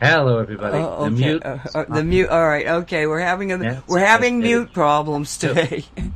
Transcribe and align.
Hello, 0.00 0.38
everybody. 0.38 0.76
Oh, 0.78 1.04
The 1.04 1.10
mute. 1.10 1.42
Uh, 1.44 1.58
uh, 1.74 1.84
the 1.84 2.04
mute. 2.04 2.28
All 2.28 2.46
right. 2.46 2.66
Okay. 2.66 3.06
We're 3.06 3.20
having 3.20 3.52
a 3.52 3.82
we're 3.86 3.98
having 4.00 4.40
mute 4.40 4.72
problems 4.72 5.38
today. 5.38 5.84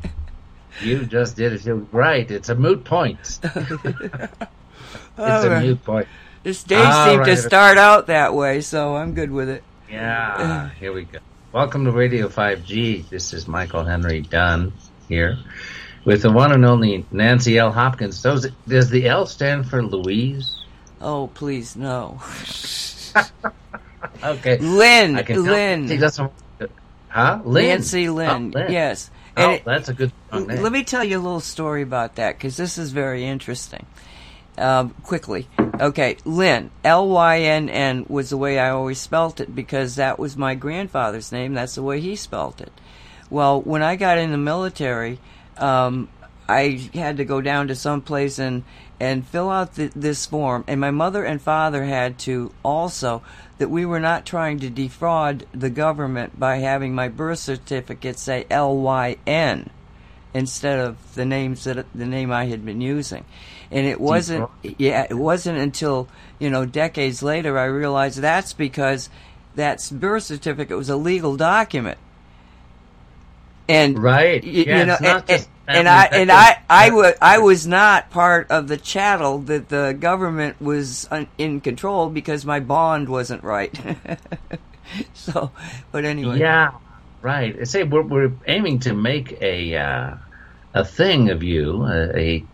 You 0.82 1.04
just 1.04 1.36
did 1.36 1.52
it. 1.52 1.66
You're 1.66 1.76
right. 1.92 2.30
It's 2.30 2.48
a 2.48 2.54
moot 2.54 2.84
point. 2.84 3.18
it's 3.42 3.44
a 3.44 4.30
right. 5.18 5.62
mute 5.62 5.84
point. 5.84 6.08
this 6.42 6.62
day 6.62 6.82
All 6.82 7.04
seemed 7.06 7.26
to 7.26 7.36
start 7.36 7.76
out 7.76 8.06
that 8.06 8.32
way, 8.32 8.62
so 8.62 8.96
I'm 8.96 9.12
good 9.12 9.30
with 9.30 9.50
it. 9.50 9.62
Yeah. 9.90 10.70
Here 10.80 10.90
we 10.90 11.04
go. 11.04 11.18
Welcome 11.52 11.84
to 11.84 11.92
Radio 11.92 12.28
5G. 12.28 13.10
This 13.10 13.34
is 13.34 13.46
Michael 13.46 13.84
Henry 13.84 14.22
Dunn 14.22 14.72
here 15.08 15.36
with 16.04 16.22
the 16.22 16.30
one 16.30 16.52
and 16.52 16.64
only 16.64 17.04
Nancy 17.10 17.58
L. 17.58 17.72
Hopkins. 17.72 18.22
Does, 18.22 18.48
does 18.66 18.88
the 18.88 19.06
L 19.08 19.26
stand 19.26 19.68
for 19.68 19.82
Louise? 19.82 20.64
Oh, 21.00 21.26
please 21.34 21.76
no, 21.76 22.20
Okay. 24.22 24.58
Lynn. 24.58 25.16
I 25.16 25.22
can 25.22 25.36
tell- 25.36 25.52
Lynn. 25.52 25.88
She 25.88 25.96
doesn't. 25.96 26.32
Huh? 27.08 27.40
Lynn. 27.44 27.66
Nancy 27.68 28.08
Lynn. 28.08 28.52
Oh, 28.54 28.58
Lynn. 28.58 28.72
Yes. 28.72 29.10
Oh, 29.36 29.42
And 29.42 29.52
it- 29.52 29.64
that's 29.64 29.88
a 29.88 29.94
good 29.94 30.12
strong 30.28 30.46
name. 30.46 30.62
Let 30.62 30.72
me 30.72 30.84
tell 30.84 31.02
you 31.04 31.18
a 31.18 31.22
little 31.22 31.40
story 31.40 31.82
about 31.82 32.16
that 32.16 32.36
because 32.36 32.56
this 32.56 32.78
is 32.78 32.92
very 32.92 33.24
interesting. 33.24 33.86
Um, 34.58 34.90
quickly, 35.04 35.48
okay, 35.80 36.18
Lynn 36.26 36.70
L 36.84 37.08
Y 37.08 37.40
N 37.40 37.70
N 37.70 38.04
was 38.08 38.28
the 38.30 38.36
way 38.36 38.58
I 38.58 38.70
always 38.70 39.00
spelt 39.00 39.40
it 39.40 39.54
because 39.54 39.94
that 39.96 40.18
was 40.18 40.36
my 40.36 40.54
grandfather's 40.54 41.32
name. 41.32 41.54
That's 41.54 41.76
the 41.76 41.82
way 41.82 42.00
he 42.00 42.14
spelt 42.14 42.60
it. 42.60 42.72
Well, 43.30 43.62
when 43.62 43.82
I 43.82 43.96
got 43.96 44.18
in 44.18 44.32
the 44.32 44.36
military, 44.36 45.18
um, 45.56 46.08
I 46.48 46.90
had 46.92 47.16
to 47.18 47.24
go 47.24 47.40
down 47.40 47.68
to 47.68 47.74
some 47.74 48.02
place 48.02 48.38
and 48.38 48.64
and 49.00 49.26
fill 49.26 49.48
out 49.50 49.74
th- 49.74 49.92
this 49.96 50.26
form, 50.26 50.62
and 50.68 50.78
my 50.78 50.90
mother 50.90 51.24
and 51.24 51.40
father 51.40 51.84
had 51.84 52.18
to 52.20 52.52
also 52.62 53.22
that 53.58 53.70
we 53.70 53.84
were 53.84 54.00
not 54.00 54.26
trying 54.26 54.60
to 54.60 54.70
defraud 54.70 55.46
the 55.52 55.70
government 55.70 56.38
by 56.38 56.56
having 56.56 56.94
my 56.94 57.08
birth 57.08 57.38
certificate 57.38 58.18
say 58.18 58.46
L 58.50 58.76
Y 58.76 59.16
N 59.26 59.70
instead 60.32 60.78
of 60.78 61.14
the 61.14 61.24
names 61.24 61.64
that 61.64 61.84
the 61.94 62.06
name 62.06 62.30
I 62.30 62.46
had 62.46 62.64
been 62.64 62.80
using. 62.80 63.24
And 63.70 63.86
it 63.86 64.00
wasn't 64.00 64.48
yeah, 64.62 65.06
it 65.08 65.14
wasn't 65.14 65.58
until, 65.58 66.08
you 66.38 66.50
know, 66.50 66.64
decades 66.64 67.22
later 67.22 67.58
I 67.58 67.64
realized 67.64 68.18
that's 68.18 68.52
because 68.52 69.08
that 69.56 69.80
birth 69.92 70.24
certificate 70.24 70.76
was 70.76 70.88
a 70.88 70.96
legal 70.96 71.36
document. 71.36 71.98
And 73.68 74.02
Right. 74.02 74.42
Yeah, 74.42 74.80
you 74.80 74.86
know, 74.86 74.92
it's 74.94 75.02
not 75.02 75.16
and, 75.18 75.28
just 75.28 75.48
and 75.76 75.88
I 75.88 76.04
and 76.06 76.30
I. 76.30 76.62
I 76.70 76.90
was 76.90 77.14
I 77.20 77.38
was 77.38 77.66
not 77.66 78.10
part 78.10 78.50
of 78.50 78.68
the 78.68 78.76
chattel 78.76 79.38
that 79.40 79.68
the 79.68 79.96
government 79.98 80.60
was 80.60 81.08
un, 81.10 81.28
in 81.38 81.60
control 81.60 82.10
because 82.10 82.44
my 82.44 82.60
bond 82.60 83.08
wasn't 83.08 83.42
right. 83.42 83.78
so, 85.14 85.50
but 85.92 86.04
anyway, 86.04 86.38
Yeah, 86.38 86.70
right. 87.22 87.66
Say 87.66 87.82
we're 87.84 88.02
we're 88.02 88.32
aiming 88.46 88.80
to 88.80 88.94
make 88.94 89.40
a 89.40 89.76
uh, 89.76 90.14
a 90.74 90.84
thing 90.84 91.30
of 91.30 91.42
you, 91.42 91.84
a, 91.84 92.16
a 92.16 92.44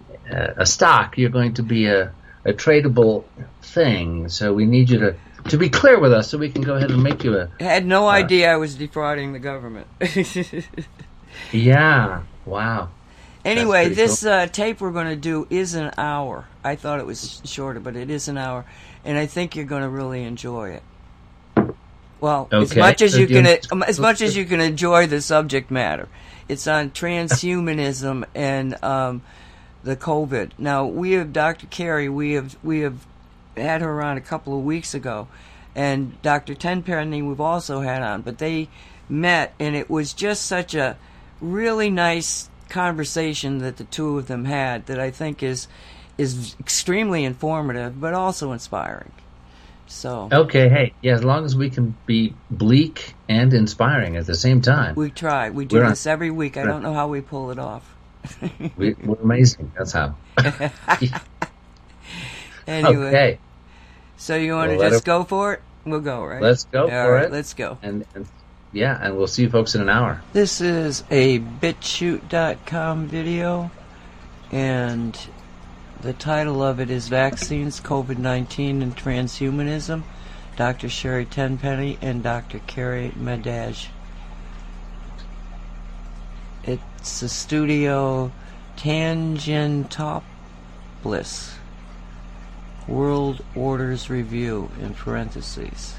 a 0.58 0.66
stock. 0.66 1.18
You're 1.18 1.30
going 1.30 1.54
to 1.54 1.62
be 1.62 1.86
a 1.86 2.12
a 2.44 2.52
tradable 2.52 3.24
thing. 3.62 4.28
So 4.28 4.54
we 4.54 4.66
need 4.66 4.90
you 4.90 4.98
to 5.00 5.16
to 5.48 5.58
be 5.58 5.68
clear 5.68 5.98
with 5.98 6.12
us, 6.12 6.30
so 6.30 6.38
we 6.38 6.50
can 6.50 6.62
go 6.62 6.74
ahead 6.74 6.90
and 6.90 7.02
make 7.02 7.22
you 7.22 7.36
a. 7.38 7.48
I 7.60 7.64
had 7.64 7.86
no 7.86 8.08
idea 8.08 8.52
I 8.52 8.56
was 8.56 8.74
defrauding 8.74 9.32
the 9.32 9.38
government. 9.38 9.86
Yeah. 11.52 12.22
Wow. 12.44 12.88
Anyway, 13.46 13.88
this 13.90 14.24
uh, 14.24 14.46
tape 14.46 14.80
we're 14.80 14.90
going 14.90 15.06
to 15.06 15.16
do 15.16 15.46
is 15.50 15.74
an 15.74 15.92
hour. 15.96 16.46
I 16.64 16.74
thought 16.76 16.98
it 16.98 17.06
was 17.06 17.40
shorter, 17.44 17.80
but 17.80 17.94
it 17.96 18.10
is 18.10 18.28
an 18.28 18.36
hour, 18.38 18.64
and 19.04 19.16
I 19.16 19.26
think 19.26 19.54
you're 19.54 19.64
going 19.64 19.82
to 19.82 19.88
really 19.88 20.24
enjoy 20.24 20.70
it. 20.70 20.82
Well, 22.20 22.48
as 22.50 22.74
much 22.74 23.02
as 23.02 23.12
So 23.12 23.18
you 23.18 23.26
you- 23.26 23.42
can, 23.42 23.58
um, 23.70 23.82
as 23.82 24.00
much 24.00 24.20
as 24.20 24.36
you 24.36 24.46
can 24.46 24.60
enjoy 24.60 25.06
the 25.06 25.20
subject 25.20 25.70
matter, 25.70 26.08
it's 26.48 26.66
on 26.66 26.90
transhumanism 26.90 28.24
and 28.34 28.82
um, 28.82 29.22
the 29.84 29.96
COVID. 29.96 30.52
Now 30.58 30.86
we 30.86 31.12
have 31.12 31.32
Dr. 31.32 31.66
Carrie. 31.66 32.08
We 32.08 32.32
have 32.32 32.56
we 32.64 32.80
have 32.80 33.06
had 33.56 33.80
her 33.80 34.02
on 34.02 34.16
a 34.16 34.20
couple 34.20 34.58
of 34.58 34.64
weeks 34.64 34.94
ago, 34.94 35.28
and 35.74 36.20
Dr. 36.22 36.54
Tenpenny 36.54 37.22
we've 37.22 37.40
also 37.40 37.80
had 37.80 38.02
on, 38.02 38.22
but 38.22 38.38
they 38.38 38.68
met, 39.08 39.54
and 39.60 39.76
it 39.76 39.88
was 39.90 40.12
just 40.14 40.46
such 40.46 40.74
a 40.74 40.96
really 41.40 41.90
nice 41.90 42.48
conversation 42.68 43.58
that 43.58 43.76
the 43.76 43.84
two 43.84 44.18
of 44.18 44.26
them 44.26 44.44
had 44.44 44.86
that 44.86 44.98
I 45.00 45.10
think 45.10 45.42
is 45.42 45.68
is 46.18 46.56
extremely 46.58 47.24
informative, 47.24 48.00
but 48.00 48.14
also 48.14 48.52
inspiring. 48.52 49.12
So 49.86 50.28
Okay. 50.32 50.68
Hey. 50.68 50.92
Yeah. 51.02 51.14
As 51.14 51.22
long 51.24 51.44
as 51.44 51.54
we 51.54 51.70
can 51.70 51.94
be 52.06 52.34
bleak 52.50 53.14
and 53.28 53.52
inspiring 53.54 54.16
at 54.16 54.26
the 54.26 54.34
same 54.34 54.60
time, 54.60 54.94
we 54.96 55.10
try. 55.10 55.50
We 55.50 55.64
do 55.64 55.76
We're 55.76 55.84
on- 55.84 55.90
this 55.90 56.06
every 56.06 56.30
week. 56.30 56.56
I 56.56 56.64
don't 56.64 56.82
know 56.82 56.94
how 56.94 57.08
we 57.08 57.20
pull 57.20 57.50
it 57.50 57.58
off. 57.58 57.94
we, 58.76 58.94
we're 58.94 59.20
amazing. 59.22 59.70
That's 59.76 59.92
how. 59.92 60.16
Anyway, 62.66 63.06
Okay. 63.06 63.38
so 64.16 64.34
you 64.34 64.54
want 64.54 64.72
to 64.72 64.78
just 64.78 65.02
it- 65.02 65.04
go 65.04 65.22
for 65.22 65.52
it? 65.54 65.62
We'll 65.84 66.00
go, 66.00 66.24
right? 66.24 66.42
Let's 66.42 66.64
go 66.64 66.82
All 66.82 66.88
for 66.88 67.12
right, 67.12 67.24
it. 67.26 67.30
Let's 67.32 67.54
go. 67.54 67.78
And, 67.80 68.04
and 68.16 68.26
yeah, 68.72 68.98
and 69.00 69.16
we'll 69.16 69.26
see 69.26 69.42
you 69.42 69.50
folks 69.50 69.74
in 69.74 69.80
an 69.80 69.88
hour. 69.88 70.22
This 70.32 70.60
is 70.60 71.04
a 71.10 71.38
BitChute.com 71.38 73.06
video, 73.06 73.70
and 74.52 75.18
the 76.00 76.12
title 76.12 76.62
of 76.62 76.80
it 76.80 76.90
is 76.90 77.08
Vaccines, 77.08 77.80
COVID 77.80 78.18
19, 78.18 78.82
and 78.82 78.96
Transhumanism. 78.96 80.02
Dr. 80.56 80.88
Sherri 80.88 81.26
Tenpenny 81.26 81.98
and 82.00 82.22
Dr. 82.22 82.60
Carrie 82.66 83.12
Madej. 83.18 83.88
It's 86.64 87.20
the 87.20 87.28
studio 87.28 88.32
Tangentopoulos. 88.76 90.22
World 92.88 93.44
Orders 93.54 94.08
Review 94.08 94.70
in 94.80 94.94
parentheses. 94.94 95.96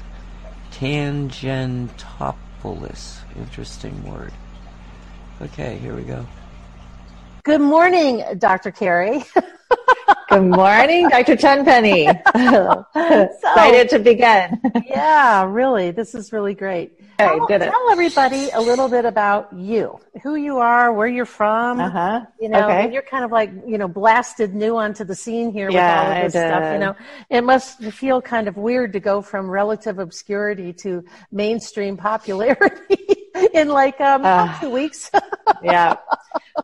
Tangentopoulos. 2.62 3.24
Interesting 3.36 4.04
word. 4.04 4.38
Okay, 5.40 5.78
here 5.78 5.94
we 5.96 6.04
go. 6.04 6.28
Good 7.44 7.60
morning, 7.62 8.24
Dr. 8.38 8.70
Carrie. 8.72 9.24
Good 10.28 10.42
morning, 10.42 11.08
Dr. 11.08 11.36
Tenpenny. 11.36 12.06
Excited 12.94 13.88
to 13.90 13.98
begin. 13.98 14.60
yeah, 14.86 15.44
really, 15.48 15.90
this 15.90 16.14
is 16.14 16.32
really 16.34 16.54
great. 16.54 16.92
Okay, 17.20 17.58
tell, 17.58 17.70
tell 17.70 17.90
everybody 17.90 18.50
a 18.50 18.60
little 18.60 18.88
bit 18.88 19.04
about 19.04 19.52
you, 19.52 19.98
who 20.22 20.36
you 20.36 20.58
are, 20.58 20.92
where 20.92 21.08
you're 21.08 21.24
from. 21.24 21.80
Uh 21.80 21.90
huh. 21.90 22.20
You 22.40 22.50
know, 22.50 22.64
Okay. 22.68 22.92
you're 22.92 23.02
kind 23.02 23.24
of 23.24 23.32
like 23.32 23.50
you 23.66 23.78
know 23.78 23.88
blasted 23.88 24.54
new 24.54 24.76
onto 24.76 25.02
the 25.02 25.14
scene 25.14 25.50
here 25.50 25.70
Yeah, 25.70 26.00
with 26.00 26.08
all 26.18 26.26
of 26.26 26.32
this 26.32 26.42
stuff. 26.42 26.72
You 26.74 26.78
know, 26.78 26.96
it 27.30 27.40
must 27.42 27.82
feel 27.84 28.20
kind 28.22 28.48
of 28.48 28.56
weird 28.56 28.92
to 28.92 29.00
go 29.00 29.22
from 29.22 29.50
relative 29.50 29.98
obscurity 29.98 30.72
to 30.74 31.04
mainstream 31.32 31.96
popularity 31.96 33.26
in 33.54 33.68
like 33.68 34.00
um, 34.00 34.24
Uh, 34.24 34.60
two 34.60 34.70
weeks. 34.70 35.10
yeah. 35.62 35.96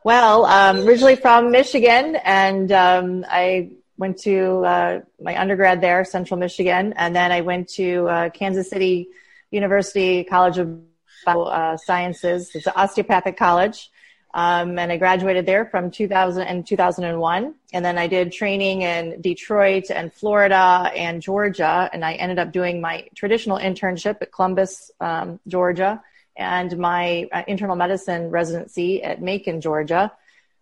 Well, 0.05 0.45
um, 0.47 0.87
originally 0.87 1.17
from 1.17 1.51
Michigan, 1.51 2.17
and 2.25 2.71
um, 2.73 3.25
I 3.29 3.71
went 3.97 4.19
to 4.19 4.65
uh, 4.65 5.01
my 5.21 5.41
undergrad 5.41 5.81
there, 5.81 6.05
Central 6.05 6.39
Michigan, 6.39 6.95
and 6.97 7.15
then 7.15 7.33
I 7.33 7.43
went 7.43 7.69
to 7.71 8.09
uh, 8.09 8.31
Kansas 8.31 8.69
City 8.71 9.09
University 9.51 10.25
College 10.25 10.59
of 10.59 10.81
uh, 11.27 11.77
Sciences. 11.77 12.51
It's 12.55 12.67
an 12.67 12.73
osteopathic 12.77 13.37
college. 13.37 13.91
Um, 14.35 14.81
and 14.81 14.91
I 14.91 14.97
graduated 14.97 15.47
there 15.47 15.65
from 15.65 15.93
2000 15.93 16.43
and 16.43 16.67
2001. 16.67 17.55
And 17.73 17.85
then 17.85 17.97
I 17.97 18.09
did 18.09 18.33
training 18.33 18.83
in 18.83 19.21
Detroit 19.21 19.85
and 19.91 20.13
Florida 20.13 20.91
and 20.93 21.23
Georgia. 21.23 21.89
And 21.93 22.05
I 22.05 22.15
ended 22.15 22.41
up 22.41 22.51
doing 22.51 22.81
my 22.81 23.07
traditional 23.15 23.59
internship 23.59 24.17
at 24.21 24.33
Columbus, 24.33 24.91
um, 25.01 25.39
Georgia, 25.47 26.03
and 26.37 26.77
my 26.79 27.29
uh, 27.33 27.43
internal 27.47 27.77
medicine 27.77 28.31
residency 28.31 29.03
at 29.03 29.23
Macon, 29.23 29.61
Georgia. 29.61 30.13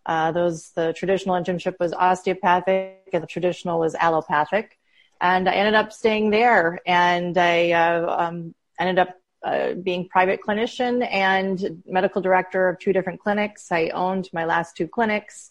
Uh, 0.05 0.33
those 0.33 0.71
the 0.71 0.93
traditional 0.95 1.37
internship 1.37 1.79
was 1.79 1.93
osteopathic, 1.93 3.09
and 3.13 3.23
the 3.23 3.27
traditional 3.27 3.79
was 3.79 3.95
allopathic. 3.95 4.79
And 5.21 5.49
I 5.49 5.53
ended 5.53 5.75
up 5.75 5.93
staying 5.93 6.31
there, 6.31 6.81
and 6.85 7.39
I 7.39 7.71
uh, 7.71 8.17
um, 8.19 8.55
ended 8.79 8.99
up 8.99 9.17
uh, 9.45 9.75
being 9.75 10.09
private 10.09 10.41
clinician 10.41 11.07
and 11.11 11.83
medical 11.87 12.21
director 12.21 12.69
of 12.69 12.79
two 12.79 12.93
different 12.93 13.21
clinics. 13.21 13.71
I 13.71 13.89
owned 13.89 14.29
my 14.33 14.45
last 14.45 14.77
two 14.77 14.89
clinics. 14.89 15.51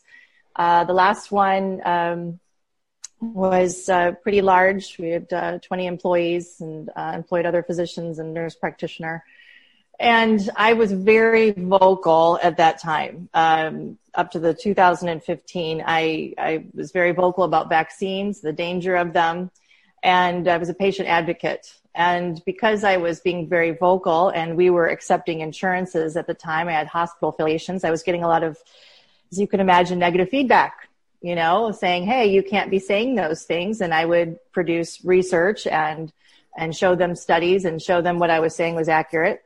Uh, 0.56 0.84
the 0.84 0.94
last 0.94 1.32
one 1.32 1.82
um, 1.86 2.40
was 3.20 3.88
uh, 3.90 4.12
pretty 4.24 4.42
large. 4.42 4.98
We 4.98 5.10
had 5.10 5.32
uh, 5.32 5.60
20 5.60 5.88
employees 5.88 6.60
and 6.60 6.90
employed 6.96 7.46
other 7.46 7.64
physicians 7.64 8.20
and 8.20 8.34
nurse 8.34 8.56
practitioner. 8.56 9.24
And 10.02 10.50
I 10.56 10.74
was 10.74 10.92
very 10.92 11.52
vocal 11.52 12.40
at 12.42 12.58
that 12.58 12.82
time. 12.82 13.30
Um, 13.36 14.00
up 14.16 14.32
to 14.32 14.40
the 14.40 14.52
2015, 14.52 15.84
I, 15.86 16.34
I 16.40 16.66
was 16.74 16.92
very 16.92 17.12
vocal 17.12 17.44
about 17.44 17.70
vaccines, 17.70 18.42
the 18.42 18.52
danger 18.52 18.96
of 18.96 19.14
them, 19.14 19.52
and 20.02 20.48
I 20.48 20.58
was 20.58 20.70
a 20.70 20.74
patient 20.74 21.08
advocate. 21.08 21.72
And 21.94 22.42
because 22.46 22.84
I 22.84 22.98
was 22.98 23.20
being 23.20 23.48
very 23.48 23.74
vocal 23.74 24.30
and 24.30 24.58
we 24.58 24.72
were 24.72 24.88
accepting 24.88 25.42
insurances 25.42 26.18
at 26.18 26.26
the 26.26 26.34
time, 26.34 26.68
I 26.68 26.72
had 26.72 26.88
hospital 26.88 27.30
affiliations, 27.30 27.84
I 27.84 27.92
was 27.92 28.02
getting 28.02 28.24
a 28.24 28.28
lot 28.28 28.42
of, 28.42 28.58
as 29.32 29.40
you 29.40 29.46
can 29.46 29.60
imagine, 29.60 30.00
negative 30.00 30.30
feedback, 30.30 30.90
you 31.22 31.36
know, 31.36 31.72
saying, 31.72 32.06
hey, 32.06 32.26
you 32.26 32.42
can't 32.42 32.72
be 32.72 32.80
saying 32.80 33.14
those 33.14 33.44
things. 33.44 33.82
And 33.82 33.94
I 33.94 34.06
would 34.06 34.40
produce 34.52 35.06
research 35.06 35.68
and, 35.68 36.12
and 36.58 36.76
show 36.76 36.96
them 36.96 37.16
studies 37.16 37.66
and 37.66 37.80
show 37.80 38.02
them 38.02 38.18
what 38.18 38.32
I 38.32 38.40
was 38.40 38.56
saying 38.56 38.74
was 38.74 38.90
accurate. 38.90 39.44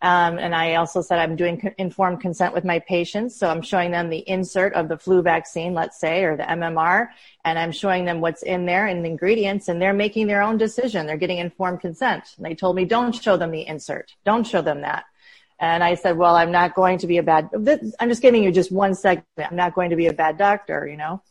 Um, 0.00 0.38
and 0.38 0.54
I 0.54 0.76
also 0.76 1.02
said 1.02 1.18
I'm 1.18 1.34
doing 1.34 1.74
informed 1.76 2.20
consent 2.20 2.54
with 2.54 2.64
my 2.64 2.78
patients. 2.78 3.36
So 3.36 3.48
I'm 3.48 3.62
showing 3.62 3.90
them 3.90 4.10
the 4.10 4.28
insert 4.28 4.74
of 4.74 4.88
the 4.88 4.96
flu 4.96 5.22
vaccine, 5.22 5.74
let's 5.74 5.98
say, 5.98 6.22
or 6.22 6.36
the 6.36 6.44
MMR, 6.44 7.08
and 7.44 7.58
I'm 7.58 7.72
showing 7.72 8.04
them 8.04 8.20
what's 8.20 8.42
in 8.42 8.64
there 8.64 8.86
and 8.86 9.04
the 9.04 9.10
ingredients, 9.10 9.68
and 9.68 9.82
they're 9.82 9.92
making 9.92 10.28
their 10.28 10.42
own 10.42 10.56
decision. 10.56 11.06
They're 11.06 11.16
getting 11.16 11.38
informed 11.38 11.80
consent. 11.80 12.34
And 12.36 12.46
they 12.46 12.54
told 12.54 12.76
me, 12.76 12.84
don't 12.84 13.12
show 13.12 13.36
them 13.36 13.50
the 13.50 13.66
insert. 13.66 14.14
Don't 14.24 14.46
show 14.46 14.62
them 14.62 14.82
that. 14.82 15.04
And 15.58 15.82
I 15.82 15.94
said, 15.94 16.16
well, 16.16 16.36
I'm 16.36 16.52
not 16.52 16.76
going 16.76 16.98
to 16.98 17.08
be 17.08 17.18
a 17.18 17.22
bad, 17.24 17.50
I'm 17.98 18.08
just 18.08 18.22
giving 18.22 18.44
you 18.44 18.52
just 18.52 18.70
one 18.70 18.94
segment. 18.94 19.26
I'm 19.38 19.56
not 19.56 19.74
going 19.74 19.90
to 19.90 19.96
be 19.96 20.06
a 20.06 20.12
bad 20.12 20.38
doctor, 20.38 20.86
you 20.86 20.96
know. 20.96 21.22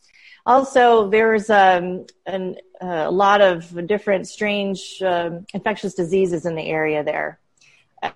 Also, 0.44 1.08
there's 1.08 1.48
um, 1.48 2.04
an, 2.26 2.56
uh, 2.82 3.04
a 3.06 3.10
lot 3.10 3.40
of 3.40 3.86
different 3.86 4.28
strange 4.28 5.00
um, 5.02 5.46
infectious 5.54 5.94
diseases 5.94 6.44
in 6.44 6.54
the 6.54 6.62
area 6.62 7.02
there 7.02 7.38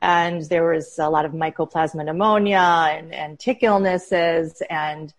and 0.01 0.43
there 0.43 0.65
was 0.65 0.99
a 0.99 1.09
lot 1.09 1.25
of 1.25 1.33
mycoplasma 1.33 2.05
pneumonia 2.05 2.89
and, 2.91 3.13
and 3.13 3.39
tick 3.39 3.59
illnesses 3.63 4.63
and 4.71 5.13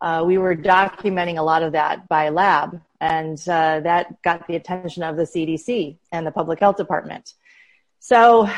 uh, 0.00 0.22
we 0.26 0.38
were 0.38 0.56
documenting 0.56 1.38
a 1.38 1.42
lot 1.42 1.62
of 1.62 1.72
that 1.72 2.08
by 2.08 2.30
lab 2.30 2.80
and 3.00 3.38
uh, 3.48 3.80
that 3.80 4.20
got 4.22 4.46
the 4.46 4.56
attention 4.56 5.02
of 5.02 5.16
the 5.16 5.24
cdc 5.24 5.96
and 6.12 6.26
the 6.26 6.30
public 6.30 6.60
health 6.60 6.76
department. 6.76 7.34
So 7.98 8.48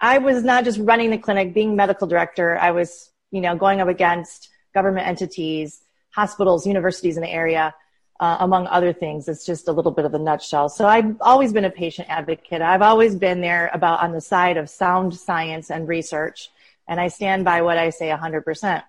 i 0.00 0.18
was 0.18 0.42
not 0.42 0.64
just 0.64 0.78
running 0.78 1.10
the 1.10 1.18
clinic 1.18 1.54
being 1.54 1.76
medical 1.76 2.06
director. 2.06 2.58
I 2.58 2.72
was 2.72 3.10
you 3.30 3.40
know 3.40 3.56
going 3.56 3.80
up 3.80 3.88
against 3.88 4.50
government 4.74 5.06
entities 5.06 5.80
hospitals 6.10 6.66
universities 6.66 7.16
in 7.16 7.22
the 7.22 7.30
area 7.30 7.74
uh, 8.24 8.38
among 8.40 8.66
other 8.68 8.92
things. 8.92 9.28
It's 9.28 9.44
just 9.44 9.68
a 9.68 9.72
little 9.72 9.92
bit 9.92 10.06
of 10.06 10.14
a 10.14 10.18
nutshell. 10.18 10.70
So 10.70 10.86
I've 10.86 11.20
always 11.20 11.52
been 11.52 11.66
a 11.66 11.70
patient 11.70 12.08
advocate. 12.08 12.62
I've 12.62 12.80
always 12.80 13.14
been 13.14 13.42
there 13.42 13.70
about 13.74 14.02
on 14.02 14.12
the 14.12 14.20
side 14.20 14.56
of 14.56 14.70
sound 14.70 15.14
science 15.14 15.70
and 15.70 15.86
research, 15.86 16.50
and 16.88 16.98
I 16.98 17.08
stand 17.08 17.44
by 17.44 17.60
what 17.60 17.76
I 17.76 17.90
say 17.90 18.08
100%. 18.08 18.82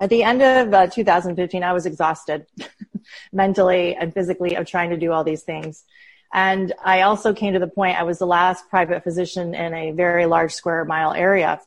At 0.00 0.10
the 0.10 0.22
end 0.22 0.42
of 0.42 0.74
uh, 0.74 0.86
2015, 0.88 1.62
I 1.62 1.72
was 1.72 1.86
exhausted 1.86 2.46
mentally 3.32 3.96
and 3.96 4.12
physically 4.12 4.56
of 4.56 4.66
trying 4.66 4.90
to 4.90 4.98
do 4.98 5.10
all 5.10 5.24
these 5.24 5.42
things. 5.42 5.84
And 6.30 6.74
I 6.84 7.02
also 7.02 7.32
came 7.32 7.54
to 7.54 7.58
the 7.58 7.66
point 7.66 7.98
I 7.98 8.02
was 8.02 8.18
the 8.18 8.26
last 8.26 8.68
private 8.68 9.02
physician 9.04 9.54
in 9.54 9.72
a 9.72 9.92
very 9.92 10.26
large 10.26 10.52
square 10.52 10.84
mile 10.84 11.14
area. 11.14 11.60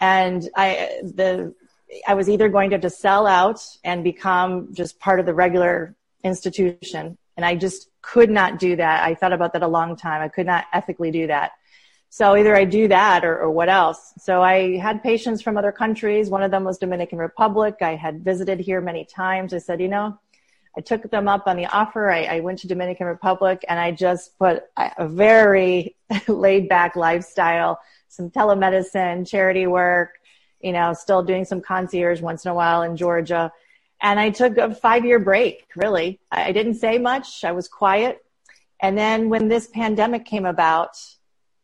And 0.00 0.48
I, 0.54 1.00
the 1.02 1.54
I 2.08 2.14
was 2.14 2.28
either 2.28 2.48
going 2.48 2.70
to 2.70 2.74
have 2.74 2.82
to 2.82 2.90
sell 2.90 3.26
out 3.26 3.60
and 3.84 4.02
become 4.02 4.74
just 4.74 4.98
part 4.98 5.20
of 5.20 5.26
the 5.26 5.34
regular 5.34 5.94
institution. 6.24 7.16
And 7.36 7.44
I 7.44 7.54
just 7.54 7.90
could 8.02 8.30
not 8.30 8.58
do 8.58 8.76
that. 8.76 9.04
I 9.04 9.14
thought 9.14 9.32
about 9.32 9.52
that 9.52 9.62
a 9.62 9.68
long 9.68 9.96
time. 9.96 10.22
I 10.22 10.28
could 10.28 10.46
not 10.46 10.64
ethically 10.72 11.10
do 11.10 11.26
that. 11.28 11.52
So 12.08 12.36
either 12.36 12.54
I 12.54 12.64
do 12.64 12.86
that 12.88 13.24
or, 13.24 13.38
or 13.40 13.50
what 13.50 13.68
else. 13.68 14.12
So 14.18 14.40
I 14.40 14.76
had 14.78 15.02
patients 15.02 15.42
from 15.42 15.56
other 15.56 15.72
countries. 15.72 16.30
One 16.30 16.44
of 16.44 16.52
them 16.52 16.62
was 16.62 16.78
Dominican 16.78 17.18
Republic. 17.18 17.76
I 17.80 17.96
had 17.96 18.24
visited 18.24 18.60
here 18.60 18.80
many 18.80 19.04
times. 19.04 19.52
I 19.52 19.58
said, 19.58 19.80
you 19.80 19.88
know, 19.88 20.16
I 20.76 20.80
took 20.80 21.10
them 21.10 21.26
up 21.26 21.46
on 21.46 21.56
the 21.56 21.66
offer. 21.66 22.10
I, 22.10 22.24
I 22.24 22.40
went 22.40 22.60
to 22.60 22.68
Dominican 22.68 23.06
Republic 23.06 23.64
and 23.68 23.80
I 23.80 23.90
just 23.90 24.38
put 24.38 24.62
a 24.76 25.08
very 25.08 25.96
laid 26.28 26.68
back 26.68 26.94
lifestyle, 26.94 27.80
some 28.08 28.30
telemedicine, 28.30 29.28
charity 29.28 29.66
work, 29.66 30.10
you 30.60 30.70
know, 30.72 30.92
still 30.92 31.22
doing 31.22 31.44
some 31.44 31.60
concierge 31.60 32.20
once 32.20 32.44
in 32.44 32.50
a 32.50 32.54
while 32.54 32.82
in 32.82 32.96
Georgia. 32.96 33.52
And 34.00 34.20
I 34.20 34.30
took 34.30 34.58
a 34.58 34.74
five 34.74 35.04
year 35.04 35.18
break, 35.18 35.66
really. 35.76 36.20
I 36.30 36.52
didn't 36.52 36.74
say 36.74 36.98
much. 36.98 37.44
I 37.44 37.52
was 37.52 37.68
quiet. 37.68 38.24
And 38.80 38.98
then 38.98 39.30
when 39.30 39.48
this 39.48 39.66
pandemic 39.66 40.26
came 40.26 40.44
about, 40.44 40.96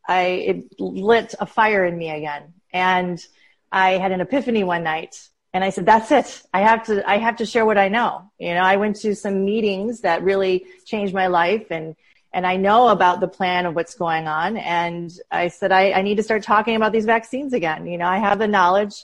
I, 0.07 0.23
it 0.23 0.79
lit 0.79 1.35
a 1.39 1.45
fire 1.45 1.85
in 1.85 1.97
me 1.97 2.09
again. 2.09 2.53
And 2.73 3.23
I 3.71 3.91
had 3.91 4.11
an 4.11 4.21
epiphany 4.21 4.63
one 4.63 4.83
night 4.83 5.29
and 5.53 5.63
I 5.63 5.69
said, 5.69 5.85
that's 5.85 6.11
it. 6.11 6.41
I 6.53 6.61
have 6.61 6.85
to, 6.85 7.07
I 7.07 7.17
have 7.17 7.37
to 7.37 7.45
share 7.45 7.65
what 7.65 7.77
I 7.77 7.89
know. 7.89 8.31
You 8.39 8.53
know, 8.53 8.61
I 8.61 8.77
went 8.77 8.95
to 8.97 9.15
some 9.15 9.45
meetings 9.45 10.01
that 10.01 10.23
really 10.23 10.65
changed 10.85 11.13
my 11.13 11.27
life 11.27 11.67
and 11.69 11.95
and 12.33 12.47
I 12.47 12.55
know 12.55 12.87
about 12.87 13.19
the 13.19 13.27
plan 13.27 13.65
of 13.65 13.75
what's 13.75 13.95
going 13.95 14.27
on. 14.27 14.55
And 14.55 15.11
I 15.31 15.49
said, 15.49 15.73
I, 15.73 15.91
I 15.91 16.01
need 16.01 16.15
to 16.15 16.23
start 16.23 16.43
talking 16.43 16.77
about 16.77 16.93
these 16.93 17.05
vaccines 17.05 17.51
again. 17.51 17.85
You 17.87 17.97
know, 17.97 18.07
I 18.07 18.19
have 18.19 18.39
the 18.39 18.47
knowledge, 18.47 19.03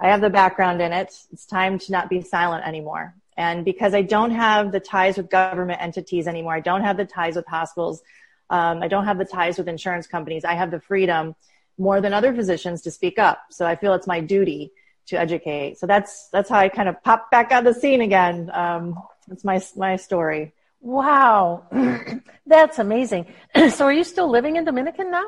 I 0.00 0.08
have 0.08 0.20
the 0.20 0.30
background 0.30 0.80
in 0.80 0.92
it. 0.92 1.14
It's 1.32 1.46
time 1.46 1.78
to 1.78 1.92
not 1.92 2.08
be 2.08 2.22
silent 2.22 2.66
anymore. 2.66 3.14
And 3.36 3.64
because 3.64 3.94
I 3.94 4.02
don't 4.02 4.32
have 4.32 4.72
the 4.72 4.80
ties 4.80 5.16
with 5.16 5.30
government 5.30 5.80
entities 5.80 6.26
anymore, 6.26 6.54
I 6.54 6.60
don't 6.60 6.82
have 6.82 6.96
the 6.96 7.04
ties 7.04 7.36
with 7.36 7.46
hospitals, 7.46 8.02
um, 8.50 8.82
I 8.82 8.88
don't 8.88 9.04
have 9.04 9.18
the 9.18 9.24
ties 9.24 9.58
with 9.58 9.68
insurance 9.68 10.06
companies, 10.06 10.44
I 10.44 10.54
have 10.54 10.70
the 10.70 10.80
freedom 10.80 11.34
more 11.78 12.00
than 12.00 12.12
other 12.12 12.34
physicians 12.34 12.82
to 12.82 12.90
speak 12.90 13.18
up. 13.18 13.40
So 13.50 13.64
I 13.64 13.76
feel 13.76 13.94
it's 13.94 14.06
my 14.06 14.20
duty 14.20 14.72
to 15.06 15.18
educate. 15.18 15.78
So 15.78 15.86
that's 15.86 16.28
that's 16.30 16.50
how 16.50 16.58
I 16.58 16.68
kind 16.68 16.88
of 16.88 17.02
pop 17.02 17.30
back 17.30 17.52
on 17.52 17.64
the 17.64 17.74
scene 17.74 18.00
again. 18.00 18.50
Um, 18.52 19.00
that's 19.26 19.44
my 19.44 19.62
my 19.76 19.96
story. 19.96 20.52
Wow, 20.80 21.64
that's 22.46 22.78
amazing. 22.78 23.26
so, 23.70 23.84
are 23.84 23.92
you 23.92 24.04
still 24.04 24.30
living 24.30 24.56
in 24.56 24.64
Dominican 24.64 25.10
now? 25.10 25.24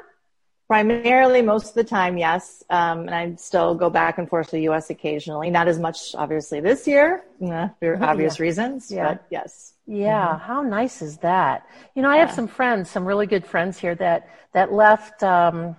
Primarily, 0.70 1.42
most 1.42 1.70
of 1.70 1.74
the 1.74 1.82
time, 1.82 2.16
yes. 2.16 2.62
Um, 2.70 3.00
and 3.00 3.10
I 3.10 3.34
still 3.34 3.74
go 3.74 3.90
back 3.90 4.18
and 4.18 4.28
forth 4.28 4.50
to 4.50 4.52
the 4.52 4.62
U.S. 4.70 4.88
occasionally. 4.88 5.50
Not 5.50 5.66
as 5.66 5.80
much, 5.80 6.14
obviously, 6.14 6.60
this 6.60 6.86
year 6.86 7.24
for 7.40 7.98
obvious 8.00 8.38
yeah. 8.38 8.42
reasons. 8.44 8.88
Yeah. 8.88 9.08
But 9.08 9.26
yes. 9.30 9.72
Yeah. 9.88 10.28
Mm-hmm. 10.28 10.46
How 10.46 10.62
nice 10.62 11.02
is 11.02 11.18
that? 11.18 11.66
You 11.96 12.02
know, 12.02 12.08
I 12.08 12.18
yeah. 12.18 12.26
have 12.26 12.36
some 12.36 12.46
friends, 12.46 12.88
some 12.88 13.04
really 13.04 13.26
good 13.26 13.44
friends 13.44 13.80
here 13.80 13.96
that 13.96 14.28
that 14.52 14.72
left. 14.72 15.24
Um, 15.24 15.74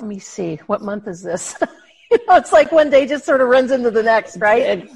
let 0.00 0.08
me 0.08 0.18
see. 0.18 0.56
What 0.66 0.82
month 0.82 1.06
is 1.06 1.22
this? 1.22 1.54
you 2.10 2.18
know, 2.26 2.34
it's 2.34 2.50
like 2.50 2.72
one 2.72 2.90
day 2.90 3.06
just 3.06 3.24
sort 3.24 3.40
of 3.40 3.46
runs 3.46 3.70
into 3.70 3.92
the 3.92 4.02
next, 4.02 4.38
right? 4.38 4.62
It, 4.62 4.90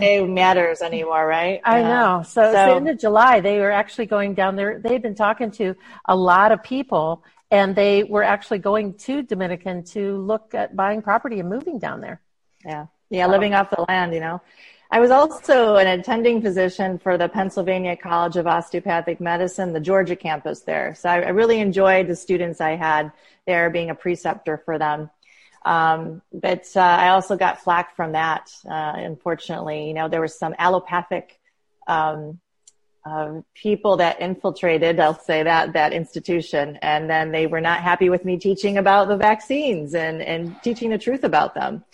it 0.00 0.26
matters 0.30 0.80
anymore, 0.80 1.26
right? 1.26 1.60
I 1.62 1.80
yeah. 1.80 1.88
know. 1.88 2.22
So, 2.22 2.40
so, 2.40 2.52
the 2.52 2.74
end 2.76 2.88
of 2.88 2.98
July, 2.98 3.40
they 3.40 3.58
were 3.58 3.70
actually 3.70 4.06
going 4.06 4.32
down 4.32 4.56
there. 4.56 4.78
They've 4.78 5.02
been 5.02 5.14
talking 5.14 5.50
to 5.52 5.76
a 6.06 6.16
lot 6.16 6.52
of 6.52 6.62
people, 6.62 7.22
and 7.56 7.74
they 7.74 8.04
were 8.04 8.22
actually 8.22 8.58
going 8.58 8.94
to 8.94 9.22
Dominican 9.22 9.82
to 9.84 10.18
look 10.18 10.54
at 10.54 10.76
buying 10.76 11.00
property 11.00 11.40
and 11.40 11.48
moving 11.48 11.78
down 11.78 12.00
there. 12.00 12.20
Yeah, 12.64 12.86
yeah, 13.08 13.26
living 13.26 13.54
off 13.54 13.70
the 13.70 13.84
land, 13.88 14.12
you 14.12 14.20
know. 14.20 14.42
I 14.90 15.00
was 15.00 15.10
also 15.10 15.76
an 15.76 15.86
attending 15.86 16.42
physician 16.42 16.98
for 16.98 17.18
the 17.18 17.28
Pennsylvania 17.28 17.96
College 17.96 18.36
of 18.36 18.46
Osteopathic 18.46 19.20
Medicine, 19.20 19.72
the 19.72 19.80
Georgia 19.80 20.14
campus 20.14 20.60
there. 20.60 20.94
So 20.94 21.08
I, 21.08 21.28
really 21.30 21.58
enjoyed 21.58 22.06
the 22.06 22.14
students 22.14 22.60
I 22.60 22.76
had 22.76 23.10
there, 23.46 23.68
being 23.70 23.90
a 23.90 23.96
preceptor 23.96 24.62
for 24.64 24.78
them. 24.78 25.10
Um, 25.64 26.22
but 26.32 26.68
uh, 26.76 26.80
I 26.80 27.08
also 27.08 27.36
got 27.36 27.62
flack 27.62 27.96
from 27.96 28.12
that, 28.12 28.52
uh, 28.64 28.92
unfortunately. 28.96 29.88
You 29.88 29.94
know, 29.94 30.08
there 30.08 30.20
was 30.20 30.38
some 30.38 30.54
allopathic 30.56 31.40
um, 31.88 32.38
uh, 33.06 33.40
people 33.54 33.96
that 33.98 34.20
infiltrated, 34.20 34.98
I'll 34.98 35.18
say 35.18 35.44
that, 35.44 35.72
that 35.74 35.92
institution. 35.92 36.76
And 36.82 37.08
then 37.08 37.30
they 37.30 37.46
were 37.46 37.60
not 37.60 37.80
happy 37.80 38.10
with 38.10 38.24
me 38.24 38.36
teaching 38.36 38.78
about 38.78 39.06
the 39.06 39.16
vaccines 39.16 39.94
and, 39.94 40.20
and 40.20 40.60
teaching 40.62 40.90
the 40.90 40.98
truth 40.98 41.22
about 41.22 41.54
them. 41.54 41.84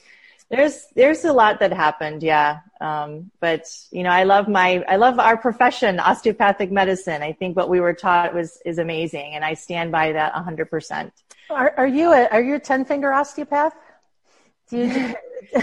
There's, 0.48 0.86
there's 0.94 1.24
a 1.24 1.32
lot 1.32 1.60
that 1.60 1.72
happened. 1.72 2.22
Yeah. 2.22 2.60
Um, 2.80 3.30
but 3.40 3.66
you 3.90 4.02
know, 4.02 4.10
I 4.10 4.24
love 4.24 4.48
my, 4.48 4.82
I 4.88 4.96
love 4.96 5.18
our 5.18 5.36
profession, 5.36 6.00
osteopathic 6.00 6.72
medicine. 6.72 7.22
I 7.22 7.32
think 7.32 7.56
what 7.56 7.68
we 7.68 7.80
were 7.80 7.94
taught 7.94 8.34
was, 8.34 8.60
is 8.64 8.78
amazing. 8.78 9.34
And 9.34 9.44
I 9.44 9.52
stand 9.52 9.92
by 9.92 10.12
that 10.12 10.32
a 10.34 10.42
hundred 10.42 10.70
percent. 10.70 11.12
Are, 11.50 11.74
are 11.76 11.86
you 11.86 12.12
a, 12.12 12.26
are 12.28 12.42
you 12.42 12.54
a 12.54 12.60
10 12.60 12.86
finger 12.86 13.12
osteopath? 13.12 13.74
Do 14.70 14.78
you 14.78 14.92
do? 14.94 15.14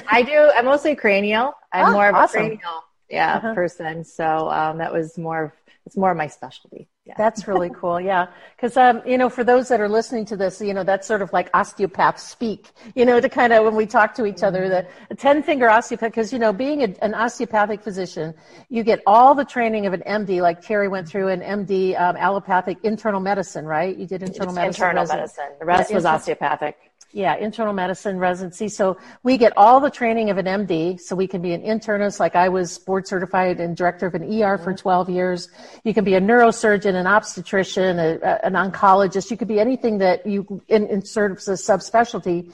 I 0.12 0.22
do. 0.22 0.52
I'm 0.56 0.66
mostly 0.66 0.96
cranial. 0.96 1.54
I'm 1.74 1.88
oh, 1.88 1.92
more 1.94 2.10
of 2.10 2.16
awesome. 2.16 2.42
a 2.42 2.48
cranial 2.48 2.84
yeah, 3.10 3.38
uh-huh. 3.38 3.54
person. 3.54 4.04
So 4.04 4.50
um, 4.50 4.78
that 4.78 4.94
was 4.94 5.18
more 5.18 5.46
of 5.46 5.52
it's 5.90 5.98
more 5.98 6.14
my 6.14 6.28
specialty. 6.28 6.88
Yeah. 7.06 7.16
That's 7.18 7.48
really 7.48 7.72
cool. 7.72 8.00
Yeah. 8.00 8.28
Cause, 8.60 8.78
um, 8.78 9.02
you 9.08 9.18
know, 9.18 9.28
for 9.28 9.44
those 9.44 9.68
that 9.70 9.82
are 9.82 9.90
listening 9.90 10.24
to 10.26 10.38
this, 10.38 10.62
you 10.62 10.76
know, 10.76 10.84
that's 10.84 11.08
sort 11.08 11.24
of 11.24 11.34
like 11.34 11.50
osteopath 11.56 12.20
speak, 12.20 12.70
you 12.94 13.06
know, 13.06 13.20
to 13.20 13.28
kind 13.28 13.52
of, 13.52 13.64
when 13.64 13.74
we 13.74 13.88
talk 13.88 14.14
to 14.14 14.28
each 14.28 14.44
other, 14.44 14.70
the 14.70 15.16
10 15.16 15.42
finger 15.42 15.68
osteopath, 15.68 16.14
cause, 16.14 16.32
you 16.32 16.38
know, 16.38 16.54
being 16.54 16.84
a, 16.84 16.94
an 17.02 17.16
osteopathic 17.16 17.82
physician, 17.82 18.36
you 18.70 18.84
get 18.84 19.02
all 19.08 19.34
the 19.34 19.46
training 19.46 19.88
of 19.88 19.94
an 19.94 20.04
MD, 20.06 20.42
like 20.42 20.62
Terry 20.62 20.88
went 20.88 21.08
through 21.08 21.30
an 21.30 21.42
MD, 21.42 22.00
um, 22.00 22.16
allopathic 22.18 22.78
internal 22.84 23.20
medicine, 23.20 23.66
right? 23.66 23.98
You 23.98 24.06
did 24.06 24.22
internal 24.22 24.50
it's 24.50 24.56
medicine. 24.56 24.84
Internal 24.84 25.08
medicine. 25.08 25.50
The 25.60 25.66
rest 25.66 25.90
yeah, 25.90 25.96
was 25.96 26.06
osteopathic. 26.06 26.78
Yeah, 27.12 27.36
internal 27.38 27.74
medicine 27.74 28.20
residency. 28.20 28.70
So 28.70 28.98
we 29.24 29.38
get 29.38 29.52
all 29.58 29.80
the 29.80 29.90
training 29.90 30.30
of 30.30 30.38
an 30.38 30.46
MD. 30.46 31.00
So 31.00 31.16
we 31.16 31.26
can 31.28 31.42
be 31.42 31.54
an 31.54 31.64
internist, 31.64 32.20
like 32.20 32.36
I 32.36 32.50
was 32.50 32.78
board 32.78 33.08
certified 33.08 33.60
and 33.60 33.76
director 33.76 34.06
of 34.06 34.14
an 34.14 34.42
ER 34.42 34.60
for 34.60 34.76
12 34.76 35.10
years. 35.10 35.50
You 35.84 35.96
can 35.96 36.04
be 36.04 36.14
a 36.14 36.22
neurosurgeon, 36.22 36.94
an 36.94 37.08
obstetrician, 37.08 37.98
a, 37.98 38.20
a, 38.22 38.46
an 38.46 38.54
oncologist. 38.54 39.32
You 39.32 39.38
could 39.38 39.48
be 39.48 39.60
anything 39.60 39.98
that 39.98 40.24
you 40.28 40.62
in, 40.68 40.86
in 40.88 41.04
sort 41.04 41.32
of 41.32 41.38
a 41.40 41.58
subspecialty 41.58 42.54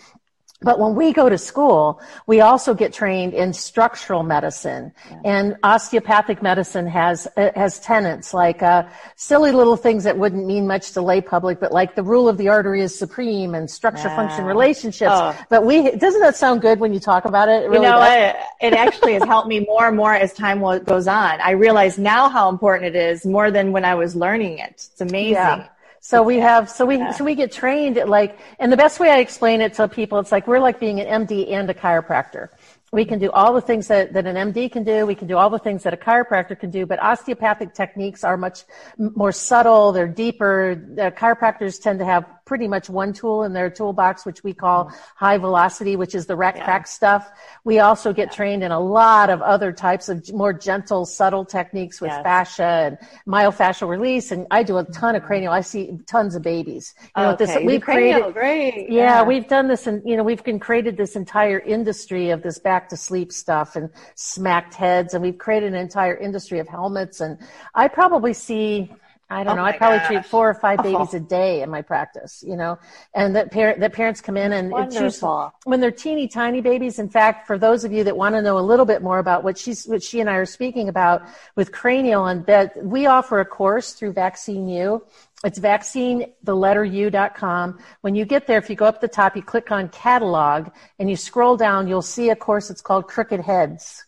but 0.61 0.79
when 0.79 0.95
we 0.95 1.11
go 1.11 1.27
to 1.27 1.37
school, 1.37 2.01
we 2.27 2.39
also 2.39 2.73
get 2.73 2.93
trained 2.93 3.33
in 3.33 3.51
structural 3.51 4.23
medicine, 4.23 4.93
yeah. 5.09 5.19
and 5.25 5.57
osteopathic 5.63 6.41
medicine 6.41 6.87
has 6.87 7.27
uh, 7.35 7.51
has 7.55 7.79
tenets 7.79 8.33
like 8.33 8.63
uh, 8.63 8.83
silly 9.17 9.51
little 9.51 9.75
things 9.75 10.05
that 10.05 10.17
wouldn't 10.17 10.45
mean 10.45 10.65
much 10.65 10.91
to 10.93 11.01
lay 11.01 11.19
public, 11.19 11.59
but 11.59 11.73
like 11.73 11.95
the 11.95 12.03
rule 12.03 12.29
of 12.29 12.37
the 12.37 12.47
artery 12.47 12.81
is 12.81 12.97
supreme 12.97 13.53
and 13.53 13.69
structure 13.69 14.07
yeah. 14.07 14.15
function 14.15 14.45
relationships. 14.45 15.11
Oh. 15.13 15.37
But 15.49 15.65
we 15.65 15.91
doesn't 15.91 16.21
that 16.21 16.37
sound 16.37 16.61
good 16.61 16.79
when 16.79 16.93
you 16.93 17.01
talk 17.01 17.25
about 17.25 17.49
it? 17.49 17.63
it 17.63 17.69
really 17.69 17.85
you 17.85 17.91
know, 17.91 18.01
it, 18.01 18.35
it 18.61 18.73
actually 18.73 19.13
has 19.13 19.23
helped 19.23 19.47
me 19.47 19.59
more 19.59 19.87
and 19.87 19.97
more 19.97 20.13
as 20.13 20.33
time 20.33 20.61
goes 20.83 21.07
on. 21.07 21.41
I 21.41 21.51
realize 21.51 21.97
now 21.97 22.29
how 22.29 22.49
important 22.49 22.95
it 22.95 22.97
is 22.97 23.25
more 23.25 23.51
than 23.51 23.71
when 23.71 23.83
I 23.83 23.95
was 23.95 24.15
learning 24.15 24.59
it. 24.59 24.87
It's 24.91 25.01
amazing. 25.01 25.33
Yeah. 25.33 25.67
So 26.07 26.21
we 26.21 26.37
have, 26.37 26.69
so 26.69 26.85
we, 26.85 27.11
so 27.13 27.23
we 27.23 27.33
get 27.33 27.51
trained 27.51 27.97
at 27.97 28.07
like, 28.07 28.37
and 28.59 28.71
the 28.71 28.77
best 28.77 28.99
way 28.99 29.09
I 29.09 29.17
explain 29.17 29.59
it 29.59 29.73
to 29.73 29.87
people, 29.87 30.19
it's 30.19 30.31
like 30.31 30.45
we're 30.45 30.59
like 30.59 30.79
being 30.79 30.99
an 30.99 31.25
MD 31.25 31.51
and 31.51 31.67
a 31.67 31.73
chiropractor. 31.73 32.49
We 32.91 33.05
can 33.05 33.17
do 33.17 33.31
all 33.31 33.55
the 33.55 33.61
things 33.61 33.87
that, 33.87 34.13
that 34.13 34.27
an 34.27 34.53
MD 34.53 34.71
can 34.71 34.83
do. 34.83 35.07
We 35.07 35.15
can 35.15 35.27
do 35.27 35.35
all 35.35 35.49
the 35.49 35.57
things 35.57 35.81
that 35.81 35.95
a 35.95 35.97
chiropractor 35.97 36.59
can 36.59 36.69
do, 36.69 36.85
but 36.85 37.01
osteopathic 37.01 37.73
techniques 37.73 38.23
are 38.23 38.37
much 38.37 38.65
more 38.99 39.31
subtle. 39.31 39.93
They're 39.93 40.07
deeper. 40.07 40.75
The 40.75 41.11
chiropractors 41.17 41.81
tend 41.81 41.97
to 41.97 42.05
have 42.05 42.25
pretty 42.45 42.67
much 42.67 42.89
one 42.89 43.11
tool 43.11 43.43
in 43.43 43.53
their 43.53 43.69
toolbox, 43.69 44.25
which 44.25 44.43
we 44.43 44.53
call 44.53 44.91
high 45.15 45.37
velocity, 45.37 45.95
which 45.95 46.13
is 46.13 46.27
the 46.27 46.35
rec 46.35 46.55
yeah. 46.55 46.83
stuff. 46.83 47.31
We 47.63 47.79
also 47.79 48.13
get 48.13 48.29
yeah. 48.29 48.35
trained 48.35 48.63
in 48.63 48.71
a 48.71 48.79
lot 48.79 49.29
of 49.29 49.41
other 49.41 49.71
types 49.71 50.09
of 50.09 50.31
more 50.33 50.53
gentle, 50.53 51.05
subtle 51.05 51.43
techniques 51.43 51.99
with 51.99 52.11
yes. 52.11 52.23
fascia 52.23 52.63
and 52.63 52.97
myofascial 53.27 53.89
release. 53.89 54.31
And 54.31 54.45
I 54.51 54.63
do 54.63 54.77
a 54.77 54.83
ton 54.83 55.15
of 55.15 55.21
mm-hmm. 55.21 55.27
cranial. 55.27 55.53
I 55.53 55.61
see 55.61 55.97
tons 56.05 56.35
of 56.35 56.43
babies. 56.43 56.93
You 57.17 57.23
know, 57.23 57.31
okay. 57.31 57.45
this, 57.45 57.57
we've 57.65 57.81
cranial, 57.81 58.31
created, 58.31 58.33
great. 58.33 58.89
Yeah, 58.89 59.01
yeah, 59.01 59.23
we've 59.23 59.47
done 59.47 59.67
this 59.67 59.87
and, 59.87 60.07
you 60.07 60.15
know, 60.15 60.23
we've 60.23 60.43
been 60.43 60.59
created 60.59 60.97
this 60.97 61.15
entire 61.15 61.59
industry 61.59 62.29
of 62.29 62.43
this 62.43 62.59
back 62.59 62.89
to 62.89 62.97
sleep 62.97 63.31
stuff 63.31 63.75
and 63.75 63.89
smacked 64.13 64.75
heads. 64.75 65.13
And 65.13 65.23
we've 65.23 65.37
created 65.37 65.73
an 65.73 65.79
entire 65.79 66.15
industry 66.15 66.59
of 66.59 66.67
helmets. 66.67 67.21
And 67.21 67.39
I 67.73 67.87
probably 67.87 68.33
see, 68.33 68.91
I 69.29 69.43
don't 69.43 69.53
oh 69.53 69.55
know. 69.55 69.65
I 69.65 69.71
probably 69.71 69.99
gosh. 69.99 70.07
treat 70.07 70.25
four 70.25 70.49
or 70.49 70.53
five 70.53 70.77
babies 70.83 71.13
oh. 71.13 71.17
a 71.17 71.19
day 71.19 71.61
in 71.61 71.69
my 71.69 71.81
practice, 71.81 72.43
you 72.45 72.55
know, 72.55 72.77
and 73.13 73.35
that 73.35 73.51
parent, 73.51 73.79
that 73.79 73.93
parents 73.93 74.21
come 74.21 74.37
in 74.37 74.53
and 74.53 74.71
choose 74.91 75.19
when 75.63 75.79
they're 75.79 75.91
teeny 75.91 76.27
tiny 76.27 76.61
babies. 76.61 76.99
In 76.99 77.09
fact, 77.09 77.47
for 77.47 77.57
those 77.57 77.83
of 77.83 77.91
you 77.91 78.03
that 78.03 78.15
want 78.15 78.35
to 78.35 78.41
know 78.41 78.59
a 78.59 78.61
little 78.61 78.85
bit 78.85 79.01
more 79.01 79.17
about 79.17 79.43
what 79.43 79.57
she's, 79.57 79.85
what 79.85 80.03
she 80.03 80.19
and 80.19 80.29
I 80.29 80.35
are 80.35 80.45
speaking 80.45 80.89
about 80.89 81.23
with 81.55 81.71
cranial 81.71 82.25
and 82.27 82.45
that 82.45 82.77
we 82.83 83.07
offer 83.07 83.39
a 83.39 83.45
course 83.45 83.93
through 83.93 84.13
Vaccine 84.13 84.67
U. 84.69 85.03
It's 85.43 85.59
vaccine, 85.59 86.31
the 86.43 86.55
letter 86.55 86.83
u.com. 86.83 87.79
When 88.01 88.15
you 88.15 88.25
get 88.25 88.47
there, 88.47 88.57
if 88.57 88.69
you 88.69 88.75
go 88.75 88.85
up 88.85 89.01
the 89.01 89.07
top, 89.07 89.35
you 89.35 89.43
click 89.43 89.71
on 89.71 89.89
catalog 89.89 90.69
and 90.97 91.09
you 91.09 91.15
scroll 91.15 91.55
down, 91.57 91.87
you'll 91.87 92.01
see 92.01 92.29
a 92.29 92.35
course. 92.35 92.69
It's 92.69 92.81
called 92.81 93.07
Crooked 93.07 93.41
Heads 93.41 94.05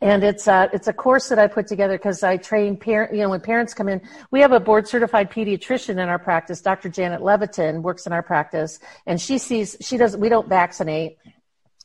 and 0.00 0.22
it's 0.22 0.46
a, 0.46 0.70
it's 0.72 0.86
a 0.86 0.92
course 0.92 1.28
that 1.28 1.38
I 1.38 1.48
put 1.48 1.66
together 1.66 1.98
because 1.98 2.22
I 2.22 2.36
train 2.36 2.76
parent, 2.76 3.12
you 3.12 3.20
know, 3.20 3.30
when 3.30 3.40
parents 3.40 3.74
come 3.74 3.88
in, 3.88 4.00
we 4.30 4.40
have 4.40 4.52
a 4.52 4.60
board 4.60 4.86
certified 4.86 5.30
pediatrician 5.30 5.90
in 5.90 6.00
our 6.00 6.18
practice. 6.18 6.60
Dr. 6.60 6.88
Janet 6.88 7.20
Levitin 7.20 7.82
works 7.82 8.06
in 8.06 8.12
our 8.12 8.22
practice 8.22 8.78
and 9.06 9.20
she 9.20 9.38
sees, 9.38 9.76
she 9.80 9.96
does, 9.96 10.16
we 10.16 10.28
don't 10.28 10.48
vaccinate 10.48 11.18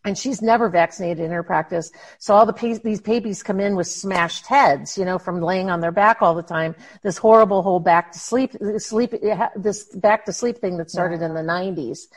and 0.05 0.17
she's 0.17 0.41
never 0.41 0.69
vaccinated 0.69 1.23
in 1.23 1.31
her 1.31 1.43
practice. 1.43 1.91
So 2.19 2.35
all 2.35 2.45
the 2.45 2.79
these 2.83 3.01
babies 3.01 3.41
come 3.41 3.59
in 3.59 3.75
with 3.75 3.87
smashed 3.87 4.45
heads, 4.47 4.97
you 4.97 5.05
know, 5.05 5.17
from 5.17 5.41
laying 5.41 5.69
on 5.69 5.79
their 5.79 5.91
back 5.91 6.21
all 6.21 6.35
the 6.35 6.43
time. 6.43 6.75
This 7.01 7.17
horrible 7.17 7.63
whole 7.63 7.79
back 7.79 8.11
to 8.11 8.19
sleep, 8.19 8.51
sleep, 8.77 9.13
this 9.55 9.85
back 9.95 10.25
to 10.25 10.33
sleep 10.33 10.57
thing 10.57 10.77
that 10.77 10.91
started 10.91 11.21
yeah. 11.21 11.27
in 11.27 11.33
the 11.33 11.41
90s. 11.41 12.07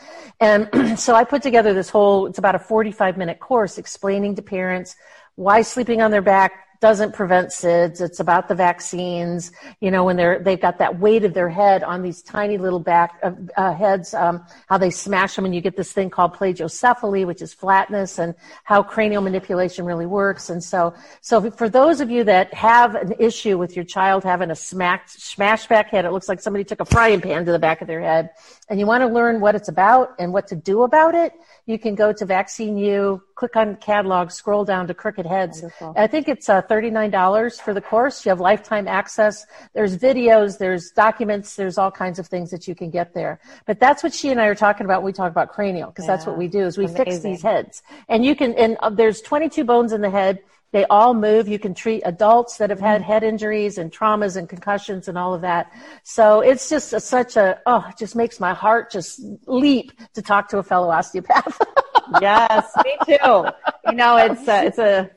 And 0.40 0.98
so 0.98 1.14
I 1.14 1.24
put 1.24 1.42
together 1.42 1.72
this 1.74 1.88
whole, 1.88 2.26
it's 2.26 2.38
about 2.38 2.54
a 2.54 2.60
45 2.60 3.16
minute 3.16 3.38
course 3.38 3.78
explaining 3.78 4.34
to 4.34 4.42
parents 4.42 4.96
why 5.36 5.62
sleeping 5.62 6.02
on 6.02 6.10
their 6.10 6.22
back 6.22 6.66
doesn't 6.80 7.14
prevent 7.14 7.48
SIDS. 7.48 8.00
It's 8.00 8.20
about 8.20 8.48
the 8.48 8.54
vaccines. 8.54 9.52
You 9.80 9.90
know, 9.90 10.04
when 10.04 10.16
they're 10.16 10.38
they've 10.38 10.60
got 10.60 10.78
that 10.78 10.98
weight 10.98 11.24
of 11.24 11.34
their 11.34 11.48
head 11.48 11.82
on 11.82 12.02
these 12.02 12.22
tiny 12.22 12.58
little 12.58 12.80
back 12.80 13.18
uh, 13.22 13.32
uh, 13.56 13.74
heads, 13.74 14.14
um, 14.14 14.44
how 14.68 14.78
they 14.78 14.90
smash 14.90 15.36
them, 15.36 15.44
and 15.44 15.54
you 15.54 15.60
get 15.60 15.76
this 15.76 15.92
thing 15.92 16.10
called 16.10 16.34
plagiocephaly, 16.34 17.26
which 17.26 17.42
is 17.42 17.54
flatness, 17.54 18.18
and 18.18 18.34
how 18.64 18.82
cranial 18.82 19.22
manipulation 19.22 19.84
really 19.84 20.06
works. 20.06 20.50
And 20.50 20.62
so, 20.62 20.94
so 21.20 21.50
for 21.50 21.68
those 21.68 22.00
of 22.00 22.10
you 22.10 22.24
that 22.24 22.52
have 22.52 22.94
an 22.94 23.14
issue 23.18 23.58
with 23.58 23.74
your 23.74 23.84
child 23.84 24.24
having 24.24 24.50
a 24.50 24.56
smacked, 24.56 25.10
smashed 25.10 25.68
back 25.68 25.90
head, 25.90 26.04
it 26.04 26.12
looks 26.12 26.28
like 26.28 26.40
somebody 26.40 26.64
took 26.64 26.80
a 26.80 26.84
frying 26.84 27.20
pan 27.20 27.44
to 27.46 27.52
the 27.52 27.58
back 27.58 27.80
of 27.80 27.86
their 27.86 28.00
head, 28.00 28.30
and 28.68 28.78
you 28.78 28.86
want 28.86 29.02
to 29.02 29.08
learn 29.08 29.40
what 29.40 29.54
it's 29.54 29.68
about 29.68 30.14
and 30.18 30.32
what 30.32 30.46
to 30.48 30.56
do 30.56 30.82
about 30.82 31.14
it 31.14 31.32
you 31.66 31.78
can 31.80 31.96
go 31.96 32.12
to 32.12 32.24
Vaccine 32.24 32.78
U, 32.78 33.20
click 33.34 33.56
on 33.56 33.76
catalog, 33.76 34.30
scroll 34.30 34.64
down 34.64 34.86
to 34.86 34.94
Crooked 34.94 35.26
Heads. 35.26 35.64
I 35.96 36.06
think 36.06 36.28
it's 36.28 36.48
uh, 36.48 36.62
$39 36.62 37.60
for 37.60 37.74
the 37.74 37.80
course. 37.80 38.24
You 38.24 38.30
have 38.30 38.40
lifetime 38.40 38.86
access. 38.86 39.44
There's 39.74 39.98
videos, 39.98 40.58
there's 40.58 40.92
documents, 40.92 41.56
there's 41.56 41.76
all 41.76 41.90
kinds 41.90 42.20
of 42.20 42.28
things 42.28 42.50
that 42.52 42.68
you 42.68 42.76
can 42.76 42.90
get 42.90 43.14
there. 43.14 43.40
But 43.66 43.80
that's 43.80 44.04
what 44.04 44.14
she 44.14 44.30
and 44.30 44.40
I 44.40 44.46
are 44.46 44.54
talking 44.54 44.84
about 44.84 45.02
when 45.02 45.06
we 45.06 45.12
talk 45.12 45.30
about 45.30 45.48
cranial, 45.50 45.90
because 45.90 46.04
yeah. 46.04 46.12
that's 46.14 46.26
what 46.26 46.38
we 46.38 46.46
do 46.46 46.60
is 46.60 46.78
we 46.78 46.84
Amazing. 46.84 47.04
fix 47.04 47.18
these 47.18 47.42
heads. 47.42 47.82
And 48.08 48.24
you 48.24 48.36
can, 48.36 48.54
and 48.54 48.76
uh, 48.80 48.90
there's 48.90 49.20
22 49.20 49.64
bones 49.64 49.92
in 49.92 50.00
the 50.00 50.10
head. 50.10 50.38
They 50.72 50.84
all 50.86 51.14
move. 51.14 51.48
You 51.48 51.58
can 51.58 51.74
treat 51.74 52.02
adults 52.04 52.58
that 52.58 52.70
have 52.70 52.80
had 52.80 53.02
head 53.02 53.22
injuries 53.22 53.78
and 53.78 53.90
traumas 53.92 54.36
and 54.36 54.48
concussions 54.48 55.08
and 55.08 55.16
all 55.16 55.32
of 55.34 55.40
that. 55.42 55.72
So 56.02 56.40
it's 56.40 56.68
just 56.68 56.92
a, 56.92 57.00
such 57.00 57.36
a, 57.36 57.60
oh, 57.66 57.86
it 57.88 57.96
just 57.96 58.16
makes 58.16 58.40
my 58.40 58.52
heart 58.52 58.90
just 58.90 59.20
leap 59.46 59.92
to 60.14 60.22
talk 60.22 60.48
to 60.48 60.58
a 60.58 60.62
fellow 60.62 60.90
osteopath. 60.90 61.60
yes, 62.20 62.70
me 62.84 62.96
too. 63.06 63.46
You 63.86 63.94
know, 63.94 64.16
it's 64.16 64.46
a, 64.48 64.66
it's 64.66 64.78
a, 64.78 65.10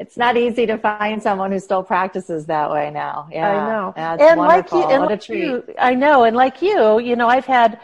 it's 0.00 0.16
not 0.16 0.36
easy 0.36 0.64
to 0.66 0.78
find 0.78 1.20
someone 1.20 1.50
who 1.50 1.58
still 1.58 1.82
practices 1.82 2.46
that 2.46 2.70
way 2.70 2.90
now. 2.90 3.28
Yeah, 3.32 3.50
I 3.50 3.68
know. 3.68 3.92
That's 3.96 4.22
and 4.22 4.38
wonderful. 4.38 4.78
like 4.78 4.88
you, 4.88 4.94
and 4.94 5.00
what 5.00 5.10
like 5.10 5.18
a 5.18 5.22
treat. 5.22 5.40
You, 5.40 5.64
I 5.78 5.94
know, 5.94 6.24
and 6.24 6.36
like 6.36 6.62
you, 6.62 7.00
you 7.00 7.16
know, 7.16 7.26
I've 7.26 7.46
had, 7.46 7.80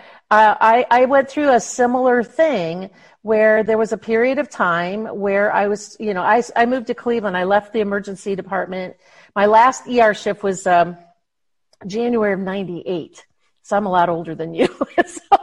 I 0.60 0.86
I 0.90 1.04
went 1.06 1.28
through 1.28 1.50
a 1.50 1.60
similar 1.60 2.22
thing 2.22 2.90
where 3.24 3.64
there 3.64 3.78
was 3.78 3.90
a 3.90 3.96
period 3.96 4.38
of 4.38 4.50
time 4.50 5.06
where 5.06 5.50
I 5.50 5.66
was, 5.66 5.96
you 5.98 6.12
know, 6.12 6.20
I, 6.20 6.42
I 6.54 6.66
moved 6.66 6.88
to 6.88 6.94
Cleveland. 6.94 7.38
I 7.38 7.44
left 7.44 7.72
the 7.72 7.80
emergency 7.80 8.36
department. 8.36 8.96
My 9.34 9.46
last 9.46 9.88
ER 9.88 10.12
shift 10.12 10.42
was 10.42 10.66
um, 10.66 10.98
January 11.86 12.34
of 12.34 12.40
98. 12.40 13.24
So 13.62 13.78
I'm 13.78 13.86
a 13.86 13.90
lot 13.90 14.10
older 14.10 14.34
than 14.34 14.52
you. 14.52 14.66
so, 15.06 15.38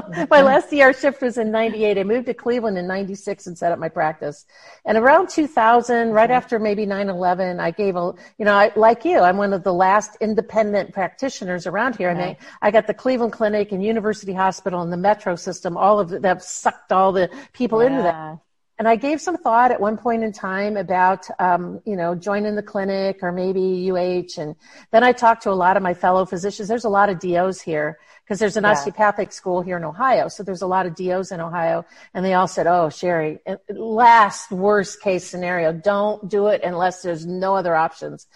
my 0.30 0.42
last 0.42 0.72
ER 0.72 0.92
shift 0.92 1.22
was 1.22 1.38
in 1.38 1.50
98. 1.50 1.98
I 1.98 2.04
moved 2.04 2.26
to 2.26 2.34
Cleveland 2.34 2.78
in 2.78 2.86
96 2.86 3.46
and 3.46 3.58
set 3.58 3.72
up 3.72 3.78
my 3.78 3.88
practice. 3.88 4.46
And 4.84 4.96
around 4.96 5.28
2000, 5.28 6.10
right 6.10 6.30
after 6.30 6.58
maybe 6.58 6.86
9-11, 6.86 7.60
I 7.60 7.70
gave 7.70 7.96
a, 7.96 8.14
you 8.38 8.44
know, 8.44 8.54
I, 8.54 8.72
like 8.76 9.04
you, 9.04 9.18
I'm 9.20 9.36
one 9.36 9.52
of 9.52 9.64
the 9.64 9.74
last 9.74 10.16
independent 10.20 10.92
practitioners 10.92 11.66
around 11.66 11.96
here. 11.96 12.10
And 12.10 12.20
I, 12.20 12.36
I 12.60 12.70
got 12.70 12.86
the 12.86 12.94
Cleveland 12.94 13.32
Clinic 13.32 13.72
and 13.72 13.84
University 13.84 14.32
Hospital 14.32 14.82
and 14.82 14.92
the 14.92 14.96
Metro 14.96 15.36
system, 15.36 15.76
all 15.76 16.00
of 16.00 16.22
that 16.22 16.42
sucked 16.42 16.92
all 16.92 17.12
the 17.12 17.30
people 17.52 17.82
yeah. 17.82 17.88
into 17.88 18.02
that. 18.02 18.38
And 18.78 18.88
I 18.88 18.96
gave 18.96 19.20
some 19.20 19.36
thought 19.36 19.70
at 19.70 19.80
one 19.80 19.96
point 19.96 20.24
in 20.24 20.32
time 20.32 20.76
about, 20.76 21.28
um, 21.38 21.80
you 21.84 21.94
know, 21.94 22.16
joining 22.16 22.56
the 22.56 22.64
clinic 22.64 23.20
or 23.22 23.30
maybe 23.30 23.88
UH. 23.90 24.40
And 24.40 24.56
then 24.90 25.04
I 25.04 25.12
talked 25.12 25.44
to 25.44 25.50
a 25.50 25.54
lot 25.54 25.76
of 25.76 25.84
my 25.84 25.94
fellow 25.94 26.24
physicians. 26.24 26.68
There's 26.68 26.84
a 26.84 26.88
lot 26.88 27.08
of 27.08 27.20
DOs 27.20 27.60
here 27.60 28.00
because 28.32 28.40
there's 28.40 28.56
an 28.56 28.64
yeah. 28.64 28.70
osteopathic 28.70 29.30
school 29.30 29.60
here 29.60 29.76
in 29.76 29.84
Ohio. 29.84 30.26
So 30.28 30.42
there's 30.42 30.62
a 30.62 30.66
lot 30.66 30.86
of 30.86 30.94
DOs 30.94 31.32
in 31.32 31.40
Ohio. 31.42 31.84
And 32.14 32.24
they 32.24 32.32
all 32.32 32.48
said, 32.48 32.66
Oh, 32.66 32.88
Sherri, 32.88 33.40
last 33.68 34.50
worst 34.50 35.02
case 35.02 35.26
scenario, 35.26 35.70
don't 35.70 36.30
do 36.30 36.46
it 36.46 36.62
unless 36.64 37.02
there's 37.02 37.26
no 37.26 37.54
other 37.54 37.76
options. 37.76 38.26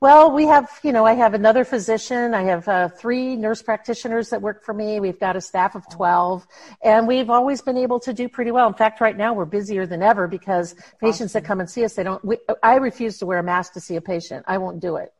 Well, 0.00 0.32
we 0.32 0.46
have, 0.46 0.70
you 0.82 0.90
know, 0.90 1.04
I 1.04 1.12
have 1.12 1.34
another 1.34 1.64
physician. 1.66 2.32
I 2.32 2.44
have 2.44 2.66
uh, 2.66 2.88
three 2.88 3.36
nurse 3.36 3.60
practitioners 3.60 4.30
that 4.30 4.40
work 4.40 4.64
for 4.64 4.72
me. 4.72 5.00
We've 5.00 5.20
got 5.20 5.36
a 5.36 5.40
staff 5.42 5.74
of 5.74 5.86
12 5.90 6.46
and 6.82 7.06
we've 7.06 7.28
always 7.28 7.60
been 7.60 7.76
able 7.76 8.00
to 8.00 8.14
do 8.14 8.30
pretty 8.30 8.52
well. 8.52 8.66
In 8.68 8.74
fact, 8.74 9.02
right 9.02 9.18
now 9.18 9.34
we're 9.34 9.44
busier 9.44 9.84
than 9.84 10.02
ever 10.02 10.28
because 10.28 10.74
patients 10.98 11.32
awesome. 11.32 11.42
that 11.42 11.44
come 11.46 11.60
and 11.60 11.68
see 11.68 11.84
us, 11.84 11.92
they 11.92 12.04
don't, 12.04 12.24
we, 12.24 12.38
I 12.62 12.76
refuse 12.76 13.18
to 13.18 13.26
wear 13.26 13.38
a 13.38 13.42
mask 13.42 13.74
to 13.74 13.80
see 13.80 13.96
a 13.96 14.00
patient. 14.00 14.46
I 14.48 14.56
won't 14.56 14.80
do 14.80 14.96
it. 14.96 15.12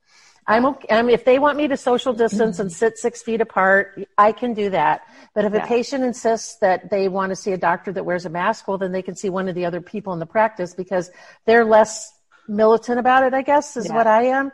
I'm 0.47 0.67
okay. 0.67 0.89
Um, 0.89 1.09
if 1.09 1.25
they 1.25 1.39
want 1.39 1.57
me 1.57 1.69
to 1.69 1.77
social 1.77 2.13
distance 2.13 2.59
and 2.59 2.73
sit 2.73 2.99
six 2.99 3.23
feet 3.23 3.41
apart, 3.41 4.05
I 4.19 4.33
can 4.33 4.55
do 4.55 4.71
that. 4.71 5.03
But 5.35 5.45
if 5.45 5.53
yeah. 5.53 5.65
a 5.65 5.67
patient 5.67 6.03
insists 6.03 6.57
that 6.57 6.91
they 6.91 7.09
want 7.09 7.31
to 7.31 7.37
see 7.37 7.53
a 7.53 7.59
doctor 7.59 7.93
that 7.93 8.05
wears 8.05 8.27
a 8.27 8.31
mask, 8.31 8.67
well, 8.67 8.79
then 8.79 8.93
they 8.93 9.03
can 9.03 9.15
see 9.15 9.31
one 9.31 9.49
of 9.49 9.55
the 9.55 9.65
other 9.65 9.81
people 9.81 10.13
in 10.13 10.19
the 10.19 10.27
practice 10.27 10.75
because 10.75 11.11
they're 11.47 11.65
less 11.65 12.13
militant 12.49 12.99
about 12.99 13.23
it, 13.25 13.35
I 13.35 13.43
guess, 13.43 13.77
is 13.77 13.89
Yeah. 13.89 13.95
what 13.97 14.07
I 14.07 14.25
am. 14.25 14.53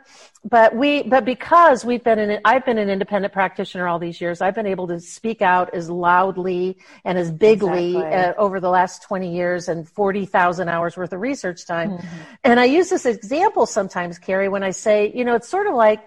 But 0.49 0.75
we, 0.75 1.03
but 1.03 1.25
because 1.25 1.83
we've 1.83 2.03
been 2.03 2.17
in, 2.17 2.39
I've 2.45 2.65
been 2.65 2.77
an 2.77 2.89
independent 2.89 3.33
practitioner 3.33 3.87
all 3.87 3.99
these 3.99 4.21
years. 4.21 4.41
I've 4.41 4.55
been 4.55 4.67
able 4.67 4.87
to 4.87 4.99
speak 4.99 5.41
out 5.41 5.73
as 5.73 5.89
loudly 5.89 6.77
and 7.03 7.17
as 7.17 7.29
bigly 7.29 7.97
Exactly. 7.97 8.19
uh, 8.19 8.33
over 8.37 8.59
the 8.59 8.69
last 8.69 9.03
20 9.03 9.35
years 9.35 9.67
and 9.67 9.87
40,000 9.87 10.69
hours 10.69 10.95
worth 10.95 11.11
of 11.11 11.19
research 11.19 11.65
time. 11.65 11.99
And 12.43 12.59
I 12.59 12.65
use 12.65 12.89
this 12.89 13.05
example 13.05 13.65
sometimes, 13.65 14.17
Carrie, 14.17 14.49
when 14.49 14.63
I 14.63 14.71
say, 14.71 15.11
you 15.13 15.25
know, 15.25 15.35
it's 15.35 15.49
sort 15.49 15.67
of 15.67 15.75
like 15.75 15.99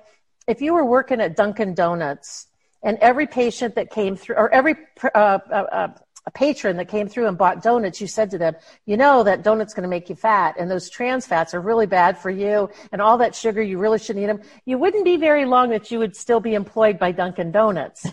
if 0.48 0.60
you 0.62 0.72
were 0.74 0.84
working 0.84 1.20
at 1.20 1.36
Dunkin' 1.36 1.74
Donuts 1.74 2.46
and 2.82 2.98
every 2.98 3.26
patient 3.26 3.74
that 3.74 3.90
came 3.90 4.16
through, 4.16 4.36
or 4.36 4.52
every 4.52 4.76
uh, 5.14 5.38
uh, 5.50 5.54
uh, 5.54 5.88
a 6.24 6.30
patron 6.30 6.76
that 6.76 6.88
came 6.88 7.08
through 7.08 7.26
and 7.26 7.36
bought 7.36 7.62
donuts, 7.62 8.00
you 8.00 8.06
said 8.06 8.30
to 8.30 8.38
them, 8.38 8.54
you 8.86 8.96
know 8.96 9.22
that 9.22 9.42
donut's 9.42 9.74
going 9.74 9.82
to 9.82 9.88
make 9.88 10.08
you 10.08 10.14
fat, 10.14 10.54
and 10.58 10.70
those 10.70 10.88
trans 10.88 11.26
fats 11.26 11.54
are 11.54 11.60
really 11.60 11.86
bad 11.86 12.16
for 12.16 12.30
you, 12.30 12.70
and 12.92 13.02
all 13.02 13.18
that 13.18 13.34
sugar, 13.34 13.62
you 13.62 13.78
really 13.78 13.98
shouldn't 13.98 14.22
eat 14.22 14.26
them. 14.26 14.40
You 14.64 14.78
wouldn't 14.78 15.04
be 15.04 15.16
very 15.16 15.44
long 15.44 15.70
that 15.70 15.90
you 15.90 15.98
would 15.98 16.14
still 16.16 16.40
be 16.40 16.54
employed 16.54 16.98
by 16.98 17.12
Dunkin' 17.12 17.50
Donuts. 17.50 18.06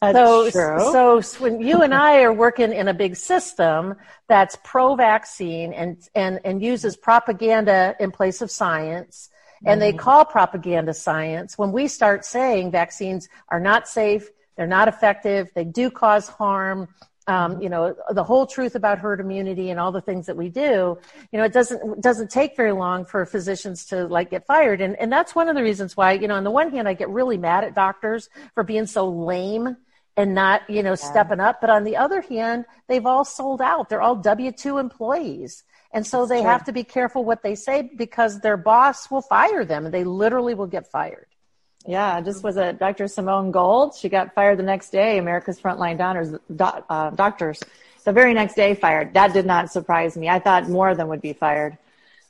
so, 0.00 0.50
true. 0.50 0.78
so 0.92 1.20
when 1.38 1.60
you 1.60 1.82
and 1.82 1.92
I 1.92 2.22
are 2.22 2.32
working 2.32 2.72
in 2.72 2.88
a 2.88 2.94
big 2.94 3.16
system 3.16 3.96
that's 4.28 4.56
pro-vaccine 4.62 5.72
and 5.72 5.96
and 6.14 6.40
and 6.44 6.62
uses 6.62 6.96
propaganda 6.96 7.96
in 7.98 8.12
place 8.12 8.42
of 8.42 8.50
science, 8.50 9.28
and 9.64 9.80
they 9.80 9.90
mm-hmm. 9.90 9.98
call 9.98 10.24
propaganda 10.24 10.94
science, 10.94 11.58
when 11.58 11.72
we 11.72 11.88
start 11.88 12.24
saying 12.24 12.70
vaccines 12.70 13.28
are 13.48 13.60
not 13.60 13.88
safe, 13.88 14.30
they're 14.56 14.66
not 14.66 14.88
effective, 14.88 15.50
they 15.54 15.64
do 15.64 15.90
cause 15.90 16.28
harm. 16.28 16.88
Um, 17.28 17.62
you 17.62 17.68
know 17.68 17.94
the 18.10 18.24
whole 18.24 18.46
truth 18.46 18.74
about 18.74 18.98
herd 18.98 19.20
immunity 19.20 19.70
and 19.70 19.78
all 19.78 19.92
the 19.92 20.00
things 20.00 20.26
that 20.26 20.36
we 20.36 20.48
do. 20.48 20.98
You 21.30 21.38
know 21.38 21.44
it 21.44 21.52
doesn't 21.52 22.00
doesn't 22.00 22.30
take 22.30 22.56
very 22.56 22.72
long 22.72 23.04
for 23.04 23.24
physicians 23.26 23.86
to 23.86 24.06
like 24.08 24.30
get 24.30 24.44
fired, 24.44 24.80
and 24.80 24.96
and 24.96 25.12
that's 25.12 25.32
one 25.34 25.48
of 25.48 25.54
the 25.54 25.62
reasons 25.62 25.96
why 25.96 26.12
you 26.12 26.26
know 26.26 26.34
on 26.34 26.42
the 26.42 26.50
one 26.50 26.72
hand 26.72 26.88
I 26.88 26.94
get 26.94 27.08
really 27.08 27.38
mad 27.38 27.62
at 27.62 27.76
doctors 27.76 28.28
for 28.54 28.64
being 28.64 28.86
so 28.86 29.08
lame 29.08 29.76
and 30.16 30.34
not 30.34 30.68
you 30.68 30.82
know 30.82 30.96
stepping 30.96 31.38
up, 31.38 31.60
but 31.60 31.70
on 31.70 31.84
the 31.84 31.96
other 31.96 32.22
hand 32.22 32.64
they've 32.88 33.06
all 33.06 33.24
sold 33.24 33.62
out. 33.62 33.88
They're 33.88 34.02
all 34.02 34.16
W 34.16 34.50
two 34.50 34.78
employees, 34.78 35.62
and 35.92 36.04
so 36.04 36.26
they 36.26 36.40
true. 36.40 36.50
have 36.50 36.64
to 36.64 36.72
be 36.72 36.82
careful 36.82 37.24
what 37.24 37.44
they 37.44 37.54
say 37.54 37.88
because 37.96 38.40
their 38.40 38.56
boss 38.56 39.12
will 39.12 39.22
fire 39.22 39.64
them, 39.64 39.84
and 39.84 39.94
they 39.94 40.04
literally 40.04 40.54
will 40.54 40.66
get 40.66 40.90
fired. 40.90 41.28
Yeah, 41.86 42.20
just 42.20 42.44
was 42.44 42.56
a 42.56 42.72
Dr. 42.72 43.08
Simone 43.08 43.50
Gold. 43.50 43.94
She 43.96 44.08
got 44.08 44.34
fired 44.34 44.58
the 44.58 44.62
next 44.62 44.90
day. 44.90 45.18
America's 45.18 45.60
frontline 45.60 45.98
uh, 46.88 47.10
doctors, 47.10 47.60
the 48.04 48.12
very 48.12 48.34
next 48.34 48.54
day 48.54 48.74
fired. 48.74 49.14
That 49.14 49.32
did 49.32 49.46
not 49.46 49.72
surprise 49.72 50.16
me. 50.16 50.28
I 50.28 50.38
thought 50.38 50.68
more 50.68 50.90
of 50.90 50.96
them 50.96 51.08
would 51.08 51.22
be 51.22 51.32
fired. 51.32 51.76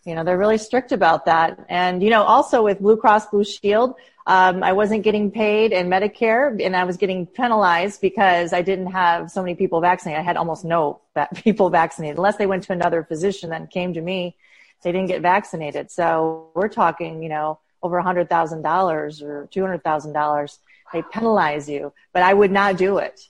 You 0.05 0.15
know, 0.15 0.25
they're 0.25 0.39
really 0.39 0.59
strict 0.59 0.91
about 0.91 1.27
that. 1.27 1.65
And 1.69 2.03
you 2.03 2.11
know, 2.11 2.23
also 2.23 2.63
with 2.63 2.81
Blue 2.81 2.97
Cross 2.97 3.27
Blue 3.27 3.45
Shield, 3.45 3.95
um, 4.27 4.63
I 4.63 4.73
wasn't 4.73 5.03
getting 5.03 5.31
paid 5.31 5.73
in 5.73 5.89
Medicare, 5.89 6.65
and 6.65 6.75
I 6.75 6.85
was 6.85 6.97
getting 6.97 7.27
penalized 7.27 8.01
because 8.01 8.53
I 8.53 8.63
didn't 8.63 8.87
have 8.87 9.31
so 9.31 9.43
many 9.43 9.55
people 9.55 9.81
vaccinated. 9.81 10.21
I 10.21 10.25
had 10.25 10.37
almost 10.37 10.65
no 10.65 11.01
people 11.35 11.71
vaccinated, 11.71 12.17
unless 12.17 12.37
they 12.37 12.47
went 12.47 12.63
to 12.65 12.73
another 12.73 13.05
physician 13.05 13.51
that 13.51 13.71
came 13.71 13.93
to 13.95 14.01
me. 14.01 14.37
They 14.83 14.91
didn't 14.91 15.09
get 15.09 15.23
vaccinated. 15.23 15.93
So 15.93 16.51
we're 16.55 16.69
talking, 16.69 17.23
you 17.23 17.29
know, 17.29 17.61
over 17.83 17.99
a 17.99 18.03
hundred 18.03 18.29
thousand 18.29 18.63
dollars 18.63 19.23
or 19.23 19.49
two 19.51 19.63
hundred 19.63 19.83
thousand 19.85 20.13
dollars. 20.13 20.59
They 20.93 21.03
penalize 21.03 21.69
you, 21.69 21.93
but 22.13 22.23
I 22.23 22.35
would 22.35 22.51
not 22.51 22.77
do 22.77 22.99
it. 22.99 23.21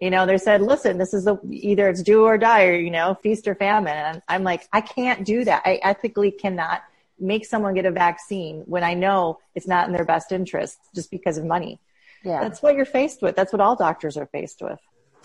You 0.00 0.10
know, 0.10 0.24
they 0.26 0.38
said, 0.38 0.62
listen, 0.62 0.98
this 0.98 1.12
is 1.12 1.24
the, 1.24 1.36
either 1.50 1.88
it's 1.88 2.02
do 2.02 2.24
or 2.24 2.38
die 2.38 2.66
or, 2.66 2.74
you 2.74 2.90
know, 2.90 3.18
feast 3.20 3.48
or 3.48 3.56
famine. 3.56 3.92
And 3.92 4.22
I'm 4.28 4.44
like, 4.44 4.68
I 4.72 4.80
can't 4.80 5.26
do 5.26 5.44
that. 5.44 5.62
I 5.64 5.80
ethically 5.82 6.30
cannot 6.30 6.82
make 7.18 7.44
someone 7.44 7.74
get 7.74 7.84
a 7.84 7.90
vaccine 7.90 8.62
when 8.66 8.84
I 8.84 8.94
know 8.94 9.40
it's 9.56 9.66
not 9.66 9.88
in 9.88 9.92
their 9.92 10.04
best 10.04 10.30
interest 10.30 10.78
just 10.94 11.10
because 11.10 11.36
of 11.36 11.44
money. 11.44 11.80
Yeah. 12.22 12.40
That's 12.40 12.62
what 12.62 12.76
you're 12.76 12.84
faced 12.84 13.22
with. 13.22 13.34
That's 13.34 13.52
what 13.52 13.60
all 13.60 13.74
doctors 13.74 14.16
are 14.16 14.26
faced 14.26 14.62
with. 14.62 14.78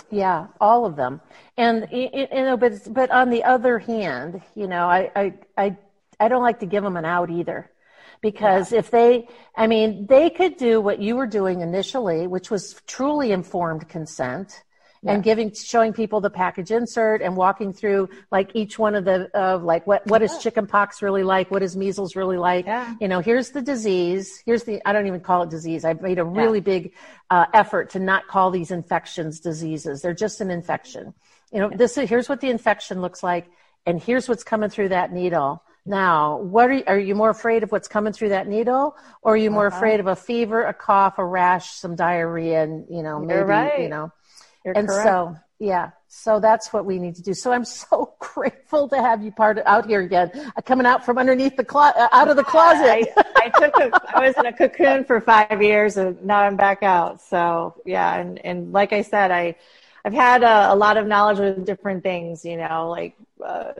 Yeah, 0.09 0.47
all 0.59 0.85
of 0.85 0.95
them. 0.95 1.21
And 1.55 1.87
you 1.91 2.27
know, 2.31 2.57
but 2.57 2.73
but 2.91 3.11
on 3.11 3.29
the 3.29 3.43
other 3.43 3.77
hand, 3.79 4.41
you 4.55 4.67
know, 4.67 4.87
I 4.87 5.11
I 5.15 5.33
I, 5.57 5.77
I 6.19 6.27
don't 6.27 6.41
like 6.41 6.59
to 6.59 6.65
give 6.65 6.83
them 6.83 6.97
an 6.97 7.05
out 7.05 7.29
either. 7.29 7.69
Because 8.23 8.71
if 8.71 8.89
they, 8.89 9.27
I 9.53 9.67
mean, 9.67 10.07
they 10.07 10.29
could 10.29 10.55
do 10.55 10.79
what 10.79 10.99
you 10.99 11.17
were 11.17 11.27
doing 11.27 11.59
initially, 11.59 12.25
which 12.25 12.49
was 12.49 12.81
truly 12.87 13.33
informed 13.33 13.87
consent 13.89 14.63
and 15.05 15.21
giving, 15.21 15.53
showing 15.53 15.91
people 15.91 16.21
the 16.21 16.29
package 16.29 16.71
insert 16.71 17.21
and 17.21 17.35
walking 17.35 17.73
through 17.73 18.07
like 18.31 18.51
each 18.53 18.79
one 18.79 18.95
of 18.95 19.03
the, 19.03 19.29
of 19.37 19.61
like 19.61 19.85
what, 19.85 20.07
what 20.07 20.21
is 20.21 20.37
chicken 20.37 20.65
pox 20.65 21.01
really 21.01 21.23
like? 21.23 21.51
What 21.51 21.61
is 21.61 21.75
measles 21.75 22.15
really 22.15 22.37
like? 22.37 22.65
Yeah. 22.65 22.95
You 23.01 23.09
know, 23.09 23.19
here's 23.19 23.49
the 23.49 23.61
disease. 23.61 24.41
Here's 24.45 24.63
the, 24.63 24.81
I 24.87 24.93
don't 24.93 25.05
even 25.05 25.19
call 25.19 25.43
it 25.43 25.49
disease. 25.49 25.83
I've 25.83 26.01
made 26.01 26.19
a 26.19 26.23
really 26.23 26.61
big 26.61 26.93
uh, 27.29 27.47
effort 27.53 27.89
to 27.89 27.99
not 27.99 28.27
call 28.27 28.51
these 28.51 28.71
infections 28.71 29.41
diseases. 29.41 30.01
They're 30.01 30.13
just 30.13 30.39
an 30.39 30.49
infection. 30.49 31.13
You 31.51 31.59
know, 31.59 31.71
this 31.75 31.97
is, 31.97 32.07
here's 32.07 32.29
what 32.29 32.39
the 32.39 32.49
infection 32.49 33.01
looks 33.01 33.21
like, 33.21 33.47
and 33.85 34.01
here's 34.01 34.29
what's 34.29 34.45
coming 34.45 34.69
through 34.69 34.89
that 34.89 35.11
needle. 35.11 35.61
Now, 35.85 36.37
what 36.37 36.69
are 36.69 36.73
you, 36.73 36.83
are 36.87 36.99
you 36.99 37.13
more 37.13 37.29
afraid 37.29 37.63
of 37.63 37.71
what's 37.71 37.89
coming 37.89 38.13
through 38.13 38.29
that 38.29 38.47
needle, 38.47 38.95
or 39.21 39.33
are 39.33 39.37
you 39.37 39.51
more 39.51 39.67
afraid 39.67 39.99
of 39.99 40.07
a 40.07 40.15
fever, 40.15 40.63
a 40.63 40.73
cough, 40.73 41.17
a 41.17 41.25
rash, 41.25 41.71
some 41.71 41.95
diarrhea, 41.95 42.63
and 42.63 42.85
you 42.89 43.03
know, 43.03 43.19
maybe 43.19 43.41
right. 43.41 43.81
you 43.81 43.89
know, 43.89 44.11
You're 44.63 44.77
and 44.77 44.87
correct. 44.87 45.05
so 45.05 45.35
yeah, 45.63 45.91
so 46.07 46.39
that's 46.39 46.73
what 46.73 46.85
we 46.85 46.99
need 46.99 47.15
to 47.15 47.21
do. 47.21 47.33
So 47.33 47.51
I'm 47.51 47.65
so 47.83 48.13
grateful 48.19 48.87
to 48.89 48.97
have 48.97 49.23
you 49.23 49.31
part 49.31 49.59
out 49.65 49.85
here 49.85 50.01
again, 50.01 50.31
uh, 50.55 50.61
coming 50.61 50.85
out 50.85 51.05
from 51.05 51.17
underneath 51.17 51.55
the 51.55 51.63
closet, 51.63 51.99
uh, 51.99 52.09
out 52.11 52.27
of 52.27 52.35
the 52.35 52.43
closet. 52.43 52.85
I, 52.85 53.23
I 53.35 53.49
took 53.49 53.75
a, 53.77 54.15
I 54.15 54.27
was 54.27 54.35
in 54.37 54.45
a 54.45 54.53
cocoon 54.53 55.05
for 55.05 55.21
five 55.21 55.61
years 55.61 55.97
and 55.97 56.23
now 56.23 56.39
I'm 56.39 56.57
back 56.57 56.83
out. 56.83 57.21
So 57.21 57.81
yeah. 57.85 58.15
And, 58.15 58.43
and 58.45 58.73
like 58.73 58.93
I 58.93 59.01
said, 59.01 59.31
I, 59.31 59.55
I've 60.05 60.13
had 60.13 60.43
a, 60.43 60.73
a 60.73 60.75
lot 60.75 60.97
of 60.97 61.07
knowledge 61.07 61.39
with 61.39 61.65
different 61.65 62.03
things, 62.03 62.43
you 62.43 62.57
know, 62.57 62.89
like, 62.89 63.15
uh, 63.43 63.73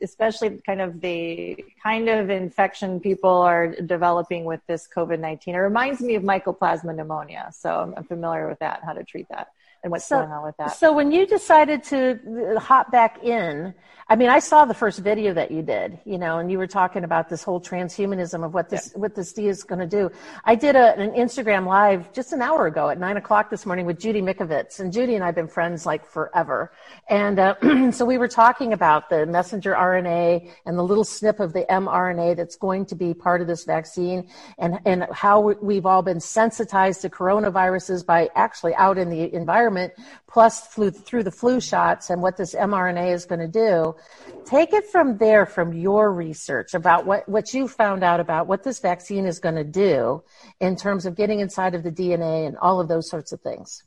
especially 0.00 0.60
kind 0.66 0.80
of 0.80 1.00
the 1.00 1.64
kind 1.82 2.08
of 2.08 2.30
infection 2.30 3.00
people 3.00 3.30
are 3.30 3.68
developing 3.68 4.44
with 4.44 4.60
this 4.66 4.88
COVID-19. 4.94 5.48
It 5.48 5.58
reminds 5.58 6.00
me 6.00 6.14
of 6.14 6.22
mycoplasma 6.22 6.94
pneumonia. 6.94 7.50
So 7.52 7.92
I'm 7.96 8.04
familiar 8.04 8.48
with 8.48 8.58
that, 8.60 8.82
how 8.84 8.92
to 8.92 9.04
treat 9.04 9.28
that 9.28 9.48
and 9.82 9.90
what's 9.90 10.06
So- 10.06 10.20
going 10.20 10.32
on 10.32 10.44
with 10.44 10.56
that. 10.58 10.76
So 10.76 10.92
when 10.92 11.12
you 11.12 11.26
decided 11.26 11.82
to 11.84 12.54
uh, 12.56 12.60
hop 12.60 12.90
back 12.92 13.22
in, 13.22 13.74
I 14.12 14.16
mean, 14.16 14.28
I 14.28 14.40
saw 14.40 14.66
the 14.66 14.74
first 14.74 14.98
video 14.98 15.32
that 15.32 15.50
you 15.50 15.62
did, 15.62 15.98
you 16.04 16.18
know, 16.18 16.38
and 16.38 16.50
you 16.52 16.58
were 16.58 16.66
talking 16.66 17.02
about 17.02 17.30
this 17.30 17.42
whole 17.42 17.62
transhumanism 17.62 18.44
of 18.44 18.52
what 18.52 18.68
this 18.68 18.92
what 18.94 19.14
this 19.14 19.32
D 19.32 19.48
is 19.48 19.62
going 19.62 19.78
to 19.78 19.86
do. 19.86 20.10
I 20.44 20.54
did 20.54 20.76
a, 20.76 20.98
an 21.00 21.12
Instagram 21.12 21.66
live 21.66 22.12
just 22.12 22.34
an 22.34 22.42
hour 22.42 22.66
ago 22.66 22.90
at 22.90 22.98
nine 22.98 23.16
o'clock 23.16 23.48
this 23.48 23.64
morning 23.64 23.86
with 23.86 23.98
Judy 23.98 24.20
Mikovits, 24.20 24.80
and 24.80 24.92
Judy 24.92 25.14
and 25.14 25.24
I've 25.24 25.34
been 25.34 25.48
friends 25.48 25.86
like 25.86 26.04
forever. 26.04 26.72
And 27.08 27.38
uh, 27.38 27.90
so 27.92 28.04
we 28.04 28.18
were 28.18 28.28
talking 28.28 28.74
about 28.74 29.08
the 29.08 29.24
messenger 29.24 29.72
RNA 29.72 30.50
and 30.66 30.78
the 30.78 30.84
little 30.84 31.04
snip 31.04 31.40
of 31.40 31.54
the 31.54 31.64
mRNA 31.70 32.36
that's 32.36 32.56
going 32.56 32.84
to 32.86 32.94
be 32.94 33.14
part 33.14 33.40
of 33.40 33.46
this 33.46 33.64
vaccine, 33.64 34.28
and 34.58 34.78
and 34.84 35.06
how 35.10 35.40
we've 35.40 35.86
all 35.86 36.02
been 36.02 36.20
sensitized 36.20 37.00
to 37.00 37.08
coronaviruses 37.08 38.04
by 38.04 38.28
actually 38.34 38.74
out 38.74 38.98
in 38.98 39.08
the 39.08 39.32
environment, 39.32 39.71
plus 40.26 40.66
flu, 40.66 40.90
through 40.90 41.22
the 41.22 41.30
flu 41.30 41.60
shots, 41.60 42.10
and 42.10 42.22
what 42.22 42.36
this 42.36 42.54
mRNA 42.54 43.12
is 43.12 43.24
going 43.24 43.40
to 43.40 43.48
do. 43.48 43.94
Take 44.44 44.72
it 44.72 44.86
from 44.86 45.18
there, 45.18 45.46
from 45.46 45.72
your 45.72 46.12
research 46.12 46.74
about 46.74 47.06
what, 47.06 47.28
what 47.28 47.52
you 47.54 47.68
found 47.68 48.02
out 48.02 48.20
about 48.20 48.46
what 48.46 48.62
this 48.64 48.78
vaccine 48.78 49.26
is 49.26 49.38
going 49.38 49.54
to 49.54 49.64
do 49.64 50.22
in 50.60 50.76
terms 50.76 51.06
of 51.06 51.16
getting 51.16 51.40
inside 51.40 51.74
of 51.74 51.82
the 51.82 51.92
DNA 51.92 52.46
and 52.46 52.56
all 52.58 52.80
of 52.80 52.88
those 52.88 53.08
sorts 53.08 53.32
of 53.32 53.40
things. 53.40 53.82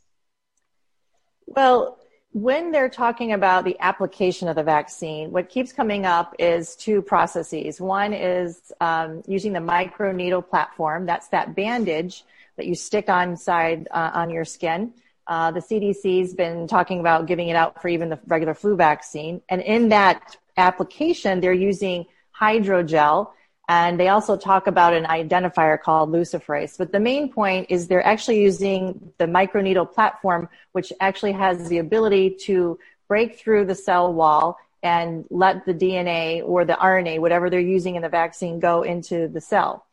Well, 1.45 1.99
when 2.35 2.71
they're 2.71 2.89
talking 2.89 3.31
about 3.31 3.63
the 3.63 3.77
application 3.79 4.49
of 4.49 4.57
the 4.57 4.63
vaccine, 4.63 5.31
what 5.31 5.47
keeps 5.47 5.71
coming 5.71 6.05
up 6.05 6.35
is 6.37 6.75
two 6.75 7.01
processes. 7.01 7.79
One 7.79 8.11
is 8.11 8.73
um, 8.81 9.23
using 9.25 9.53
the 9.53 9.59
microneedle 9.59 10.49
platform. 10.49 11.05
That's 11.05 11.29
that 11.29 11.55
bandage 11.55 12.25
that 12.57 12.67
you 12.67 12.75
stick 12.75 13.07
on 13.07 13.37
side 13.37 13.87
uh, 13.89 14.11
on 14.13 14.29
your 14.29 14.43
skin. 14.43 14.93
Uh, 15.27 15.51
the 15.51 15.59
CDC's 15.59 16.33
been 16.33 16.67
talking 16.67 16.99
about 16.99 17.25
giving 17.25 17.47
it 17.47 17.55
out 17.55 17.81
for 17.81 17.88
even 17.88 18.09
the 18.09 18.19
regular 18.27 18.53
flu 18.53 18.75
vaccine, 18.75 19.41
and 19.49 19.61
in 19.61 19.89
that 19.89 20.38
application, 20.57 21.39
they're 21.39 21.53
using 21.53 22.05
hydrogel. 22.39 23.29
And 23.67 23.99
they 23.99 24.09
also 24.09 24.38
talk 24.38 24.67
about 24.67 24.93
an 24.93 25.05
identifier 25.05 25.81
called 25.81 26.11
luciferase. 26.11 26.77
But 26.77 26.91
the 26.91 26.99
main 26.99 27.31
point 27.33 27.65
is 27.69 27.88
they're 27.88 28.05
actually 28.05 28.39
using 28.39 29.11
the 29.17 29.25
microneedle 29.25 29.91
platform, 29.91 30.49
which 30.73 30.93
actually 30.99 31.31
has 31.31 31.67
the 31.67 31.79
ability 31.79 32.38
to 32.41 32.77
break 33.07 33.39
through 33.39 33.65
the 33.65 33.73
cell 33.73 34.13
wall 34.13 34.59
and 34.83 35.25
let 35.31 35.65
the 35.65 35.73
DNA 35.73 36.43
or 36.45 36.63
the 36.63 36.73
RNA, 36.73 37.19
whatever 37.19 37.49
they're 37.49 37.59
using 37.59 37.95
in 37.95 38.03
the 38.03 38.09
vaccine, 38.09 38.59
go 38.59 38.83
into 38.83 39.27
the 39.27 39.41
cell. 39.41 39.85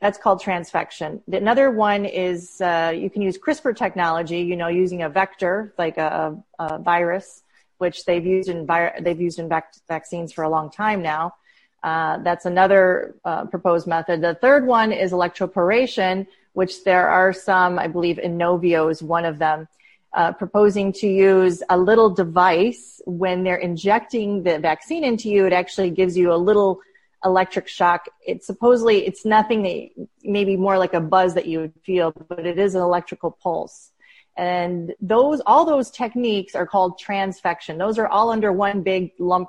That's 0.00 0.16
called 0.16 0.40
transfection. 0.42 1.20
Another 1.30 1.70
one 1.70 2.06
is 2.06 2.60
uh, 2.62 2.92
you 2.96 3.10
can 3.10 3.20
use 3.20 3.36
CRISPR 3.36 3.76
technology, 3.76 4.38
you 4.38 4.56
know, 4.56 4.68
using 4.68 5.02
a 5.02 5.10
vector 5.10 5.74
like 5.76 5.98
a, 5.98 6.36
a 6.58 6.78
virus, 6.78 7.42
which 7.78 8.06
they've 8.06 8.24
used 8.24 8.48
in 8.48 8.66
vi- 8.66 8.98
they've 9.02 9.20
used 9.20 9.38
in 9.38 9.48
vac- 9.48 9.74
vaccines 9.88 10.32
for 10.32 10.44
a 10.44 10.48
long 10.48 10.70
time 10.70 11.02
now. 11.02 11.34
Uh, 11.82 12.18
that's 12.18 12.46
another 12.46 13.14
uh, 13.24 13.44
proposed 13.46 13.86
method. 13.86 14.22
The 14.22 14.34
third 14.34 14.66
one 14.66 14.90
is 14.92 15.12
electroporation, 15.12 16.26
which 16.54 16.84
there 16.84 17.08
are 17.08 17.32
some, 17.32 17.78
I 17.78 17.86
believe, 17.86 18.16
Inovio 18.16 18.90
is 18.90 19.02
one 19.02 19.24
of 19.24 19.38
them, 19.38 19.68
uh, 20.14 20.32
proposing 20.32 20.92
to 20.94 21.08
use 21.08 21.62
a 21.68 21.78
little 21.78 22.10
device 22.10 23.00
when 23.06 23.44
they're 23.44 23.56
injecting 23.56 24.42
the 24.42 24.58
vaccine 24.58 25.04
into 25.04 25.28
you. 25.28 25.46
It 25.46 25.52
actually 25.52 25.90
gives 25.90 26.16
you 26.16 26.32
a 26.32 26.36
little 26.36 26.80
electric 27.24 27.68
shock. 27.68 28.06
It's 28.26 28.46
supposedly 28.46 29.06
it's 29.06 29.24
nothing 29.24 29.62
that 29.62 30.06
maybe 30.22 30.56
more 30.56 30.78
like 30.78 30.94
a 30.94 31.00
buzz 31.00 31.34
that 31.34 31.46
you 31.46 31.60
would 31.60 31.74
feel, 31.84 32.12
but 32.28 32.46
it 32.46 32.58
is 32.58 32.74
an 32.74 32.82
electrical 32.82 33.30
pulse. 33.30 33.92
And 34.36 34.94
those 35.00 35.40
all 35.46 35.64
those 35.64 35.90
techniques 35.90 36.54
are 36.54 36.66
called 36.66 37.00
transfection. 37.00 37.78
Those 37.78 37.98
are 37.98 38.06
all 38.06 38.30
under 38.30 38.52
one 38.52 38.82
big 38.82 39.12
lump 39.18 39.48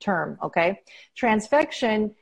term. 0.00 0.38
Okay, 0.42 0.80
transfection 1.18 2.14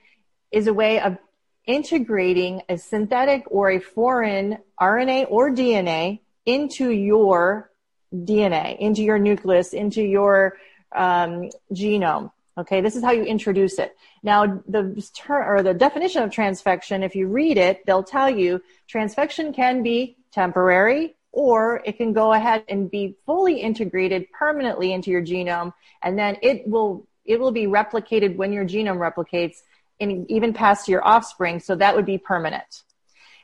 is 0.53 0.66
a 0.66 0.75
way 0.75 1.01
of 1.01 1.18
integrating 1.66 2.62
a 2.68 2.79
synthetic 2.79 3.44
or 3.49 3.70
a 3.70 3.81
foreign 3.81 4.59
RNA 4.81 5.27
or 5.31 5.51
DNA 5.51 6.20
into 6.44 6.90
your 6.90 7.72
DNA, 8.14 8.79
into 8.79 9.03
your 9.03 9.18
nucleus, 9.18 9.72
into 9.72 10.03
your 10.03 10.57
um, 10.94 11.51
genome. 11.72 12.31
Okay, 12.59 12.81
this 12.81 12.97
is 12.97 13.05
how 13.05 13.12
you 13.12 13.23
introduce 13.23 13.79
it. 13.79 13.97
Now, 14.23 14.62
the 14.66 15.11
term 15.14 15.47
or 15.47 15.62
the 15.62 15.75
definition 15.75 16.23
of 16.23 16.31
transfection, 16.31 17.05
if 17.05 17.14
you 17.14 17.29
read 17.29 17.59
it, 17.59 17.85
they'll 17.85 18.03
tell 18.03 18.31
you 18.31 18.62
transfection 18.90 19.55
can 19.55 19.83
be 19.83 20.16
temporary 20.33 21.16
or 21.37 21.83
it 21.85 21.99
can 21.99 22.14
go 22.14 22.33
ahead 22.33 22.64
and 22.66 22.90
be 22.90 23.14
fully 23.27 23.61
integrated 23.61 24.27
permanently 24.33 24.95
into 24.95 25.11
your 25.11 25.21
genome, 25.23 25.71
and 26.03 26.19
then 26.19 26.38
it 26.40 26.66
will 26.66 27.07
it 27.27 27.38
will 27.38 27.53
be 27.53 27.66
replicated 27.66 28.37
when 28.37 28.55
your 28.55 28.64
genome 28.64 28.97
replicates, 28.97 29.57
and 30.01 30.31
even 30.31 30.55
past 30.55 30.88
your 30.88 31.07
offspring. 31.07 31.61
So 31.61 31.77
that 31.77 31.95
would 31.95 32.07
be 32.07 32.16
permanent. 32.16 32.85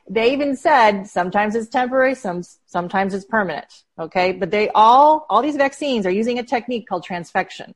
They 0.09 0.33
even 0.33 0.55
said 0.55 1.03
sometimes 1.03 1.53
it's 1.53 1.69
temporary, 1.69 2.15
some 2.15 2.41
sometimes 2.65 3.13
it's 3.13 3.25
permanent. 3.25 3.83
Okay, 3.99 4.31
but 4.31 4.49
they 4.49 4.69
all 4.69 5.27
all 5.29 5.43
these 5.43 5.55
vaccines 5.55 6.07
are 6.07 6.11
using 6.11 6.39
a 6.39 6.43
technique 6.43 6.87
called 6.87 7.05
transfection. 7.05 7.75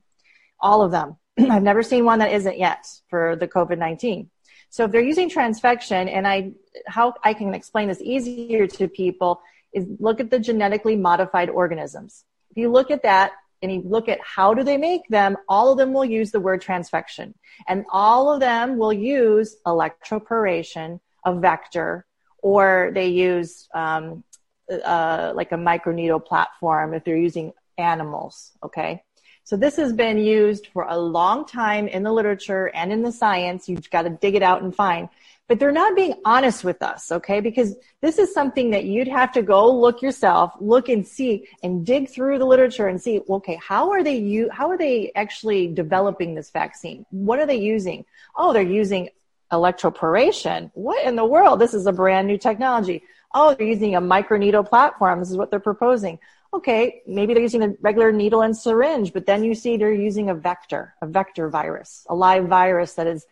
All 0.59 0.81
of 0.81 0.89
them. 0.89 1.17
I've 1.49 1.63
never 1.63 1.83
seen 1.83 2.05
one 2.05 2.19
that 2.19 2.31
isn't 2.31 2.57
yet 2.57 2.87
for 3.09 3.35
the 3.35 3.47
COVID 3.47 3.77
nineteen. 3.77 4.29
So 4.69 4.83
if 4.85 4.91
they're 4.91 5.01
using 5.01 5.29
transfection, 5.29 6.11
and 6.11 6.27
I 6.27 6.51
how 6.87 7.13
I 7.23 7.33
can 7.33 7.53
explain 7.53 7.87
this 7.87 8.01
easier 8.01 8.67
to 8.67 8.87
people 8.87 9.41
is 9.73 9.85
look 9.99 10.19
at 10.19 10.29
the 10.29 10.39
genetically 10.39 10.95
modified 10.95 11.49
organisms. 11.49 12.25
If 12.51 12.57
you 12.57 12.71
look 12.71 12.91
at 12.91 13.03
that 13.03 13.31
and 13.61 13.71
you 13.71 13.81
look 13.85 14.07
at 14.09 14.19
how 14.21 14.53
do 14.53 14.63
they 14.63 14.77
make 14.77 15.07
them, 15.09 15.37
all 15.47 15.71
of 15.71 15.77
them 15.77 15.93
will 15.93 16.05
use 16.05 16.31
the 16.31 16.39
word 16.39 16.61
transfection, 16.61 17.33
and 17.67 17.85
all 17.91 18.31
of 18.33 18.39
them 18.39 18.77
will 18.77 18.93
use 18.93 19.57
electroporation, 19.65 20.99
a 21.25 21.35
vector, 21.35 22.05
or 22.39 22.91
they 22.93 23.07
use 23.07 23.67
um, 23.73 24.23
uh, 24.71 25.33
like 25.35 25.51
a 25.51 25.55
microneedle 25.55 26.25
platform 26.25 26.93
if 26.93 27.03
they're 27.03 27.17
using 27.17 27.53
animals. 27.77 28.51
Okay. 28.63 29.03
So 29.47 29.55
this 29.55 29.77
has 29.77 29.93
been 29.93 30.17
used 30.17 30.67
for 30.73 30.85
a 30.89 30.97
long 30.99 31.45
time 31.45 31.87
in 31.87 32.03
the 32.03 32.11
literature 32.11 32.69
and 32.75 32.91
in 32.91 33.01
the 33.01 33.13
science. 33.13 33.69
You've 33.69 33.89
got 33.89 34.01
to 34.01 34.09
dig 34.09 34.35
it 34.35 34.43
out 34.43 34.61
and 34.61 34.75
find. 34.75 35.07
But 35.47 35.57
they're 35.57 35.71
not 35.71 35.95
being 35.95 36.15
honest 36.25 36.65
with 36.65 36.83
us, 36.83 37.13
okay? 37.13 37.39
Because 37.39 37.77
this 38.01 38.19
is 38.19 38.33
something 38.33 38.71
that 38.71 38.83
you'd 38.83 39.07
have 39.07 39.31
to 39.31 39.41
go 39.41 39.73
look 39.73 40.01
yourself, 40.01 40.51
look 40.59 40.89
and 40.89 41.07
see, 41.07 41.47
and 41.63 41.85
dig 41.85 42.09
through 42.09 42.39
the 42.39 42.45
literature 42.45 42.89
and 42.89 43.01
see, 43.01 43.21
okay, 43.29 43.57
how 43.65 43.89
are 43.89 44.03
they 44.03 44.49
how 44.51 44.69
are 44.69 44.77
they 44.77 45.13
actually 45.15 45.67
developing 45.67 46.35
this 46.35 46.49
vaccine? 46.49 47.05
What 47.11 47.39
are 47.39 47.45
they 47.45 47.55
using? 47.55 48.03
Oh, 48.35 48.51
they're 48.51 48.63
using 48.63 49.11
electroporation. 49.53 50.71
What 50.73 51.05
in 51.05 51.15
the 51.15 51.23
world? 51.23 51.59
This 51.61 51.73
is 51.73 51.87
a 51.87 51.93
brand 51.93 52.27
new 52.27 52.37
technology. 52.37 53.01
Oh, 53.33 53.55
they're 53.55 53.65
using 53.65 53.95
a 53.95 54.01
microneedle 54.01 54.67
platform. 54.67 55.19
This 55.19 55.31
is 55.31 55.37
what 55.37 55.51
they're 55.51 55.61
proposing. 55.61 56.19
Okay, 56.57 57.03
maybe 57.05 57.35
they're 57.35 57.43
using 57.43 57.61
a 57.61 57.75
regular 57.81 58.11
needle 58.11 58.41
and 58.41 58.57
syringe, 58.57 59.13
but 59.13 59.27
then 59.27 59.43
you 59.43 59.53
see 59.53 59.77
they're 59.77 59.93
using 59.93 60.31
a 60.31 60.33
vector, 60.33 60.95
a 61.03 61.05
vector 61.05 61.49
virus, 61.49 62.03
a 62.09 62.15
live 62.15 62.47
virus 62.47 62.93
that 62.95 63.05
is 63.05 63.27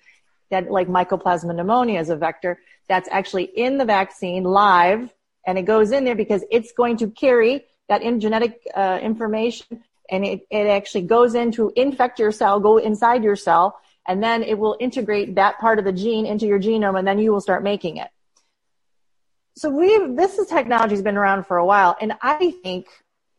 that 0.51 0.69
like 0.69 0.87
mycoplasma 0.87 1.55
pneumonia 1.55 1.99
is 1.99 2.11
a 2.11 2.15
vector 2.15 2.59
that's 2.87 3.09
actually 3.11 3.45
in 3.45 3.79
the 3.79 3.85
vaccine 3.85 4.43
live 4.43 5.11
and 5.47 5.57
it 5.57 5.63
goes 5.63 5.91
in 5.91 6.03
there 6.03 6.13
because 6.13 6.43
it's 6.51 6.71
going 6.73 6.97
to 6.97 7.09
carry 7.09 7.65
that 7.89 8.03
in 8.03 8.19
genetic 8.19 8.61
uh, 8.75 8.99
information 9.01 9.83
and 10.11 10.23
it, 10.23 10.41
it 10.51 10.67
actually 10.67 11.01
goes 11.01 11.33
in 11.33 11.51
to 11.51 11.73
infect 11.75 12.19
your 12.19 12.31
cell, 12.31 12.59
go 12.59 12.77
inside 12.77 13.23
your 13.23 13.35
cell, 13.35 13.79
and 14.07 14.23
then 14.23 14.43
it 14.43 14.59
will 14.59 14.77
integrate 14.79 15.33
that 15.33 15.57
part 15.57 15.79
of 15.79 15.85
the 15.85 15.91
gene 15.91 16.27
into 16.27 16.45
your 16.45 16.59
genome 16.59 16.99
and 16.99 17.07
then 17.07 17.17
you 17.17 17.31
will 17.31 17.41
start 17.41 17.63
making 17.63 17.97
it. 17.97 18.09
So 19.57 19.71
we 19.71 20.13
this 20.13 20.37
is 20.37 20.45
technology 20.45 20.93
has 20.93 21.01
been 21.01 21.17
around 21.17 21.47
for 21.47 21.57
a 21.57 21.65
while 21.65 21.97
and 21.99 22.13
I 22.21 22.51
think 22.61 22.85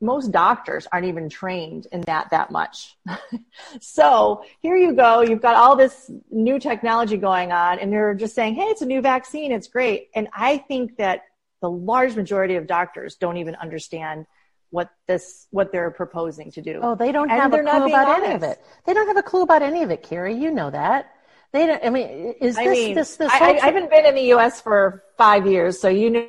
most 0.00 0.30
doctors 0.30 0.86
aren't 0.92 1.06
even 1.06 1.28
trained 1.28 1.86
in 1.92 2.02
that 2.02 2.30
that 2.30 2.50
much. 2.50 2.96
so 3.80 4.44
here 4.60 4.76
you 4.76 4.92
go, 4.92 5.22
you've 5.22 5.42
got 5.42 5.56
all 5.56 5.76
this 5.76 6.10
new 6.30 6.58
technology 6.58 7.16
going 7.16 7.52
on 7.52 7.78
and 7.78 7.92
they're 7.92 8.14
just 8.14 8.34
saying, 8.34 8.54
"Hey, 8.54 8.64
it's 8.64 8.82
a 8.82 8.86
new 8.86 9.00
vaccine, 9.00 9.52
it's 9.52 9.68
great." 9.68 10.08
And 10.14 10.28
I 10.34 10.58
think 10.58 10.96
that 10.96 11.22
the 11.60 11.70
large 11.70 12.14
majority 12.14 12.56
of 12.56 12.66
doctors 12.66 13.16
don't 13.16 13.38
even 13.38 13.54
understand 13.56 14.26
what 14.70 14.90
this 15.06 15.46
what 15.50 15.72
they're 15.72 15.90
proposing 15.90 16.50
to 16.52 16.62
do. 16.62 16.80
Oh, 16.82 16.94
they 16.94 17.12
don't 17.12 17.30
and 17.30 17.40
have 17.40 17.52
a 17.52 17.62
clue 17.62 17.86
about 17.86 18.08
honest. 18.08 18.24
any 18.24 18.34
of 18.34 18.42
it. 18.42 18.62
They 18.84 18.94
don't 18.94 19.06
have 19.06 19.16
a 19.16 19.22
clue 19.22 19.42
about 19.42 19.62
any 19.62 19.82
of 19.82 19.90
it, 19.90 20.02
Carrie. 20.02 20.34
You 20.34 20.50
know 20.50 20.70
that. 20.70 21.12
They 21.52 21.66
don't. 21.66 21.82
I 21.84 21.90
mean, 21.90 22.34
is 22.40 22.56
this 22.56 22.66
I 22.66 22.70
mean, 22.70 22.94
this 22.94 23.16
this? 23.16 23.32
I, 23.32 23.54
I, 23.54 23.66
haven't 23.66 23.90
been 23.90 24.04
in 24.04 24.14
the 24.14 24.28
U.S. 24.34 24.60
for 24.60 25.04
five 25.16 25.46
years, 25.46 25.80
so 25.80 25.88
you 25.88 26.10
know. 26.10 26.28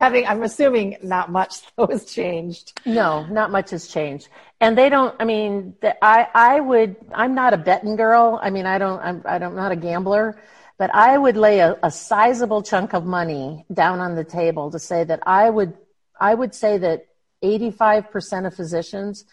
Having, 0.00 0.26
I'm 0.26 0.42
assuming 0.42 0.96
not 1.02 1.30
much 1.30 1.62
though 1.76 1.86
has 1.86 2.04
changed. 2.06 2.80
No, 2.86 3.26
not 3.26 3.50
much 3.50 3.70
has 3.70 3.86
changed, 3.88 4.28
and 4.60 4.76
they 4.76 4.88
don't. 4.88 5.14
I 5.20 5.24
mean, 5.24 5.74
the, 5.80 6.02
I 6.04 6.28
I 6.34 6.60
would. 6.60 6.96
I'm 7.14 7.34
not 7.34 7.54
a 7.54 7.58
betting 7.58 7.96
girl. 7.96 8.40
I 8.42 8.50
mean, 8.50 8.66
I 8.66 8.78
don't. 8.78 9.00
I'm 9.00 9.22
I 9.24 9.38
don't, 9.38 9.50
I'm 9.50 9.56
not 9.56 9.72
a 9.72 9.76
gambler 9.76 10.40
but 10.80 10.94
I 10.94 11.18
would 11.18 11.36
lay 11.36 11.58
a, 11.58 11.78
a 11.82 11.90
sizable 11.90 12.62
chunk 12.62 12.94
of 12.94 13.04
money 13.04 13.66
down 13.70 14.00
on 14.00 14.14
the 14.14 14.24
table 14.24 14.70
to 14.70 14.78
say 14.78 15.04
that 15.04 15.20
I 15.26 15.50
would, 15.50 15.76
I 16.18 16.32
would 16.32 16.54
say 16.54 16.78
that 16.78 17.04
85% 17.44 18.46
of 18.46 18.54
physicians 18.54 19.26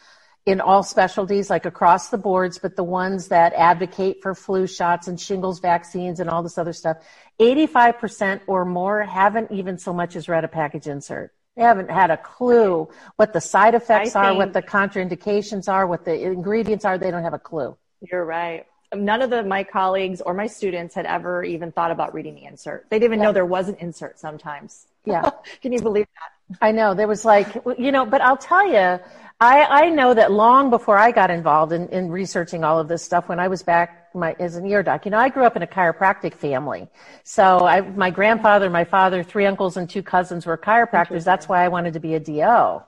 in 0.47 0.61
all 0.61 0.81
specialties, 0.81 1.49
like 1.49 1.65
across 1.65 2.07
the 2.07 2.17
boards, 2.17 2.57
but 2.57 2.77
the 2.77 2.83
ones 2.83 3.27
that 3.27 3.53
advocate 3.53 4.21
for 4.21 4.33
flu 4.33 4.65
shots 4.65 5.09
and 5.09 5.19
shingles 5.19 5.59
vaccines 5.59 6.21
and 6.21 6.29
all 6.29 6.41
this 6.41 6.57
other 6.57 6.71
stuff, 6.71 6.97
85% 7.39 8.41
or 8.47 8.63
more 8.63 9.03
haven't 9.03 9.51
even 9.51 9.77
so 9.77 9.91
much 9.91 10.15
as 10.15 10.29
read 10.29 10.45
a 10.45 10.47
package 10.47 10.87
insert. 10.87 11.33
They 11.57 11.63
haven't 11.63 11.91
had 11.91 12.11
a 12.11 12.17
clue 12.17 12.87
what 13.17 13.33
the 13.33 13.41
side 13.41 13.75
effects 13.75 14.15
I 14.15 14.29
are, 14.29 14.35
what 14.35 14.53
the 14.53 14.61
contraindications 14.61 15.67
are, 15.67 15.85
what 15.85 16.05
the 16.05 16.19
ingredients 16.23 16.85
are. 16.85 16.97
They 16.97 17.11
don't 17.11 17.23
have 17.23 17.33
a 17.33 17.39
clue. 17.39 17.75
You're 17.99 18.23
right 18.23 18.65
none 18.95 19.21
of 19.21 19.29
the, 19.29 19.43
my 19.43 19.63
colleagues 19.63 20.21
or 20.21 20.33
my 20.33 20.47
students 20.47 20.95
had 20.95 21.05
ever 21.05 21.43
even 21.43 21.71
thought 21.71 21.91
about 21.91 22.13
reading 22.13 22.35
the 22.35 22.45
insert. 22.45 22.85
They 22.89 22.99
didn't 22.99 23.11
even 23.11 23.19
yeah. 23.19 23.25
know 23.25 23.33
there 23.33 23.45
was 23.45 23.67
an 23.67 23.75
insert 23.79 24.19
sometimes. 24.19 24.87
Yeah. 25.05 25.29
Can 25.61 25.73
you 25.73 25.81
believe 25.81 26.05
that? 26.05 26.57
I 26.65 26.71
know. 26.71 26.93
There 26.93 27.07
was 27.07 27.25
like, 27.25 27.47
you 27.77 27.91
know, 27.91 28.05
but 28.05 28.21
I'll 28.21 28.37
tell 28.37 28.65
you, 28.65 28.99
I, 29.39 29.85
I 29.85 29.89
know 29.89 30.15
that 30.15 30.31
long 30.31 30.71
before 30.71 30.97
I 30.97 31.11
got 31.11 31.29
involved 31.29 31.71
in, 31.71 31.87
in 31.89 32.09
researching 32.09 32.63
all 32.63 32.79
of 32.79 32.87
this 32.87 33.03
stuff, 33.03 33.29
when 33.29 33.39
I 33.39 33.47
was 33.47 33.61
back 33.61 34.13
my, 34.15 34.35
as 34.39 34.55
an 34.55 34.65
ear 34.65 34.81
doc, 34.81 35.05
you 35.05 35.11
know, 35.11 35.19
I 35.19 35.29
grew 35.29 35.43
up 35.45 35.55
in 35.55 35.61
a 35.61 35.67
chiropractic 35.67 36.33
family. 36.33 36.87
So 37.23 37.67
I, 37.67 37.81
my 37.81 38.09
grandfather, 38.09 38.69
my 38.71 38.83
father, 38.83 39.23
three 39.23 39.45
uncles 39.45 39.77
and 39.77 39.87
two 39.87 40.01
cousins 40.01 40.47
were 40.47 40.57
chiropractors. 40.57 41.23
That's 41.23 41.47
why 41.47 41.63
I 41.63 41.67
wanted 41.67 41.93
to 41.93 41.99
be 41.99 42.15
a 42.15 42.19
DO 42.19 42.81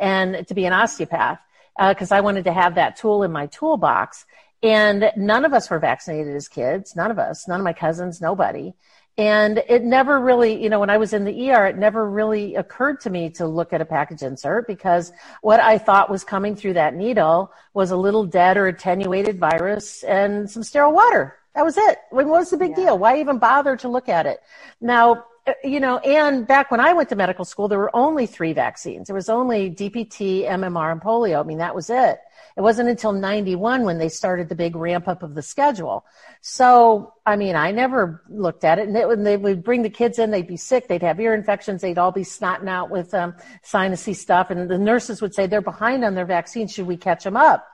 and 0.00 0.46
to 0.46 0.54
be 0.54 0.64
an 0.66 0.72
osteopath 0.72 1.40
Uh, 1.78 1.92
because 1.92 2.12
uh, 2.12 2.16
I 2.16 2.20
wanted 2.20 2.44
to 2.44 2.52
have 2.52 2.76
that 2.76 2.96
tool 2.96 3.24
in 3.24 3.32
my 3.32 3.46
toolbox. 3.48 4.26
And 4.62 5.10
none 5.16 5.44
of 5.44 5.52
us 5.52 5.68
were 5.70 5.80
vaccinated 5.80 6.36
as 6.36 6.48
kids. 6.48 6.94
None 6.96 7.10
of 7.10 7.18
us, 7.18 7.48
none 7.48 7.60
of 7.60 7.64
my 7.64 7.72
cousins, 7.72 8.20
nobody. 8.20 8.74
And 9.18 9.62
it 9.66 9.82
never 9.82 10.20
really, 10.20 10.62
you 10.62 10.68
know, 10.68 10.78
when 10.78 10.90
I 10.90 10.98
was 10.98 11.14
in 11.14 11.24
the 11.24 11.50
ER, 11.50 11.66
it 11.66 11.78
never 11.78 12.08
really 12.08 12.54
occurred 12.54 13.00
to 13.00 13.10
me 13.10 13.30
to 13.30 13.46
look 13.46 13.72
at 13.72 13.80
a 13.80 13.84
package 13.86 14.22
insert 14.22 14.66
because 14.66 15.10
what 15.40 15.58
I 15.58 15.78
thought 15.78 16.10
was 16.10 16.22
coming 16.22 16.54
through 16.54 16.74
that 16.74 16.94
needle 16.94 17.50
was 17.72 17.92
a 17.92 17.96
little 17.96 18.26
dead 18.26 18.58
or 18.58 18.66
attenuated 18.66 19.38
virus 19.38 20.02
and 20.02 20.50
some 20.50 20.62
sterile 20.62 20.92
water. 20.92 21.36
That 21.54 21.64
was 21.64 21.78
it. 21.78 21.98
What 22.10 22.26
was 22.26 22.50
the 22.50 22.58
big 22.58 22.72
yeah. 22.72 22.84
deal? 22.84 22.98
Why 22.98 23.18
even 23.18 23.38
bother 23.38 23.74
to 23.78 23.88
look 23.88 24.10
at 24.10 24.26
it? 24.26 24.40
Now, 24.82 25.24
uh, 25.46 25.54
you 25.64 25.80
know, 25.80 25.96
and 25.98 26.46
back 26.46 26.70
when 26.70 26.80
I 26.80 26.92
went 26.92 27.08
to 27.08 27.16
medical 27.16 27.46
school, 27.46 27.68
there 27.68 27.78
were 27.78 27.96
only 27.96 28.26
three 28.26 28.52
vaccines. 28.52 29.06
There 29.06 29.16
was 29.16 29.30
only 29.30 29.70
DPT, 29.70 30.46
MMR, 30.46 30.92
and 30.92 31.00
polio. 31.00 31.40
I 31.40 31.44
mean, 31.44 31.58
that 31.58 31.74
was 31.74 31.88
it. 31.88 32.20
It 32.56 32.62
wasn't 32.62 32.88
until 32.88 33.12
91 33.12 33.82
when 33.82 33.98
they 33.98 34.08
started 34.08 34.48
the 34.48 34.54
big 34.54 34.76
ramp 34.76 35.08
up 35.08 35.22
of 35.22 35.34
the 35.34 35.42
schedule. 35.42 36.06
So, 36.40 37.12
I 37.26 37.36
mean, 37.36 37.54
I 37.54 37.70
never 37.70 38.22
looked 38.30 38.64
at 38.64 38.78
it. 38.78 38.88
And 38.88 38.96
it, 38.96 39.06
when 39.06 39.24
they 39.24 39.36
would 39.36 39.62
bring 39.62 39.82
the 39.82 39.90
kids 39.90 40.18
in, 40.18 40.30
they'd 40.30 40.46
be 40.46 40.56
sick. 40.56 40.88
They'd 40.88 41.02
have 41.02 41.20
ear 41.20 41.34
infections. 41.34 41.82
They'd 41.82 41.98
all 41.98 42.12
be 42.12 42.22
snotting 42.22 42.68
out 42.68 42.88
with 42.88 43.12
um, 43.12 43.34
sinusy 43.62 44.16
stuff. 44.16 44.50
And 44.50 44.70
the 44.70 44.78
nurses 44.78 45.20
would 45.20 45.34
say, 45.34 45.46
they're 45.46 45.60
behind 45.60 46.02
on 46.02 46.14
their 46.14 46.24
vaccine. 46.24 46.66
Should 46.66 46.86
we 46.86 46.96
catch 46.96 47.24
them 47.24 47.36
up? 47.36 47.66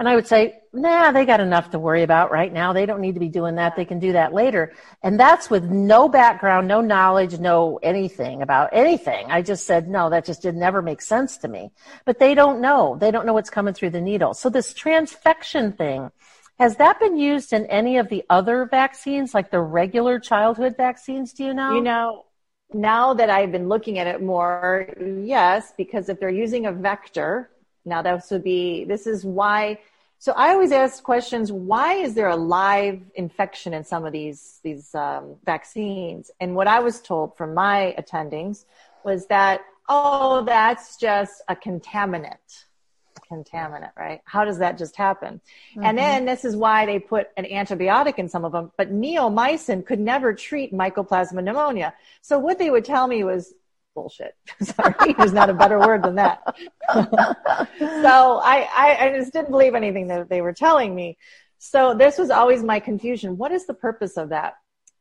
And 0.00 0.08
I 0.08 0.14
would 0.14 0.26
say, 0.26 0.60
nah, 0.72 1.12
they 1.12 1.26
got 1.26 1.40
enough 1.40 1.72
to 1.72 1.78
worry 1.78 2.02
about 2.02 2.30
right 2.30 2.50
now. 2.50 2.72
They 2.72 2.86
don't 2.86 3.02
need 3.02 3.12
to 3.12 3.20
be 3.20 3.28
doing 3.28 3.56
that. 3.56 3.76
They 3.76 3.84
can 3.84 3.98
do 3.98 4.12
that 4.12 4.32
later. 4.32 4.72
And 5.02 5.20
that's 5.20 5.50
with 5.50 5.64
no 5.64 6.08
background, 6.08 6.68
no 6.68 6.80
knowledge, 6.80 7.38
no 7.38 7.78
anything 7.82 8.40
about 8.40 8.70
anything. 8.72 9.30
I 9.30 9.42
just 9.42 9.66
said, 9.66 9.88
no, 9.88 10.08
that 10.08 10.24
just 10.24 10.40
did 10.40 10.56
never 10.56 10.80
make 10.80 11.02
sense 11.02 11.36
to 11.38 11.48
me. 11.48 11.70
But 12.06 12.18
they 12.18 12.34
don't 12.34 12.62
know. 12.62 12.96
They 12.98 13.10
don't 13.10 13.26
know 13.26 13.34
what's 13.34 13.50
coming 13.50 13.74
through 13.74 13.90
the 13.90 14.00
needle. 14.00 14.32
So 14.32 14.48
this 14.48 14.72
transfection 14.72 15.76
thing, 15.76 16.10
has 16.58 16.76
that 16.76 16.98
been 16.98 17.18
used 17.18 17.52
in 17.52 17.66
any 17.66 17.98
of 17.98 18.08
the 18.08 18.24
other 18.30 18.64
vaccines, 18.64 19.34
like 19.34 19.50
the 19.50 19.60
regular 19.60 20.18
childhood 20.18 20.78
vaccines? 20.78 21.34
Do 21.34 21.44
you 21.44 21.52
know? 21.52 21.74
You 21.74 21.82
know, 21.82 22.24
now 22.72 23.12
that 23.12 23.28
I've 23.28 23.52
been 23.52 23.68
looking 23.68 23.98
at 23.98 24.06
it 24.06 24.22
more, 24.22 24.88
yes, 24.98 25.74
because 25.76 26.08
if 26.08 26.18
they're 26.18 26.30
using 26.30 26.64
a 26.64 26.72
vector, 26.72 27.50
now 27.84 28.00
this 28.00 28.30
would 28.30 28.44
be, 28.44 28.84
this 28.84 29.06
is 29.06 29.26
why, 29.26 29.78
so 30.20 30.32
I 30.32 30.50
always 30.50 30.70
ask 30.70 31.02
questions, 31.02 31.50
why 31.50 31.94
is 31.94 32.12
there 32.12 32.28
a 32.28 32.36
live 32.36 33.00
infection 33.14 33.72
in 33.72 33.84
some 33.84 34.04
of 34.04 34.12
these, 34.12 34.60
these 34.62 34.94
um, 34.94 35.36
vaccines? 35.46 36.30
And 36.40 36.54
what 36.54 36.66
I 36.66 36.80
was 36.80 37.00
told 37.00 37.38
from 37.38 37.54
my 37.54 37.94
attendings 37.98 38.66
was 39.02 39.26
that, 39.28 39.62
oh, 39.88 40.44
that's 40.44 40.98
just 40.98 41.42
a 41.48 41.56
contaminant 41.56 42.66
contaminant, 43.30 43.92
right? 43.96 44.20
How 44.24 44.44
does 44.44 44.58
that 44.58 44.76
just 44.76 44.96
happen? 44.96 45.40
Mm-hmm. 45.70 45.84
And 45.84 45.96
then 45.96 46.24
this 46.24 46.44
is 46.44 46.56
why 46.56 46.84
they 46.84 46.98
put 46.98 47.28
an 47.36 47.44
antibiotic 47.44 48.18
in 48.18 48.28
some 48.28 48.44
of 48.44 48.52
them, 48.52 48.72
but 48.76 48.92
neomycin 48.92 49.86
could 49.86 50.00
never 50.00 50.34
treat 50.34 50.72
mycoplasma 50.72 51.42
pneumonia. 51.42 51.94
So 52.22 52.38
what 52.38 52.58
they 52.58 52.70
would 52.70 52.84
tell 52.84 53.06
me 53.06 53.22
was 53.22 53.54
bullshit. 53.94 54.34
Sorry, 54.62 55.12
there's 55.14 55.32
not 55.32 55.50
a 55.50 55.54
better 55.54 55.78
word 55.78 56.02
than 56.02 56.16
that. 56.16 56.42
so 56.94 58.40
I, 58.42 58.68
I, 58.74 58.96
I 59.00 59.18
just 59.18 59.32
didn't 59.32 59.50
believe 59.50 59.74
anything 59.74 60.08
that 60.08 60.28
they 60.28 60.40
were 60.40 60.52
telling 60.52 60.94
me. 60.94 61.18
So 61.58 61.94
this 61.94 62.18
was 62.18 62.30
always 62.30 62.62
my 62.62 62.80
confusion. 62.80 63.36
What 63.36 63.52
is 63.52 63.66
the 63.66 63.74
purpose 63.74 64.16
of 64.16 64.30
that? 64.30 64.54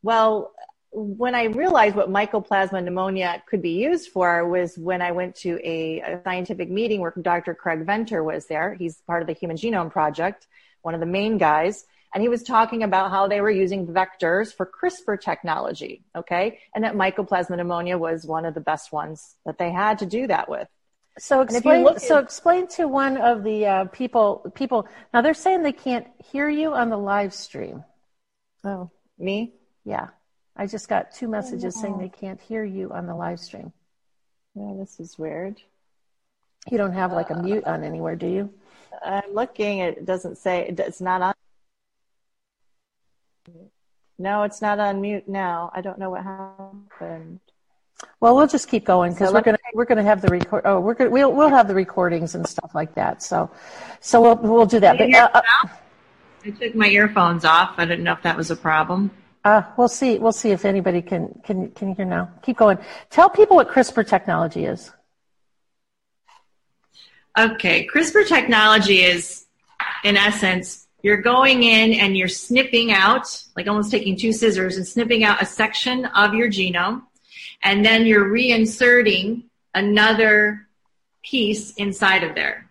Well, 0.03 0.51
when 0.91 1.35
I 1.35 1.45
realized 1.45 1.95
what 1.95 2.09
mycoplasma 2.09 2.83
pneumonia 2.83 3.43
could 3.47 3.61
be 3.61 3.71
used 3.71 4.09
for 4.09 4.47
was 4.47 4.77
when 4.77 5.01
I 5.01 5.11
went 5.11 5.35
to 5.37 5.59
a, 5.63 5.99
a, 6.01 6.21
scientific 6.23 6.69
meeting 6.69 6.99
where 6.99 7.13
Dr. 7.21 7.53
Craig 7.53 7.85
Venter 7.85 8.23
was 8.23 8.47
there. 8.47 8.73
He's 8.73 9.01
part 9.01 9.21
of 9.21 9.27
the 9.27 9.33
Human 9.33 9.55
Genome 9.55 9.91
Project, 9.91 10.47
one 10.81 10.95
of 10.95 10.99
the 10.99 11.05
main 11.05 11.37
guys. 11.37 11.85
And 12.13 12.23
he 12.23 12.29
was 12.29 12.43
talking 12.43 12.83
about 12.83 13.11
how 13.11 13.27
they 13.27 13.41
were 13.41 13.51
using 13.51 13.85
vectors 13.85 14.53
for 14.53 14.65
CRISPR 14.65 15.21
technology. 15.21 16.03
Okay. 16.15 16.59
And 16.73 16.83
that 16.83 16.95
mycoplasma 16.95 17.55
pneumonia 17.55 17.97
was 17.97 18.25
one 18.25 18.45
of 18.45 18.53
the 18.53 18.61
best 18.61 18.91
ones 18.91 19.35
that 19.45 19.57
they 19.57 19.71
had 19.71 19.99
to 19.99 20.05
do 20.05 20.27
that 20.27 20.49
with. 20.49 20.67
So 21.19 21.41
explain, 21.41 21.85
at, 21.87 22.01
so 22.01 22.17
explain 22.17 22.67
to 22.69 22.87
one 22.87 23.17
of 23.17 23.43
the 23.43 23.65
uh, 23.65 23.85
people, 23.85 24.51
people, 24.55 24.87
now 25.13 25.21
they're 25.21 25.33
saying 25.33 25.63
they 25.63 25.71
can't 25.73 26.07
hear 26.31 26.49
you 26.49 26.73
on 26.73 26.89
the 26.89 26.97
live 26.97 27.33
stream. 27.33 27.83
Oh, 28.63 28.89
me? 29.17 29.53
Yeah. 29.83 30.07
I 30.55 30.65
just 30.65 30.87
got 30.87 31.11
two 31.11 31.27
messages 31.27 31.75
oh, 31.77 31.81
saying 31.81 31.97
they 31.97 32.09
can't 32.09 32.41
hear 32.41 32.63
you 32.63 32.91
on 32.91 33.05
the 33.05 33.15
live 33.15 33.39
stream. 33.39 33.71
Yeah, 34.55 34.73
this 34.77 34.99
is 34.99 35.17
weird. 35.17 35.61
You 36.69 36.77
don't 36.77 36.93
have 36.93 37.13
like 37.13 37.29
a 37.29 37.35
uh, 37.35 37.41
mute 37.41 37.63
on 37.65 37.83
anywhere, 37.83 38.15
do 38.15 38.27
you? 38.27 38.53
I'm 39.03 39.33
looking. 39.33 39.79
It 39.79 40.05
doesn't 40.05 40.37
say 40.37 40.73
it's 40.77 41.01
not 41.01 41.21
on. 41.21 41.33
No, 44.17 44.43
it's 44.43 44.61
not 44.61 44.79
on 44.79 45.01
mute 45.01 45.27
now. 45.27 45.71
I 45.73 45.81
don't 45.81 45.97
know 45.97 46.09
what 46.09 46.23
happened. 46.23 47.39
Well, 48.19 48.35
we'll 48.35 48.47
just 48.47 48.69
keep 48.69 48.85
going 48.85 49.13
because 49.13 49.29
so 49.29 49.33
we're 49.33 49.41
gonna 49.41 49.57
we're 49.73 49.85
gonna 49.85 50.03
have 50.03 50.21
the 50.21 50.27
record. 50.27 50.61
Oh, 50.65 50.79
we're 50.79 50.93
gonna 50.93 51.09
we'll 51.09 51.31
we'll 51.33 51.49
have 51.49 51.67
the 51.67 51.75
recordings 51.75 52.35
and 52.35 52.47
stuff 52.47 52.71
like 52.73 52.95
that. 52.95 53.23
So, 53.23 53.49
so 53.99 54.21
we'll 54.21 54.35
we'll 54.35 54.65
do 54.65 54.79
that. 54.79 54.97
But, 54.97 55.13
uh, 55.13 55.41
I 56.45 56.49
took 56.51 56.75
my 56.75 56.87
earphones 56.87 57.45
off. 57.45 57.75
I 57.77 57.85
didn't 57.85 58.03
know 58.03 58.13
if 58.13 58.21
that 58.23 58.37
was 58.37 58.51
a 58.51 58.55
problem. 58.55 59.11
Uh, 59.43 59.63
we'll 59.77 59.87
see. 59.87 60.17
We'll 60.17 60.31
see 60.33 60.51
if 60.51 60.65
anybody 60.65 61.01
can 61.01 61.39
can 61.43 61.71
can 61.71 61.95
hear 61.95 62.05
now. 62.05 62.29
Keep 62.41 62.57
going. 62.57 62.77
Tell 63.09 63.29
people 63.29 63.55
what 63.55 63.69
CRISPR 63.69 64.07
technology 64.07 64.65
is. 64.65 64.91
Okay, 67.37 67.87
CRISPR 67.87 68.27
technology 68.27 69.01
is, 69.01 69.45
in 70.03 70.17
essence, 70.17 70.87
you're 71.01 71.21
going 71.21 71.63
in 71.63 71.93
and 71.93 72.17
you're 72.17 72.27
snipping 72.27 72.91
out, 72.91 73.43
like 73.55 73.67
almost 73.67 73.91
taking 73.91 74.17
two 74.17 74.33
scissors 74.33 74.77
and 74.77 74.87
snipping 74.87 75.23
out 75.23 75.41
a 75.41 75.45
section 75.45 76.05
of 76.05 76.33
your 76.33 76.49
genome, 76.49 77.03
and 77.63 77.85
then 77.85 78.05
you're 78.05 78.29
reinserting 78.29 79.43
another 79.73 80.67
piece 81.23 81.73
inside 81.75 82.23
of 82.23 82.35
there. 82.35 82.69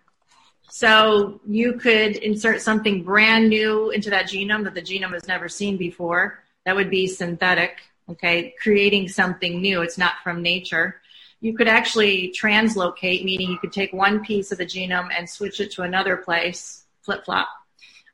So 0.69 1.41
you 1.47 1.73
could 1.73 2.17
insert 2.17 2.61
something 2.61 3.03
brand 3.03 3.49
new 3.49 3.89
into 3.89 4.11
that 4.11 4.25
genome 4.25 4.63
that 4.65 4.75
the 4.75 4.81
genome 4.81 5.13
has 5.13 5.27
never 5.27 5.49
seen 5.49 5.77
before 5.77 6.43
that 6.65 6.75
would 6.75 6.89
be 6.91 7.07
synthetic, 7.07 7.79
okay, 8.09 8.53
creating 8.61 9.09
something 9.09 9.61
new. 9.61 9.81
It's 9.81 9.97
not 9.97 10.13
from 10.23 10.43
nature. 10.43 11.01
You 11.41 11.55
could 11.55 11.67
actually 11.67 12.33
translocate, 12.37 13.23
meaning 13.23 13.49
you 13.49 13.57
could 13.57 13.73
take 13.73 13.93
one 13.93 14.23
piece 14.23 14.51
of 14.51 14.57
the 14.57 14.65
genome 14.65 15.09
and 15.17 15.27
switch 15.27 15.59
it 15.59 15.71
to 15.71 15.83
another 15.83 16.17
place, 16.17 16.83
flip 17.01 17.25
flop. 17.25 17.47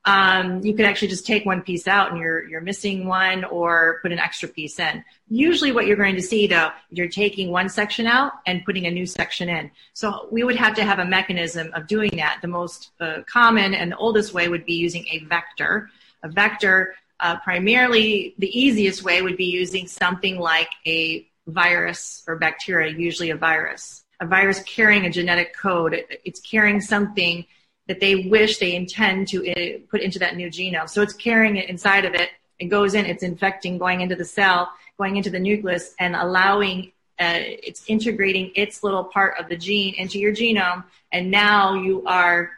Um, 0.07 0.63
you 0.63 0.75
could 0.75 0.85
actually 0.85 1.07
just 1.07 1.25
take 1.25 1.45
one 1.45 1.63
piece 1.63 1.87
out 1.87 2.11
and 2.11 2.19
you're 2.19 2.47
you're 2.47 2.61
missing 2.61 3.07
one 3.07 3.43
or 3.43 3.99
put 4.03 4.11
an 4.11 4.19
extra 4.19 4.47
piece 4.47 4.79
in. 4.79 5.03
Usually 5.29 5.71
what 5.71 5.87
you're 5.87 5.97
going 5.97 6.15
to 6.15 6.21
see 6.21 6.45
though, 6.45 6.69
you're 6.91 7.07
taking 7.07 7.49
one 7.49 7.69
section 7.69 8.05
out 8.05 8.33
and 8.45 8.63
putting 8.65 8.85
a 8.85 8.91
new 8.91 9.07
section 9.07 9.49
in. 9.49 9.71
So 9.93 10.27
we 10.31 10.43
would 10.43 10.57
have 10.57 10.75
to 10.75 10.83
have 10.83 10.99
a 10.99 11.05
mechanism 11.05 11.71
of 11.73 11.87
doing 11.87 12.11
that. 12.17 12.37
The 12.43 12.47
most 12.47 12.91
uh, 12.99 13.21
common 13.27 13.73
and 13.73 13.91
the 13.93 13.97
oldest 13.97 14.33
way 14.33 14.47
would 14.47 14.65
be 14.65 14.75
using 14.75 15.07
a 15.09 15.19
vector. 15.25 15.89
A 16.21 16.29
vector 16.29 16.93
uh, 17.19 17.37
primarily, 17.37 18.35
the 18.37 18.57
easiest 18.57 19.03
way 19.03 19.21
would 19.21 19.37
be 19.37 19.45
using 19.45 19.87
something 19.87 20.37
like 20.39 20.69
a 20.85 21.27
virus 21.47 22.23
or 22.27 22.35
bacteria, 22.35 22.91
usually 22.91 23.31
a 23.31 23.35
virus. 23.35 24.03
A 24.19 24.25
virus 24.25 24.61
carrying 24.63 25.05
a 25.05 25.09
genetic 25.09 25.55
code, 25.55 25.93
it, 25.93 26.21
it's 26.23 26.39
carrying 26.39 26.81
something 26.81 27.45
that 27.87 27.99
they 27.99 28.15
wish 28.15 28.57
they 28.57 28.75
intend 28.75 29.27
to 29.29 29.49
uh, 29.51 29.79
put 29.89 30.01
into 30.01 30.19
that 30.19 30.35
new 30.35 30.49
genome. 30.49 30.89
So 30.89 31.01
it's 31.01 31.13
carrying 31.13 31.57
it 31.57 31.69
inside 31.69 32.05
of 32.05 32.13
it. 32.13 32.29
It 32.59 32.65
goes 32.65 32.93
in, 32.93 33.05
it's 33.05 33.23
infecting, 33.23 33.77
going 33.77 34.01
into 34.01 34.15
the 34.15 34.25
cell, 34.25 34.71
going 34.97 35.17
into 35.17 35.29
the 35.29 35.39
nucleus, 35.39 35.93
and 35.99 36.15
allowing 36.15 36.91
uh, 37.19 37.39
it's 37.39 37.83
integrating 37.87 38.51
its 38.55 38.83
little 38.83 39.03
part 39.03 39.35
of 39.39 39.47
the 39.47 39.55
gene 39.55 39.93
into 39.95 40.19
your 40.19 40.33
genome, 40.33 40.83
and 41.11 41.31
now 41.31 41.73
you 41.73 42.03
are 42.05 42.51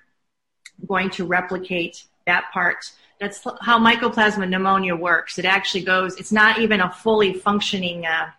going 0.88 1.10
to 1.12 1.26
replicate 1.26 2.04
that 2.26 2.46
part 2.52 2.92
that's 3.20 3.44
how 3.62 3.80
mycoplasma 3.80 4.48
pneumonia 4.48 4.96
works. 4.96 5.40
It 5.40 5.46
actually 5.46 5.84
goes, 5.84 6.18
it's 6.18 6.32
not 6.32 6.60
even 6.60 6.82
a 6.82 6.92
fully 6.92 7.34
functioning 7.34 8.06
uh, 8.06 8.30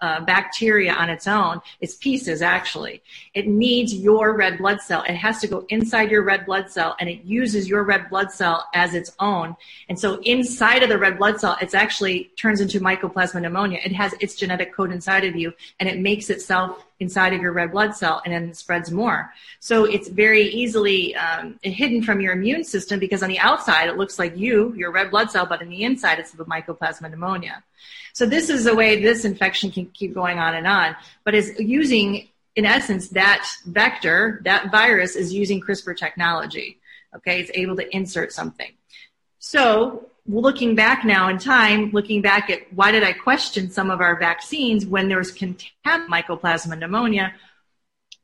uh, 0.00 0.20
bacteria 0.24 0.92
on 0.92 1.10
its 1.10 1.26
own. 1.26 1.60
It's 1.80 1.94
pieces 1.96 2.42
actually. 2.42 3.02
It 3.34 3.46
needs 3.46 3.94
your 3.94 4.36
red 4.36 4.58
blood 4.58 4.80
cell. 4.80 5.02
It 5.08 5.14
has 5.14 5.40
to 5.40 5.46
go 5.46 5.66
inside 5.68 6.10
your 6.10 6.22
red 6.22 6.46
blood 6.46 6.70
cell 6.70 6.96
and 7.00 7.08
it 7.08 7.24
uses 7.24 7.68
your 7.68 7.82
red 7.82 8.08
blood 8.10 8.30
cell 8.30 8.66
as 8.74 8.94
its 8.94 9.12
own. 9.20 9.56
And 9.88 9.98
so 9.98 10.20
inside 10.22 10.82
of 10.82 10.88
the 10.88 10.98
red 10.98 11.18
blood 11.18 11.40
cell, 11.40 11.56
it's 11.60 11.74
actually 11.74 12.30
turns 12.36 12.60
into 12.60 12.80
mycoplasma 12.80 13.40
pneumonia. 13.40 13.80
It 13.84 13.92
has 13.92 14.14
its 14.20 14.34
genetic 14.34 14.74
code 14.74 14.92
inside 14.92 15.24
of 15.24 15.36
you 15.36 15.52
and 15.80 15.88
it 15.88 15.98
makes 15.98 16.30
itself 16.30 16.85
inside 16.98 17.32
of 17.32 17.40
your 17.40 17.52
red 17.52 17.72
blood 17.72 17.94
cell 17.94 18.22
and 18.24 18.32
then 18.32 18.54
spreads 18.54 18.90
more. 18.90 19.32
So 19.60 19.84
it's 19.84 20.08
very 20.08 20.44
easily 20.44 21.14
um, 21.16 21.58
hidden 21.62 22.02
from 22.02 22.20
your 22.20 22.32
immune 22.32 22.64
system 22.64 22.98
because 22.98 23.22
on 23.22 23.28
the 23.28 23.38
outside 23.38 23.88
it 23.88 23.96
looks 23.96 24.18
like 24.18 24.36
you, 24.36 24.72
your 24.74 24.90
red 24.90 25.10
blood 25.10 25.30
cell, 25.30 25.46
but 25.46 25.60
on 25.60 25.68
the 25.68 25.82
inside 25.82 26.18
it's 26.18 26.32
the 26.32 26.44
mycoplasma 26.44 27.10
pneumonia. 27.10 27.62
So 28.12 28.24
this 28.24 28.48
is 28.48 28.64
the 28.64 28.74
way 28.74 29.02
this 29.02 29.26
infection 29.26 29.70
can 29.70 29.86
keep 29.86 30.14
going 30.14 30.38
on 30.38 30.54
and 30.54 30.66
on. 30.66 30.96
But 31.24 31.34
is 31.34 31.52
using, 31.58 32.28
in 32.54 32.64
essence, 32.64 33.08
that 33.10 33.46
vector, 33.66 34.40
that 34.44 34.70
virus 34.70 35.16
is 35.16 35.34
using 35.34 35.60
CRISPR 35.60 35.96
technology. 35.96 36.78
Okay, 37.14 37.40
it's 37.40 37.50
able 37.54 37.76
to 37.76 37.94
insert 37.94 38.32
something. 38.32 38.72
So 39.38 40.08
looking 40.28 40.74
back 40.74 41.04
now 41.04 41.28
in 41.28 41.38
time, 41.38 41.90
looking 41.92 42.22
back 42.22 42.50
at 42.50 42.72
why 42.72 42.90
did 42.90 43.02
I 43.02 43.12
question 43.12 43.70
some 43.70 43.90
of 43.90 44.00
our 44.00 44.18
vaccines 44.18 44.86
when 44.86 45.08
there 45.08 45.18
was 45.18 45.32
mycoplasma 45.32 46.78
pneumonia? 46.78 47.34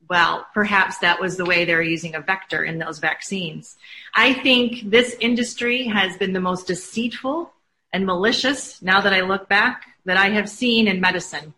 Well, 0.08 0.46
perhaps 0.52 0.98
that 0.98 1.20
was 1.20 1.36
the 1.36 1.44
way 1.44 1.64
they 1.64 1.74
were 1.74 1.82
using 1.82 2.14
a 2.14 2.20
vector 2.20 2.64
in 2.64 2.78
those 2.78 2.98
vaccines. 2.98 3.76
I 4.14 4.34
think 4.34 4.90
this 4.90 5.16
industry 5.20 5.84
has 5.84 6.16
been 6.16 6.32
the 6.32 6.40
most 6.40 6.66
deceitful 6.66 7.52
and 7.92 8.04
malicious 8.04 8.82
now 8.82 9.00
that 9.00 9.12
I 9.12 9.20
look 9.20 9.48
back 9.48 9.84
that 10.04 10.16
I 10.16 10.30
have 10.30 10.48
seen 10.48 10.88
in 10.88 11.00
medicine. 11.00 11.54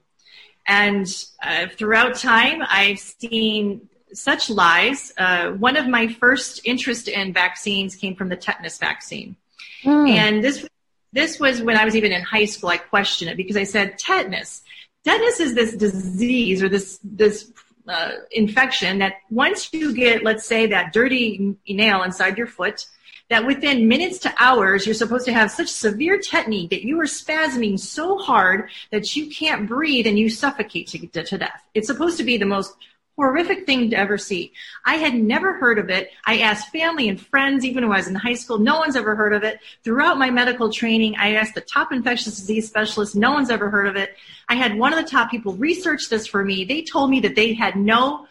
And 0.67 1.07
uh, 1.43 1.67
throughout 1.69 2.17
time, 2.17 2.63
I've 2.69 2.99
seen 2.99 3.89
such 4.13 4.51
lies. 4.51 5.13
Uh, 5.17 5.51
one 5.53 5.77
of 5.77 5.89
my 5.89 6.09
first 6.09 6.61
interest 6.65 7.09
in 7.09 7.33
vaccines 7.33 7.97
came 7.97 8.15
from 8.15 8.29
the 8.29 8.37
tetanus 8.37 8.79
vaccine. 8.79 9.37
Mm. 9.85 10.09
And 10.11 10.45
this, 10.45 10.67
this 11.13 11.39
was 11.39 11.63
when 11.63 11.77
I 11.77 11.85
was 11.85 11.95
even 11.97 12.13
in 12.13 12.23
high 12.23 12.45
school. 12.45 12.71
I 12.71 12.79
questioned 12.79 13.31
it 13.31 13.37
because 13.37 13.57
I 13.57 13.65
said, 13.65 13.99
tetanus. 13.99 14.63
Tetanus 15.05 15.41
is 15.41 15.55
this 15.55 15.77
disease 15.77 16.63
or 16.63 16.69
this, 16.69 16.99
this 17.05 17.53
uh, 17.87 18.13
infection 18.31 18.99
that 18.99 19.15
once 19.31 19.73
you 19.73 19.95
get, 19.95 20.25
let's 20.25 20.47
say, 20.47 20.67
that 20.67 20.93
dirty 20.93 21.57
nail 21.69 22.03
inside 22.03 22.39
your 22.39 22.47
foot, 22.47 22.87
that 23.31 23.47
within 23.47 23.89
minutes 23.89 24.19
to 24.19 24.35
hours, 24.39 24.87
you're 24.87 24.95
supposed 24.95 25.25
to 25.27 25.33
have 25.33 25.51
such 25.51 25.69
severe 25.69 26.19
tetany 26.19 26.69
that 26.71 26.83
you 26.83 27.01
are 27.01 27.05
spasming 27.05 27.79
so 27.79 28.19
hard 28.19 28.69
that 28.91 29.17
you 29.17 29.31
can't 29.31 29.67
breathe 29.67 30.07
and 30.07 30.19
you 30.19 30.29
suffocate 30.29 30.89
to, 30.89 31.23
to 31.23 31.39
death. 31.39 31.63
It's 31.75 31.87
supposed 31.87 32.19
to 32.19 32.25
be 32.25 32.37
the 32.37 32.47
most 32.47 32.75
horrific 33.17 33.65
thing 33.65 33.91
to 33.91 33.97
ever 33.97 34.19
see. 34.19 34.53
I 34.85 34.97
had 34.97 35.15
never 35.15 35.55
heard 35.55 35.79
of 35.79 35.89
it. 35.89 36.11
I 36.27 36.39
asked 36.39 36.71
family 36.71 37.09
and 37.09 37.21
friends, 37.21 37.65
even 37.65 37.85
when 37.85 37.93
I 37.93 37.99
was 37.99 38.09
in 38.09 38.15
high 38.15 38.35
school, 38.35 38.59
no 38.59 38.79
one's 38.79 38.97
ever 38.97 39.15
heard 39.15 39.33
of 39.33 39.45
it. 39.45 39.61
Throughout 39.85 40.19
my 40.19 40.31
medical 40.31 40.73
training, 40.73 41.15
I 41.17 41.35
asked 41.35 41.55
the 41.55 41.61
top 41.61 41.93
infectious 41.93 42.37
disease 42.37 42.67
specialists, 42.67 43.15
no 43.15 43.33
one's 43.33 43.51
ever 43.51 43.71
heard 43.71 43.87
of 43.87 43.97
it. 43.97 44.17
I 44.49 44.57
had 44.57 44.77
one 44.77 44.93
of 44.93 45.03
the 45.03 45.11
top 45.11 45.31
people 45.31 45.55
research 45.55 46.09
this 46.09 46.27
for 46.27 46.45
me. 46.45 46.65
They 46.65 46.83
told 46.83 47.11
me 47.11 47.21
that 47.21 47.37
they 47.37 47.55
had 47.55 47.77
no 47.77 48.27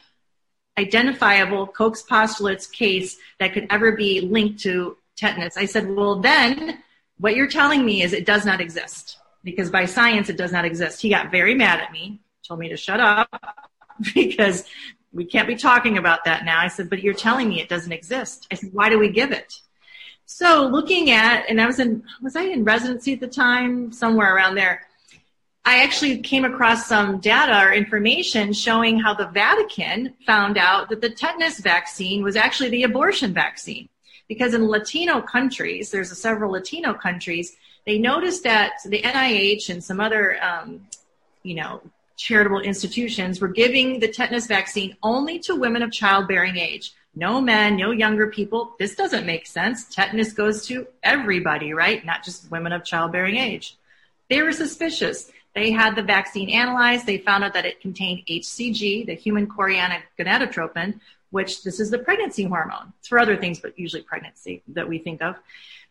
identifiable 0.78 1.68
Koch's 1.68 2.02
postulates 2.02 2.68
case 2.68 3.18
that 3.40 3.54
could 3.54 3.68
ever 3.70 3.94
be 3.94 4.22
linked 4.22 4.60
to 4.62 4.98
tetanus. 5.16 5.56
I 5.56 5.66
said, 5.66 5.90
well, 5.90 6.20
then 6.20 6.80
what 7.20 7.36
you're 7.36 7.48
telling 7.48 7.86
me 7.86 8.02
is 8.02 8.12
it 8.12 8.26
does 8.26 8.46
not 8.46 8.60
exist 8.60 9.18
because 9.44 9.70
by 9.70 9.86
science 9.86 10.30
it 10.30 10.38
does 10.38 10.52
not 10.52 10.66
exist. 10.66 11.02
He 11.02 11.10
got 11.10 11.32
very 11.32 11.54
mad 11.54 11.80
at 11.80 11.92
me, 11.92 12.20
told 12.46 12.60
me 12.60 12.70
to 12.70 12.78
shut 12.78 13.00
up 13.00 13.30
because 14.14 14.66
we 15.12 15.26
can't 15.26 15.48
be 15.48 15.56
talking 15.56 15.98
about 15.98 16.26
that 16.26 16.46
now. 16.46 16.60
I 16.60 16.68
said, 16.68 16.90
but 16.90 17.02
you're 17.02 17.14
telling 17.14 17.50
me 17.50 17.62
it 17.62 17.70
doesn't 17.70 17.92
exist. 17.92 18.48
I 18.52 18.56
said, 18.56 18.74
why 18.74 18.90
do 18.90 19.00
we 19.00 19.10
give 19.10 19.32
it? 19.32 19.54
So 20.26 20.68
looking 20.68 21.12
at, 21.12 21.46
and 21.50 21.62
I 21.62 21.68
was 21.68 21.80
in, 21.80 22.04
was 22.22 22.36
I 22.36 22.44
in 22.44 22.64
residency 22.64 23.14
at 23.14 23.20
the 23.20 23.28
time? 23.28 23.92
Somewhere 23.92 24.36
around 24.36 24.56
there. 24.56 24.88
I 25.66 25.84
actually 25.84 26.18
came 26.20 26.44
across 26.44 26.88
some 26.88 27.20
data 27.20 27.66
or 27.66 27.74
information 27.74 28.52
showing 28.52 29.00
how 29.00 29.14
the 29.14 29.28
Vatican 29.28 30.14
found 30.26 30.58
out 30.58 30.90
that 30.90 31.00
the 31.00 31.10
tetanus 31.10 31.60
vaccine 31.60 32.22
was 32.22 32.36
actually 32.36 32.70
the 32.70 32.84
abortion 32.84 33.34
vaccine. 33.34 33.88
Because 34.28 34.54
in 34.54 34.68
Latino 34.68 35.22
countries, 35.22 35.92
there's 35.92 36.18
several 36.18 36.52
Latino 36.52 36.94
countries, 36.94 37.56
they 37.86 37.98
noticed 37.98 38.44
that 38.44 38.74
the 38.86 39.02
NIH 39.02 39.70
and 39.70 39.84
some 39.84 40.00
other, 40.00 40.42
um, 40.44 40.88
you 41.44 41.56
know, 41.56 41.82
charitable 42.18 42.62
institutions 42.62 43.42
were 43.42 43.48
giving 43.48 44.00
the 44.00 44.08
tetanus 44.08 44.48
vaccine 44.48 44.96
only 45.04 45.40
to 45.40 45.56
women 45.56 45.82
of 45.82 45.92
childbearing 45.92 46.58
age. 46.58 46.94
No 47.16 47.42
men, 47.42 47.76
no 47.76 47.92
younger 47.92 48.28
people. 48.28 48.76
This 48.80 48.96
doesn't 48.96 49.26
make 49.26 49.46
sense. 49.46 49.86
Tetanus 49.86 50.34
goes 50.34 50.66
to 50.68 50.88
everybody, 51.04 51.74
right? 51.74 52.04
Not 52.04 52.24
just 52.24 52.50
women 52.50 52.72
of 52.72 52.84
childbearing 52.84 53.36
age. 53.36 53.78
They 54.30 54.42
were 54.42 54.52
suspicious. 54.52 55.32
They 55.54 55.72
had 55.72 55.96
the 55.96 56.02
vaccine 56.02 56.50
analyzed. 56.50 57.06
They 57.06 57.20
found 57.20 57.44
out 57.44 57.54
that 57.54 57.66
it 57.66 57.82
contained 57.82 58.24
HCG, 58.28 59.06
the 59.06 59.14
human 59.14 59.48
chorionic 59.48 60.02
gonadotropin, 60.18 61.00
which 61.30 61.64
this 61.64 61.80
is 61.80 61.92
the 61.92 62.00
pregnancy 62.00 62.44
hormone. 62.44 62.94
It's 63.00 63.08
for 63.08 63.20
other 63.20 63.38
things, 63.38 63.60
but 63.60 63.78
usually 63.78 64.02
pregnancy 64.02 64.64
that 64.70 64.88
we 64.88 64.98
think 64.98 65.22
of. 65.22 65.36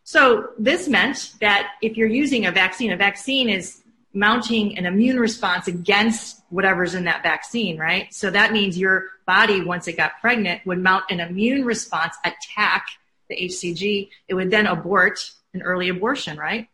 So 0.04 0.50
this 0.58 0.88
meant 0.88 1.34
that 1.40 1.72
if 1.80 1.96
you're 1.96 2.08
using 2.08 2.46
a 2.46 2.50
vaccine, 2.50 2.92
a 2.92 2.96
vaccine 2.96 3.48
is 3.48 3.81
mounting 4.14 4.76
an 4.76 4.86
immune 4.86 5.18
response 5.18 5.68
against 5.68 6.42
whatever's 6.50 6.94
in 6.94 7.04
that 7.04 7.22
vaccine, 7.22 7.78
right? 7.78 8.12
So 8.12 8.30
that 8.30 8.52
means 8.52 8.76
your 8.76 9.06
body, 9.26 9.62
once 9.62 9.88
it 9.88 9.96
got 9.96 10.20
pregnant, 10.20 10.64
would 10.66 10.78
mount 10.78 11.04
an 11.10 11.20
immune 11.20 11.64
response, 11.64 12.14
attack 12.24 12.86
the 13.28 13.36
HCG. 13.36 14.10
It 14.28 14.34
would 14.34 14.50
then 14.50 14.66
abort 14.66 15.30
an 15.54 15.62
early 15.62 15.88
abortion, 15.88 16.36
right? 16.36 16.68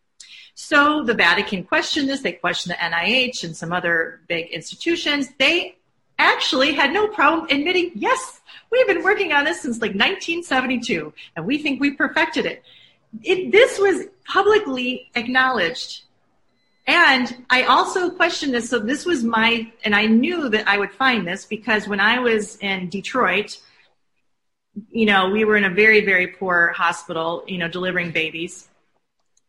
So 0.54 1.04
the 1.04 1.14
Vatican 1.14 1.62
questioned 1.62 2.08
this. 2.08 2.22
They 2.22 2.32
questioned 2.32 2.74
the 2.74 2.84
NIH 2.84 3.44
and 3.44 3.56
some 3.56 3.72
other 3.72 4.20
big 4.26 4.48
institutions. 4.48 5.28
They 5.38 5.76
actually 6.18 6.72
had 6.72 6.92
no 6.92 7.06
problem 7.06 7.46
admitting, 7.48 7.92
yes, 7.94 8.40
we've 8.70 8.86
been 8.88 9.04
working 9.04 9.32
on 9.32 9.44
this 9.44 9.60
since 9.60 9.76
like 9.80 9.90
1972 9.90 11.12
and 11.36 11.46
we 11.46 11.58
think 11.58 11.80
we 11.80 11.92
perfected 11.92 12.44
it. 12.44 12.64
it 13.22 13.52
this 13.52 13.78
was 13.78 14.06
publicly 14.24 15.10
acknowledged 15.14 16.02
and 16.88 17.44
I 17.50 17.64
also 17.64 18.08
questioned 18.08 18.54
this. 18.54 18.70
So 18.70 18.78
this 18.78 19.04
was 19.04 19.22
my, 19.22 19.70
and 19.84 19.94
I 19.94 20.06
knew 20.06 20.48
that 20.48 20.66
I 20.66 20.78
would 20.78 20.90
find 20.90 21.28
this 21.28 21.44
because 21.44 21.86
when 21.86 22.00
I 22.00 22.18
was 22.18 22.56
in 22.56 22.88
Detroit, 22.88 23.60
you 24.90 25.04
know, 25.04 25.28
we 25.28 25.44
were 25.44 25.58
in 25.58 25.64
a 25.64 25.70
very, 25.70 26.02
very 26.02 26.28
poor 26.28 26.72
hospital, 26.74 27.44
you 27.46 27.58
know, 27.58 27.68
delivering 27.68 28.10
babies. 28.10 28.68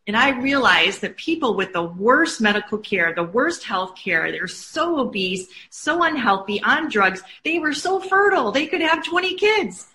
And 0.06 0.18
I 0.18 0.38
realized 0.38 1.00
that 1.00 1.16
people 1.16 1.56
with 1.56 1.72
the 1.72 1.82
worst 1.82 2.42
medical 2.42 2.76
care, 2.76 3.14
the 3.14 3.24
worst 3.24 3.64
health 3.64 3.96
care, 3.96 4.30
they're 4.30 4.46
so 4.46 4.98
obese, 4.98 5.48
so 5.70 6.02
unhealthy, 6.02 6.62
on 6.62 6.90
drugs, 6.90 7.22
they 7.42 7.58
were 7.58 7.72
so 7.72 8.00
fertile. 8.00 8.52
They 8.52 8.66
could 8.66 8.82
have 8.82 9.02
20 9.02 9.34
kids. 9.36 9.86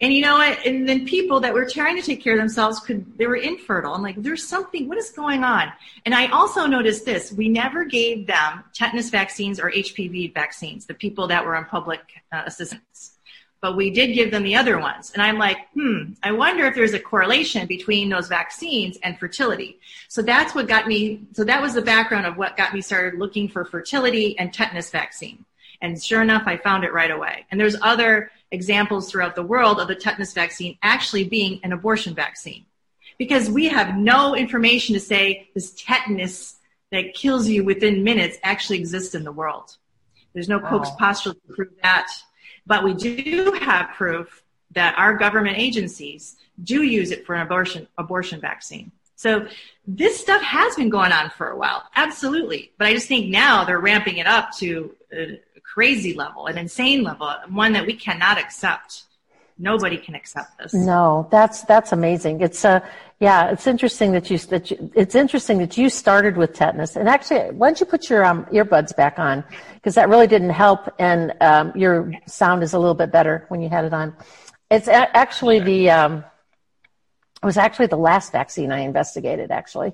And 0.00 0.12
you 0.12 0.22
know 0.22 0.34
what? 0.34 0.66
And 0.66 0.88
then 0.88 1.06
people 1.06 1.40
that 1.40 1.54
were 1.54 1.68
trying 1.68 1.96
to 1.96 2.02
take 2.02 2.22
care 2.22 2.34
of 2.34 2.38
themselves 2.38 2.80
could, 2.80 3.16
they 3.16 3.26
were 3.26 3.36
infertile. 3.36 3.94
I'm 3.94 4.02
like, 4.02 4.20
there's 4.20 4.46
something, 4.46 4.88
what 4.88 4.98
is 4.98 5.10
going 5.10 5.44
on? 5.44 5.72
And 6.04 6.14
I 6.14 6.26
also 6.28 6.66
noticed 6.66 7.04
this 7.04 7.32
we 7.32 7.48
never 7.48 7.84
gave 7.84 8.26
them 8.26 8.64
tetanus 8.74 9.10
vaccines 9.10 9.60
or 9.60 9.70
HPV 9.70 10.34
vaccines, 10.34 10.86
the 10.86 10.94
people 10.94 11.28
that 11.28 11.44
were 11.44 11.56
on 11.56 11.64
public 11.66 12.00
uh, 12.32 12.42
assistance. 12.44 13.12
But 13.60 13.76
we 13.76 13.90
did 13.90 14.14
give 14.14 14.30
them 14.30 14.42
the 14.42 14.56
other 14.56 14.78
ones. 14.78 15.12
And 15.12 15.22
I'm 15.22 15.38
like, 15.38 15.56
hmm, 15.72 16.12
I 16.22 16.32
wonder 16.32 16.66
if 16.66 16.74
there's 16.74 16.92
a 16.92 16.98
correlation 16.98 17.66
between 17.66 18.10
those 18.10 18.28
vaccines 18.28 18.98
and 19.02 19.18
fertility. 19.18 19.78
So 20.08 20.20
that's 20.20 20.54
what 20.54 20.68
got 20.68 20.86
me, 20.86 21.22
so 21.32 21.44
that 21.44 21.62
was 21.62 21.72
the 21.72 21.80
background 21.80 22.26
of 22.26 22.36
what 22.36 22.58
got 22.58 22.74
me 22.74 22.82
started 22.82 23.18
looking 23.18 23.48
for 23.48 23.64
fertility 23.64 24.38
and 24.38 24.52
tetanus 24.52 24.90
vaccine. 24.90 25.46
And 25.80 26.02
sure 26.02 26.20
enough, 26.20 26.42
I 26.46 26.56
found 26.56 26.84
it 26.84 26.92
right 26.92 27.10
away. 27.10 27.46
And 27.50 27.58
there's 27.60 27.76
other 27.80 28.30
examples 28.54 29.10
throughout 29.10 29.34
the 29.34 29.42
world 29.42 29.80
of 29.80 29.88
the 29.88 29.94
tetanus 29.94 30.32
vaccine 30.32 30.78
actually 30.82 31.24
being 31.24 31.60
an 31.62 31.72
abortion 31.72 32.14
vaccine. 32.14 32.64
Because 33.18 33.50
we 33.50 33.66
have 33.68 33.96
no 33.96 34.34
information 34.34 34.94
to 34.94 35.00
say 35.00 35.50
this 35.54 35.72
tetanus 35.72 36.56
that 36.90 37.14
kills 37.14 37.48
you 37.48 37.64
within 37.64 38.02
minutes 38.02 38.38
actually 38.42 38.78
exists 38.78 39.14
in 39.14 39.24
the 39.24 39.32
world. 39.32 39.76
There's 40.32 40.48
no 40.48 40.58
wow. 40.58 40.70
Koch's 40.70 40.90
postulate 40.98 41.46
to 41.46 41.54
prove 41.54 41.72
that. 41.82 42.08
But 42.66 42.82
we 42.82 42.94
do 42.94 43.52
have 43.60 43.90
proof 43.94 44.42
that 44.72 44.96
our 44.98 45.14
government 45.14 45.58
agencies 45.58 46.36
do 46.62 46.82
use 46.82 47.10
it 47.10 47.26
for 47.26 47.34
an 47.34 47.42
abortion, 47.42 47.86
abortion 47.98 48.40
vaccine. 48.40 48.90
So 49.16 49.46
this 49.86 50.18
stuff 50.18 50.42
has 50.42 50.74
been 50.74 50.90
going 50.90 51.12
on 51.12 51.30
for 51.30 51.50
a 51.50 51.56
while, 51.56 51.84
absolutely. 51.94 52.72
But 52.78 52.88
I 52.88 52.94
just 52.94 53.06
think 53.06 53.30
now 53.30 53.64
they're 53.64 53.78
ramping 53.80 54.18
it 54.18 54.26
up 54.26 54.52
to 54.58 54.94
uh, 55.12 55.53
crazy 55.74 56.14
level, 56.14 56.46
an 56.46 56.56
insane 56.56 57.02
level, 57.02 57.34
one 57.48 57.72
that 57.72 57.84
we 57.84 57.94
cannot 57.94 58.38
accept. 58.38 59.04
Nobody 59.58 59.96
can 59.96 60.14
accept 60.14 60.58
this. 60.58 60.74
No, 60.74 61.28
that's 61.30 61.62
that's 61.62 61.92
amazing. 61.92 62.40
It's 62.40 62.64
uh 62.64 62.80
yeah, 63.20 63.50
it's 63.50 63.66
interesting 63.66 64.12
that 64.12 64.28
you 64.30 64.38
that 64.38 64.70
you, 64.70 64.90
it's 64.94 65.14
interesting 65.14 65.58
that 65.58 65.76
you 65.78 65.88
started 65.88 66.36
with 66.36 66.52
tetanus. 66.52 66.96
And 66.96 67.08
actually, 67.08 67.52
why 67.52 67.68
don't 67.68 67.78
you 67.78 67.86
put 67.86 68.10
your 68.10 68.24
um, 68.24 68.44
earbuds 68.46 68.94
back 68.96 69.18
on 69.18 69.44
because 69.74 69.94
that 69.94 70.08
really 70.08 70.26
didn't 70.26 70.50
help, 70.50 70.92
and 70.98 71.32
um, 71.40 71.72
your 71.76 72.12
sound 72.26 72.62
is 72.64 72.72
a 72.72 72.78
little 72.78 72.94
bit 72.94 73.12
better 73.12 73.44
when 73.48 73.60
you 73.60 73.68
had 73.68 73.84
it 73.84 73.94
on. 73.94 74.16
It's 74.70 74.88
a- 74.88 75.16
actually 75.16 75.60
the 75.60 75.90
um, 75.90 76.24
it 77.42 77.46
was 77.46 77.56
actually 77.56 77.86
the 77.86 77.96
last 78.10 78.32
vaccine 78.32 78.72
I 78.72 78.80
investigated. 78.80 79.52
Actually, 79.52 79.92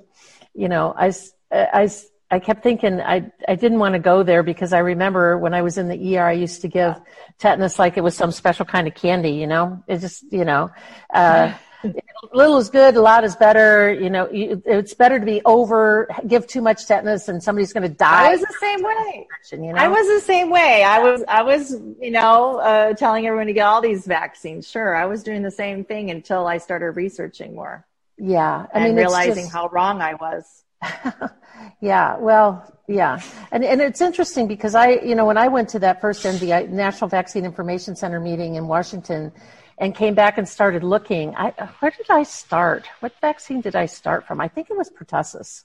you 0.55 0.69
know, 0.69 0.95
I 0.97 1.13
I 1.53 1.91
I 2.31 2.39
kept 2.39 2.63
thinking 2.63 3.01
I 3.01 3.31
I 3.49 3.57
didn't 3.57 3.81
want 3.81 3.95
to 3.95 3.99
go 3.99 4.23
there 4.23 4.43
because 4.43 4.73
I 4.73 4.79
remember 4.79 5.37
when 5.37 5.53
I 5.53 5.63
was 5.63 5.79
in 5.79 5.89
the 5.89 6.19
ER 6.19 6.27
I 6.27 6.33
used 6.33 6.61
to 6.63 6.69
give 6.69 7.01
tetanus 7.39 7.79
like 7.79 7.97
it 7.97 8.03
was 8.03 8.17
some 8.17 8.31
special 8.31 8.65
kind 8.65 8.87
of 8.87 8.95
candy, 8.95 9.33
you 9.33 9.49
know. 9.49 9.83
It 9.89 9.99
just 9.99 10.25
you 10.31 10.45
know, 10.45 10.71
uh, 11.13 11.53
little 12.33 12.59
is 12.59 12.71
good, 12.71 12.95
a 12.95 13.01
lot 13.01 13.25
is 13.25 13.35
better. 13.35 13.93
You 13.93 14.11
know, 14.11 14.29
it's 14.31 14.95
better 14.95 15.19
to 15.19 15.27
be 15.27 15.43
over 15.45 16.09
give 16.29 16.47
too 16.47 16.61
much 16.61 16.87
tetanus 16.87 17.29
and 17.29 17.43
somebody's 17.43 17.73
going 17.73 17.89
to 17.89 17.95
die. 17.95 18.29
I 18.29 18.33
was 18.33 18.43
the 18.43 18.57
same 18.61 18.83
way. 18.83 19.27
You 19.51 19.59
know? 19.73 19.75
I 19.75 19.89
was 19.89 20.07
the 20.07 20.25
same 20.25 20.51
way. 20.51 20.85
I 20.85 21.01
was 21.01 21.25
I 21.27 21.43
was 21.43 21.73
you 22.01 22.13
know 22.13 22.61
uh, 22.61 22.95
telling 22.95 23.27
everyone 23.27 23.49
to 23.49 23.53
get 23.53 23.67
all 23.67 23.81
these 23.81 24.07
vaccines. 24.07 24.69
Sure, 24.69 24.95
I 24.95 25.07
was 25.07 25.25
doing 25.25 25.43
the 25.43 25.51
same 25.51 25.85
thing 25.85 26.11
until 26.11 26.47
I 26.47 26.59
started 26.59 26.93
researching 26.93 27.57
more. 27.57 27.85
Yeah, 28.19 28.67
I 28.73 28.79
and 28.79 28.85
mean, 28.85 28.97
realizing 28.97 29.45
just... 29.45 29.53
how 29.53 29.69
wrong 29.69 30.01
I 30.01 30.15
was. 30.15 30.65
Yeah, 31.81 32.19
well, 32.19 32.71
yeah. 32.89 33.21
And, 33.53 33.65
and 33.65 33.81
it's 33.81 34.03
interesting 34.03 34.47
because 34.47 34.75
I, 34.75 34.91
you 35.01 35.15
know, 35.15 35.25
when 35.25 35.39
I 35.39 35.49
went 35.49 35.71
to 35.71 35.79
that 35.79 36.01
first 36.01 36.25
NVI, 36.25 36.69
National 36.69 37.09
Vaccine 37.09 37.47
Information 37.47 37.97
Center 37.97 38.21
meeting 38.21 38.57
in 38.57 38.69
Washington 38.69 39.33
and 39.79 39.95
came 39.95 40.15
back 40.15 40.37
and 40.37 40.47
started 40.47 40.85
looking, 40.85 41.35
I, 41.37 41.51
where 41.79 41.91
did 41.91 42.11
I 42.11 42.25
start? 42.25 42.87
What 43.01 43.13
vaccine 43.23 43.63
did 43.63 43.75
I 43.77 43.87
start 43.87 44.27
from? 44.27 44.41
I 44.43 44.49
think 44.49 44.69
it 44.69 44.77
was 44.77 44.91
pertussis. 44.91 45.65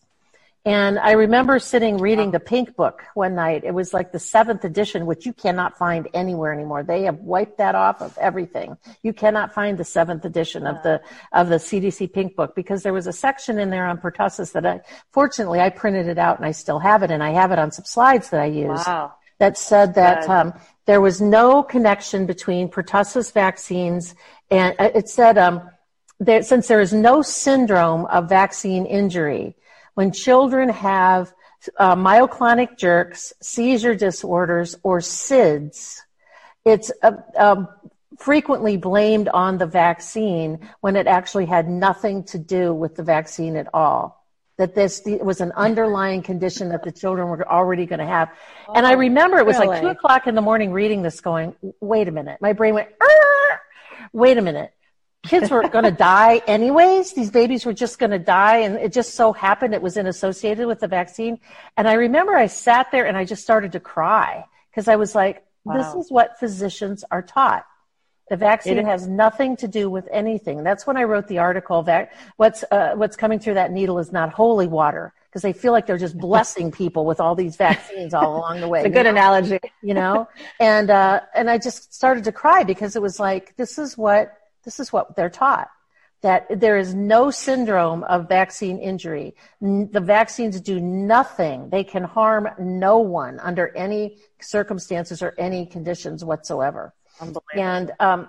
And 0.66 0.98
I 0.98 1.12
remember 1.12 1.60
sitting 1.60 1.98
reading 1.98 2.32
the 2.32 2.40
Pink 2.40 2.76
Book 2.76 3.04
one 3.14 3.36
night. 3.36 3.64
It 3.64 3.74
was 3.74 3.94
like 3.94 4.12
the 4.12 4.18
seventh 4.18 4.66
edition, 4.66 5.06
which 5.06 5.24
you 5.24 5.32
cannot 5.32 5.78
find 5.78 6.08
anywhere 6.16 6.52
anymore. 6.52 6.82
They 6.82 7.04
have 7.04 7.20
wiped 7.20 7.60
that 7.60 7.76
off 7.76 8.02
of 8.02 8.18
everything. 8.18 8.76
You 9.04 9.14
cannot 9.14 9.54
find 9.54 9.78
the 9.78 9.84
seventh 9.84 10.26
edition 10.26 10.66
of 10.66 10.82
the 10.82 11.02
of 11.34 11.50
the 11.50 11.58
CDC 11.58 12.12
Pink 12.12 12.36
Book 12.36 12.56
because 12.56 12.82
there 12.82 12.94
was 12.94 13.06
a 13.06 13.14
section 13.14 13.60
in 13.60 13.70
there 13.70 13.86
on 13.86 14.00
pertussis 14.00 14.54
that 14.54 14.66
I, 14.66 14.82
fortunately, 15.12 15.60
I 15.60 15.70
printed 15.70 16.08
it 16.08 16.18
out 16.18 16.38
and 16.38 16.46
I 16.48 16.52
still 16.52 16.80
have 16.80 17.04
it, 17.04 17.12
and 17.12 17.22
I 17.22 17.30
have 17.30 17.52
it 17.52 17.60
on 17.60 17.72
some 17.72 17.86
slides 17.86 18.32
that 18.32 18.42
I 18.42 18.46
use. 18.46 18.84
Wow. 18.88 19.14
that 19.38 19.60
said 19.60 19.94
that 19.94 20.28
um, 20.28 20.52
there 20.88 21.02
was 21.02 21.22
no 21.22 21.62
connection 21.62 22.26
between 22.26 22.70
pertussis 22.70 23.32
vaccines 23.32 24.16
and 24.50 24.76
uh, 24.80 24.90
it 24.96 25.10
said 25.10 25.38
um, 25.38 25.70
that 26.20 26.46
since 26.46 26.68
there 26.68 26.82
is 26.82 26.94
no 26.94 27.22
syndrome 27.22 28.06
of 28.06 28.30
vaccine 28.30 28.86
injury, 28.86 29.56
when 29.96 30.12
children 30.12 30.70
have 30.70 31.34
uh, 31.78 31.96
myoclonic 31.96 32.78
jerks, 32.78 33.34
seizure 33.42 33.96
disorders, 33.96 34.76
or 34.84 35.00
SIDS, 35.00 36.02
it's 36.64 36.92
uh, 37.02 37.14
um, 37.38 37.68
frequently 38.20 38.78
blamed 38.78 39.30
on 39.30 39.58
the 39.58 39.66
vaccine 39.66 40.60
when 40.82 40.96
it 40.96 41.08
actually 41.08 41.46
had 41.46 41.68
nothing 41.68 42.24
to 42.26 42.38
do 42.38 42.74
with 42.74 42.96
the 42.96 43.04
vaccine 43.04 43.56
at 43.56 43.68
all. 43.74 44.24
That 44.58 44.74
this 44.74 45.02
was 45.06 45.42
an 45.42 45.52
underlying 45.54 46.22
condition 46.22 46.70
that 46.70 46.84
the 46.84 46.92
children 46.92 47.28
were 47.28 47.46
already 47.46 47.86
going 47.86 48.00
to 48.00 48.06
have. 48.06 48.30
Oh, 48.70 48.74
and 48.74 48.88
I 48.88 48.94
oh, 48.94 48.98
remember 48.98 49.38
it 49.38 49.46
was 49.46 49.58
really? 49.58 49.68
like 49.68 49.82
two 49.82 49.88
o'clock 49.90 50.28
in 50.28 50.36
the 50.36 50.42
morning 50.42 50.72
reading 50.72 51.02
this 51.02 51.20
going, 51.20 51.56
wait 51.82 52.08
a 52.08 52.12
minute. 52.12 52.38
My 52.40 52.54
brain 52.54 52.74
went, 52.74 52.88
wait 54.14 54.38
a 54.38 54.42
minute. 54.42 54.72
Kids 55.28 55.50
were 55.50 55.68
going 55.68 55.86
to 55.86 55.92
die 55.92 56.42
anyways. 56.48 57.14
These 57.14 57.32
babies 57.32 57.66
were 57.66 57.74
just 57.74 58.00
going 58.00 58.12
to 58.12 58.20
die. 58.20 58.58
And 58.58 58.76
it 58.76 58.94
just 58.94 59.16
so 59.16 59.34
happened 59.34 59.74
it 59.74 59.82
was 59.82 59.98
in 59.98 60.08
associated 60.08 60.68
with 60.68 60.80
the 60.80 60.88
vaccine. 60.88 61.40
And 61.78 61.88
I 61.88 61.94
remember 61.94 62.36
I 62.36 62.48
sat 62.48 62.92
there 62.92 63.06
and 63.06 63.18
I 63.18 63.26
just 63.26 63.44
started 63.44 63.72
to 63.74 63.80
cry 63.80 64.46
because 64.72 64.88
I 64.88 64.96
was 64.96 65.16
like, 65.16 65.46
wow. 65.64 65.78
this 65.78 65.94
is 66.06 66.12
what 66.12 66.40
physicians 66.40 67.04
are 67.12 67.22
taught 67.22 67.66
the 68.30 68.38
vaccine 68.38 68.84
has 68.86 69.08
nothing 69.08 69.56
to 69.58 69.68
do 69.68 69.90
with 69.90 70.08
anything. 70.12 70.64
That's 70.64 70.88
when 70.88 70.98
I 70.98 71.04
wrote 71.04 71.28
the 71.28 71.40
article 71.40 71.84
that 71.84 72.14
what's 72.38 72.64
uh, 72.72 72.94
what's 72.96 73.16
coming 73.16 73.40
through 73.40 73.54
that 73.56 73.72
needle 73.72 74.00
is 74.00 74.12
not 74.12 74.34
holy 74.34 74.68
water 74.68 75.14
because 75.30 75.44
they 75.44 75.54
feel 75.54 75.72
like 75.72 75.86
they're 75.86 75.98
just 75.98 76.18
blessing 76.18 76.72
people 76.72 77.06
with 77.06 77.20
all 77.20 77.36
these 77.36 77.56
vaccines 77.56 78.14
all 78.14 78.38
along 78.38 78.62
the 78.62 78.68
way. 78.68 78.80
it's 78.80 78.88
a 78.88 78.90
good 78.90 79.04
know? 79.04 79.12
analogy, 79.12 79.60
you 79.84 79.94
know. 79.94 80.28
And 80.60 80.90
uh, 80.90 81.22
and 81.36 81.50
I 81.50 81.60
just 81.60 81.94
started 81.94 82.24
to 82.24 82.32
cry 82.32 82.64
because 82.64 82.96
it 82.96 83.02
was 83.02 83.20
like 83.20 83.56
this 83.58 83.78
is 83.78 83.96
what 83.96 84.36
this 84.66 84.80
is 84.80 84.92
what 84.92 85.16
they're 85.16 85.30
taught 85.30 85.70
that 86.26 86.48
there 86.60 86.76
is 86.76 86.96
no 86.96 87.30
syndrome 87.30 88.04
of 88.06 88.28
vaccine 88.28 88.80
injury. 88.80 89.36
The 89.62 90.02
vaccines 90.02 90.60
do 90.60 90.80
nothing. 90.80 91.70
They 91.70 91.84
can 91.84 92.04
harm 92.04 92.50
no 92.58 92.98
one 92.98 93.40
under 93.40 93.68
any 93.76 94.18
circumstances 94.42 95.22
or 95.22 95.36
any 95.38 95.68
conditions 95.68 96.26
whatsoever. 96.26 96.96
And 97.54 97.92
um, 98.00 98.28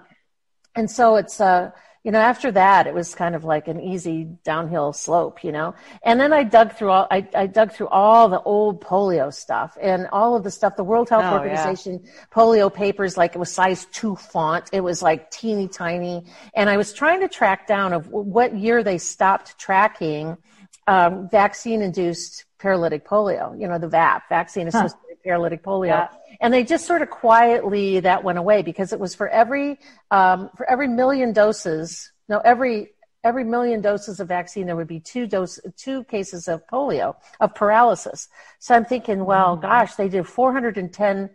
and 0.75 0.91
so 0.91 1.17
it's 1.17 1.41
uh, 1.41 1.71
you 2.07 2.13
know 2.13 2.21
after 2.21 2.53
that 2.53 2.87
it 2.87 2.95
was 2.95 3.17
kind 3.17 3.35
of 3.35 3.43
like 3.43 3.67
an 3.67 3.81
easy 3.81 4.29
downhill 4.45 4.93
slope, 4.93 5.43
you 5.43 5.51
know. 5.51 5.75
And 6.05 6.21
then 6.21 6.33
I 6.33 6.45
dug 6.45 6.73
through 6.73 6.93
all 6.93 7.09
I, 7.11 7.29
I 7.35 7.47
dug 7.49 7.73
through 7.73 7.89
all 7.89 8.29
the 8.29 8.41
old 8.43 8.81
polio 8.81 9.35
stuff 9.35 9.77
and 9.83 10.07
all 10.13 10.37
of 10.37 10.45
the 10.45 10.53
stuff. 10.53 10.77
The 10.77 10.85
World 10.85 11.09
Health 11.09 11.25
oh, 11.27 11.39
Organization 11.39 12.01
yeah. 12.05 12.11
polio 12.33 12.73
papers, 12.73 13.17
like 13.17 13.35
it 13.35 13.39
was 13.39 13.53
size 13.53 13.87
two 13.87 14.15
font. 14.15 14.71
It 14.73 14.83
was 14.83 15.03
like 15.03 15.33
teeny 15.33 15.67
tiny, 15.67 16.25
and 16.55 16.71
I 16.71 16.77
was 16.77 16.93
trying 16.93 17.23
to 17.23 17.29
track 17.29 17.67
down 17.67 17.93
of 17.93 18.07
what 18.07 18.55
year 18.55 18.85
they 18.85 18.99
stopped 18.99 19.59
tracking 19.59 20.37
um, 20.87 21.29
vaccine 21.29 21.83
induced 21.83 22.45
paralytic 22.61 23.05
polio. 23.05 23.61
You 23.61 23.67
know 23.67 23.79
the 23.79 23.89
VAP, 23.89 24.29
vaccine 24.29 24.69
associated. 24.69 25.06
Paralytic 25.27 25.63
polio. 25.63 25.89
Yeah 25.89 26.09
and 26.41 26.53
they 26.53 26.65
just 26.65 26.87
sort 26.87 27.03
of 27.03 27.11
quietly 27.11 28.01
that 28.01 28.25
went 28.25 28.39
away 28.39 28.63
because 28.63 28.93
it 28.93 29.01
was 29.01 29.15
for 29.15 29.29
every 29.29 29.79
um, 30.11 30.51
for 30.57 30.69
every 30.69 30.89
million 30.89 31.33
doses. 31.33 32.11
No, 32.29 32.39
every 32.39 32.91
every 33.25 33.45
million 33.45 33.81
doses 33.81 34.21
of 34.21 34.29
vaccine 34.29 34.67
there 34.67 34.77
would 34.77 34.87
be 34.87 35.01
two 35.01 35.27
dose 35.27 35.59
two 35.77 36.05
cases 36.05 36.49
of 36.49 36.67
polio 36.67 37.17
of 37.41 37.55
paralysis. 37.55 38.29
So 38.59 38.75
I'm 38.75 38.85
thinking, 38.85 39.25
well, 39.25 39.57
mm-hmm. 39.57 39.63
gosh, 39.63 39.95
they 39.95 40.09
did 40.09 40.27
410 40.27 41.31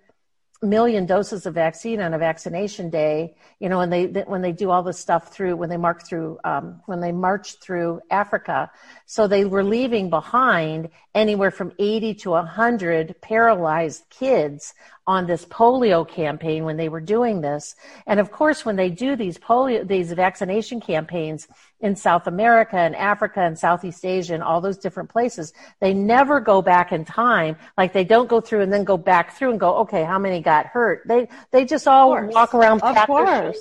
million 0.64 1.08
doses 1.08 1.48
of 1.48 1.56
vaccine 1.56 2.02
on 2.02 2.14
a 2.14 2.20
vaccination 2.20 2.92
day, 2.92 3.36
you 3.60 3.68
know, 3.68 3.80
when 3.80 3.90
they 3.90 4.06
when 4.06 4.42
they 4.42 4.52
do 4.52 4.70
all 4.70 4.84
this 4.84 5.00
stuff 5.00 5.34
through 5.34 5.56
when 5.56 5.70
they 5.70 5.78
mark 5.78 6.06
through 6.06 6.38
um, 6.44 6.82
when 6.86 7.00
they 7.00 7.12
march 7.12 7.60
through 7.60 8.02
Africa, 8.12 8.70
so 9.12 9.28
they 9.28 9.44
were 9.44 9.62
leaving 9.62 10.10
behind 10.10 10.88
anywhere 11.14 11.52
from 11.52 11.74
80 11.78 12.14
to 12.14 12.30
100 12.30 13.20
paralyzed 13.20 14.06
kids 14.10 14.74
on 15.06 15.26
this 15.28 15.44
polio 15.46 16.08
campaign 16.08 16.64
when 16.64 16.78
they 16.78 16.88
were 16.88 17.02
doing 17.02 17.42
this. 17.42 17.76
And 18.08 18.22
of 18.22 18.32
course, 18.32 18.64
when 18.64 18.78
they 18.78 18.90
do 18.90 19.18
these 19.18 19.38
polio, 19.38 19.86
these 19.86 20.14
vaccination 20.14 20.80
campaigns 20.80 21.50
in 21.82 21.96
South 21.96 22.28
America 22.28 22.78
and 22.78 22.96
Africa 22.96 23.42
and 23.42 23.58
Southeast 23.60 24.06
Asia 24.06 24.36
and 24.36 24.44
all 24.44 24.62
those 24.62 24.78
different 24.78 25.10
places, 25.10 25.52
they 25.82 25.94
never 25.94 26.40
go 26.40 26.62
back 26.62 26.94
in 26.94 27.04
time. 27.04 27.58
Like 27.78 27.92
they 27.92 28.06
don't 28.06 28.30
go 28.30 28.40
through 28.40 28.62
and 28.62 28.72
then 28.72 28.86
go 28.86 28.96
back 28.96 29.36
through 29.36 29.50
and 29.50 29.60
go, 29.60 29.76
okay, 29.80 30.04
how 30.04 30.20
many 30.20 30.40
got 30.40 30.68
hurt? 30.68 31.02
They, 31.06 31.28
they 31.52 31.66
just 31.66 31.88
all 31.88 32.12
walk 32.28 32.54
around, 32.54 32.82
of 32.84 32.96
course. 33.08 33.60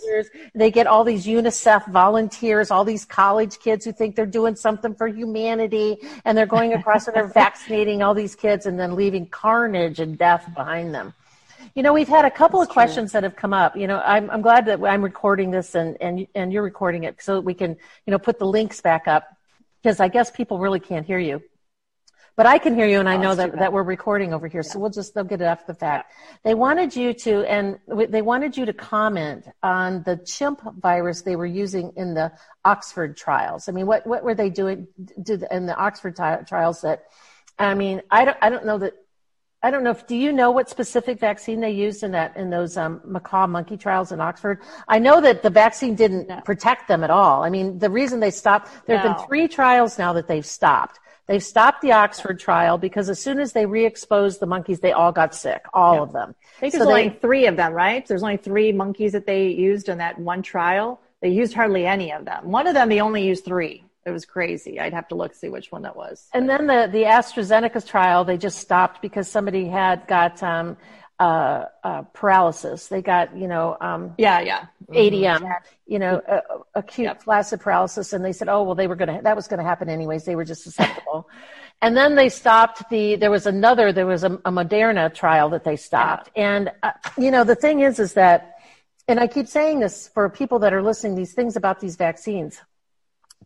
They 0.55 0.70
get 0.70 0.86
all 0.86 1.03
these 1.03 1.26
UNICEF 1.26 1.90
volunteers, 1.90 2.70
all 2.70 2.84
these 2.84 3.07
college 3.07 3.59
kids 3.59 3.84
who 3.84 3.92
think 3.92 4.14
they're 4.14 4.26
doing 4.26 4.55
something 4.55 4.94
for 4.94 5.09
humanity 5.09 5.39
and 5.47 6.36
they're 6.36 6.47
going 6.47 6.74
across 6.74 7.07
and 7.07 7.16
they're 7.16 7.26
vaccinating 7.34 8.03
all 8.03 8.14
these 8.14 8.34
kids 8.34 8.66
and 8.66 8.78
then 8.78 8.95
leaving 8.97 9.26
carnage 9.26 10.01
and 10.01 10.16
death 10.18 10.49
behind 10.55 10.95
them. 10.95 11.14
You 11.74 11.82
know, 11.82 11.93
we've 11.93 12.09
had 12.09 12.24
a 12.24 12.30
couple 12.30 12.61
That's 12.61 12.70
of 12.70 12.72
questions 12.72 13.11
true. 13.11 13.20
that 13.20 13.24
have 13.24 13.36
come 13.36 13.53
up. 13.53 13.76
You 13.76 13.86
know, 13.86 14.01
I'm, 14.05 14.30
I'm 14.30 14.43
glad 14.43 14.66
that 14.66 14.82
I'm 14.82 15.03
recording 15.03 15.51
this 15.51 15.74
and, 15.74 15.97
and, 16.01 16.26
and 16.34 16.53
you're 16.53 16.62
recording 16.62 17.05
it 17.05 17.22
so 17.22 17.41
we 17.41 17.55
can, 17.55 17.76
you 18.07 18.11
know, 18.11 18.18
put 18.18 18.38
the 18.38 18.47
links 18.47 18.80
back 18.80 19.07
up 19.07 19.36
because 19.82 20.01
I 20.01 20.09
guess 20.09 20.30
people 20.30 20.59
really 20.59 20.80
can't 20.80 21.07
hear 21.07 21.18
you. 21.18 21.43
But 22.41 22.47
I 22.47 22.57
can 22.57 22.74
hear 22.74 22.86
you, 22.86 23.01
and 23.01 23.07
I 23.07 23.16
oh, 23.16 23.20
know 23.20 23.34
that, 23.34 23.59
that 23.59 23.70
we're 23.70 23.82
recording 23.82 24.32
over 24.32 24.49
here, 24.49 24.62
so 24.62 24.78
we'll 24.78 24.88
just 24.88 25.12
they'll 25.12 25.24
get 25.24 25.43
it 25.43 25.45
after 25.45 25.74
the 25.74 25.78
fact. 25.78 26.14
They 26.43 26.55
wanted 26.55 26.97
you 26.97 27.12
to, 27.12 27.45
and 27.45 27.78
they 27.86 28.22
wanted 28.22 28.57
you 28.57 28.64
to 28.64 28.72
comment 28.72 29.47
on 29.62 30.03
the 30.05 30.16
chimp 30.24 30.62
virus 30.80 31.20
they 31.20 31.36
were 31.36 31.45
using 31.45 31.93
in 31.97 32.14
the 32.14 32.32
Oxford 32.64 33.18
trials. 33.18 33.68
I 33.68 33.72
mean, 33.72 33.86
what 33.86 34.07
what 34.07 34.24
were 34.24 34.34
they 34.34 34.49
doing 34.49 34.88
did, 35.22 35.45
in 35.51 35.66
the 35.66 35.76
Oxford 35.76 36.16
t- 36.16 36.47
trials? 36.49 36.80
That, 36.80 37.03
I 37.59 37.74
mean, 37.74 38.01
I 38.11 38.24
don't 38.24 38.38
I 38.41 38.49
don't 38.49 38.64
know 38.64 38.78
that 38.78 38.95
I 39.62 39.70
don't 39.70 39.84
know 39.84 39.91
if 39.91 40.07
do 40.07 40.16
you 40.16 40.32
know 40.32 40.51
what 40.51 40.70
specific 40.70 41.20
vaccine 41.20 41.61
they 41.61 41.72
used 41.72 42.03
in 42.03 42.12
that 42.12 42.38
in 42.38 42.49
those 42.49 42.78
um, 42.78 43.03
macaque 43.07 43.51
monkey 43.51 43.76
trials 43.76 44.12
in 44.12 44.20
Oxford? 44.22 44.62
I 44.88 44.99
know 44.99 45.20
that 45.20 45.43
the 45.43 45.51
vaccine 45.51 45.95
didn't 45.95 46.28
no. 46.28 46.41
protect 46.41 46.88
them 46.88 47.05
at 47.05 47.11
all. 47.11 47.45
I 47.45 47.51
mean, 47.51 47.78
the 47.78 47.91
reason 47.91 48.18
they 48.18 48.30
stopped 48.30 48.70
there 48.86 48.97
have 48.97 49.05
no. 49.05 49.14
been 49.14 49.26
three 49.26 49.47
trials 49.47 49.99
now 49.99 50.14
that 50.14 50.26
they've 50.26 50.47
stopped. 50.47 51.01
They've 51.31 51.41
stopped 51.41 51.81
the 51.81 51.93
Oxford 51.93 52.41
trial 52.41 52.76
because 52.76 53.09
as 53.09 53.22
soon 53.22 53.39
as 53.39 53.53
they 53.53 53.64
re-exposed 53.64 54.41
the 54.41 54.47
monkeys, 54.47 54.81
they 54.81 54.91
all 54.91 55.12
got 55.12 55.33
sick, 55.33 55.64
all 55.72 55.95
yeah. 55.95 56.01
of 56.01 56.12
them. 56.12 56.35
I 56.57 56.61
think 56.61 56.72
there's 56.72 56.83
so 56.83 56.89
only 56.91 57.09
they, 57.09 57.14
three 57.14 57.47
of 57.47 57.57
them, 57.57 57.72
right? 57.72 58.05
There's 58.05 58.24
only 58.24 58.37
three 58.37 58.72
monkeys 58.72 59.12
that 59.12 59.26
they 59.26 59.47
used 59.47 59.89
in 59.89 59.99
that 59.99 60.18
one 60.18 60.43
trial. 60.43 61.01
They 61.22 61.28
used 61.28 61.55
hardly 61.55 61.87
any 61.87 62.12
of 62.12 62.24
them. 62.24 62.51
One 62.51 62.66
of 62.66 62.74
them, 62.74 62.89
they 62.89 63.01
only 63.01 63.24
used 63.24 63.45
three 63.45 63.85
it 64.07 64.11
was 64.11 64.24
crazy. 64.24 64.81
I'd 64.81 64.95
have 64.95 65.09
to 65.09 65.14
look 65.14 65.35
see 65.35 65.49
which 65.49 65.70
one 65.70 65.83
that 65.83 65.95
was. 65.95 66.26
And 66.33 66.49
then 66.49 66.66
the 66.66 66.89
the 66.91 67.03
AstraZeneca 67.05 67.87
trial 67.87 68.24
they 68.24 68.37
just 68.37 68.59
stopped 68.59 69.03
because 69.03 69.28
somebody 69.28 69.66
had 69.66 70.07
got 70.07 70.43
um, 70.43 70.76
uh, 71.21 71.66
uh, 71.85 72.03
paralysis. 72.14 72.89
They 72.89 73.03
got 73.03 73.37
you 73.37 73.47
know 73.47 73.77
um, 73.81 74.14
yeah 74.18 74.41
yeah 74.41 74.66
ADM 74.89 75.41
mm-hmm. 75.41 75.51
you 75.87 75.99
know 75.99 76.16
uh, 76.16 76.41
acute 76.75 77.05
yep. 77.05 77.23
flaccid 77.23 77.61
paralysis, 77.61 78.14
and 78.14 78.25
they 78.25 78.33
said 78.33 78.49
oh 78.49 78.62
well 78.62 78.75
they 78.75 78.87
were 78.87 78.97
gonna 78.97 79.21
that 79.23 79.37
was 79.37 79.47
gonna 79.47 79.62
happen 79.62 79.89
anyways. 79.91 80.25
They 80.25 80.35
were 80.35 80.47
just 80.47 80.62
susceptible. 80.62 81.29
and 81.83 81.97
then 81.97 82.14
they 82.14 82.31
stopped 82.31 82.89
the 82.89 83.16
there 83.16 83.31
was 83.31 83.47
another 83.47 83.93
there 83.93 84.07
was 84.07 84.25
a, 84.25 84.33
a 84.47 84.51
Moderna 84.51 85.12
trial 85.14 85.51
that 85.51 85.62
they 85.62 85.77
stopped. 85.77 86.31
Yeah. 86.35 86.57
And 86.57 86.73
uh, 86.83 86.93
you 87.18 87.31
know 87.31 87.45
the 87.45 87.55
thing 87.55 87.81
is 87.81 87.99
is 87.99 88.14
that 88.14 88.57
and 89.07 89.21
I 89.21 89.27
keep 89.27 89.47
saying 89.47 89.81
this 89.81 90.09
for 90.09 90.29
people 90.31 90.59
that 90.61 90.73
are 90.73 90.83
listening 90.83 91.16
these 91.16 91.35
things 91.35 91.55
about 91.55 91.81
these 91.81 91.97
vaccines 91.97 92.61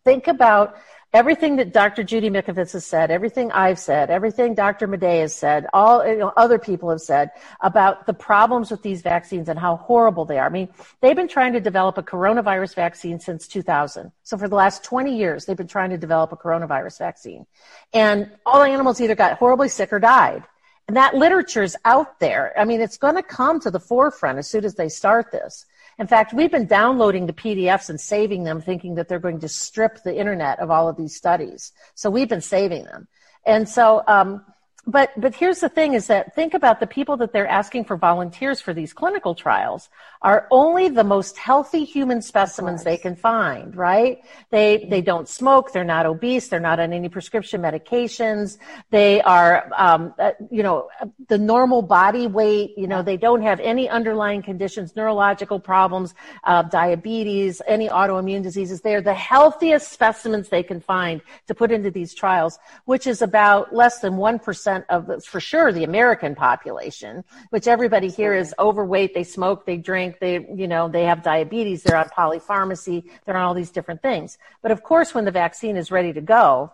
think 0.05 0.27
about 0.27 0.75
everything 1.15 1.55
that 1.55 1.71
Dr. 1.71 2.03
Judy 2.03 2.29
Mikovits 2.29 2.73
has 2.73 2.85
said, 2.85 3.09
everything 3.09 3.49
I've 3.53 3.79
said, 3.79 4.09
everything 4.09 4.53
Dr. 4.53 4.85
Madej 4.85 5.21
has 5.21 5.33
said, 5.33 5.65
all 5.71 6.05
you 6.05 6.17
know, 6.17 6.33
other 6.35 6.59
people 6.59 6.89
have 6.89 6.99
said 6.99 7.31
about 7.61 8.05
the 8.05 8.13
problems 8.13 8.69
with 8.69 8.81
these 8.81 9.01
vaccines 9.01 9.47
and 9.47 9.57
how 9.57 9.77
horrible 9.77 10.25
they 10.25 10.37
are. 10.37 10.45
I 10.45 10.49
mean, 10.49 10.67
they've 10.99 11.15
been 11.15 11.29
trying 11.29 11.53
to 11.53 11.61
develop 11.61 11.97
a 11.97 12.03
coronavirus 12.03 12.75
vaccine 12.75 13.21
since 13.21 13.47
2000. 13.47 14.11
So 14.23 14.37
for 14.37 14.49
the 14.49 14.55
last 14.55 14.83
20 14.83 15.17
years, 15.17 15.45
they've 15.45 15.55
been 15.55 15.67
trying 15.67 15.91
to 15.91 15.97
develop 15.97 16.33
a 16.33 16.35
coronavirus 16.35 16.99
vaccine. 16.99 17.45
And 17.93 18.29
all 18.45 18.59
the 18.59 18.69
animals 18.69 18.99
either 18.99 19.15
got 19.15 19.37
horribly 19.37 19.69
sick 19.69 19.93
or 19.93 19.99
died. 19.99 20.43
And 20.89 20.97
that 20.97 21.15
literature 21.15 21.63
is 21.63 21.77
out 21.85 22.19
there. 22.19 22.53
I 22.59 22.65
mean, 22.65 22.81
it's 22.81 22.97
going 22.97 23.15
to 23.15 23.23
come 23.23 23.61
to 23.61 23.71
the 23.71 23.79
forefront 23.79 24.37
as 24.37 24.49
soon 24.49 24.65
as 24.65 24.75
they 24.75 24.89
start 24.89 25.31
this. 25.31 25.65
In 25.97 26.07
fact, 26.07 26.33
we've 26.33 26.51
been 26.51 26.65
downloading 26.67 27.25
the 27.25 27.33
PDFs 27.33 27.89
and 27.89 27.99
saving 27.99 28.43
them 28.43 28.61
thinking 28.61 28.95
that 28.95 29.07
they're 29.07 29.19
going 29.19 29.39
to 29.39 29.47
strip 29.47 30.03
the 30.03 30.17
internet 30.17 30.59
of 30.59 30.69
all 30.69 30.89
of 30.89 30.97
these 30.97 31.15
studies. 31.15 31.71
So 31.93 32.09
we've 32.09 32.27
been 32.27 32.41
saving 32.41 32.83
them. 32.83 33.07
And 33.45 33.67
so, 33.67 34.03
um, 34.07 34.43
but 34.87 35.09
but 35.17 35.33
here's 35.33 35.59
the 35.59 35.69
thing 35.69 35.93
is 35.93 36.07
that 36.07 36.35
think 36.35 36.53
about 36.53 36.79
the 36.79 36.85
people 36.85 37.17
that 37.17 37.33
they're 37.33 37.47
asking 37.47 37.85
for 37.85 37.97
volunteers 37.97 38.61
for 38.61 38.73
these 38.73 38.93
clinical 38.93 39.33
trials 39.33 39.89
are 40.21 40.47
only 40.51 40.89
the 40.89 41.03
most 41.03 41.37
healthy 41.37 41.83
human 41.83 42.21
specimens 42.21 42.83
they 42.83 42.97
can 42.97 43.15
find 43.15 43.75
right? 43.75 44.19
They 44.51 44.85
they 44.89 45.01
don't 45.01 45.27
smoke 45.27 45.71
they're 45.71 45.83
not 45.83 46.05
obese 46.05 46.49
they're 46.49 46.59
not 46.59 46.79
on 46.79 46.93
any 46.93 47.09
prescription 47.09 47.61
medications 47.61 48.57
they 48.91 49.21
are 49.21 49.71
um, 49.75 50.13
uh, 50.19 50.31
you 50.51 50.61
know 50.61 50.89
the 51.27 51.37
normal 51.37 51.81
body 51.81 52.27
weight 52.27 52.77
you 52.77 52.87
know 52.87 53.01
they 53.01 53.17
don't 53.17 53.41
have 53.41 53.59
any 53.59 53.89
underlying 53.89 54.43
conditions 54.43 54.95
neurological 54.95 55.59
problems 55.59 56.13
uh, 56.43 56.61
diabetes 56.61 57.61
any 57.67 57.89
autoimmune 57.89 58.43
diseases. 58.43 58.81
They're 58.81 59.01
the 59.01 59.13
healthiest 59.15 59.91
specimens 59.91 60.49
they 60.49 60.63
can 60.63 60.79
find 60.79 61.21
to 61.47 61.55
put 61.55 61.71
into 61.71 61.89
these 61.89 62.13
trials 62.13 62.59
which 62.85 63.07
is 63.07 63.23
about 63.23 63.73
less 63.73 63.99
than 63.99 64.13
1% 64.13 64.74
percent 64.75 64.85
of 64.89 65.07
the, 65.07 65.21
for 65.21 65.39
sure 65.39 65.71
the 65.71 65.83
American 65.83 66.35
population, 66.35 67.23
which 67.49 67.67
everybody 67.67 68.09
here 68.09 68.33
is 68.33 68.53
overweight. 68.59 69.13
They 69.13 69.23
smoke, 69.23 69.65
they 69.65 69.77
drink, 69.77 70.19
they, 70.19 70.45
you 70.55 70.67
know, 70.67 70.87
they 70.87 71.03
have 71.03 71.23
diabetes. 71.23 71.83
They're 71.83 71.97
on 71.97 72.09
polypharmacy. 72.09 73.09
They're 73.25 73.37
on 73.37 73.43
all 73.43 73.53
these 73.53 73.71
different 73.71 74.01
things. 74.01 74.37
But 74.61 74.71
of 74.71 74.83
course, 74.83 75.13
when 75.13 75.25
the 75.25 75.31
vaccine 75.31 75.77
is 75.77 75.91
ready 75.91 76.13
to 76.13 76.21
go, 76.21 76.71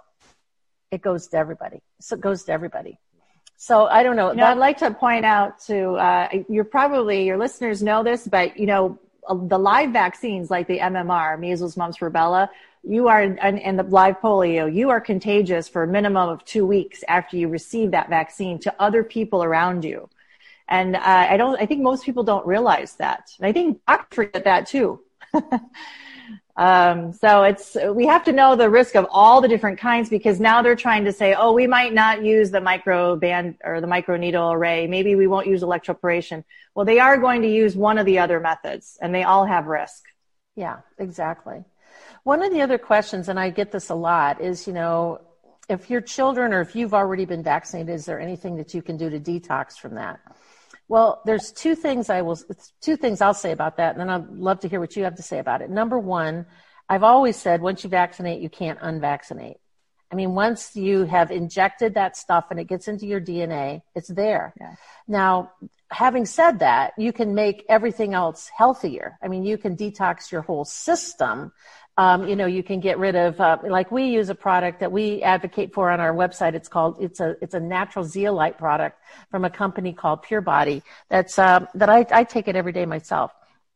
it 0.92 1.02
goes 1.02 1.28
to 1.28 1.38
everybody. 1.38 1.82
So 2.00 2.16
it 2.16 2.22
goes 2.22 2.44
to 2.46 2.52
everybody. 2.52 3.00
So 3.58 3.86
I 3.86 4.04
don't 4.04 4.16
know. 4.16 4.32
You 4.32 4.38
know 4.38 4.46
I'd 4.46 4.58
like 4.58 4.80
to 4.80 4.92
point 4.92 5.24
out 5.24 5.60
to 5.68 5.92
uh, 5.92 6.30
you're 6.50 6.64
probably 6.64 7.26
your 7.26 7.38
listeners 7.38 7.84
know 7.84 8.04
this, 8.04 8.28
but 8.28 8.58
you 8.58 8.66
know 8.66 9.00
the 9.30 9.58
live 9.58 9.92
vaccines 9.92 10.50
like 10.50 10.68
the 10.68 10.80
MMR, 10.80 11.40
measles, 11.40 11.78
mumps, 11.78 11.98
rubella, 12.00 12.50
you 12.84 13.08
are 13.08 13.22
and, 13.22 13.80
the 13.80 13.84
live 13.84 14.20
polio 14.20 14.74
you 14.74 14.90
are 14.90 15.00
contagious 15.00 15.68
for 15.68 15.84
a 15.84 15.88
minimum 15.88 16.30
of 16.30 16.44
two 16.46 16.66
weeks 16.66 17.04
after 17.08 17.38
you 17.38 17.48
receive 17.48 17.92
that 17.92 18.10
vaccine 18.10 18.58
to 18.60 18.74
other 18.80 19.04
people 19.04 19.44
around 19.44 19.86
you. 19.86 20.10
And 20.68 20.96
uh, 20.96 21.02
i 21.04 21.38
don't 21.38 21.62
i 21.62 21.66
think 21.66 21.82
most 21.82 22.06
people 22.06 22.24
don't 22.24 22.46
realize 22.46 22.96
that. 22.96 23.32
And 23.38 23.46
i 23.46 23.52
think 23.52 23.80
doctors 23.88 24.16
forget 24.16 24.44
that 24.46 24.68
too 24.68 25.00
um, 26.58 27.14
so 27.14 27.44
it's 27.44 27.78
we 27.94 28.06
have 28.08 28.24
to 28.26 28.32
know 28.32 28.56
the 28.56 28.70
risk 28.70 28.96
of 28.96 29.08
all 29.10 29.42
the 29.42 29.48
different 29.48 29.80
kinds 29.80 30.10
because 30.10 30.40
now 30.40 30.62
they're 30.62 30.76
trying 30.76 31.06
to 31.06 31.14
say 31.14 31.34
oh 31.34 31.54
we 31.54 31.66
might 31.66 31.94
not 31.94 32.24
use 32.24 32.52
the 32.52 32.62
micro 32.62 33.16
band 33.16 33.58
or 33.64 33.82
the 33.82 33.88
micro 33.88 34.18
needle 34.18 34.52
array. 34.52 34.88
Maybe 34.88 35.16
we 35.16 35.28
won't 35.28 35.48
use 35.48 35.62
electroporation. 35.62 36.44
Well 36.76 36.86
they 36.86 37.00
are 37.00 37.18
going 37.18 37.42
to 37.44 37.48
use 37.48 37.76
one 37.76 37.98
of 37.98 38.06
the 38.06 38.20
other 38.20 38.40
methods 38.40 38.98
and 39.02 39.16
they 39.16 39.24
all 39.24 39.46
have 39.46 39.68
risk. 39.68 40.04
Yeah 40.56 40.82
exactly. 41.00 41.64
One 42.24 42.44
of 42.44 42.52
the 42.52 42.62
other 42.62 42.78
questions, 42.78 43.30
and 43.30 43.40
I 43.40 43.50
get 43.50 43.72
this 43.72 43.90
a 43.90 43.96
lot, 43.96 44.42
is 44.42 44.68
you 44.68 44.74
know, 44.74 45.22
if 45.68 45.90
your 45.90 46.02
children 46.02 46.54
or 46.54 46.62
if 46.62 46.76
you've 46.76 46.94
already 46.94 47.26
been 47.26 47.42
vaccinated, 47.42 47.96
is 47.96 48.06
there 48.06 48.20
anything 48.20 48.58
that 48.58 48.74
you 48.74 48.82
can 48.82 48.98
do 48.98 49.10
to 49.10 49.20
detox 49.20 49.78
from 49.78 49.96
that? 49.96 50.20
Well, 50.92 51.22
there's 51.24 51.54
two 51.54 51.74
things 51.74 52.10
I 52.10 52.22
will, 52.22 52.38
two 52.82 52.98
things 52.98 53.22
I'll 53.22 53.34
say 53.34 53.54
about 53.54 53.78
that, 53.78 53.92
and 53.96 54.02
then 54.02 54.10
I'd 54.10 54.28
love 54.28 54.60
to 54.60 54.68
hear 54.68 54.82
what 54.82 54.94
you 54.98 55.06
have 55.06 55.16
to 55.16 55.24
say 55.24 55.40
about 55.40 55.62
it. 55.62 55.70
Number 55.70 55.98
one, 55.98 56.46
I've 56.90 57.04
always 57.04 57.38
said 57.38 57.62
once 57.62 57.86
you 57.86 57.90
vaccinate, 57.90 58.42
you 58.42 58.50
can't 58.50 58.78
unvaccinate. 58.82 59.56
I 60.12 60.16
mean, 60.16 60.36
once 60.36 60.76
you 60.76 61.06
have 61.06 61.32
injected 61.32 61.94
that 61.94 62.18
stuff 62.18 62.48
and 62.52 62.60
it 62.60 62.66
gets 62.66 62.90
into 62.90 63.06
your 63.06 63.22
DNA, 63.22 63.84
it's 63.96 64.10
there. 64.10 64.54
Yeah. 64.60 64.76
Now, 65.08 65.54
having 65.92 66.26
said 66.26 66.60
that, 66.60 66.94
you 66.98 67.14
can 67.14 67.36
make 67.36 67.66
everything 67.70 68.14
else 68.14 68.50
healthier. 68.56 69.18
I 69.22 69.28
mean, 69.28 69.44
you 69.44 69.58
can 69.58 69.76
detox 69.76 70.32
your 70.32 70.42
whole 70.42 70.66
system 70.66 71.52
um, 71.98 72.28
you 72.28 72.36
know, 72.36 72.46
you 72.46 72.64
can 72.64 72.80
get 72.80 72.98
rid 72.98 73.16
of, 73.16 73.40
uh, 73.40 73.58
like 73.64 73.92
we 73.92 74.06
use 74.06 74.30
a 74.30 74.36
product 74.36 74.80
that 74.80 74.92
we 74.92 75.22
advocate 75.22 75.74
for 75.74 75.92
on 75.92 76.00
our 76.00 76.14
website. 76.14 76.54
It's 76.54 76.70
called, 76.70 76.98
it's 77.00 77.20
a, 77.20 77.36
it's 77.42 77.54
a 77.54 77.60
natural 77.60 78.06
zeolite 78.06 78.58
product 78.58 78.98
from 79.30 79.44
a 79.44 79.50
company 79.50 79.92
called 79.94 80.24
Pure 80.24 80.42
Body. 80.42 80.84
That's, 81.10 81.38
uh, 81.38 81.66
that 81.76 81.90
I, 81.90 82.06
I 82.12 82.24
take 82.24 82.48
it 82.48 82.56
every 82.56 82.72
day 82.72 82.86
myself. 82.86 83.32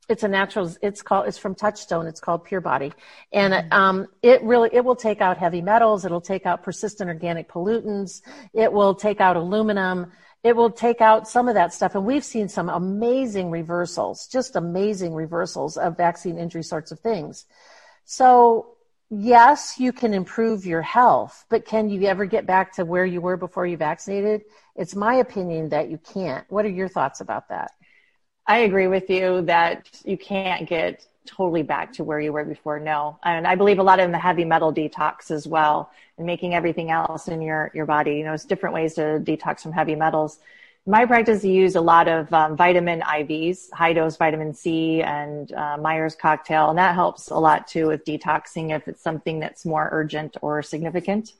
It's 0.07 0.23
a 0.23 0.27
natural, 0.27 0.73
it's 0.81 1.01
called, 1.01 1.27
it's 1.27 1.37
from 1.37 1.55
Touchstone. 1.55 2.07
It's 2.07 2.21
called 2.21 2.45
Pure 2.45 2.61
Body. 2.61 2.93
And, 3.33 3.53
mm-hmm. 3.53 3.73
um, 3.73 4.07
it 4.23 4.41
really, 4.43 4.69
it 4.71 4.85
will 4.85 4.95
take 4.95 5.19
out 5.19 5.37
heavy 5.37 5.61
metals. 5.61 6.05
It'll 6.05 6.21
take 6.21 6.45
out 6.45 6.63
persistent 6.63 7.09
organic 7.09 7.49
pollutants. 7.49 8.21
It 8.53 8.71
will 8.71 8.95
take 8.95 9.19
out 9.19 9.35
aluminum 9.35 10.11
it 10.45 10.55
will 10.55 10.69
take 10.69 11.01
out 11.01 11.27
some 11.27 11.47
of 11.47 11.55
that 11.55 11.73
stuff. 11.73 11.95
And 11.95 12.05
we've 12.05 12.23
seen 12.23 12.47
some 12.47 12.69
amazing 12.69 13.49
reversals, 13.49 14.27
just 14.27 14.55
amazing 14.55 15.15
reversals 15.15 15.75
of 15.75 15.97
vaccine 15.97 16.37
injury 16.37 16.61
sorts 16.61 16.91
of 16.91 16.99
things. 16.99 17.45
So 18.05 18.75
yes, 19.09 19.79
you 19.79 19.91
can 19.91 20.13
improve 20.13 20.63
your 20.63 20.83
health, 20.83 21.45
but 21.49 21.65
can 21.65 21.89
you 21.89 22.03
ever 22.03 22.25
get 22.25 22.45
back 22.45 22.73
to 22.73 22.85
where 22.85 23.07
you 23.07 23.21
were 23.21 23.37
before 23.37 23.65
you 23.65 23.75
vaccinated? 23.75 24.43
It's 24.75 24.95
my 24.95 25.15
opinion 25.15 25.69
that 25.69 25.89
you 25.89 25.97
can't. 25.97 26.45
What 26.51 26.63
are 26.63 26.69
your 26.69 26.89
thoughts 26.89 27.21
about 27.21 27.49
that? 27.49 27.71
I 28.45 28.59
agree 28.59 28.87
with 28.87 29.09
you 29.09 29.41
that 29.47 29.89
you 30.05 30.15
can't 30.15 30.69
get 30.69 31.07
totally 31.25 31.63
back 31.63 31.93
to 31.93 32.03
where 32.03 32.19
you 32.19 32.33
were 32.33 32.45
before. 32.45 32.79
No. 32.79 33.19
And 33.23 33.47
I 33.47 33.55
believe 33.55 33.79
a 33.79 33.83
lot 33.83 33.99
in 33.99 34.11
the 34.11 34.19
heavy 34.19 34.45
metal 34.45 34.73
detox 34.73 35.31
as 35.31 35.47
well 35.47 35.91
and 36.17 36.25
making 36.25 36.53
everything 36.55 36.91
else 36.91 37.27
in 37.27 37.41
your, 37.41 37.71
your 37.73 37.85
body. 37.85 38.17
You 38.17 38.23
know, 38.23 38.33
it's 38.33 38.45
different 38.45 38.75
ways 38.75 38.93
to 38.95 39.19
detox 39.23 39.61
from 39.61 39.71
heavy 39.73 39.95
metals 39.95 40.39
my 40.87 41.05
practice, 41.05 41.43
use 41.43 41.75
a 41.75 41.81
lot 41.81 42.07
of 42.07 42.31
um, 42.31 42.55
vitamin 42.55 43.01
IVs, 43.01 43.71
high 43.71 43.93
dose 43.93 44.17
vitamin 44.17 44.53
C 44.53 45.01
and 45.01 45.51
uh, 45.53 45.77
Myers 45.77 46.15
cocktail, 46.15 46.69
and 46.69 46.77
that 46.77 46.93
helps 46.93 47.31
a 47.31 47.37
lot 47.37 47.67
too 47.67 47.87
with 47.87 48.05
detoxing 48.05 48.75
if 48.75 48.87
it's 48.87 49.01
something 49.01 49.39
that's 49.39 49.65
more 49.65 49.89
urgent 49.91 50.37
or 50.41 50.61
significant. 50.61 51.33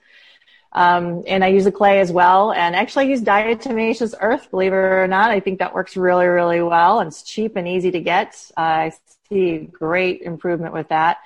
Um, 0.71 1.23
and 1.27 1.43
I 1.43 1.49
use 1.49 1.67
a 1.67 1.71
clay 1.71 1.99
as 1.99 2.11
well, 2.11 2.53
and 2.53 2.75
actually 2.75 3.05
I 3.05 3.09
use 3.09 3.21
diatomaceous 3.21 4.15
earth, 4.19 4.49
believe 4.49 4.73
it 4.73 4.75
or 4.75 5.07
not. 5.07 5.29
I 5.29 5.39
think 5.39 5.59
that 5.59 5.75
works 5.75 5.95
really, 5.95 6.25
really 6.25 6.61
well, 6.61 6.99
and 6.99 7.07
it's 7.07 7.21
cheap 7.21 7.55
and 7.55 7.67
easy 7.67 7.91
to 7.91 7.99
get. 7.99 8.35
Uh, 8.57 8.61
I 8.61 8.93
see 9.29 9.57
great 9.59 10.21
improvement 10.21 10.73
with 10.73 10.89
that. 10.89 11.17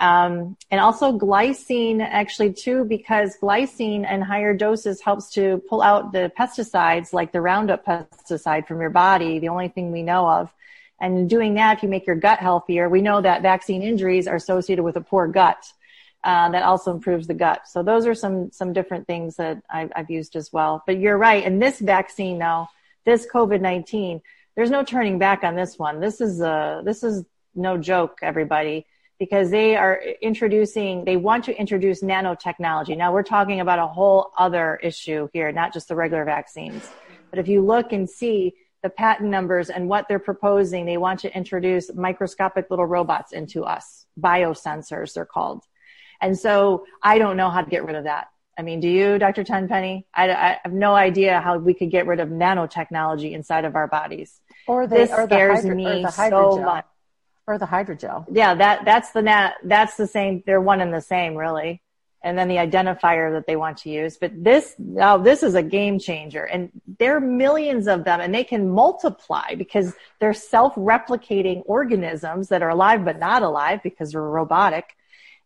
Um, 0.00 0.56
and 0.70 0.80
also 0.80 1.18
glycine 1.18 2.00
actually 2.00 2.52
too, 2.54 2.84
because 2.84 3.36
glycine 3.42 4.10
in 4.10 4.22
higher 4.22 4.54
doses 4.54 5.00
helps 5.00 5.30
to 5.32 5.62
pull 5.68 5.82
out 5.82 6.12
the 6.12 6.32
pesticides 6.38 7.12
like 7.12 7.30
the 7.32 7.40
Roundup 7.40 7.84
pesticide 7.84 8.66
from 8.66 8.80
your 8.80 8.90
body, 8.90 9.38
the 9.38 9.50
only 9.50 9.68
thing 9.68 9.92
we 9.92 10.02
know 10.02 10.26
of. 10.26 10.52
And 10.98 11.28
doing 11.28 11.54
that, 11.54 11.76
if 11.76 11.82
you 11.82 11.88
make 11.88 12.06
your 12.06 12.16
gut 12.16 12.38
healthier, 12.38 12.88
we 12.88 13.02
know 13.02 13.20
that 13.20 13.42
vaccine 13.42 13.82
injuries 13.82 14.26
are 14.26 14.36
associated 14.36 14.82
with 14.82 14.96
a 14.96 15.00
poor 15.00 15.26
gut. 15.26 15.62
Uh, 16.24 16.48
that 16.50 16.62
also 16.62 16.92
improves 16.92 17.26
the 17.26 17.34
gut. 17.34 17.62
So 17.66 17.82
those 17.82 18.06
are 18.06 18.14
some 18.14 18.52
some 18.52 18.72
different 18.72 19.08
things 19.08 19.34
that 19.36 19.60
I've, 19.68 19.90
I've 19.96 20.08
used 20.08 20.36
as 20.36 20.52
well. 20.52 20.84
But 20.86 20.98
you're 20.98 21.18
right. 21.18 21.44
And 21.44 21.60
this 21.60 21.80
vaccine 21.80 22.38
now, 22.38 22.68
this 23.04 23.26
COVID 23.26 23.60
nineteen, 23.60 24.22
there's 24.54 24.70
no 24.70 24.84
turning 24.84 25.18
back 25.18 25.42
on 25.42 25.56
this 25.56 25.80
one. 25.80 25.98
This 25.98 26.20
is 26.20 26.40
a 26.40 26.82
this 26.84 27.02
is 27.02 27.24
no 27.54 27.78
joke, 27.78 28.18
everybody 28.22 28.86
because 29.22 29.52
they 29.52 29.76
are 29.76 30.02
introducing, 30.20 31.04
they 31.04 31.16
want 31.16 31.44
to 31.44 31.56
introduce 31.56 32.02
nanotechnology. 32.02 32.96
Now 32.96 33.12
we're 33.12 33.22
talking 33.22 33.60
about 33.60 33.78
a 33.78 33.86
whole 33.86 34.32
other 34.36 34.80
issue 34.82 35.28
here, 35.32 35.52
not 35.52 35.72
just 35.72 35.86
the 35.86 35.94
regular 35.94 36.24
vaccines. 36.24 36.90
But 37.30 37.38
if 37.38 37.46
you 37.46 37.62
look 37.64 37.92
and 37.92 38.10
see 38.10 38.54
the 38.82 38.90
patent 38.90 39.30
numbers 39.30 39.70
and 39.70 39.88
what 39.88 40.08
they're 40.08 40.18
proposing, 40.18 40.86
they 40.86 40.96
want 40.96 41.20
to 41.20 41.36
introduce 41.36 41.94
microscopic 41.94 42.66
little 42.68 42.84
robots 42.84 43.32
into 43.32 43.62
us, 43.62 44.06
biosensors 44.20 45.14
they're 45.14 45.24
called. 45.24 45.62
And 46.20 46.36
so 46.36 46.84
I 47.00 47.18
don't 47.18 47.36
know 47.36 47.48
how 47.48 47.62
to 47.62 47.70
get 47.70 47.84
rid 47.84 47.94
of 47.94 48.02
that. 48.04 48.26
I 48.58 48.62
mean, 48.62 48.80
do 48.80 48.88
you, 48.88 49.20
Dr. 49.20 49.44
Tenpenny? 49.44 50.04
I, 50.12 50.32
I 50.32 50.58
have 50.64 50.72
no 50.72 50.96
idea 50.96 51.40
how 51.40 51.58
we 51.58 51.74
could 51.74 51.92
get 51.92 52.08
rid 52.08 52.18
of 52.18 52.28
nanotechnology 52.28 53.30
inside 53.30 53.66
of 53.66 53.76
our 53.76 53.86
bodies. 53.86 54.40
Or 54.66 54.88
the, 54.88 54.96
this 54.96 55.10
or 55.12 55.26
scares 55.26 55.62
the 55.62 56.10
hydro, 56.12 56.56
me 56.56 56.56
so 56.56 56.62
much 56.64 56.86
or 57.52 57.58
the 57.58 57.66
hydrogel. 57.66 58.24
Yeah, 58.30 58.54
that 58.54 58.84
that's 58.84 59.10
the 59.12 59.22
nat 59.22 59.54
that's 59.62 59.96
the 59.96 60.06
same. 60.06 60.42
They're 60.46 60.60
one 60.60 60.80
and 60.80 60.92
the 60.92 61.00
same, 61.00 61.34
really. 61.36 61.82
And 62.24 62.38
then 62.38 62.46
the 62.46 62.56
identifier 62.56 63.32
that 63.32 63.48
they 63.48 63.56
want 63.56 63.78
to 63.78 63.90
use. 63.90 64.16
But 64.16 64.30
this 64.44 64.76
now 64.78 65.18
this 65.18 65.42
is 65.42 65.54
a 65.56 65.62
game 65.62 65.98
changer, 65.98 66.44
and 66.44 66.70
there 66.98 67.16
are 67.16 67.20
millions 67.20 67.88
of 67.88 68.04
them, 68.04 68.20
and 68.20 68.32
they 68.34 68.44
can 68.44 68.70
multiply 68.70 69.54
because 69.56 69.92
they're 70.20 70.32
self-replicating 70.32 71.62
organisms 71.66 72.48
that 72.48 72.62
are 72.62 72.70
alive 72.70 73.04
but 73.04 73.18
not 73.18 73.42
alive 73.42 73.80
because 73.82 74.12
they're 74.12 74.22
robotic, 74.22 74.96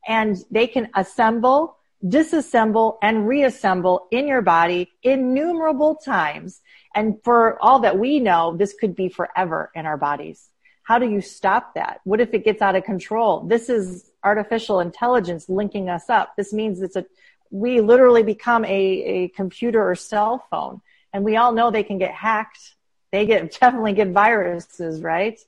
and 0.06 0.36
they 0.50 0.66
can 0.66 0.90
assemble, 0.94 1.78
disassemble, 2.04 2.98
and 3.02 3.26
reassemble 3.26 4.06
in 4.10 4.28
your 4.28 4.42
body 4.42 4.92
innumerable 5.02 5.94
times. 5.94 6.60
And 6.94 7.16
for 7.24 7.58
all 7.62 7.80
that 7.80 7.98
we 7.98 8.20
know, 8.20 8.54
this 8.54 8.74
could 8.74 8.94
be 8.94 9.08
forever 9.08 9.70
in 9.74 9.86
our 9.86 9.96
bodies. 9.96 10.50
How 10.86 10.98
do 11.00 11.10
you 11.10 11.20
stop 11.20 11.74
that? 11.74 12.00
What 12.04 12.20
if 12.20 12.32
it 12.32 12.44
gets 12.44 12.62
out 12.62 12.76
of 12.76 12.84
control? 12.84 13.40
This 13.40 13.68
is 13.68 14.08
artificial 14.22 14.78
intelligence 14.78 15.48
linking 15.48 15.90
us 15.90 16.08
up. 16.08 16.36
This 16.36 16.52
means 16.52 16.80
it's 16.80 16.94
a, 16.94 17.04
we 17.50 17.80
literally 17.80 18.22
become 18.22 18.64
a, 18.64 18.68
a 18.68 19.26
computer 19.30 19.82
or 19.82 19.96
cell 19.96 20.46
phone. 20.48 20.80
And 21.12 21.24
we 21.24 21.36
all 21.36 21.50
know 21.50 21.72
they 21.72 21.82
can 21.82 21.98
get 21.98 22.14
hacked. 22.14 22.76
They 23.10 23.26
get 23.26 23.50
definitely 23.60 23.94
get 23.94 24.10
viruses, 24.10 25.02
right? 25.02 25.40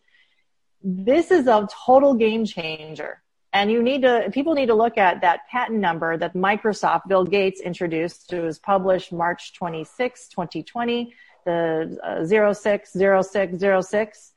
This 0.82 1.30
is 1.30 1.46
a 1.46 1.68
total 1.86 2.14
game 2.14 2.44
changer. 2.44 3.22
And 3.52 3.70
you 3.70 3.80
need 3.80 4.02
to, 4.02 4.30
people 4.32 4.54
need 4.54 4.66
to 4.66 4.74
look 4.74 4.98
at 4.98 5.20
that 5.20 5.46
patent 5.48 5.78
number 5.78 6.16
that 6.16 6.34
Microsoft, 6.34 7.06
Bill 7.06 7.24
Gates 7.24 7.60
introduced. 7.60 8.32
It 8.32 8.40
was 8.40 8.58
published 8.58 9.12
March 9.12 9.54
26, 9.54 10.30
2020, 10.30 11.14
the 11.46 11.96
uh, 12.02 12.24
060606. 12.24 14.32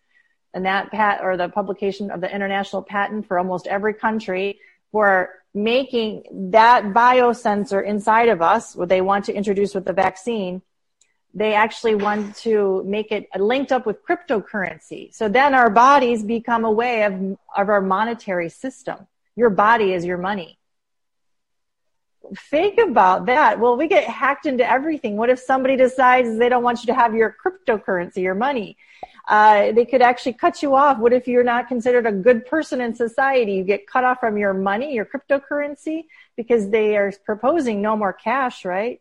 And 0.53 0.65
that 0.65 0.91
pat, 0.91 1.21
or 1.23 1.37
the 1.37 1.49
publication 1.49 2.11
of 2.11 2.19
the 2.19 2.33
international 2.33 2.81
patent 2.81 3.27
for 3.27 3.39
almost 3.39 3.67
every 3.67 3.93
country 3.93 4.59
for 4.91 5.29
making 5.53 6.23
that 6.51 6.85
biosensor 6.85 7.85
inside 7.85 8.27
of 8.27 8.41
us, 8.41 8.75
what 8.75 8.89
they 8.89 9.01
want 9.01 9.25
to 9.25 9.33
introduce 9.33 9.73
with 9.73 9.85
the 9.85 9.93
vaccine, 9.93 10.61
they 11.33 11.53
actually 11.53 11.95
want 11.95 12.35
to 12.35 12.83
make 12.85 13.11
it 13.11 13.27
linked 13.37 13.71
up 13.71 13.85
with 13.85 14.05
cryptocurrency. 14.05 15.13
So 15.13 15.29
then 15.29 15.53
our 15.53 15.69
bodies 15.69 16.23
become 16.23 16.65
a 16.65 16.71
way 16.71 17.03
of, 17.03 17.13
of 17.55 17.69
our 17.69 17.81
monetary 17.81 18.49
system. 18.49 19.07
Your 19.35 19.49
body 19.49 19.93
is 19.93 20.03
your 20.03 20.17
money. 20.17 20.57
Think 22.49 22.79
about 22.79 23.25
that. 23.27 23.59
Well, 23.59 23.77
we 23.77 23.87
get 23.87 24.03
hacked 24.03 24.45
into 24.45 24.69
everything. 24.69 25.17
What 25.17 25.29
if 25.29 25.39
somebody 25.39 25.75
decides 25.75 26.37
they 26.37 26.49
don't 26.49 26.63
want 26.63 26.81
you 26.81 26.87
to 26.87 26.93
have 26.93 27.15
your 27.15 27.35
cryptocurrency, 27.43 28.17
your 28.17 28.35
money? 28.35 28.77
Uh, 29.31 29.71
they 29.71 29.85
could 29.85 30.01
actually 30.01 30.33
cut 30.33 30.61
you 30.61 30.75
off. 30.75 30.99
What 30.99 31.13
if 31.13 31.25
you're 31.25 31.41
not 31.43 31.69
considered 31.69 32.05
a 32.05 32.11
good 32.11 32.45
person 32.45 32.81
in 32.81 32.93
society? 32.93 33.53
You 33.53 33.63
get 33.63 33.87
cut 33.87 34.03
off 34.03 34.19
from 34.19 34.37
your 34.37 34.53
money, 34.53 34.93
your 34.93 35.05
cryptocurrency, 35.05 36.03
because 36.35 36.69
they 36.69 36.97
are 36.97 37.13
proposing 37.25 37.81
no 37.81 37.95
more 37.95 38.11
cash, 38.11 38.65
right? 38.65 38.99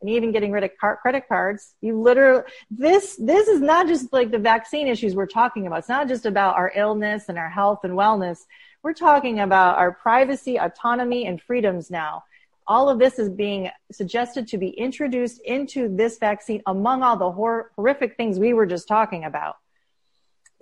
and 0.00 0.10
even 0.10 0.32
getting 0.32 0.50
rid 0.50 0.64
of 0.64 0.70
car- 0.78 0.98
credit 1.00 1.28
cards. 1.28 1.74
You 1.80 2.00
literally, 2.00 2.42
this, 2.70 3.16
this 3.16 3.46
is 3.46 3.60
not 3.60 3.86
just 3.86 4.12
like 4.12 4.32
the 4.32 4.38
vaccine 4.38 4.88
issues 4.88 5.14
we're 5.14 5.26
talking 5.26 5.66
about. 5.66 5.78
It's 5.78 5.88
not 5.88 6.08
just 6.08 6.26
about 6.26 6.56
our 6.56 6.72
illness 6.74 7.28
and 7.28 7.38
our 7.38 7.48
health 7.48 7.84
and 7.84 7.94
wellness. 7.94 8.40
We're 8.82 8.94
talking 8.94 9.38
about 9.40 9.78
our 9.78 9.92
privacy, 9.92 10.58
autonomy, 10.58 11.26
and 11.26 11.40
freedoms 11.40 11.88
now. 11.88 12.24
All 12.66 12.88
of 12.88 12.98
this 12.98 13.18
is 13.20 13.28
being 13.28 13.70
suggested 13.92 14.48
to 14.48 14.58
be 14.58 14.70
introduced 14.70 15.40
into 15.42 15.88
this 15.88 16.18
vaccine 16.18 16.62
among 16.66 17.04
all 17.04 17.16
the 17.16 17.30
hor- 17.30 17.70
horrific 17.76 18.16
things 18.16 18.40
we 18.40 18.54
were 18.54 18.66
just 18.66 18.88
talking 18.88 19.24
about. 19.24 19.56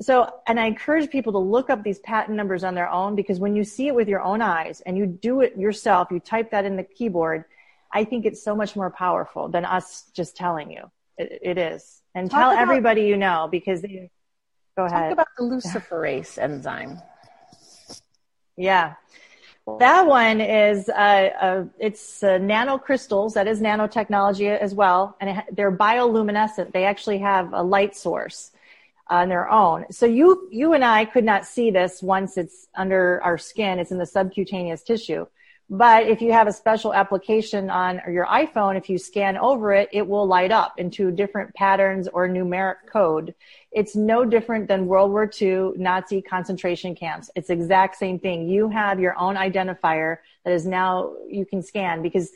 So, 0.01 0.32
and 0.46 0.59
I 0.59 0.66
encourage 0.66 1.11
people 1.11 1.32
to 1.32 1.38
look 1.38 1.68
up 1.68 1.82
these 1.82 1.98
patent 1.98 2.34
numbers 2.36 2.64
on 2.64 2.74
their 2.74 2.88
own 2.88 3.14
because 3.14 3.38
when 3.38 3.55
you 3.55 3.64
see 3.64 3.88
it 3.88 3.94
with 3.94 4.09
your 4.09 4.22
own 4.22 4.40
eyes 4.40 4.80
and 4.86 4.96
you 4.96 5.07
do 5.07 5.42
it 5.42 5.59
yourself, 5.59 6.09
you 6.11 6.20
type 6.20 6.51
that 6.53 6.64
in 6.64 6.76
the 6.76 6.84
keyboard, 6.84 7.44
I 7.92 8.05
think 8.05 8.24
it's 8.24 8.42
so 8.42 8.57
much 8.57 8.76
more 8.76 8.90
powerful 8.90 9.48
than 9.48 9.66
us 9.66 10.05
just 10.14 10.36
telling 10.36 10.70
you. 10.70 10.90
it, 11.18 11.38
it 11.42 11.59
is. 11.59 12.01
And 12.14 12.30
talk 12.30 12.40
tell 12.40 12.51
about, 12.53 12.62
everybody 12.62 13.03
you 13.03 13.16
know 13.16 13.48
because 13.51 13.82
they, 13.82 14.11
go 14.76 14.86
ahead. 14.86 15.11
Talk 15.11 15.12
about 15.12 15.26
the 15.36 15.44
luciferase 15.44 16.38
enzyme. 16.38 16.98
Yeah. 18.57 18.94
Well, 19.66 19.78
that 19.78 20.07
one 20.07 20.40
is, 20.40 20.88
uh, 20.88 21.30
uh, 21.40 21.64
it's 21.78 22.22
uh, 22.22 22.38
nanocrystals. 22.38 23.34
That 23.34 23.46
is 23.46 23.61
nanotechnology 23.61 24.59
as 24.59 24.74
well. 24.74 25.16
And 25.20 25.30
it, 25.30 25.44
they're 25.53 25.70
bioluminescent. 25.70 26.72
They 26.72 26.84
actually 26.84 27.18
have 27.18 27.53
a 27.53 27.62
light 27.62 27.94
source 27.94 28.53
on 29.11 29.28
their 29.28 29.50
own. 29.50 29.84
So 29.90 30.06
you, 30.06 30.48
you 30.50 30.72
and 30.72 30.84
I 30.84 31.04
could 31.04 31.24
not 31.24 31.44
see 31.44 31.70
this 31.70 32.02
once 32.02 32.38
it's 32.38 32.68
under 32.74 33.20
our 33.22 33.36
skin. 33.36 33.78
It's 33.78 33.90
in 33.90 33.98
the 33.98 34.06
subcutaneous 34.06 34.82
tissue. 34.82 35.26
But 35.72 36.08
if 36.08 36.20
you 36.20 36.32
have 36.32 36.48
a 36.48 36.52
special 36.52 36.92
application 36.92 37.70
on 37.70 38.00
your 38.11 38.26
iPhone, 38.26 38.76
if 38.76 38.90
you 38.90 38.98
scan 38.98 39.36
over 39.36 39.72
it, 39.72 39.88
it 39.92 40.04
will 40.06 40.26
light 40.26 40.50
up 40.50 40.74
into 40.78 41.12
different 41.12 41.54
patterns 41.54 42.08
or 42.08 42.28
numeric 42.28 42.86
code. 42.90 43.36
It's 43.70 43.94
no 43.94 44.24
different 44.24 44.66
than 44.66 44.86
World 44.86 45.12
War 45.12 45.30
II 45.40 45.72
Nazi 45.76 46.22
concentration 46.22 46.96
camps. 46.96 47.30
It's 47.36 47.50
exact 47.50 47.96
same 47.96 48.18
thing. 48.18 48.48
You 48.48 48.68
have 48.68 48.98
your 48.98 49.16
own 49.16 49.36
identifier 49.36 50.18
that 50.44 50.52
is 50.52 50.66
now 50.66 51.12
you 51.28 51.46
can 51.46 51.62
scan 51.62 52.02
because 52.02 52.32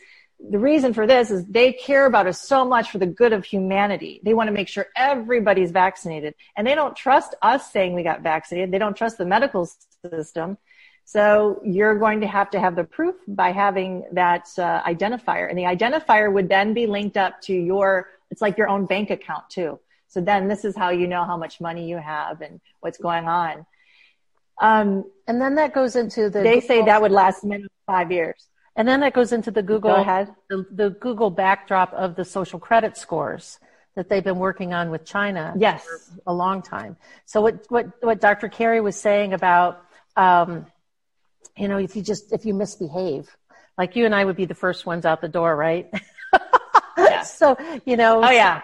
the 0.51 0.59
reason 0.59 0.93
for 0.93 1.07
this 1.07 1.31
is 1.31 1.45
they 1.47 1.73
care 1.73 2.07
about 2.07 2.27
us 2.27 2.41
so 2.41 2.65
much 2.65 2.91
for 2.91 2.99
the 2.99 3.07
good 3.07 3.33
of 3.33 3.45
humanity. 3.45 4.21
They 4.23 4.35
want 4.35 4.49
to 4.49 4.53
make 4.53 4.69
sure 4.69 4.87
everybody's 4.97 5.71
vaccinated 5.71 6.35
and 6.57 6.67
they 6.67 6.75
don't 6.75 6.97
trust 6.97 7.35
us 7.43 7.73
saying 7.73 7.95
we 7.95 8.03
got 8.03 8.23
vaccinated. 8.23 8.71
They 8.71 8.79
don't 8.79 8.97
trust 8.97 9.19
the 9.19 9.25
medical 9.25 9.69
system. 10.11 10.59
So 11.05 11.61
you're 11.65 11.99
going 11.99 12.21
to 12.23 12.27
have 12.27 12.51
to 12.51 12.61
have 12.61 12.77
the 12.77 12.85
proof 12.85 13.15
by 13.29 13.53
having 13.53 14.05
that 14.13 14.49
uh, 14.59 14.83
identifier. 14.83 15.49
And 15.49 15.59
the 15.59 15.65
identifier 15.65 16.33
would 16.33 16.49
then 16.49 16.75
be 16.75 16.87
linked 16.87 17.17
up 17.17 17.41
to 17.43 17.55
your, 17.55 18.09
it's 18.31 18.43
like 18.43 18.59
your 18.59 18.69
own 18.69 18.87
bank 18.87 19.11
account 19.11 19.49
too. 19.51 19.79
So 20.09 20.21
then 20.21 20.49
this 20.49 20.65
is 20.65 20.77
how 20.77 20.91
you 20.91 21.07
know 21.07 21.25
how 21.25 21.37
much 21.37 21.61
money 21.61 21.89
you 21.89 21.99
have 21.99 22.41
and 22.41 22.61
what's 22.81 22.99
going 22.99 23.27
on. 23.27 23.67
Um, 24.61 25.11
and 25.27 25.41
then 25.41 25.57
that 25.57 25.75
goes 25.75 25.97
into 25.97 26.31
the. 26.31 26.41
They 26.41 26.61
say 26.61 26.85
that 26.85 27.03
would 27.03 27.11
last 27.11 27.45
minimum 27.45 27.69
five 27.87 28.13
years. 28.13 28.47
And 28.77 28.89
then 28.89 29.01
that 29.01 29.15
goes 29.15 29.33
into 29.33 29.51
the 29.51 29.63
Google, 29.63 30.05
Go. 30.05 30.27
The, 30.49 30.67
the 30.71 30.91
Google 30.91 31.31
backdrop 31.31 31.93
of 31.93 32.17
the 32.17 32.25
social 32.25 32.59
credit 32.59 32.97
scores 32.97 33.59
that 33.95 34.09
they've 34.09 34.25
been 34.25 34.39
working 34.39 34.75
on 34.75 34.91
with 34.91 35.05
China 35.05 35.55
yes. 35.57 35.85
for 35.85 36.01
a 36.27 36.35
long 36.35 36.63
time. 36.63 36.97
So 37.27 37.41
what, 37.41 37.65
what, 37.69 37.87
what 38.03 38.21
Dr. 38.21 38.49
Carrie 38.49 38.81
was 38.81 38.97
saying 38.97 39.33
about, 39.33 39.85
um, 40.17 40.67
you 41.57 41.69
know, 41.69 41.79
if 41.79 41.95
you 41.95 42.03
just, 42.03 42.33
if 42.33 42.45
you 42.45 42.55
misbehave, 42.55 43.37
like 43.79 43.95
you 43.95 44.05
and 44.05 44.15
I 44.15 44.25
would 44.25 44.37
be 44.37 44.47
the 44.47 44.55
first 44.55 44.87
ones 44.87 45.05
out 45.05 45.21
the 45.21 45.29
door, 45.29 45.55
right? 45.55 45.89
yeah. 46.99 47.23
So, 47.25 47.57
you 47.87 47.97
know. 47.97 48.23
Oh, 48.23 48.31
yeah. 48.31 48.63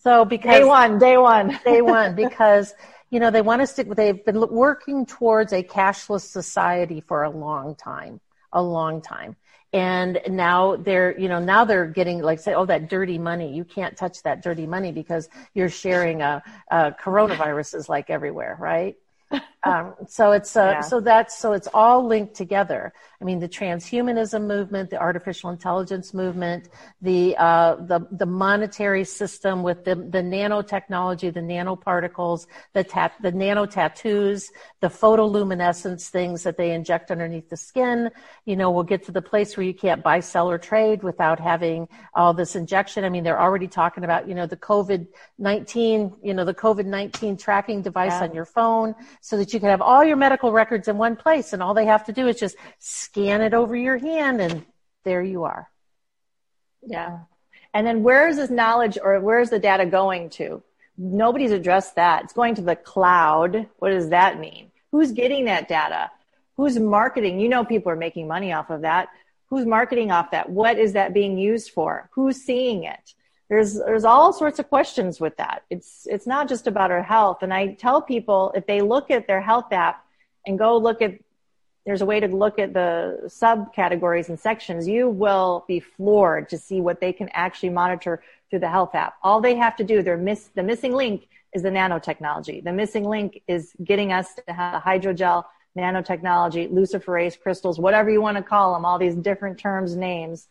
So 0.00 0.24
because. 0.24 0.58
Day 0.58 0.64
one, 0.64 0.98
day 0.98 1.16
one. 1.18 1.58
day 1.64 1.82
one, 1.82 2.14
because, 2.14 2.74
you 3.10 3.20
know, 3.20 3.30
they 3.30 3.42
want 3.42 3.60
to 3.60 3.66
stick, 3.66 3.88
they've 3.94 4.24
been 4.24 4.40
working 4.48 5.04
towards 5.04 5.52
a 5.52 5.62
cashless 5.62 6.22
society 6.22 7.00
for 7.00 7.22
a 7.22 7.30
long 7.30 7.74
time, 7.74 8.20
a 8.52 8.62
long 8.62 9.02
time. 9.02 9.36
And 9.72 10.20
now 10.28 10.76
they're, 10.76 11.18
you 11.18 11.28
know, 11.28 11.40
now 11.40 11.64
they're 11.64 11.86
getting 11.86 12.20
like 12.22 12.40
say, 12.40 12.54
oh, 12.54 12.64
that 12.66 12.88
dirty 12.88 13.18
money. 13.18 13.54
You 13.54 13.64
can't 13.64 13.96
touch 13.96 14.22
that 14.22 14.42
dirty 14.42 14.66
money 14.66 14.92
because 14.92 15.28
you're 15.54 15.68
sharing 15.68 16.22
a, 16.22 16.42
a 16.70 16.92
coronaviruses 16.92 17.88
like 17.88 18.08
everywhere, 18.08 18.56
right? 18.58 18.96
Um, 19.64 19.94
so 20.06 20.32
it's 20.32 20.56
uh, 20.56 20.74
yeah. 20.76 20.80
so 20.80 21.00
that's 21.00 21.36
so 21.38 21.52
it's 21.52 21.68
all 21.74 22.06
linked 22.06 22.34
together. 22.34 22.92
I 23.20 23.24
mean, 23.24 23.40
the 23.40 23.48
transhumanism 23.48 24.46
movement, 24.46 24.90
the 24.90 24.98
artificial 24.98 25.50
intelligence 25.50 26.14
movement, 26.14 26.68
the 27.02 27.36
uh, 27.36 27.74
the 27.74 28.06
the 28.12 28.26
monetary 28.26 29.04
system 29.04 29.62
with 29.62 29.84
the 29.84 29.96
the 29.96 30.22
nanotechnology, 30.22 31.34
the 31.34 31.40
nanoparticles, 31.40 32.46
the 32.72 32.84
tat, 32.84 33.14
the 33.20 33.32
nano 33.32 33.66
tattoos, 33.66 34.50
the 34.80 34.86
photoluminescence 34.86 36.08
things 36.08 36.44
that 36.44 36.56
they 36.56 36.70
inject 36.70 37.10
underneath 37.10 37.50
the 37.50 37.56
skin. 37.56 38.10
You 38.44 38.56
know, 38.56 38.70
we'll 38.70 38.84
get 38.84 39.02
to 39.06 39.12
the 39.12 39.22
place 39.22 39.56
where 39.56 39.66
you 39.66 39.74
can't 39.74 40.02
buy, 40.02 40.20
sell, 40.20 40.48
or 40.48 40.58
trade 40.58 41.02
without 41.02 41.40
having 41.40 41.88
all 42.14 42.32
this 42.32 42.54
injection. 42.54 43.04
I 43.04 43.08
mean, 43.08 43.24
they're 43.24 43.40
already 43.40 43.66
talking 43.66 44.04
about 44.04 44.28
you 44.28 44.36
know 44.36 44.46
the 44.46 44.56
COVID 44.56 45.08
nineteen, 45.38 46.14
you 46.22 46.34
know, 46.34 46.44
the 46.44 46.54
COVID 46.54 46.86
nineteen 46.86 47.36
tracking 47.36 47.82
device 47.82 48.12
yeah. 48.12 48.22
on 48.22 48.34
your 48.34 48.46
phone, 48.46 48.94
so 49.20 49.36
that 49.36 49.52
you 49.52 49.60
can 49.60 49.68
have 49.68 49.82
all 49.82 50.04
your 50.04 50.16
medical 50.16 50.52
records 50.52 50.88
in 50.88 50.98
one 50.98 51.16
place, 51.16 51.52
and 51.52 51.62
all 51.62 51.74
they 51.74 51.86
have 51.86 52.04
to 52.06 52.12
do 52.12 52.28
is 52.28 52.38
just 52.38 52.56
scan 52.78 53.40
it 53.40 53.54
over 53.54 53.76
your 53.76 53.98
hand, 53.98 54.40
and 54.40 54.64
there 55.04 55.22
you 55.22 55.44
are. 55.44 55.70
Yeah. 56.82 57.20
And 57.74 57.86
then 57.86 58.02
where 58.02 58.28
is 58.28 58.36
this 58.36 58.50
knowledge 58.50 58.98
or 59.02 59.20
where 59.20 59.40
is 59.40 59.50
the 59.50 59.58
data 59.58 59.86
going 59.86 60.30
to? 60.30 60.62
Nobody's 60.96 61.52
addressed 61.52 61.96
that. 61.96 62.24
It's 62.24 62.32
going 62.32 62.54
to 62.56 62.62
the 62.62 62.76
cloud. 62.76 63.68
What 63.78 63.90
does 63.90 64.08
that 64.08 64.40
mean? 64.40 64.70
Who's 64.90 65.12
getting 65.12 65.44
that 65.44 65.68
data? 65.68 66.10
Who's 66.56 66.78
marketing? 66.78 67.38
You 67.38 67.48
know, 67.48 67.64
people 67.64 67.92
are 67.92 67.96
making 67.96 68.26
money 68.26 68.52
off 68.52 68.70
of 68.70 68.80
that. 68.80 69.08
Who's 69.46 69.64
marketing 69.64 70.10
off 70.10 70.32
that? 70.32 70.50
What 70.50 70.78
is 70.78 70.94
that 70.94 71.14
being 71.14 71.38
used 71.38 71.70
for? 71.70 72.10
Who's 72.12 72.38
seeing 72.38 72.84
it? 72.84 73.14
There's, 73.48 73.74
there's 73.78 74.04
all 74.04 74.32
sorts 74.32 74.58
of 74.58 74.68
questions 74.68 75.20
with 75.20 75.36
that. 75.38 75.62
It's, 75.70 76.06
it's 76.10 76.26
not 76.26 76.48
just 76.48 76.66
about 76.66 76.90
our 76.90 77.02
health. 77.02 77.42
And 77.42 77.52
I 77.52 77.74
tell 77.74 78.02
people 78.02 78.52
if 78.54 78.66
they 78.66 78.82
look 78.82 79.10
at 79.10 79.26
their 79.26 79.40
health 79.40 79.72
app 79.72 80.04
and 80.46 80.58
go 80.58 80.76
look 80.76 81.00
at 81.00 81.18
there's 81.86 82.02
a 82.02 82.06
way 82.06 82.20
to 82.20 82.28
look 82.28 82.58
at 82.58 82.74
the 82.74 83.18
subcategories 83.24 84.28
and 84.28 84.38
sections, 84.38 84.86
you 84.86 85.08
will 85.08 85.64
be 85.66 85.80
floored 85.80 86.46
to 86.50 86.58
see 86.58 86.82
what 86.82 87.00
they 87.00 87.14
can 87.14 87.30
actually 87.30 87.70
monitor 87.70 88.22
through 88.50 88.58
the 88.58 88.68
health 88.68 88.94
app. 88.94 89.14
All 89.22 89.40
they 89.40 89.54
have 89.56 89.74
to 89.76 89.84
do, 89.84 90.02
they're 90.02 90.18
miss, 90.18 90.50
the 90.54 90.62
missing 90.62 90.92
link 90.92 91.28
is 91.54 91.62
the 91.62 91.70
nanotechnology. 91.70 92.62
The 92.62 92.72
missing 92.72 93.04
link 93.04 93.40
is 93.48 93.72
getting 93.82 94.12
us 94.12 94.34
to 94.34 94.52
have 94.52 94.82
hydrogel 94.82 95.44
nanotechnology, 95.78 96.70
luciferase 96.70 97.40
crystals, 97.40 97.78
whatever 97.78 98.10
you 98.10 98.20
want 98.20 98.36
to 98.36 98.42
call 98.42 98.74
them, 98.74 98.84
all 98.84 98.98
these 98.98 99.14
different 99.14 99.58
terms, 99.58 99.96
names. 99.96 100.48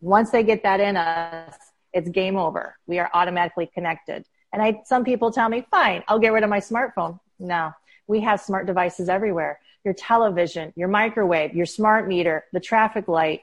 Once 0.00 0.30
they 0.30 0.42
get 0.42 0.64
that 0.64 0.80
in 0.80 0.96
us, 0.96 1.54
it's 1.94 2.08
game 2.08 2.36
over. 2.36 2.76
We 2.86 2.98
are 2.98 3.08
automatically 3.14 3.70
connected. 3.72 4.26
And 4.52 4.60
I, 4.60 4.82
some 4.84 5.04
people 5.04 5.30
tell 5.32 5.48
me, 5.48 5.64
fine, 5.70 6.02
I'll 6.08 6.18
get 6.18 6.32
rid 6.32 6.44
of 6.44 6.50
my 6.50 6.60
smartphone. 6.60 7.20
No, 7.38 7.72
we 8.06 8.20
have 8.20 8.40
smart 8.40 8.66
devices 8.66 9.08
everywhere 9.08 9.60
your 9.84 9.94
television, 9.94 10.72
your 10.76 10.88
microwave, 10.88 11.54
your 11.54 11.66
smart 11.66 12.08
meter, 12.08 12.44
the 12.54 12.60
traffic 12.60 13.06
light. 13.06 13.42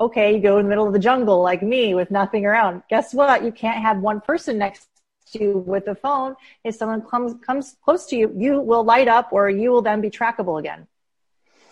Okay, 0.00 0.34
you 0.34 0.40
go 0.40 0.56
in 0.56 0.64
the 0.64 0.68
middle 0.70 0.86
of 0.86 0.94
the 0.94 0.98
jungle 0.98 1.42
like 1.42 1.62
me 1.62 1.94
with 1.94 2.10
nothing 2.10 2.46
around. 2.46 2.82
Guess 2.88 3.12
what? 3.12 3.44
You 3.44 3.52
can't 3.52 3.82
have 3.82 3.98
one 3.98 4.22
person 4.22 4.56
next 4.56 4.88
to 5.32 5.42
you 5.42 5.58
with 5.58 5.86
a 5.88 5.94
phone. 5.94 6.36
If 6.64 6.74
someone 6.74 7.02
comes 7.02 7.34
comes 7.44 7.76
close 7.84 8.06
to 8.06 8.16
you, 8.16 8.32
you 8.34 8.60
will 8.60 8.82
light 8.82 9.08
up 9.08 9.28
or 9.30 9.50
you 9.50 9.70
will 9.70 9.82
then 9.82 10.00
be 10.00 10.08
trackable 10.08 10.58
again. 10.58 10.86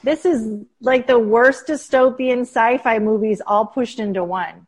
This 0.05 0.27
is 0.27 0.63
like 0.81 1.07
the 1.07 1.19
worst 1.19 1.69
dystopian 1.69 2.43
sci-fi 2.43 2.99
movies 2.99 3.41
all 3.47 3.65
pushed 3.65 3.99
into 3.99 4.23
one 4.23 4.67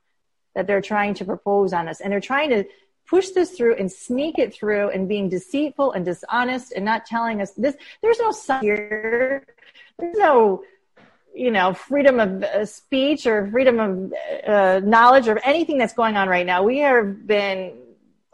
that 0.55 0.67
they're 0.67 0.81
trying 0.81 1.15
to 1.15 1.25
propose 1.25 1.73
on 1.73 1.89
us. 1.89 2.01
And 2.01 2.13
they're 2.13 2.21
trying 2.21 2.51
to 2.51 2.65
push 3.07 3.31
this 3.31 3.51
through 3.57 3.77
and 3.77 3.91
sneak 3.91 4.39
it 4.39 4.55
through 4.55 4.91
and 4.91 5.09
being 5.09 5.29
deceitful 5.29 5.93
and 5.93 6.05
dishonest 6.05 6.73
and 6.73 6.85
not 6.85 7.05
telling 7.07 7.41
us 7.43 7.53
this. 7.53 7.77
There's 8.03 8.19
no 8.19 8.61
here. 8.61 9.47
There's 9.99 10.17
no, 10.17 10.65
you 11.35 11.51
know, 11.51 11.75
freedom 11.75 12.19
of 12.19 12.43
uh, 12.43 12.65
speech 12.65 13.27
or 13.27 13.49
freedom 13.51 13.79
of 13.79 14.13
uh, 14.47 14.81
knowledge 14.85 15.29
or 15.29 15.39
anything 15.41 15.79
that's 15.79 15.93
going 15.93 16.17
on 16.17 16.29
right 16.29 16.47
now. 16.47 16.63
We 16.63 16.79
have 16.79 17.27
been 17.27 17.75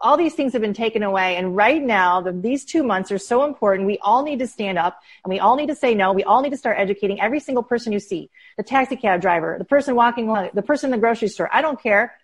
all 0.01 0.17
these 0.17 0.35
things 0.35 0.53
have 0.53 0.63
been 0.63 0.75
taken 0.75 1.03
away. 1.03 1.37
And 1.37 1.55
right 1.55 1.83
now, 1.83 2.21
the, 2.21 2.33
these 2.33 2.65
two 2.65 2.83
months 2.83 3.13
are 3.13 3.19
so 3.19 3.45
important. 3.45 3.87
We 3.87 3.99
all 3.99 4.23
need 4.23 4.39
to 4.39 4.47
stand 4.47 4.79
up 4.79 5.01
and 5.25 5.31
we 5.31 5.39
all 5.39 5.57
need 5.57 5.67
to 5.69 5.75
say 5.75 5.95
no. 5.95 6.13
We 6.13 6.25
all 6.25 6.43
need 6.43 6.51
to 6.51 6.57
start 6.57 6.79
educating 6.79 7.21
every 7.21 7.41
single 7.41 7.63
person 7.63 7.93
you 7.93 8.01
see. 8.01 8.31
The 8.57 8.63
taxi 8.63 8.97
cab 8.97 9.21
driver, 9.21 9.57
the 9.59 9.65
person 9.65 9.95
walking, 9.95 10.27
the 10.55 10.63
person 10.63 10.89
in 10.89 10.93
the 10.93 11.01
grocery 11.01 11.29
store. 11.29 11.51
I 11.53 11.63
don't 11.63 11.81
care. 11.81 12.15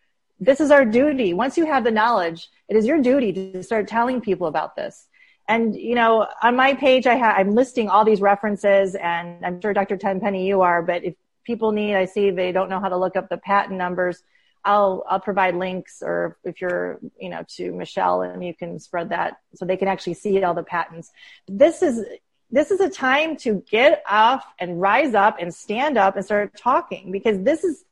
This 0.40 0.60
is 0.60 0.70
our 0.70 0.84
duty. 0.84 1.34
Once 1.34 1.56
you 1.56 1.66
have 1.66 1.84
the 1.84 1.90
knowledge, 1.90 2.48
it 2.68 2.76
is 2.76 2.86
your 2.86 3.00
duty 3.00 3.32
to 3.32 3.62
start 3.62 3.88
telling 3.88 4.20
people 4.20 4.46
about 4.46 4.76
this. 4.76 5.06
And, 5.48 5.76
you 5.76 5.94
know, 5.94 6.26
on 6.42 6.56
my 6.56 6.74
page, 6.74 7.06
I 7.06 7.16
ha- 7.16 7.34
I'm 7.36 7.54
listing 7.54 7.88
all 7.88 8.04
these 8.04 8.20
references 8.20 8.94
and 8.96 9.44
I'm 9.44 9.60
sure 9.60 9.72
Dr. 9.72 9.96
Tenpenny 9.96 10.46
you 10.46 10.62
are, 10.62 10.82
but 10.82 11.04
if 11.04 11.14
people 11.44 11.72
need, 11.72 11.94
I 11.94 12.06
see 12.06 12.30
they 12.30 12.52
don't 12.52 12.68
know 12.68 12.80
how 12.80 12.88
to 12.88 12.96
look 12.96 13.16
up 13.16 13.28
the 13.28 13.38
patent 13.38 13.78
numbers 13.78 14.22
I'll 14.66 15.04
I'll 15.08 15.20
provide 15.20 15.54
links, 15.54 16.02
or 16.04 16.36
if 16.44 16.60
you're 16.60 16.98
you 17.18 17.28
know 17.28 17.44
to 17.56 17.72
Michelle, 17.72 18.22
and 18.22 18.44
you 18.44 18.52
can 18.52 18.78
spread 18.80 19.10
that 19.10 19.38
so 19.54 19.64
they 19.64 19.76
can 19.76 19.88
actually 19.88 20.14
see 20.14 20.42
all 20.42 20.54
the 20.54 20.64
patents. 20.64 21.12
This 21.46 21.82
is 21.82 22.04
this 22.50 22.70
is 22.72 22.80
a 22.80 22.90
time 22.90 23.36
to 23.38 23.64
get 23.70 24.02
off 24.08 24.44
and 24.58 24.80
rise 24.80 25.14
up 25.14 25.36
and 25.40 25.54
stand 25.54 25.96
up 25.96 26.16
and 26.16 26.24
start 26.24 26.56
talking 26.58 27.12
because 27.12 27.40
this 27.42 27.64
is. 27.64 27.84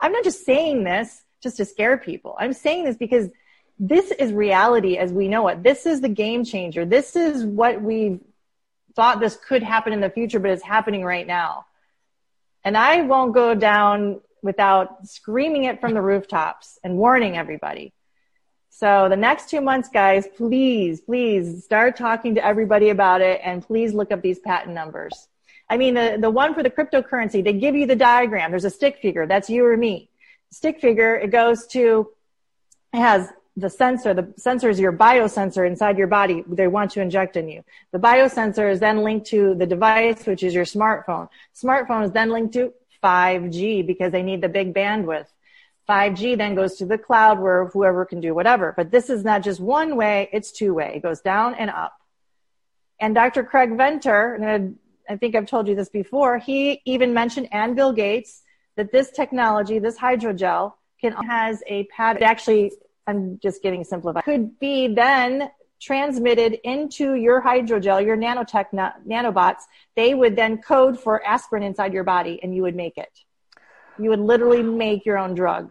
I'm 0.00 0.12
not 0.12 0.24
just 0.24 0.44
saying 0.44 0.84
this 0.84 1.22
just 1.42 1.56
to 1.56 1.64
scare 1.64 1.98
people. 1.98 2.36
I'm 2.38 2.52
saying 2.52 2.84
this 2.84 2.96
because 2.96 3.28
this 3.78 4.10
is 4.12 4.32
reality 4.32 4.96
as 4.96 5.12
we 5.12 5.28
know 5.28 5.48
it. 5.48 5.62
This 5.62 5.84
is 5.84 6.00
the 6.00 6.08
game 6.08 6.44
changer. 6.44 6.84
This 6.84 7.16
is 7.16 7.44
what 7.44 7.82
we 7.82 8.20
thought 8.94 9.18
this 9.18 9.36
could 9.36 9.62
happen 9.62 9.92
in 9.92 10.00
the 10.00 10.10
future, 10.10 10.38
but 10.38 10.52
it's 10.52 10.62
happening 10.62 11.04
right 11.04 11.26
now. 11.26 11.66
And 12.62 12.76
I 12.76 13.02
won't 13.02 13.34
go 13.34 13.54
down 13.54 14.20
without 14.44 15.08
screaming 15.08 15.64
it 15.64 15.80
from 15.80 15.94
the 15.94 16.02
rooftops 16.02 16.78
and 16.84 16.98
warning 16.98 17.36
everybody. 17.36 17.92
So 18.68 19.08
the 19.08 19.16
next 19.16 19.48
two 19.48 19.62
months, 19.62 19.88
guys, 19.88 20.28
please, 20.36 21.00
please 21.00 21.64
start 21.64 21.96
talking 21.96 22.34
to 22.34 22.44
everybody 22.44 22.90
about 22.90 23.22
it 23.22 23.40
and 23.42 23.66
please 23.66 23.94
look 23.94 24.12
up 24.12 24.20
these 24.20 24.38
patent 24.38 24.74
numbers. 24.74 25.28
I 25.70 25.78
mean, 25.78 25.94
the, 25.94 26.18
the 26.20 26.30
one 26.30 26.52
for 26.54 26.62
the 26.62 26.70
cryptocurrency, 26.70 27.42
they 27.42 27.54
give 27.54 27.74
you 27.74 27.86
the 27.86 27.96
diagram. 27.96 28.50
There's 28.50 28.66
a 28.66 28.70
stick 28.70 28.98
figure. 29.00 29.26
That's 29.26 29.48
you 29.48 29.64
or 29.64 29.76
me. 29.76 30.10
Stick 30.50 30.78
figure, 30.80 31.16
it 31.16 31.30
goes 31.30 31.66
to, 31.68 32.10
it 32.92 32.98
has 32.98 33.30
the 33.56 33.70
sensor. 33.70 34.12
The 34.12 34.34
sensor 34.36 34.68
is 34.68 34.78
your 34.78 34.92
biosensor 34.92 35.66
inside 35.66 35.96
your 35.96 36.06
body. 36.06 36.44
They 36.46 36.66
want 36.66 36.90
to 36.92 37.00
inject 37.00 37.36
in 37.36 37.48
you. 37.48 37.64
The 37.92 37.98
biosensor 37.98 38.70
is 38.70 38.80
then 38.80 38.98
linked 38.98 39.26
to 39.28 39.54
the 39.54 39.66
device, 39.66 40.26
which 40.26 40.42
is 40.42 40.52
your 40.52 40.64
smartphone. 40.64 41.28
Smartphone 41.54 42.04
is 42.04 42.12
then 42.12 42.30
linked 42.30 42.52
to 42.54 42.72
5G 43.04 43.86
because 43.86 44.12
they 44.12 44.22
need 44.22 44.40
the 44.40 44.48
big 44.48 44.72
bandwidth. 44.74 45.26
5G 45.88 46.38
then 46.38 46.54
goes 46.54 46.76
to 46.76 46.86
the 46.86 46.96
cloud 46.96 47.38
where 47.38 47.66
whoever 47.66 48.06
can 48.06 48.20
do 48.20 48.34
whatever. 48.34 48.72
But 48.74 48.90
this 48.90 49.10
is 49.10 49.22
not 49.22 49.42
just 49.42 49.60
one 49.60 49.96
way, 49.96 50.30
it's 50.32 50.50
two 50.50 50.72
way. 50.72 50.94
It 50.96 51.02
goes 51.02 51.20
down 51.20 51.54
and 51.54 51.70
up. 51.70 51.92
And 52.98 53.14
Dr. 53.14 53.44
Craig 53.44 53.76
Venter, 53.76 54.34
and 54.34 54.78
I 55.08 55.16
think 55.16 55.34
I've 55.34 55.46
told 55.46 55.68
you 55.68 55.74
this 55.74 55.90
before, 55.90 56.38
he 56.38 56.80
even 56.86 57.12
mentioned 57.12 57.48
and 57.52 57.76
Bill 57.76 57.92
Gates 57.92 58.42
that 58.76 58.92
this 58.92 59.10
technology, 59.10 59.78
this 59.78 59.98
hydrogel, 59.98 60.72
can 61.00 61.12
has 61.12 61.62
a 61.66 61.84
pattern. 61.84 62.22
Actually, 62.22 62.72
I'm 63.06 63.38
just 63.42 63.62
getting 63.62 63.84
simplified. 63.84 64.24
Could 64.24 64.58
be 64.58 64.88
then 64.88 65.50
transmitted 65.84 66.58
into 66.64 67.14
your 67.14 67.42
hydrogel, 67.42 68.04
your 68.04 68.16
nanotech 68.16 68.66
nanobots, 69.06 69.62
they 69.96 70.14
would 70.14 70.36
then 70.36 70.58
code 70.58 70.98
for 70.98 71.24
aspirin 71.24 71.62
inside 71.62 71.92
your 71.92 72.04
body 72.04 72.40
and 72.42 72.54
you 72.54 72.62
would 72.62 72.74
make 72.74 72.96
it. 72.96 73.10
You 73.98 74.10
would 74.10 74.20
literally 74.20 74.62
make 74.62 75.04
your 75.04 75.18
own 75.18 75.34
drug. 75.34 75.70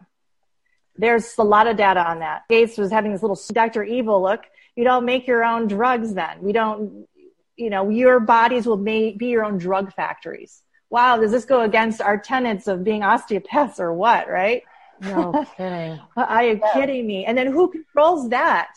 There's 0.95 1.34
a 1.38 1.43
lot 1.43 1.68
of 1.68 1.76
data 1.78 2.07
on 2.07 2.20
that. 2.20 2.43
Gates 2.47 2.78
was 2.78 2.91
having 2.91 3.11
this 3.11 3.24
little 3.24 3.39
Dr. 3.51 3.84
Evil 3.84 4.22
look. 4.22 4.41
You 4.76 4.84
don't 4.84 5.05
make 5.05 5.28
your 5.28 5.43
own 5.43 5.68
drugs 5.68 6.14
then. 6.14 6.41
We 6.41 6.51
don't, 6.51 7.07
you 7.55 7.70
know, 7.70 7.89
your 7.89 8.20
bodies 8.20 8.68
will 8.68 8.78
be 8.78 9.16
your 9.20 9.43
own 9.43 9.57
drug 9.57 9.93
factories. 9.93 10.61
Wow, 10.89 11.18
does 11.18 11.32
this 11.32 11.45
go 11.45 11.61
against 11.61 12.01
our 12.01 12.20
tenets 12.20 12.68
of 12.68 12.84
being 12.84 13.01
osteopaths 13.01 13.80
or 13.80 13.91
what, 13.91 14.30
right? 14.30 14.61
No 15.01 15.45
kidding. 15.57 15.99
Are 16.16 16.43
you 16.43 16.59
yeah. 16.64 16.74
kidding 16.74 17.07
me? 17.07 17.26
And 17.26 17.36
then 17.36 17.47
who 17.47 17.72
controls 17.72 18.30
that? 18.30 18.76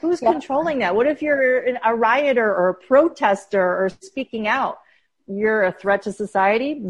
Who's 0.00 0.22
yeah. 0.22 0.32
controlling 0.32 0.78
that? 0.78 0.94
What 0.94 1.06
if 1.06 1.22
you're 1.22 1.76
a 1.84 1.94
rioter 1.94 2.54
or 2.54 2.68
a 2.68 2.74
protester 2.74 3.60
or 3.60 3.90
speaking 4.00 4.46
out? 4.46 4.78
You're 5.26 5.64
a 5.64 5.72
threat 5.72 6.02
to 6.02 6.12
society. 6.12 6.80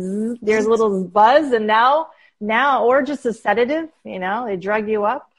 There's 0.41 0.67
a 0.67 0.71
little 0.71 1.05
buzz, 1.05 1.53
and 1.53 1.67
now, 1.67 2.09
now, 2.41 2.85
or 2.85 3.03
just 3.03 3.27
a 3.27 3.33
sedative. 3.33 3.89
You 4.05 4.19
know, 4.19 4.47
they 4.47 4.57
drug 4.57 4.89
you 4.89 5.05
up. 5.05 5.31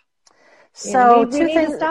So 0.74 0.90
you 0.90 1.26
know, 1.26 1.30
we, 1.32 1.40
two 1.40 1.46
we 1.46 1.54
things. 1.54 1.84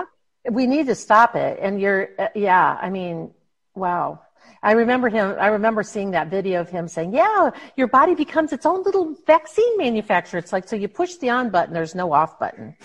We 0.51 0.66
need 0.66 0.87
to 0.87 0.95
stop 0.95 1.37
it. 1.37 1.59
And 1.61 1.81
you're, 1.81 2.11
uh, 2.18 2.29
yeah. 2.35 2.79
I 2.81 2.91
mean, 2.91 3.31
wow. 3.74 4.20
I 4.62 4.72
remember 4.72 5.09
him. 5.09 5.37
I 5.39 5.49
remember 5.49 5.83
seeing 5.83 6.11
that 6.12 6.29
video 6.29 6.61
of 6.61 6.68
him 6.68 6.89
saying, 6.89 7.12
"Yeah, 7.12 7.51
your 7.76 7.87
body 7.87 8.14
becomes 8.14 8.53
its 8.53 8.66
own 8.66 8.83
little 8.83 9.14
vaccine 9.26 9.76
manufacturer." 9.79 10.39
It's 10.39 10.53
like 10.53 10.66
so 10.66 10.74
you 10.74 10.89
push 10.89 11.14
the 11.16 11.31
on 11.31 11.51
button, 11.51 11.72
there's 11.74 11.95
no 11.95 12.12
off 12.12 12.39
button. 12.39 12.76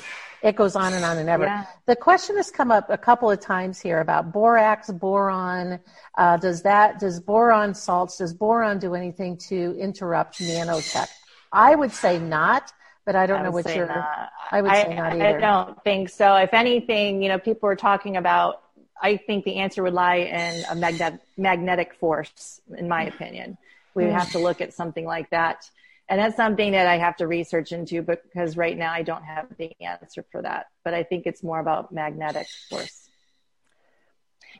It 0.43 0.57
goes 0.57 0.75
on 0.75 0.93
and 0.93 1.05
on 1.05 1.17
and 1.17 1.29
ever. 1.29 1.45
Yeah. 1.45 1.65
The 1.85 1.95
question 1.95 2.35
has 2.35 2.51
come 2.51 2.69
up 2.69 2.89
a 2.89 2.97
couple 2.97 3.31
of 3.31 3.39
times 3.39 3.79
here 3.79 4.01
about 4.01 4.33
borax, 4.33 4.91
boron. 4.91 5.79
Uh, 6.17 6.35
does 6.35 6.61
that, 6.63 6.99
does 6.99 7.21
boron 7.21 7.73
salts, 7.73 8.17
does 8.17 8.33
boron 8.33 8.77
do 8.77 8.93
anything 8.93 9.37
to 9.49 9.73
interrupt 9.79 10.39
nanotech? 10.39 11.07
I 11.53 11.75
would 11.75 11.93
say 11.93 12.19
not, 12.19 12.73
but 13.05 13.15
I 13.15 13.25
don't 13.25 13.39
I 13.39 13.43
know 13.43 13.51
what 13.51 13.73
your, 13.73 13.87
not. 13.87 14.31
I 14.51 14.61
would 14.61 14.71
I, 14.71 14.83
say 14.83 14.95
not 14.95 15.13
either. 15.13 15.37
I 15.37 15.39
don't 15.39 15.81
think 15.85 16.09
so. 16.09 16.35
If 16.35 16.53
anything, 16.53 17.23
you 17.23 17.29
know, 17.29 17.39
people 17.39 17.69
are 17.69 17.77
talking 17.77 18.17
about, 18.17 18.63
I 19.01 19.15
think 19.15 19.45
the 19.45 19.55
answer 19.55 19.81
would 19.81 19.93
lie 19.93 20.17
in 20.17 20.65
a 20.69 20.75
magnet, 20.75 21.21
magnetic 21.37 21.93
force, 21.93 22.59
in 22.77 22.89
my 22.89 23.03
opinion. 23.03 23.57
We 23.95 24.03
would 24.03 24.13
have 24.13 24.31
to 24.31 24.39
look 24.39 24.59
at 24.59 24.73
something 24.73 25.05
like 25.05 25.29
that 25.29 25.69
and 26.13 26.21
that's 26.21 26.35
something 26.35 26.73
that 26.73 26.85
I 26.85 26.99
have 26.99 27.17
to 27.17 27.27
research 27.27 27.71
into 27.71 28.03
because 28.03 28.55
right 28.55 28.77
now 28.77 28.93
I 28.93 29.01
don't 29.01 29.23
have 29.23 29.47
the 29.57 29.71
answer 29.81 30.23
for 30.31 30.43
that. 30.43 30.67
But 30.83 30.93
I 30.93 31.01
think 31.01 31.25
it's 31.25 31.41
more 31.41 31.59
about 31.59 31.91
magnetic 31.91 32.45
force. 32.69 33.09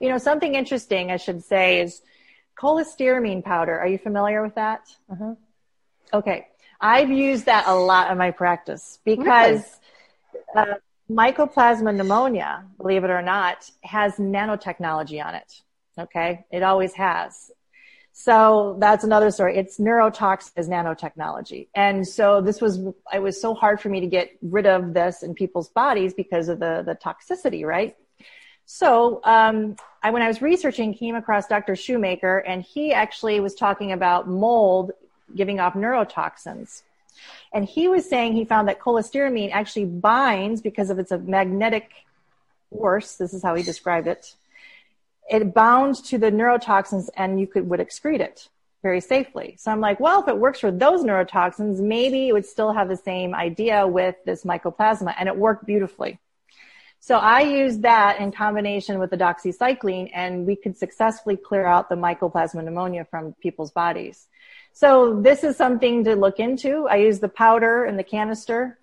You 0.01 0.10
know, 0.10 0.18
something 0.18 0.56
interesting 0.56 1.12
I 1.12 1.18
should 1.18 1.43
say 1.43 1.82
is 1.82 2.01
cholestyramine 2.60 3.43
powder. 3.43 3.80
Are 3.80 3.88
you 3.88 3.99
familiar 3.99 4.41
with 4.41 4.56
that? 4.56 4.82
Uh-huh. 5.12 5.36
Okay. 6.12 6.47
I've 6.82 7.12
used 7.12 7.45
that 7.45 7.68
a 7.68 7.76
lot 7.76 8.10
in 8.10 8.18
my 8.18 8.32
practice 8.32 8.97
because 9.06 9.80
really? 10.56 10.72
uh, 10.72 10.76
mycoplasma 11.08 11.95
pneumonia, 11.95 12.66
believe 12.78 13.04
it 13.04 13.12
or 13.12 13.22
not, 13.22 13.70
has 13.84 14.16
nanotechnology 14.16 15.24
on 15.24 15.36
it. 15.36 15.62
Okay. 15.99 16.45
It 16.49 16.64
always 16.64 16.93
has. 16.95 17.51
So 18.16 18.78
that's 18.80 19.03
another 19.03 19.32
story. 19.32 19.57
It's 19.57 19.80
neurotox 19.80 20.51
as 20.55 20.70
nanotechnology. 20.70 21.68
And 21.74 22.07
so 22.07 22.41
this 22.41 22.61
was, 22.61 22.80
it 23.11 23.20
was 23.20 23.41
so 23.41 23.55
hard 23.55 23.82
for 23.82 23.89
me 23.89 24.01
to 24.01 24.07
get 24.07 24.38
rid 24.43 24.68
of 24.68 24.93
this 24.93 25.24
in 25.24 25.34
people's 25.34 25.70
bodies 25.70 26.14
because 26.14 26.47
of 26.47 26.59
the, 26.59 26.84
the 26.86 26.93
toxicity, 26.93 27.66
right? 27.66 27.97
So, 28.66 29.20
um, 29.24 29.76
I, 30.03 30.11
when 30.11 30.22
I 30.22 30.28
was 30.28 30.43
researching, 30.43 30.93
came 30.93 31.16
across 31.16 31.47
Dr. 31.47 31.76
Shoemaker 31.76 32.38
and 32.38 32.61
he 32.61 32.93
actually 32.93 33.39
was 33.39 33.55
talking 33.55 33.91
about 33.91 34.28
mold 34.30 34.91
giving 35.36 35.59
off 35.59 35.74
neurotoxins. 35.74 36.84
And 37.51 37.66
he 37.66 37.88
was 37.88 38.07
saying 38.07 38.34
he 38.34 38.45
found 38.45 38.68
that 38.68 38.80
cholestyramine 38.80 39.51
actually 39.51 39.86
binds 39.86 40.61
because 40.61 40.91
of 40.91 40.99
its 40.99 41.11
a 41.11 41.18
magnetic 41.18 41.89
force. 42.70 43.16
This 43.16 43.34
is 43.34 43.41
how 43.41 43.55
he 43.55 43.64
described 43.64 44.07
it 44.07 44.36
it 45.30 45.54
bound 45.54 45.96
to 46.06 46.18
the 46.18 46.32
neurotoxins 46.32 47.10
and 47.16 47.40
you 47.40 47.48
could 47.48 47.70
would 47.70 47.80
excrete 47.80 48.20
it 48.20 48.50
very 48.82 49.00
safely. 49.00 49.56
So 49.58 49.72
I'm 49.72 49.80
like, 49.80 50.00
well, 50.00 50.22
if 50.22 50.28
it 50.28 50.38
works 50.38 50.60
for 50.60 50.70
those 50.70 51.04
neurotoxins, 51.04 51.80
maybe 51.80 52.28
it 52.28 52.34
would 52.34 52.46
still 52.46 52.74
have 52.74 52.90
the 52.90 52.98
same 52.98 53.34
idea 53.34 53.88
with 53.88 54.16
this 54.26 54.44
mycoplasma 54.44 55.16
and 55.18 55.30
it 55.30 55.38
worked 55.38 55.66
beautifully. 55.66 56.20
So 57.00 57.18
I 57.18 57.42
used 57.42 57.82
that 57.82 58.20
in 58.20 58.32
combination 58.32 59.00
with 59.00 59.10
the 59.10 59.18
doxycycline 59.18 60.12
and 60.14 60.46
we 60.46 60.56
could 60.56 60.78
successfully 60.78 61.38
clear 61.38 61.66
out 61.66 61.90
the 61.90 61.96
mycoplasma 61.96 62.64
pneumonia 62.64 63.06
from 63.06 63.34
people's 63.42 63.72
bodies. 63.72 64.28
So 64.74 65.22
this 65.22 65.44
is 65.44 65.56
something 65.56 66.04
to 66.06 66.16
look 66.16 66.40
into. 66.40 66.88
I 66.88 66.98
use 66.98 67.20
the 67.20 67.30
powder 67.30 67.86
and 67.86 67.98
the 67.98 68.04
canister 68.04 68.80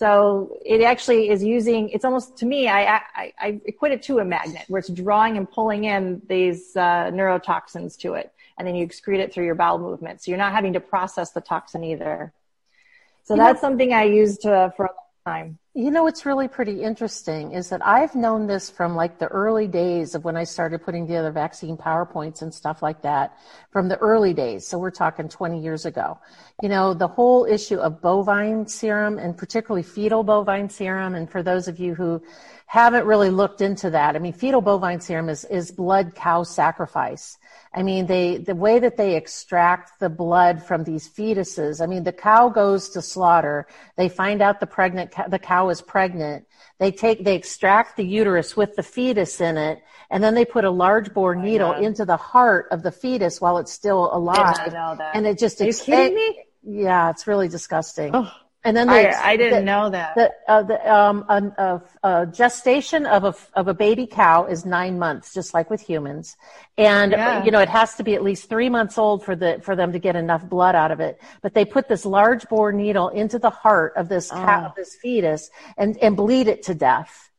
So 0.00 0.56
it 0.64 0.80
actually 0.80 1.28
is 1.28 1.44
using, 1.44 1.90
it's 1.90 2.06
almost, 2.06 2.38
to 2.38 2.46
me, 2.46 2.68
I, 2.68 2.96
I, 2.96 3.32
I 3.38 3.60
equate 3.66 3.92
it 3.92 4.02
to 4.04 4.20
a 4.20 4.24
magnet 4.24 4.64
where 4.68 4.78
it's 4.78 4.88
drawing 4.88 5.36
and 5.36 5.46
pulling 5.56 5.84
in 5.84 6.22
these 6.26 6.74
uh, 6.74 7.10
neurotoxins 7.12 7.98
to 7.98 8.14
it. 8.14 8.32
And 8.56 8.66
then 8.66 8.74
you 8.76 8.86
excrete 8.86 9.18
it 9.18 9.30
through 9.30 9.44
your 9.44 9.56
bowel 9.56 9.78
movement. 9.78 10.22
So 10.22 10.30
you're 10.30 10.38
not 10.38 10.52
having 10.52 10.72
to 10.72 10.80
process 10.80 11.32
the 11.32 11.42
toxin 11.42 11.84
either. 11.84 12.32
So 13.24 13.34
you 13.34 13.40
that's 13.40 13.62
know, 13.62 13.68
something 13.68 13.92
I 13.92 14.04
used 14.04 14.46
uh, 14.46 14.70
for 14.70 14.86
a 14.86 14.88
long 14.88 15.34
time. 15.34 15.58
You 15.80 15.90
know 15.90 16.02
what's 16.02 16.26
really 16.26 16.46
pretty 16.46 16.82
interesting 16.82 17.52
is 17.52 17.70
that 17.70 17.80
I've 17.82 18.14
known 18.14 18.46
this 18.46 18.68
from 18.68 18.94
like 18.94 19.18
the 19.18 19.28
early 19.28 19.66
days 19.66 20.14
of 20.14 20.26
when 20.26 20.36
I 20.36 20.44
started 20.44 20.82
putting 20.82 21.06
together 21.06 21.30
vaccine 21.30 21.78
PowerPoints 21.78 22.42
and 22.42 22.52
stuff 22.52 22.82
like 22.82 23.00
that 23.00 23.38
from 23.70 23.88
the 23.88 23.96
early 23.96 24.34
days. 24.34 24.68
So 24.68 24.78
we're 24.78 24.90
talking 24.90 25.26
20 25.26 25.58
years 25.58 25.86
ago. 25.86 26.18
You 26.62 26.68
know, 26.68 26.92
the 26.92 27.08
whole 27.08 27.46
issue 27.46 27.78
of 27.78 28.02
bovine 28.02 28.66
serum 28.66 29.18
and 29.18 29.34
particularly 29.34 29.82
fetal 29.82 30.22
bovine 30.22 30.68
serum. 30.68 31.14
And 31.14 31.30
for 31.30 31.42
those 31.42 31.66
of 31.66 31.78
you 31.78 31.94
who 31.94 32.22
haven't 32.66 33.06
really 33.06 33.30
looked 33.30 33.62
into 33.62 33.88
that, 33.88 34.16
I 34.16 34.18
mean, 34.18 34.34
fetal 34.34 34.60
bovine 34.60 35.00
serum 35.00 35.30
is, 35.30 35.46
is 35.46 35.70
blood 35.70 36.14
cow 36.14 36.42
sacrifice. 36.42 37.38
I 37.72 37.82
mean, 37.82 38.06
they, 38.06 38.38
the 38.38 38.54
way 38.54 38.80
that 38.80 38.96
they 38.96 39.14
extract 39.14 40.00
the 40.00 40.08
blood 40.08 40.62
from 40.62 40.82
these 40.82 41.08
fetuses, 41.08 41.80
I 41.80 41.86
mean, 41.86 42.02
the 42.02 42.12
cow 42.12 42.48
goes 42.48 42.88
to 42.90 43.02
slaughter. 43.02 43.68
They 43.96 44.08
find 44.08 44.42
out 44.42 44.58
the 44.58 44.66
pregnant, 44.66 45.14
the 45.28 45.38
cow 45.38 45.68
is 45.68 45.80
pregnant. 45.80 46.46
They 46.78 46.90
take, 46.90 47.24
they 47.24 47.36
extract 47.36 47.96
the 47.96 48.04
uterus 48.04 48.56
with 48.56 48.74
the 48.74 48.82
fetus 48.82 49.40
in 49.40 49.56
it, 49.56 49.82
and 50.10 50.22
then 50.22 50.34
they 50.34 50.44
put 50.44 50.64
a 50.64 50.70
large 50.70 51.14
bore 51.14 51.36
oh 51.36 51.40
needle 51.40 51.72
into 51.72 52.04
the 52.04 52.16
heart 52.16 52.66
of 52.72 52.82
the 52.82 52.90
fetus 52.90 53.40
while 53.40 53.58
it's 53.58 53.72
still 53.72 54.10
alive. 54.12 54.74
And 55.14 55.26
it 55.26 55.38
just, 55.38 55.60
Are 55.60 55.66
you 55.66 55.74
kidding 55.74 56.16
me? 56.16 56.44
Yeah, 56.62 57.10
it's 57.10 57.26
really 57.26 57.48
disgusting. 57.48 58.14
Oh. 58.14 58.32
And 58.62 58.76
then 58.76 58.88
they, 58.88 59.08
I, 59.08 59.30
I 59.30 59.36
didn't 59.36 59.60
the, 59.60 59.64
know 59.64 59.88
that. 59.88 60.14
The, 60.14 60.30
uh, 60.46 60.62
the, 60.62 60.94
um, 60.94 61.24
a, 61.28 61.80
a, 62.02 62.26
gestation 62.26 63.06
of 63.06 63.24
a, 63.24 63.34
of 63.58 63.68
a 63.68 63.74
baby 63.74 64.06
cow 64.06 64.44
is 64.44 64.66
nine 64.66 64.98
months, 64.98 65.32
just 65.32 65.54
like 65.54 65.70
with 65.70 65.80
humans. 65.80 66.36
And, 66.76 67.12
yeah. 67.12 67.42
you 67.42 67.52
know, 67.52 67.60
it 67.60 67.70
has 67.70 67.94
to 67.96 68.02
be 68.02 68.14
at 68.14 68.22
least 68.22 68.50
three 68.50 68.68
months 68.68 68.98
old 68.98 69.24
for 69.24 69.34
the, 69.34 69.60
for 69.64 69.74
them 69.76 69.92
to 69.92 69.98
get 69.98 70.14
enough 70.14 70.46
blood 70.46 70.74
out 70.74 70.90
of 70.90 71.00
it. 71.00 71.18
But 71.40 71.54
they 71.54 71.64
put 71.64 71.88
this 71.88 72.04
large 72.04 72.46
bore 72.48 72.70
needle 72.70 73.08
into 73.08 73.38
the 73.38 73.50
heart 73.50 73.94
of 73.96 74.10
this 74.10 74.30
cow, 74.30 74.64
oh. 74.64 74.66
of 74.66 74.74
this 74.74 74.94
fetus 74.94 75.50
and, 75.78 75.96
and 75.98 76.14
bleed 76.14 76.46
it 76.46 76.64
to 76.64 76.74
death. 76.74 77.29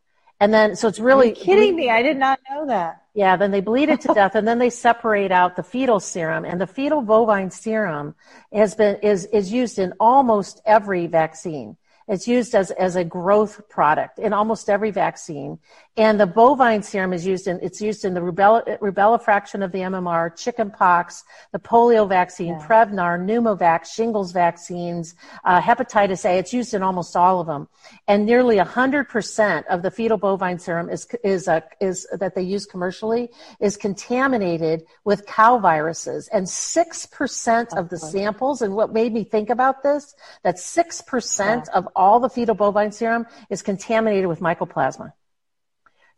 And 0.41 0.51
then, 0.51 0.75
so 0.75 0.87
it's 0.87 0.99
really 0.99 1.33
kidding 1.33 1.75
me. 1.75 1.91
I 1.91 2.01
did 2.01 2.17
not 2.17 2.39
know 2.49 2.65
that. 2.65 3.03
Yeah, 3.13 3.37
then 3.37 3.51
they 3.51 3.61
bleed 3.61 3.89
it 3.89 4.01
to 4.01 4.13
death 4.15 4.33
and 4.33 4.47
then 4.47 4.57
they 4.57 4.71
separate 4.71 5.31
out 5.31 5.55
the 5.55 5.61
fetal 5.61 5.99
serum 5.99 6.45
and 6.45 6.59
the 6.59 6.65
fetal 6.65 7.03
bovine 7.03 7.51
serum 7.51 8.15
has 8.51 8.73
been, 8.73 8.95
is, 9.03 9.25
is 9.25 9.53
used 9.53 9.77
in 9.77 9.93
almost 9.99 10.59
every 10.65 11.05
vaccine. 11.05 11.77
It's 12.07 12.27
used 12.27 12.55
as, 12.55 12.71
as 12.71 12.95
a 12.95 13.03
growth 13.03 13.69
product 13.69 14.19
in 14.19 14.33
almost 14.33 14.69
every 14.69 14.91
vaccine. 14.91 15.59
And 15.97 16.17
the 16.19 16.25
bovine 16.25 16.83
serum 16.83 17.11
is 17.11 17.25
used 17.25 17.47
in, 17.47 17.59
it's 17.61 17.81
used 17.81 18.05
in 18.05 18.13
the 18.13 18.21
rubella, 18.21 18.79
rubella 18.79 19.21
fraction 19.21 19.61
of 19.61 19.73
the 19.73 19.79
MMR, 19.79 20.35
chickenpox, 20.37 21.25
the 21.51 21.59
polio 21.59 22.07
vaccine, 22.07 22.55
yeah. 22.59 22.65
Prevnar, 22.65 23.19
pneumovax, 23.19 23.87
shingles 23.87 24.31
vaccines, 24.31 25.15
uh, 25.43 25.61
hepatitis 25.61 26.23
A. 26.23 26.37
It's 26.37 26.53
used 26.53 26.73
in 26.73 26.81
almost 26.81 27.17
all 27.17 27.41
of 27.41 27.47
them. 27.47 27.67
And 28.07 28.25
nearly 28.25 28.55
100% 28.55 29.65
of 29.67 29.81
the 29.81 29.91
fetal 29.91 30.17
bovine 30.17 30.59
serum 30.59 30.89
is, 30.89 31.05
is, 31.25 31.49
uh, 31.49 31.59
is, 31.81 32.07
that 32.13 32.35
they 32.35 32.41
use 32.41 32.65
commercially 32.65 33.29
is 33.59 33.75
contaminated 33.75 34.83
with 35.03 35.25
cow 35.25 35.57
viruses. 35.57 36.29
And 36.29 36.45
6% 36.45 37.77
of 37.77 37.89
the 37.89 37.97
samples, 37.97 38.61
and 38.61 38.75
what 38.75 38.93
made 38.93 39.13
me 39.13 39.25
think 39.25 39.49
about 39.49 39.83
this, 39.83 40.15
that 40.43 40.55
6% 40.55 41.39
yeah. 41.39 41.63
of 41.73 41.87
all 41.95 42.19
the 42.19 42.29
fetal 42.29 42.55
bovine 42.55 42.91
serum 42.91 43.25
is 43.49 43.61
contaminated 43.61 44.27
with 44.27 44.39
mycoplasma. 44.39 45.13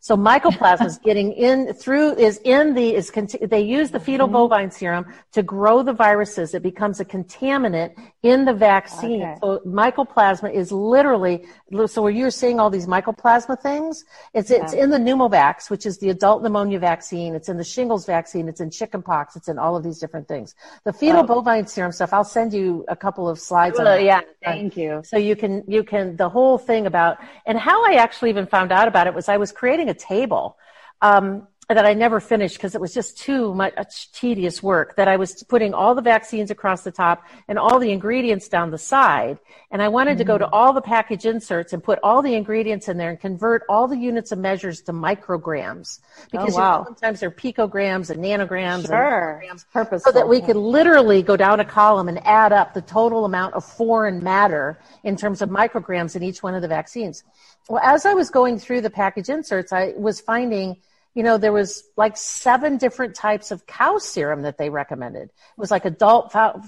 So 0.04 0.18
mycoplasma 0.18 0.84
is 0.84 0.98
getting 0.98 1.32
in 1.32 1.72
through 1.72 2.16
is 2.16 2.38
in 2.44 2.74
the 2.74 2.94
is 2.94 3.10
they 3.40 3.62
use 3.62 3.90
the 3.90 3.98
fetal 3.98 4.26
mm-hmm. 4.26 4.34
bovine 4.34 4.70
serum 4.70 5.06
to 5.32 5.42
grow 5.42 5.82
the 5.82 5.94
viruses. 5.94 6.52
It 6.52 6.62
becomes 6.62 7.00
a 7.00 7.06
contaminant 7.06 7.94
in 8.22 8.44
the 8.44 8.52
vaccine. 8.52 9.22
Okay. 9.22 9.36
So 9.40 9.60
mycoplasma 9.66 10.52
is 10.52 10.70
literally 10.70 11.46
so 11.86 12.02
where 12.02 12.12
you're 12.12 12.30
seeing 12.30 12.60
all 12.60 12.68
these 12.68 12.86
mycoplasma 12.86 13.58
things, 13.62 14.04
it's 14.34 14.50
yeah. 14.50 14.62
it's 14.62 14.74
in 14.74 14.90
the 14.90 14.98
pneumovax, 14.98 15.70
which 15.70 15.86
is 15.86 15.96
the 15.96 16.10
adult 16.10 16.42
pneumonia 16.42 16.78
vaccine. 16.78 17.34
It's 17.34 17.48
in 17.48 17.56
the 17.56 17.64
shingles 17.64 18.04
vaccine. 18.04 18.46
It's 18.46 18.60
in 18.60 18.68
chickenpox. 18.68 19.36
It's 19.36 19.48
in 19.48 19.58
all 19.58 19.74
of 19.74 19.82
these 19.82 20.00
different 20.00 20.28
things. 20.28 20.54
The 20.84 20.92
fetal 20.92 21.20
oh. 21.20 21.26
bovine 21.26 21.66
serum 21.66 21.92
stuff. 21.92 22.12
I'll 22.12 22.24
send 22.24 22.52
you 22.52 22.84
a 22.88 22.96
couple 22.96 23.26
of 23.26 23.40
slides. 23.40 23.78
Well, 23.78 23.98
yeah, 23.98 24.20
thank 24.44 24.76
you. 24.76 25.00
So 25.02 25.16
you 25.16 25.34
can 25.34 25.64
you 25.66 25.82
can 25.82 26.16
the 26.16 26.28
whole 26.28 26.58
thing 26.58 26.84
about 26.84 27.16
and 27.46 27.58
how 27.58 27.82
I 27.86 27.94
actually 27.94 28.28
even 28.28 28.46
found 28.46 28.70
out 28.70 28.86
about 28.86 29.06
it 29.06 29.14
was 29.14 29.30
I 29.30 29.38
was 29.38 29.50
creating 29.50 29.88
a 29.88 29.93
table. 29.94 30.56
Um, 31.00 31.48
that 31.68 31.86
I 31.86 31.94
never 31.94 32.20
finished 32.20 32.56
because 32.56 32.74
it 32.74 32.80
was 32.80 32.92
just 32.92 33.16
too 33.16 33.54
much 33.54 34.12
tedious 34.12 34.62
work 34.62 34.96
that 34.96 35.08
I 35.08 35.16
was 35.16 35.42
putting 35.44 35.72
all 35.72 35.94
the 35.94 36.02
vaccines 36.02 36.50
across 36.50 36.82
the 36.82 36.90
top 36.90 37.24
and 37.48 37.58
all 37.58 37.78
the 37.78 37.90
ingredients 37.90 38.48
down 38.48 38.70
the 38.70 38.78
side. 38.78 39.38
And 39.70 39.80
I 39.80 39.88
wanted 39.88 40.12
mm-hmm. 40.12 40.18
to 40.18 40.24
go 40.24 40.38
to 40.38 40.44
mm-hmm. 40.44 40.54
all 40.54 40.72
the 40.72 40.82
package 40.82 41.24
inserts 41.24 41.72
and 41.72 41.82
put 41.82 41.98
all 42.02 42.20
the 42.20 42.34
ingredients 42.34 42.88
in 42.88 42.98
there 42.98 43.10
and 43.10 43.18
convert 43.18 43.62
all 43.68 43.88
the 43.88 43.96
units 43.96 44.30
of 44.30 44.38
measures 44.38 44.82
to 44.82 44.92
micrograms. 44.92 46.00
Because 46.30 46.54
oh, 46.54 46.58
wow. 46.58 46.72
you 46.72 46.78
know, 46.78 46.84
sometimes 46.84 47.20
they're 47.20 47.30
picograms 47.30 48.10
and 48.10 48.22
nanograms 48.22 48.86
sure. 48.86 49.42
and 49.48 49.64
Purposeful. 49.72 50.12
so 50.12 50.18
that 50.18 50.28
we 50.28 50.42
could 50.42 50.56
literally 50.56 51.22
go 51.22 51.36
down 51.36 51.60
a 51.60 51.64
column 51.64 52.08
and 52.08 52.24
add 52.26 52.52
up 52.52 52.74
the 52.74 52.82
total 52.82 53.24
amount 53.24 53.54
of 53.54 53.64
foreign 53.64 54.22
matter 54.22 54.78
in 55.02 55.16
terms 55.16 55.40
of 55.40 55.48
micrograms 55.48 56.14
in 56.14 56.22
each 56.22 56.42
one 56.42 56.54
of 56.54 56.60
the 56.60 56.68
vaccines. 56.68 57.24
Well, 57.70 57.80
as 57.82 58.04
I 58.04 58.12
was 58.12 58.28
going 58.28 58.58
through 58.58 58.82
the 58.82 58.90
package 58.90 59.30
inserts, 59.30 59.72
I 59.72 59.94
was 59.96 60.20
finding– 60.20 60.76
you 61.14 61.22
know, 61.22 61.38
there 61.38 61.52
was 61.52 61.84
like 61.96 62.16
seven 62.16 62.76
different 62.76 63.14
types 63.14 63.50
of 63.50 63.66
cow 63.66 63.98
serum 63.98 64.42
that 64.42 64.58
they 64.58 64.68
recommended. 64.68 65.22
It 65.22 65.30
was 65.56 65.70
like 65.70 65.84
adult, 65.84 66.34
uh, 66.34 66.58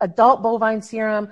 adult 0.00 0.42
bovine 0.42 0.82
serum, 0.82 1.28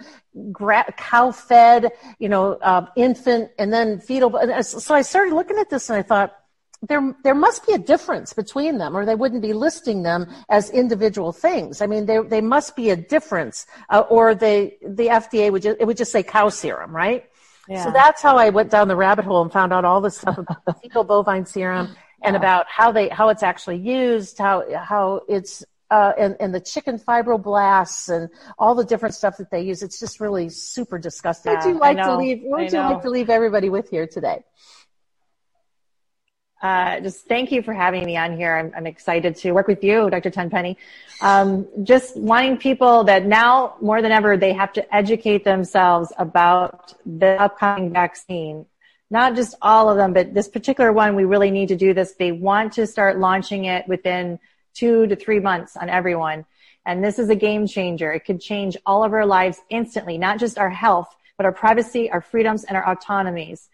gra- 0.52 0.92
cow 0.96 1.32
fed, 1.32 1.90
you 2.18 2.28
know, 2.28 2.52
uh, 2.54 2.86
infant, 2.96 3.50
and 3.58 3.72
then 3.72 3.98
fetal. 3.98 4.30
So 4.62 4.94
I 4.94 5.02
started 5.02 5.34
looking 5.34 5.58
at 5.58 5.68
this 5.70 5.90
and 5.90 5.98
I 5.98 6.02
thought, 6.02 6.34
there, 6.82 7.14
there 7.24 7.34
must 7.34 7.66
be 7.66 7.72
a 7.72 7.78
difference 7.78 8.32
between 8.32 8.78
them, 8.78 8.96
or 8.96 9.04
they 9.04 9.16
wouldn't 9.16 9.42
be 9.42 9.52
listing 9.52 10.04
them 10.04 10.30
as 10.48 10.70
individual 10.70 11.32
things. 11.32 11.82
I 11.82 11.86
mean, 11.86 12.06
there, 12.06 12.22
they 12.22 12.40
must 12.40 12.76
be 12.76 12.90
a 12.90 12.96
difference, 12.96 13.66
uh, 13.90 14.04
or 14.08 14.36
they, 14.36 14.76
the 14.82 15.08
FDA 15.08 15.50
would 15.50 15.62
just, 15.62 15.80
it 15.80 15.86
would 15.86 15.96
just 15.96 16.12
say 16.12 16.22
cow 16.22 16.48
serum, 16.50 16.94
right? 16.94 17.24
So 17.84 17.90
that's 17.90 18.22
how 18.22 18.36
I 18.36 18.50
went 18.50 18.70
down 18.70 18.88
the 18.88 18.96
rabbit 18.96 19.24
hole 19.24 19.42
and 19.42 19.52
found 19.52 19.72
out 19.72 19.84
all 19.84 20.00
this 20.00 20.18
stuff 20.18 20.38
about 20.38 20.64
the 20.64 20.72
fetal 20.74 21.04
bovine 21.04 21.44
serum 21.46 21.94
and 22.22 22.34
about 22.34 22.66
how 22.68 22.92
they 22.92 23.08
how 23.08 23.28
it's 23.28 23.42
actually 23.42 23.76
used, 23.78 24.38
how 24.38 24.64
how 24.74 25.22
it's 25.28 25.64
uh, 25.90 26.12
and, 26.18 26.36
and 26.40 26.54
the 26.54 26.60
chicken 26.60 26.98
fibroblasts 26.98 28.14
and 28.14 28.28
all 28.58 28.74
the 28.74 28.84
different 28.84 29.14
stuff 29.14 29.36
that 29.38 29.50
they 29.50 29.62
use. 29.62 29.82
It's 29.82 29.98
just 29.98 30.20
really 30.20 30.48
super 30.48 30.98
disgusting. 30.98 31.52
what 31.52 31.64
would 31.64 31.74
you 31.74 31.80
like 31.80 31.96
to 31.96 32.16
leave? 32.16 32.40
What 32.42 32.60
would 32.60 32.72
you 32.72 32.78
like 32.78 33.02
to 33.02 33.10
leave 33.10 33.30
everybody 33.30 33.68
with 33.70 33.88
here 33.90 34.06
today? 34.06 34.44
Uh, 36.60 36.98
just 37.00 37.26
thank 37.26 37.52
you 37.52 37.62
for 37.62 37.72
having 37.72 38.04
me 38.04 38.16
on 38.16 38.36
here. 38.36 38.56
I'm, 38.56 38.72
I'm 38.76 38.86
excited 38.86 39.36
to 39.36 39.52
work 39.52 39.68
with 39.68 39.84
you, 39.84 40.10
Dr. 40.10 40.30
Tenpenny. 40.30 40.76
Um, 41.20 41.68
just 41.84 42.16
wanting 42.16 42.56
people 42.56 43.04
that 43.04 43.26
now 43.26 43.76
more 43.80 44.02
than 44.02 44.10
ever, 44.10 44.36
they 44.36 44.52
have 44.52 44.72
to 44.72 44.94
educate 44.94 45.44
themselves 45.44 46.12
about 46.18 46.94
the 47.06 47.40
upcoming 47.40 47.92
vaccine. 47.92 48.66
Not 49.10 49.36
just 49.36 49.54
all 49.62 49.88
of 49.88 49.96
them, 49.96 50.12
but 50.12 50.34
this 50.34 50.48
particular 50.48 50.92
one, 50.92 51.14
we 51.14 51.24
really 51.24 51.50
need 51.50 51.68
to 51.68 51.76
do 51.76 51.94
this. 51.94 52.14
They 52.14 52.32
want 52.32 52.72
to 52.74 52.86
start 52.86 53.18
launching 53.18 53.66
it 53.66 53.86
within 53.86 54.38
two 54.74 55.06
to 55.06 55.16
three 55.16 55.40
months 55.40 55.76
on 55.76 55.88
everyone. 55.88 56.44
And 56.84 57.04
this 57.04 57.18
is 57.18 57.28
a 57.30 57.36
game 57.36 57.66
changer. 57.66 58.12
It 58.12 58.24
could 58.24 58.40
change 58.40 58.76
all 58.84 59.04
of 59.04 59.12
our 59.12 59.26
lives 59.26 59.60
instantly, 59.70 60.18
not 60.18 60.38
just 60.38 60.58
our 60.58 60.70
health, 60.70 61.14
but 61.36 61.46
our 61.46 61.52
privacy, 61.52 62.10
our 62.10 62.20
freedoms, 62.20 62.64
and 62.64 62.76
our 62.76 62.88
autonomies 62.88 63.68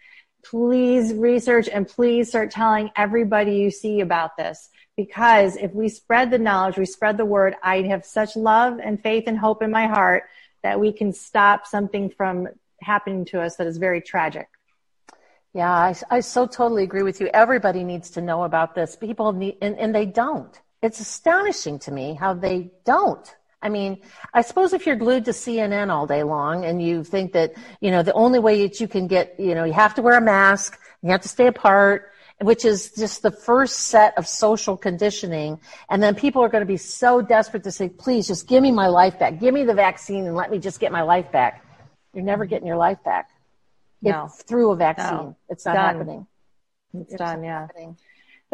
please 0.44 1.12
research 1.14 1.68
and 1.68 1.88
please 1.88 2.28
start 2.28 2.50
telling 2.50 2.90
everybody 2.96 3.56
you 3.56 3.70
see 3.70 4.00
about 4.00 4.36
this. 4.36 4.68
Because 4.96 5.56
if 5.56 5.72
we 5.72 5.88
spread 5.88 6.30
the 6.30 6.38
knowledge, 6.38 6.76
we 6.76 6.86
spread 6.86 7.16
the 7.16 7.24
word, 7.24 7.56
I 7.62 7.82
have 7.82 8.04
such 8.04 8.36
love 8.36 8.78
and 8.82 9.02
faith 9.02 9.24
and 9.26 9.38
hope 9.38 9.62
in 9.62 9.70
my 9.70 9.86
heart 9.86 10.24
that 10.62 10.78
we 10.78 10.92
can 10.92 11.12
stop 11.12 11.66
something 11.66 12.10
from 12.10 12.48
happening 12.80 13.24
to 13.26 13.40
us 13.40 13.56
that 13.56 13.66
is 13.66 13.78
very 13.78 14.00
tragic. 14.00 14.48
Yeah, 15.52 15.70
I, 15.70 15.94
I 16.10 16.20
so 16.20 16.46
totally 16.46 16.82
agree 16.82 17.02
with 17.02 17.20
you. 17.20 17.28
Everybody 17.32 17.84
needs 17.84 18.10
to 18.10 18.20
know 18.20 18.42
about 18.42 18.74
this. 18.74 18.96
People 18.96 19.32
need, 19.32 19.58
and, 19.62 19.78
and 19.78 19.94
they 19.94 20.06
don't. 20.06 20.58
It's 20.82 21.00
astonishing 21.00 21.78
to 21.80 21.92
me 21.92 22.14
how 22.14 22.34
they 22.34 22.70
don't. 22.84 23.34
I 23.64 23.70
mean, 23.70 24.02
I 24.34 24.42
suppose 24.42 24.74
if 24.74 24.86
you're 24.86 24.94
glued 24.94 25.24
to 25.24 25.30
CNN 25.30 25.88
all 25.90 26.06
day 26.06 26.22
long 26.22 26.66
and 26.66 26.82
you 26.82 27.02
think 27.02 27.32
that, 27.32 27.54
you 27.80 27.90
know, 27.90 28.02
the 28.02 28.12
only 28.12 28.38
way 28.38 28.62
that 28.68 28.78
you 28.78 28.86
can 28.86 29.06
get, 29.06 29.40
you 29.40 29.54
know, 29.54 29.64
you 29.64 29.72
have 29.72 29.94
to 29.94 30.02
wear 30.02 30.18
a 30.18 30.20
mask, 30.20 30.78
you 31.02 31.10
have 31.10 31.22
to 31.22 31.28
stay 31.28 31.46
apart, 31.46 32.12
which 32.42 32.66
is 32.66 32.92
just 32.92 33.22
the 33.22 33.30
first 33.30 33.76
set 33.76 34.16
of 34.18 34.28
social 34.28 34.76
conditioning. 34.76 35.58
And 35.88 36.02
then 36.02 36.14
people 36.14 36.42
are 36.42 36.50
going 36.50 36.60
to 36.60 36.66
be 36.66 36.76
so 36.76 37.22
desperate 37.22 37.64
to 37.64 37.72
say, 37.72 37.88
please 37.88 38.28
just 38.28 38.46
give 38.46 38.62
me 38.62 38.70
my 38.70 38.88
life 38.88 39.18
back. 39.18 39.40
Give 39.40 39.54
me 39.54 39.64
the 39.64 39.74
vaccine 39.74 40.26
and 40.26 40.36
let 40.36 40.50
me 40.50 40.58
just 40.58 40.78
get 40.78 40.92
my 40.92 41.02
life 41.02 41.32
back. 41.32 41.64
You're 42.12 42.22
never 42.24 42.44
getting 42.44 42.66
your 42.66 42.76
life 42.76 43.02
back. 43.02 43.30
No. 44.02 44.26
It's 44.26 44.42
through 44.42 44.72
a 44.72 44.76
vaccine. 44.76 45.06
No. 45.06 45.36
It's 45.48 45.64
not 45.64 45.74
Done. 45.74 45.96
happening. 45.96 46.26
It's 46.92 47.12
It's 47.12 47.18
done. 47.18 47.40
not 47.40 47.46
Yeah. 47.46 47.60
happening. 47.60 47.96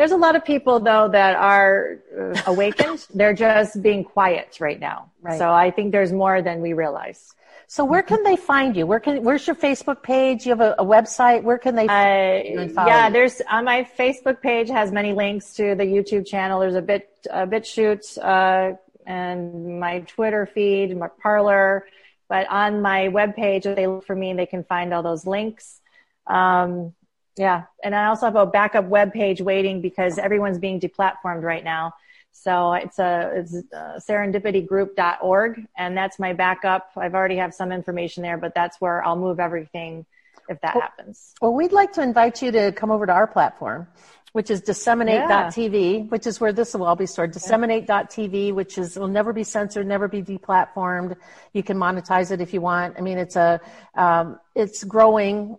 There's 0.00 0.12
a 0.12 0.16
lot 0.16 0.34
of 0.34 0.46
people 0.46 0.80
though 0.80 1.08
that 1.08 1.36
are 1.36 1.98
uh, 2.18 2.40
awakened. 2.46 3.06
They're 3.14 3.34
just 3.34 3.82
being 3.82 4.02
quiet 4.02 4.56
right 4.58 4.80
now. 4.80 5.10
Right. 5.20 5.36
So 5.38 5.52
I 5.52 5.70
think 5.70 5.92
there's 5.92 6.10
more 6.10 6.40
than 6.40 6.62
we 6.62 6.72
realize. 6.72 7.34
So 7.66 7.84
where 7.84 8.02
can 8.02 8.22
they 8.22 8.36
find 8.36 8.74
you? 8.78 8.86
Where 8.86 8.98
can 8.98 9.22
where's 9.22 9.46
your 9.46 9.56
Facebook 9.56 10.02
page? 10.02 10.46
You 10.46 10.52
have 10.52 10.62
a, 10.62 10.74
a 10.78 10.86
website. 10.86 11.42
Where 11.42 11.58
can 11.58 11.74
they 11.74 11.86
find 11.86 12.48
you 12.48 12.60
Uh, 12.78 12.86
yeah, 12.86 13.08
you? 13.08 13.12
there's 13.12 13.42
on 13.50 13.66
my 13.66 13.86
Facebook 13.98 14.40
page 14.40 14.70
has 14.70 14.90
many 14.90 15.12
links 15.12 15.52
to 15.56 15.74
the 15.74 15.84
YouTube 15.84 16.26
channel. 16.26 16.60
There's 16.60 16.76
a 16.76 16.86
bit 16.92 17.10
a 17.28 17.46
BitChutes 17.46 18.16
uh, 18.16 18.76
and 19.04 19.78
my 19.78 20.00
Twitter 20.00 20.46
feed, 20.46 20.96
my 20.96 21.08
Parler. 21.22 21.84
But 22.26 22.48
on 22.48 22.80
my 22.80 23.08
webpage, 23.08 23.66
if 23.66 23.76
they 23.76 23.86
look 23.86 24.06
for 24.06 24.16
me, 24.16 24.32
they 24.32 24.46
can 24.46 24.64
find 24.64 24.94
all 24.94 25.02
those 25.02 25.26
links. 25.26 25.82
Um, 26.26 26.94
yeah, 27.40 27.62
and 27.82 27.94
I 27.94 28.08
also 28.08 28.26
have 28.26 28.36
a 28.36 28.44
backup 28.44 28.84
web 28.84 29.14
page 29.14 29.40
waiting 29.40 29.80
because 29.80 30.18
everyone's 30.18 30.58
being 30.58 30.78
deplatformed 30.78 31.42
right 31.42 31.64
now. 31.64 31.94
So 32.32 32.74
it's 32.74 32.98
a 32.98 33.32
it's 33.34 33.54
uh, 33.72 33.98
serendipitygroup.org, 34.06 35.66
and 35.74 35.96
that's 35.96 36.18
my 36.18 36.34
backup. 36.34 36.90
I've 36.98 37.14
already 37.14 37.36
have 37.36 37.54
some 37.54 37.72
information 37.72 38.22
there, 38.22 38.36
but 38.36 38.52
that's 38.54 38.78
where 38.78 39.02
I'll 39.02 39.16
move 39.16 39.40
everything 39.40 40.04
if 40.50 40.60
that 40.60 40.74
happens. 40.74 41.34
Well, 41.40 41.54
we'd 41.54 41.72
like 41.72 41.92
to 41.92 42.02
invite 42.02 42.42
you 42.42 42.52
to 42.52 42.72
come 42.72 42.90
over 42.90 43.06
to 43.06 43.12
our 43.12 43.26
platform, 43.26 43.88
which 44.32 44.50
is 44.50 44.60
disseminate.tv, 44.60 46.10
which 46.10 46.26
is 46.26 46.42
where 46.42 46.52
this 46.52 46.74
will 46.74 46.84
all 46.84 46.94
be 46.94 47.06
stored. 47.06 47.32
Disseminate.tv, 47.32 48.52
which 48.52 48.76
is 48.76 48.98
will 48.98 49.08
never 49.08 49.32
be 49.32 49.44
censored, 49.44 49.86
never 49.86 50.08
be 50.08 50.22
deplatformed. 50.22 51.16
You 51.54 51.62
can 51.62 51.78
monetize 51.78 52.32
it 52.32 52.42
if 52.42 52.52
you 52.52 52.60
want. 52.60 52.96
I 52.98 53.00
mean, 53.00 53.16
it's 53.16 53.36
a 53.36 53.62
um, 53.94 54.38
it's 54.54 54.84
growing. 54.84 55.56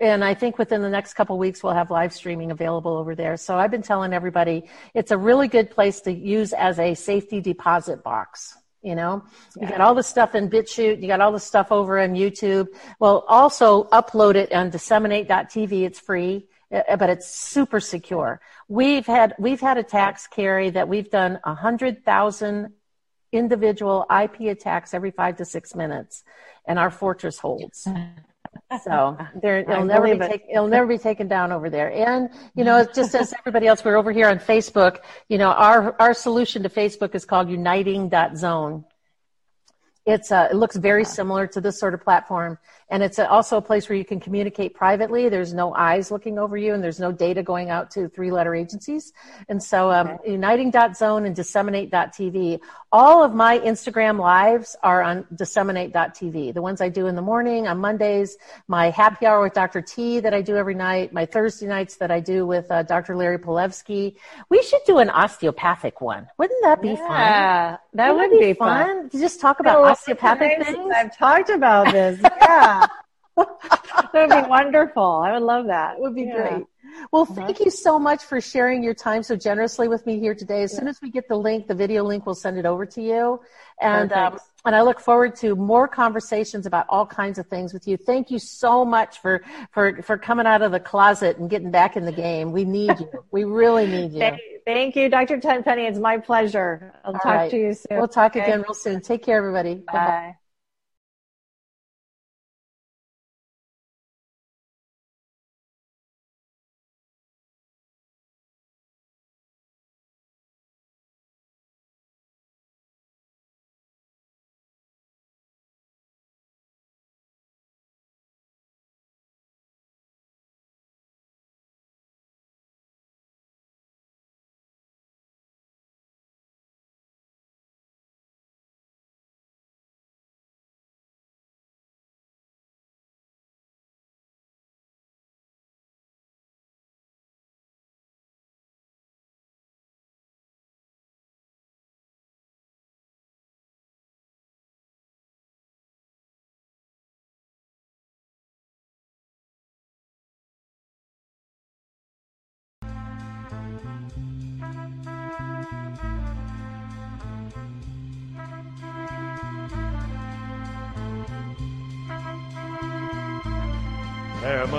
And 0.00 0.24
I 0.24 0.34
think 0.34 0.58
within 0.58 0.82
the 0.82 0.90
next 0.90 1.14
couple 1.14 1.36
of 1.36 1.40
weeks 1.40 1.62
we'll 1.62 1.74
have 1.74 1.90
live 1.90 2.12
streaming 2.12 2.50
available 2.50 2.96
over 2.96 3.14
there. 3.14 3.36
So 3.36 3.56
I've 3.56 3.70
been 3.70 3.82
telling 3.82 4.12
everybody 4.12 4.68
it's 4.94 5.10
a 5.10 5.18
really 5.18 5.48
good 5.48 5.70
place 5.70 6.00
to 6.02 6.12
use 6.12 6.52
as 6.52 6.78
a 6.78 6.94
safety 6.94 7.40
deposit 7.40 8.02
box. 8.02 8.56
You 8.82 8.94
know, 8.94 9.24
you 9.58 9.66
got 9.66 9.80
all 9.80 9.94
the 9.94 10.02
stuff 10.02 10.34
in 10.34 10.50
BitChute, 10.50 11.00
you 11.00 11.08
got 11.08 11.22
all 11.22 11.32
the 11.32 11.40
stuff 11.40 11.72
over 11.72 11.98
on 11.98 12.10
YouTube. 12.10 12.68
Well, 12.98 13.24
also 13.28 13.84
upload 13.84 14.34
it 14.34 14.52
on 14.52 14.68
disseminate.tv. 14.68 15.86
It's 15.86 15.98
free, 15.98 16.46
uh, 16.70 16.96
but 16.96 17.08
it's 17.08 17.26
super 17.26 17.80
secure. 17.80 18.42
We've 18.68 19.06
had, 19.06 19.34
we've 19.38 19.60
had 19.60 19.78
attacks, 19.78 20.26
Carrie 20.26 20.68
that 20.70 20.86
we've 20.86 21.10
done 21.10 21.40
a 21.44 21.54
hundred 21.54 22.04
thousand 22.04 22.74
individual 23.32 24.04
IP 24.10 24.42
attacks 24.42 24.92
every 24.92 25.10
five 25.10 25.36
to 25.38 25.46
six 25.46 25.74
minutes 25.74 26.22
and 26.66 26.78
our 26.78 26.90
fortress 26.90 27.38
holds. 27.38 27.88
So 28.82 29.16
there, 29.40 29.58
it'll 29.70 29.84
never 29.84 30.06
be 30.06 30.24
it. 30.24 30.30
take, 30.30 30.44
it'll 30.50 30.68
never 30.68 30.86
be 30.86 30.98
taken 30.98 31.28
down 31.28 31.52
over 31.52 31.70
there. 31.70 31.92
And 31.92 32.30
you 32.54 32.64
know, 32.64 32.84
just 32.84 33.14
as 33.14 33.32
everybody 33.38 33.66
else, 33.66 33.84
we're 33.84 33.96
over 33.96 34.12
here 34.12 34.28
on 34.28 34.38
Facebook. 34.38 34.98
You 35.28 35.38
know, 35.38 35.50
our 35.50 35.94
our 36.00 36.14
solution 36.14 36.62
to 36.62 36.68
Facebook 36.68 37.14
is 37.14 37.24
called 37.24 37.48
Uniting.zone. 37.48 38.84
It's 40.06 40.30
uh, 40.30 40.48
it 40.50 40.56
looks 40.56 40.76
very 40.76 41.04
similar 41.04 41.46
to 41.48 41.60
this 41.60 41.78
sort 41.78 41.94
of 41.94 42.02
platform, 42.02 42.58
and 42.90 43.02
it's 43.02 43.18
also 43.18 43.56
a 43.56 43.62
place 43.62 43.88
where 43.88 43.96
you 43.96 44.04
can 44.04 44.20
communicate 44.20 44.74
privately. 44.74 45.28
There's 45.28 45.54
no 45.54 45.74
eyes 45.74 46.10
looking 46.10 46.38
over 46.38 46.56
you, 46.56 46.74
and 46.74 46.82
there's 46.82 47.00
no 47.00 47.12
data 47.12 47.42
going 47.42 47.70
out 47.70 47.90
to 47.92 48.08
three-letter 48.08 48.54
agencies. 48.54 49.12
And 49.48 49.62
so, 49.62 49.90
um, 49.90 50.18
Uniting.zone 50.26 51.26
and 51.26 51.34
Disseminate.tv. 51.34 52.60
All 52.92 53.24
of 53.24 53.34
my 53.34 53.58
Instagram 53.58 54.20
lives 54.20 54.76
are 54.82 55.02
on 55.02 55.26
Disseminate.tv. 55.34 56.54
The 56.54 56.62
ones 56.62 56.80
I 56.80 56.88
do 56.88 57.06
in 57.06 57.16
the 57.16 57.22
morning 57.22 57.66
on 57.66 57.78
Mondays, 57.78 58.36
my 58.68 58.90
happy 58.90 59.26
hour 59.26 59.42
with 59.42 59.52
Dr. 59.52 59.82
T 59.82 60.20
that 60.20 60.32
I 60.32 60.42
do 60.42 60.56
every 60.56 60.74
night, 60.74 61.12
my 61.12 61.26
Thursday 61.26 61.66
nights 61.66 61.96
that 61.96 62.10
I 62.10 62.20
do 62.20 62.46
with 62.46 62.70
uh, 62.70 62.82
Dr. 62.84 63.16
Larry 63.16 63.38
Palevsky. 63.38 64.14
We 64.48 64.62
should 64.62 64.82
do 64.86 64.98
an 64.98 65.10
osteopathic 65.10 66.00
one. 66.00 66.28
Wouldn't 66.38 66.62
that 66.62 66.80
be 66.80 66.94
fun? 66.94 67.10
Yeah, 67.10 67.76
that 67.94 68.14
Wouldn't 68.14 68.32
would 68.32 68.40
that 68.40 68.46
be 68.46 68.54
fun. 68.54 69.10
To 69.10 69.18
just 69.18 69.40
talk 69.40 69.60
about 69.60 69.84
osteopathic 69.84 70.64
things. 70.64 70.92
I've 70.94 71.16
talked 71.16 71.50
about 71.50 71.92
this. 71.92 72.20
Yeah. 72.44 72.83
that 73.36 74.10
would 74.14 74.30
be 74.30 74.48
wonderful. 74.48 75.22
I 75.24 75.32
would 75.32 75.42
love 75.42 75.66
that. 75.66 75.96
It 75.96 76.00
would 76.00 76.14
be 76.14 76.22
Yeah. 76.22 76.48
Great. 76.48 76.66
Well, 77.10 77.24
thank 77.24 77.60
you 77.60 77.70
so 77.70 77.98
much 77.98 78.24
for 78.24 78.40
sharing 78.40 78.82
your 78.82 78.94
time 78.94 79.22
so 79.22 79.34
generously 79.36 79.88
with 79.88 80.06
me 80.06 80.20
here 80.20 80.34
today. 80.34 80.62
As 80.62 80.76
soon 80.76 80.86
as 80.86 81.00
we 81.02 81.10
get 81.10 81.28
the 81.28 81.36
link, 81.36 81.66
the 81.66 81.74
video 81.74 82.04
link, 82.04 82.24
we'll 82.24 82.34
send 82.36 82.56
it 82.56 82.66
over 82.66 82.86
to 82.86 83.02
you. 83.02 83.40
And 83.80 84.12
um, 84.12 84.38
and 84.64 84.74
I 84.76 84.82
look 84.82 85.00
forward 85.00 85.34
to 85.36 85.56
more 85.56 85.88
conversations 85.88 86.66
about 86.66 86.86
all 86.88 87.04
kinds 87.04 87.38
of 87.38 87.46
things 87.48 87.72
with 87.72 87.88
you. 87.88 87.96
Thank 87.96 88.30
you 88.30 88.38
so 88.38 88.84
much 88.84 89.20
for 89.20 89.42
for 89.72 90.02
for 90.02 90.16
coming 90.16 90.46
out 90.46 90.62
of 90.62 90.70
the 90.72 90.80
closet 90.80 91.38
and 91.38 91.50
getting 91.50 91.70
back 91.70 91.96
in 91.96 92.04
the 92.04 92.12
game. 92.12 92.52
We 92.52 92.64
need 92.64 92.98
you. 93.00 93.10
we 93.32 93.44
really 93.44 93.86
need 93.86 94.12
you. 94.12 94.20
Thank, 94.20 94.40
thank 94.64 94.96
you, 94.96 95.08
Dr. 95.08 95.40
Tenpenny. 95.40 95.86
It's 95.86 95.98
my 95.98 96.18
pleasure. 96.18 96.94
I'll 97.04 97.14
All 97.14 97.18
talk 97.20 97.24
right. 97.24 97.50
to 97.50 97.56
you 97.58 97.74
soon. 97.74 97.98
We'll 97.98 98.08
talk 98.08 98.36
Okay? 98.36 98.44
again 98.44 98.62
real 98.62 98.74
soon. 98.74 99.00
Take 99.00 99.22
care, 99.24 99.36
everybody. 99.38 99.74
Bye-bye. 99.74 99.98
Bye. 99.98 100.36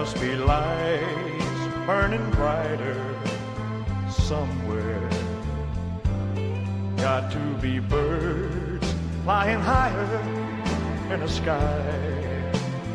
Must 0.05 0.21
be 0.21 0.35
lights 0.35 1.65
burning 1.87 2.29
brighter 2.29 3.15
somewhere. 4.07 5.09
Got 6.97 7.31
to 7.31 7.39
be 7.59 7.79
birds 7.79 8.87
flying 9.23 9.59
higher 9.59 10.21
in 11.11 11.23
a 11.23 11.27
sky 11.27 11.81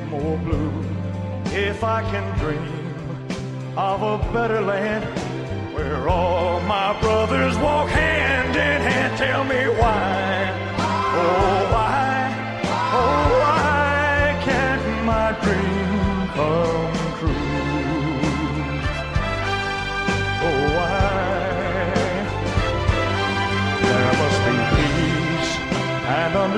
more 0.09 0.39
blue. 0.39 0.73
If 1.47 1.83
I 1.83 2.03
can 2.13 2.27
dream 2.39 2.95
of 3.77 4.03
a 4.03 4.33
better 4.33 4.61
land 4.61 5.05
where 5.75 6.09
all 6.09 6.61
my 6.61 6.97
brothers 7.01 7.59
walk 7.59 7.89
hand 7.89 8.51
in 8.51 8.81
hand, 8.89 9.19
tell 9.19 9.43
me 9.43 9.63
why. 9.81 10.10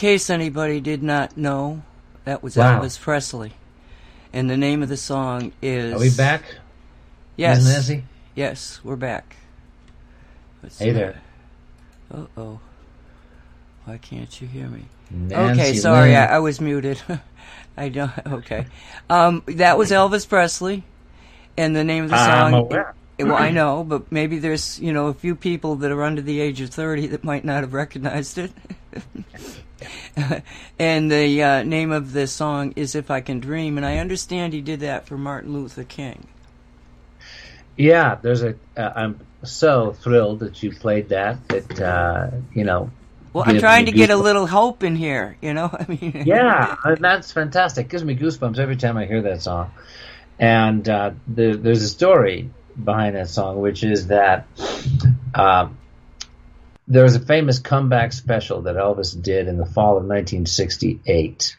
case 0.00 0.30
anybody 0.30 0.80
did 0.80 1.02
not 1.02 1.36
know, 1.36 1.82
that 2.24 2.42
was 2.42 2.56
Wow. 2.56 2.80
Elvis 2.80 2.98
Presley. 2.98 3.52
And 4.32 4.48
the 4.48 4.56
name 4.56 4.82
of 4.82 4.88
the 4.88 4.96
song 4.96 5.52
is. 5.60 5.92
Are 5.92 5.98
we 5.98 6.08
back? 6.08 6.42
Yes. 7.36 7.62
Nancy? 7.66 8.04
Yes, 8.34 8.80
we're 8.82 8.96
back. 8.96 9.36
Let's 10.62 10.78
Hey 10.78 10.92
there. 10.92 11.20
Uh 12.12 12.24
oh. 12.36 12.60
Why 13.84 13.98
can't 13.98 14.40
you 14.40 14.48
hear 14.48 14.68
me? 14.68 14.84
Nancy 15.10 15.60
okay, 15.60 15.74
sorry, 15.74 16.16
I, 16.16 16.36
I 16.36 16.38
was 16.38 16.60
muted. 16.60 17.02
I 17.76 17.88
don't. 17.88 18.12
Okay, 18.26 18.66
um, 19.08 19.42
that 19.46 19.76
was 19.76 19.90
Elvis 19.90 20.28
Presley, 20.28 20.84
and 21.56 21.74
the 21.74 21.84
name 21.84 22.04
of 22.04 22.10
the 22.10 22.16
song. 22.16 22.54
I'm 22.54 22.54
aware. 22.54 22.94
well, 23.18 23.34
I 23.34 23.50
know, 23.50 23.84
but 23.84 24.12
maybe 24.12 24.38
there's 24.38 24.78
you 24.80 24.92
know 24.92 25.08
a 25.08 25.14
few 25.14 25.34
people 25.34 25.76
that 25.76 25.90
are 25.90 26.02
under 26.02 26.22
the 26.22 26.40
age 26.40 26.60
of 26.60 26.70
thirty 26.70 27.06
that 27.08 27.24
might 27.24 27.44
not 27.44 27.62
have 27.62 27.72
recognized 27.72 28.38
it. 28.38 28.52
and 30.78 31.10
the 31.10 31.42
uh, 31.42 31.62
name 31.62 31.92
of 31.92 32.12
the 32.12 32.26
song 32.26 32.72
is 32.76 32.94
"If 32.94 33.10
I 33.10 33.20
Can 33.20 33.40
Dream," 33.40 33.76
and 33.76 33.86
I 33.86 33.98
understand 33.98 34.52
he 34.52 34.60
did 34.60 34.80
that 34.80 35.06
for 35.06 35.16
Martin 35.16 35.52
Luther 35.52 35.84
King. 35.84 36.26
Yeah, 37.76 38.16
there's 38.20 38.42
a. 38.42 38.54
Uh, 38.76 38.92
I'm 38.94 39.20
so 39.42 39.92
thrilled 39.92 40.40
that 40.40 40.62
you 40.62 40.72
played 40.72 41.08
that. 41.10 41.48
That 41.48 41.80
uh, 41.80 42.30
you 42.54 42.64
know. 42.64 42.90
Well, 43.32 43.44
I'm 43.46 43.58
trying 43.58 43.86
to 43.86 43.92
get 43.92 44.10
a 44.10 44.16
little 44.16 44.46
hope 44.46 44.82
in 44.82 44.96
here. 44.96 45.36
You 45.40 45.54
know, 45.54 45.70
I 45.72 45.86
mean, 45.88 46.24
Yeah, 46.26 46.76
uh, 46.84 46.96
that's 46.98 47.32
fantastic. 47.32 47.88
Gives 47.88 48.04
me 48.04 48.16
goosebumps 48.16 48.58
every 48.58 48.76
time 48.76 48.96
I 48.96 49.06
hear 49.06 49.22
that 49.22 49.42
song. 49.42 49.70
And 50.38 50.88
uh, 50.88 51.12
there, 51.26 51.54
there's 51.56 51.82
a 51.82 51.88
story 51.88 52.50
behind 52.82 53.14
that 53.14 53.28
song, 53.28 53.60
which 53.60 53.84
is 53.84 54.08
that 54.08 54.46
um, 55.34 55.76
there 56.90 57.04
was 57.04 57.14
a 57.14 57.20
famous 57.20 57.60
comeback 57.60 58.12
special 58.12 58.62
that 58.62 58.74
Elvis 58.74 59.20
did 59.22 59.46
in 59.46 59.56
the 59.58 59.64
fall 59.64 59.96
of 59.96 60.04
1968, 60.04 61.56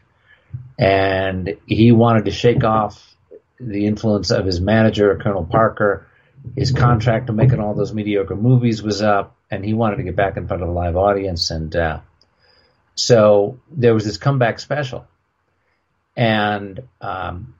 and 0.78 1.58
he 1.66 1.94
wanted 1.94 2.26
to 2.26 2.32
shake 2.32 2.66
off 2.66 3.16
the 3.58 3.86
influence 3.86 4.30
of 4.30 4.46
his 4.46 4.60
manager, 4.60 5.18
Colonel 5.24 5.46
Parker. 5.46 6.06
His 6.56 6.72
contract 6.72 7.28
to 7.28 7.34
making 7.34 7.62
all 7.62 7.74
those 7.74 7.94
mediocre 7.94 8.36
movies 8.36 8.84
was 8.84 9.02
up, 9.02 9.38
and 9.50 9.64
he 9.64 9.74
wanted 9.74 9.98
to 9.98 10.04
get 10.04 10.18
back 10.18 10.36
in 10.36 10.48
front 10.48 10.64
of 10.64 10.70
a 10.70 10.74
live 10.74 10.98
audience. 10.98 11.50
And 11.50 11.74
uh, 11.74 12.02
so 12.96 13.58
there 13.72 13.94
was 13.94 14.04
this 14.04 14.18
comeback 14.18 14.60
special, 14.60 15.08
and 16.18 16.82
um, 17.00 17.54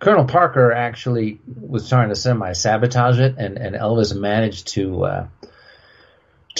Colonel 0.00 0.24
Parker 0.24 0.72
actually 0.72 1.38
was 1.46 1.88
trying 1.88 2.08
to 2.08 2.16
semi 2.16 2.52
sabotage 2.52 3.20
it, 3.20 3.36
and, 3.38 3.58
and 3.58 3.76
Elvis 3.76 4.12
managed 4.12 4.68
to 4.68 5.04
uh, 5.04 5.26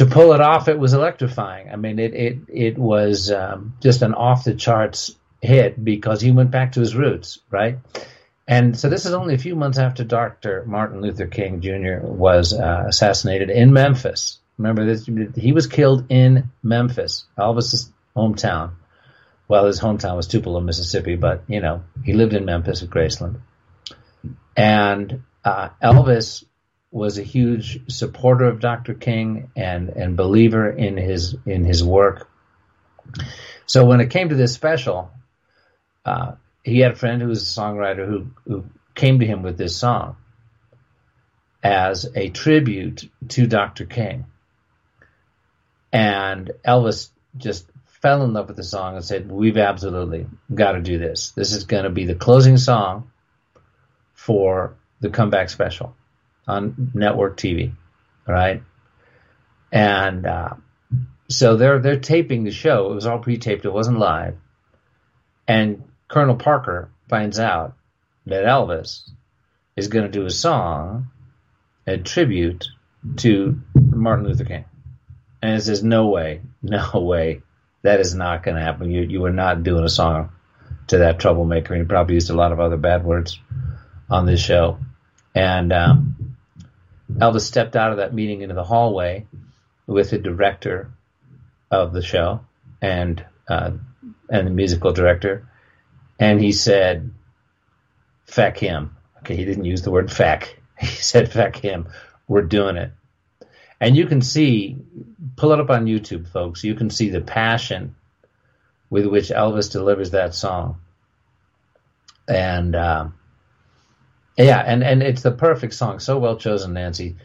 to 0.00 0.06
pull 0.06 0.32
it 0.32 0.40
off. 0.40 0.68
It 0.68 0.78
was 0.78 0.94
electrifying. 0.94 1.68
I 1.70 1.76
mean, 1.76 1.98
it 1.98 2.14
it 2.14 2.38
it 2.48 2.78
was 2.78 3.30
um, 3.30 3.74
just 3.82 4.00
an 4.00 4.14
off 4.14 4.44
the 4.44 4.54
charts 4.54 5.14
hit 5.42 5.82
because 5.82 6.22
he 6.22 6.30
went 6.30 6.50
back 6.50 6.72
to 6.72 6.80
his 6.80 6.96
roots, 6.96 7.38
right? 7.50 7.78
And 8.48 8.78
so 8.78 8.88
this 8.88 9.04
is 9.04 9.12
only 9.12 9.34
a 9.34 9.38
few 9.38 9.54
months 9.54 9.76
after 9.76 10.02
Dr. 10.02 10.64
Martin 10.66 11.02
Luther 11.02 11.26
King 11.26 11.60
Jr. 11.60 11.98
was 12.00 12.54
uh, 12.54 12.84
assassinated 12.88 13.50
in 13.50 13.74
Memphis. 13.74 14.38
Remember 14.56 14.86
this? 14.86 15.06
He 15.36 15.52
was 15.52 15.66
killed 15.66 16.06
in 16.08 16.50
Memphis, 16.62 17.26
Elvis's 17.38 17.92
hometown. 18.16 18.70
Well, 19.48 19.66
his 19.66 19.80
hometown 19.80 20.16
was 20.16 20.26
Tupelo, 20.26 20.60
Mississippi, 20.60 21.16
but 21.16 21.44
you 21.46 21.60
know 21.60 21.82
he 22.06 22.14
lived 22.14 22.32
in 22.32 22.46
Memphis 22.46 22.82
at 22.82 22.88
Graceland. 22.88 23.40
And 24.56 25.24
uh, 25.44 25.68
Elvis 25.82 26.44
was 26.90 27.18
a 27.18 27.22
huge 27.22 27.80
supporter 27.88 28.46
of 28.46 28.60
Dr. 28.60 28.94
King 28.94 29.50
and 29.54 29.90
and 29.90 30.16
believer 30.16 30.68
in 30.68 30.96
his 30.96 31.36
in 31.46 31.64
his 31.64 31.84
work. 31.84 32.28
So 33.66 33.84
when 33.84 34.00
it 34.00 34.10
came 34.10 34.30
to 34.30 34.34
this 34.34 34.52
special, 34.52 35.10
uh, 36.04 36.32
he 36.64 36.80
had 36.80 36.92
a 36.92 36.96
friend 36.96 37.22
who 37.22 37.28
was 37.28 37.42
a 37.42 37.60
songwriter 37.60 38.06
who 38.06 38.30
who 38.44 38.64
came 38.94 39.20
to 39.20 39.26
him 39.26 39.42
with 39.42 39.56
this 39.56 39.76
song 39.76 40.16
as 41.62 42.10
a 42.14 42.30
tribute 42.30 43.08
to 43.28 43.46
Dr. 43.46 43.84
King. 43.84 44.26
And 45.92 46.50
Elvis 46.66 47.10
just 47.36 47.70
fell 47.86 48.24
in 48.24 48.32
love 48.32 48.48
with 48.48 48.56
the 48.56 48.64
song 48.64 48.96
and 48.96 49.04
said, 49.04 49.30
We've 49.30 49.58
absolutely 49.58 50.26
got 50.52 50.72
to 50.72 50.80
do 50.80 50.98
this. 50.98 51.30
This 51.32 51.52
is 51.52 51.64
going 51.64 51.84
to 51.84 51.90
be 51.90 52.06
the 52.06 52.14
closing 52.14 52.56
song 52.56 53.10
for 54.14 54.76
the 55.00 55.10
comeback 55.10 55.50
special 55.50 55.94
on 56.50 56.90
network 56.94 57.36
TV. 57.36 57.72
right? 58.26 58.62
And 59.72 60.26
uh, 60.26 60.54
so 61.28 61.56
they're 61.56 61.78
they're 61.78 62.00
taping 62.00 62.44
the 62.44 62.50
show. 62.50 62.90
It 62.90 62.94
was 62.94 63.06
all 63.06 63.20
pre-taped. 63.20 63.64
It 63.64 63.72
wasn't 63.72 63.98
live. 63.98 64.36
And 65.46 65.84
Colonel 66.08 66.36
Parker 66.36 66.90
finds 67.08 67.38
out 67.38 67.74
that 68.26 68.44
Elvis 68.44 69.08
is 69.76 69.88
going 69.88 70.04
to 70.04 70.10
do 70.10 70.26
a 70.26 70.30
song, 70.30 71.10
a 71.86 71.98
tribute 71.98 72.66
to 73.18 73.60
Martin 73.74 74.26
Luther 74.26 74.44
King. 74.44 74.64
And 75.42 75.56
it 75.56 75.62
says, 75.62 75.82
no 75.82 76.08
way, 76.08 76.42
no 76.62 76.90
way, 76.94 77.42
that 77.82 78.00
is 78.00 78.14
not 78.14 78.42
going 78.42 78.56
to 78.56 78.62
happen. 78.62 78.90
You 78.90 79.02
you 79.02 79.24
are 79.24 79.32
not 79.32 79.62
doing 79.62 79.84
a 79.84 79.88
song 79.88 80.30
to 80.88 80.98
that 80.98 81.18
troublemaker. 81.18 81.74
And 81.74 81.84
he 81.84 81.88
probably 81.88 82.14
used 82.14 82.30
a 82.30 82.34
lot 82.34 82.52
of 82.52 82.60
other 82.60 82.76
bad 82.76 83.04
words 83.04 83.38
on 84.10 84.26
this 84.26 84.40
show. 84.40 84.78
And 85.34 85.72
um, 85.72 86.09
Elvis 87.20 87.42
stepped 87.42 87.76
out 87.76 87.92
of 87.92 87.98
that 87.98 88.14
meeting 88.14 88.40
into 88.42 88.54
the 88.54 88.64
hallway 88.64 89.26
with 89.86 90.10
the 90.10 90.18
director 90.18 90.90
of 91.70 91.92
the 91.92 92.02
show 92.02 92.40
and 92.80 93.24
uh, 93.48 93.72
and 94.28 94.46
the 94.46 94.50
musical 94.50 94.92
director, 94.92 95.48
and 96.18 96.40
he 96.40 96.52
said, 96.52 97.12
"Feck 98.26 98.56
him." 98.56 98.96
Okay, 99.18 99.36
he 99.36 99.44
didn't 99.44 99.64
use 99.64 99.82
the 99.82 99.90
word 99.90 100.10
"feck." 100.10 100.56
He 100.80 100.86
said, 100.86 101.30
"Feck 101.30 101.56
him." 101.56 101.88
We're 102.26 102.42
doing 102.42 102.76
it. 102.76 102.92
And 103.80 103.96
you 103.96 104.06
can 104.06 104.22
see, 104.22 104.76
pull 105.36 105.52
it 105.52 105.60
up 105.60 105.70
on 105.70 105.86
YouTube, 105.86 106.28
folks. 106.28 106.62
You 106.62 106.74
can 106.74 106.90
see 106.90 107.10
the 107.10 107.20
passion 107.20 107.96
with 108.90 109.06
which 109.06 109.30
Elvis 109.30 109.72
delivers 109.72 110.10
that 110.10 110.34
song. 110.34 110.80
And 112.28 112.76
um, 112.76 113.14
Yeah, 114.44 114.58
and 114.60 114.82
and 114.82 115.02
it's 115.02 115.22
the 115.22 115.32
perfect 115.32 115.74
song. 115.74 116.00
So 116.00 116.18
well 116.18 116.36
chosen, 116.36 116.72
Nancy. 116.74 117.16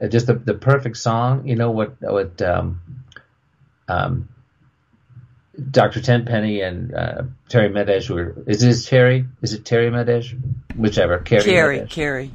Uh, 0.00 0.08
just 0.08 0.26
the 0.26 0.34
the 0.34 0.54
perfect 0.54 0.96
song. 0.96 1.46
You 1.46 1.56
know 1.56 1.70
what 1.70 2.00
what 2.00 2.40
um, 2.42 2.80
um, 3.88 4.28
Dr. 5.70 6.00
Tenpenny 6.00 6.60
and 6.60 6.94
uh, 6.94 7.22
Terry 7.48 7.68
Madej 7.68 8.08
were. 8.08 8.34
Is 8.46 8.60
this 8.60 8.86
Terry? 8.88 9.26
Is 9.42 9.52
it 9.52 9.64
Terry 9.64 9.90
Madej? 9.90 10.38
Whichever. 10.76 11.18
Carrie. 11.18 11.44
Carrie. 11.44 11.78
Madej. 11.80 11.90
Carrie. 11.90 12.30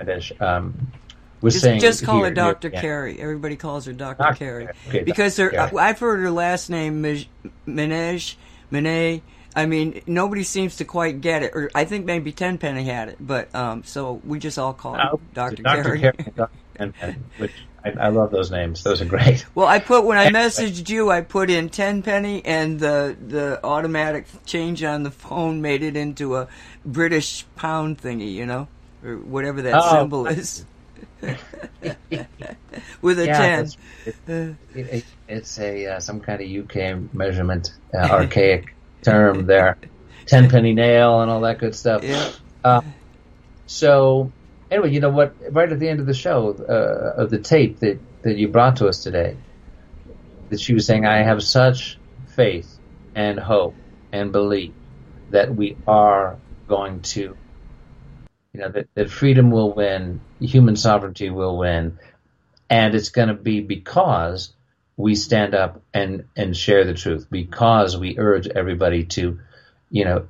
Madej, 0.00 0.42
um, 0.42 0.92
was 1.40 1.54
Just, 1.54 1.64
saying. 1.64 1.80
just 1.80 2.04
call 2.04 2.16
here- 2.16 2.26
her 2.26 2.34
Dr. 2.34 2.68
yeah. 2.72 2.80
Carrie. 2.80 3.20
Everybody 3.20 3.56
calls 3.56 3.86
her 3.86 3.92
Dr. 3.92 4.18
Dr. 4.18 4.34
Carrie. 4.36 4.68
Okay, 4.88 5.02
because 5.04 5.36
Dr. 5.36 5.44
her, 5.56 5.68
Carrie. 5.68 5.78
I've 5.78 5.98
heard 5.98 6.20
her 6.20 6.30
last 6.30 6.68
name, 6.70 7.02
Minej, 7.02 8.36
Minej. 8.72 9.20
I 9.56 9.66
mean, 9.66 10.00
nobody 10.06 10.42
seems 10.42 10.76
to 10.76 10.84
quite 10.84 11.20
get 11.20 11.42
it. 11.42 11.52
Or 11.54 11.70
I 11.74 11.84
think 11.84 12.04
maybe 12.06 12.32
Tenpenny 12.32 12.84
had 12.84 13.08
it, 13.08 13.16
but 13.20 13.54
um, 13.54 13.84
so 13.84 14.20
we 14.24 14.38
just 14.38 14.58
all 14.58 14.72
call 14.74 14.94
her 14.94 15.10
Oh, 15.12 15.20
Dr. 15.32 15.62
Dr. 15.62 15.82
Carrie. 15.82 16.00
Carrie 16.00 16.14
and 16.18 16.34
Dr. 16.36 16.50
Tenpenny, 16.76 17.16
which 17.38 17.52
I, 17.84 17.90
I 17.90 18.08
love 18.08 18.30
those 18.32 18.50
names. 18.50 18.82
Those 18.82 19.00
are 19.00 19.04
great. 19.04 19.46
Well, 19.54 19.66
I 19.68 19.78
put 19.78 20.04
when 20.04 20.18
I 20.18 20.30
messaged 20.30 20.88
you, 20.88 21.10
I 21.10 21.20
put 21.20 21.50
in 21.50 21.68
Tenpenny, 21.68 22.44
and 22.44 22.80
the 22.80 23.16
the 23.28 23.60
automatic 23.64 24.26
change 24.44 24.82
on 24.82 25.02
the 25.04 25.10
phone 25.12 25.60
made 25.62 25.82
it 25.82 25.96
into 25.96 26.36
a 26.36 26.48
British 26.84 27.44
pound 27.54 27.98
thingy, 27.98 28.32
you 28.34 28.46
know, 28.46 28.66
or 29.04 29.16
whatever 29.18 29.62
that 29.62 29.74
Oh, 29.76 30.00
symbol 30.00 30.26
is. 30.26 30.64
With 33.02 33.18
a 33.20 33.26
Yeah, 33.26 33.38
ten. 33.38 33.64
that's- 33.64 33.76
it- 34.06 34.16
it- 34.74 34.86
it- 34.94 35.04
it's 35.28 35.58
a 35.58 35.86
uh, 35.86 36.00
some 36.00 36.20
kind 36.20 36.40
of 36.42 36.48
UK 36.48 37.14
measurement, 37.14 37.72
uh, 37.94 37.98
archaic 38.10 38.74
term 39.04 39.46
there. 39.46 39.78
Tenpenny 40.26 40.72
nail 40.72 41.20
and 41.20 41.30
all 41.30 41.42
that 41.42 41.58
good 41.58 41.74
stuff. 41.74 42.02
Yeah. 42.02 42.30
Uh, 42.64 42.80
so 43.66 44.32
anyway, 44.70 44.90
you 44.90 45.00
know 45.00 45.10
what? 45.10 45.34
Right 45.50 45.70
at 45.70 45.78
the 45.78 45.88
end 45.88 46.00
of 46.00 46.06
the 46.06 46.14
show 46.14 46.54
uh, 46.68 47.22
of 47.22 47.30
the 47.30 47.38
tape 47.38 47.80
that 47.80 48.00
that 48.22 48.36
you 48.38 48.48
brought 48.48 48.76
to 48.76 48.88
us 48.88 49.02
today, 49.02 49.36
that 50.48 50.60
she 50.60 50.72
was 50.72 50.86
saying, 50.86 51.04
"I 51.04 51.18
have 51.18 51.42
such 51.42 51.98
faith 52.34 52.78
and 53.14 53.38
hope 53.38 53.74
and 54.12 54.32
belief 54.32 54.72
that 55.30 55.54
we 55.54 55.76
are 55.86 56.38
going 56.66 57.02
to, 57.02 57.36
you 58.52 58.60
know, 58.60 58.70
that, 58.70 58.88
that 58.94 59.10
freedom 59.10 59.50
will 59.50 59.72
win, 59.74 60.20
human 60.40 60.76
sovereignty 60.76 61.28
will 61.28 61.58
win, 61.58 61.98
and 62.70 62.94
it's 62.94 63.10
going 63.10 63.28
to 63.28 63.34
be 63.34 63.60
because." 63.60 64.53
We 64.96 65.14
stand 65.14 65.54
up 65.54 65.82
and, 65.92 66.24
and 66.36 66.56
share 66.56 66.84
the 66.84 66.94
truth 66.94 67.26
because 67.30 67.96
we 67.96 68.18
urge 68.18 68.46
everybody 68.46 69.04
to, 69.04 69.40
you 69.90 70.04
know, 70.04 70.28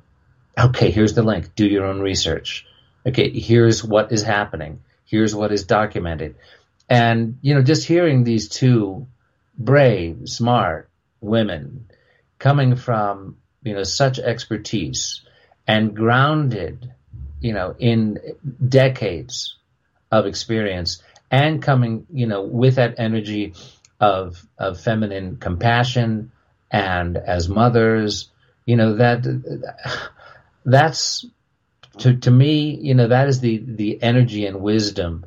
okay, 0.57 0.91
here's 0.91 1.13
the 1.13 1.23
link. 1.23 1.55
Do 1.55 1.67
your 1.67 1.85
own 1.85 1.99
research. 1.99 2.65
Okay, 3.05 3.29
here's 3.29 3.83
what 3.83 4.11
is 4.11 4.23
happening. 4.23 4.81
Here's 5.05 5.35
what 5.35 5.51
is 5.51 5.65
documented. 5.65 6.35
And, 6.89 7.37
you 7.41 7.53
know, 7.53 7.61
just 7.61 7.87
hearing 7.87 8.23
these 8.23 8.47
two 8.47 9.07
brave, 9.57 10.21
smart 10.25 10.89
women 11.21 11.87
coming 12.39 12.75
from, 12.75 13.37
you 13.63 13.73
know, 13.73 13.83
such 13.83 14.19
expertise 14.19 15.21
and 15.67 15.95
grounded, 15.95 16.91
you 17.39 17.53
know, 17.53 17.75
in 17.77 18.19
decades 18.67 19.55
of 20.11 20.25
experience 20.25 21.01
and 21.31 21.61
coming, 21.61 22.05
you 22.11 22.27
know, 22.27 22.43
with 22.43 22.75
that 22.75 22.95
energy 22.99 23.53
of, 23.99 24.45
of 24.57 24.79
feminine 24.79 25.37
compassion 25.37 26.31
and 26.71 27.17
as 27.17 27.47
mothers, 27.47 28.29
you 28.65 28.75
know, 28.75 28.95
that, 28.95 29.23
that's 30.65 31.25
to 31.99 32.15
to 32.17 32.31
me, 32.31 32.75
you 32.75 32.93
know, 32.93 33.07
that 33.07 33.27
is 33.27 33.39
the 33.39 33.63
the 33.65 34.01
energy 34.01 34.45
and 34.45 34.61
wisdom, 34.61 35.25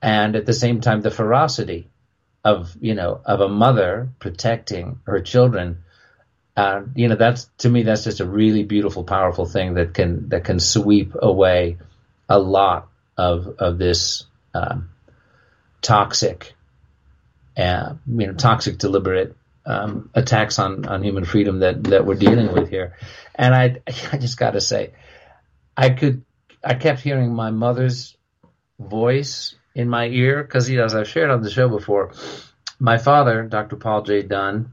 and 0.00 0.36
at 0.36 0.46
the 0.46 0.52
same 0.52 0.80
time 0.80 1.00
the 1.00 1.10
ferocity 1.10 1.88
of 2.44 2.76
you 2.80 2.94
know 2.94 3.20
of 3.24 3.40
a 3.40 3.48
mother 3.48 4.08
protecting 4.18 5.00
her 5.06 5.20
children. 5.20 5.78
Uh, 6.54 6.82
you 6.94 7.08
know, 7.08 7.16
that's 7.16 7.48
to 7.58 7.68
me 7.68 7.82
that's 7.82 8.04
just 8.04 8.20
a 8.20 8.26
really 8.26 8.62
beautiful, 8.62 9.04
powerful 9.04 9.46
thing 9.46 9.74
that 9.74 9.94
can 9.94 10.28
that 10.28 10.44
can 10.44 10.60
sweep 10.60 11.14
away 11.20 11.78
a 12.28 12.38
lot 12.38 12.88
of 13.16 13.56
of 13.58 13.78
this 13.78 14.24
um, 14.52 14.90
toxic, 15.80 16.52
uh, 17.56 17.94
you 18.06 18.26
know, 18.26 18.32
toxic 18.34 18.78
deliberate 18.78 19.36
um, 19.64 20.10
attacks 20.14 20.58
on 20.58 20.86
on 20.86 21.02
human 21.02 21.24
freedom 21.24 21.60
that 21.60 21.84
that 21.84 22.06
we're 22.06 22.14
dealing 22.14 22.52
with 22.52 22.70
here. 22.70 22.96
And 23.34 23.54
I 23.54 23.80
I 24.12 24.18
just 24.18 24.38
got 24.38 24.52
to 24.52 24.60
say, 24.60 24.92
I 25.76 25.90
could 25.90 26.24
I 26.64 26.74
kept 26.74 27.00
hearing 27.00 27.34
my 27.34 27.50
mother's 27.50 28.16
voice 28.78 29.54
in 29.74 29.88
my 29.88 30.06
ear 30.06 30.42
because 30.42 30.68
you 30.68 30.78
know 30.78 30.84
as 30.84 30.94
I've 30.94 31.08
shared 31.08 31.30
on 31.30 31.42
the 31.42 31.50
show 31.50 31.68
before, 31.68 32.12
my 32.78 32.98
father, 32.98 33.42
Dr. 33.44 33.76
Paul 33.76 34.02
J. 34.02 34.22
Dunn, 34.22 34.72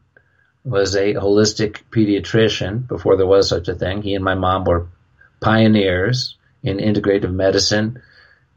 was 0.63 0.95
a 0.95 1.13
holistic 1.13 1.83
pediatrician 1.89 2.87
before 2.87 3.17
there 3.17 3.25
was 3.25 3.49
such 3.49 3.67
a 3.67 3.75
thing. 3.75 4.01
He 4.01 4.15
and 4.15 4.23
my 4.23 4.35
mom 4.35 4.65
were 4.65 4.87
pioneers 5.39 6.37
in 6.63 6.77
integrative 6.77 7.31
medicine 7.31 8.01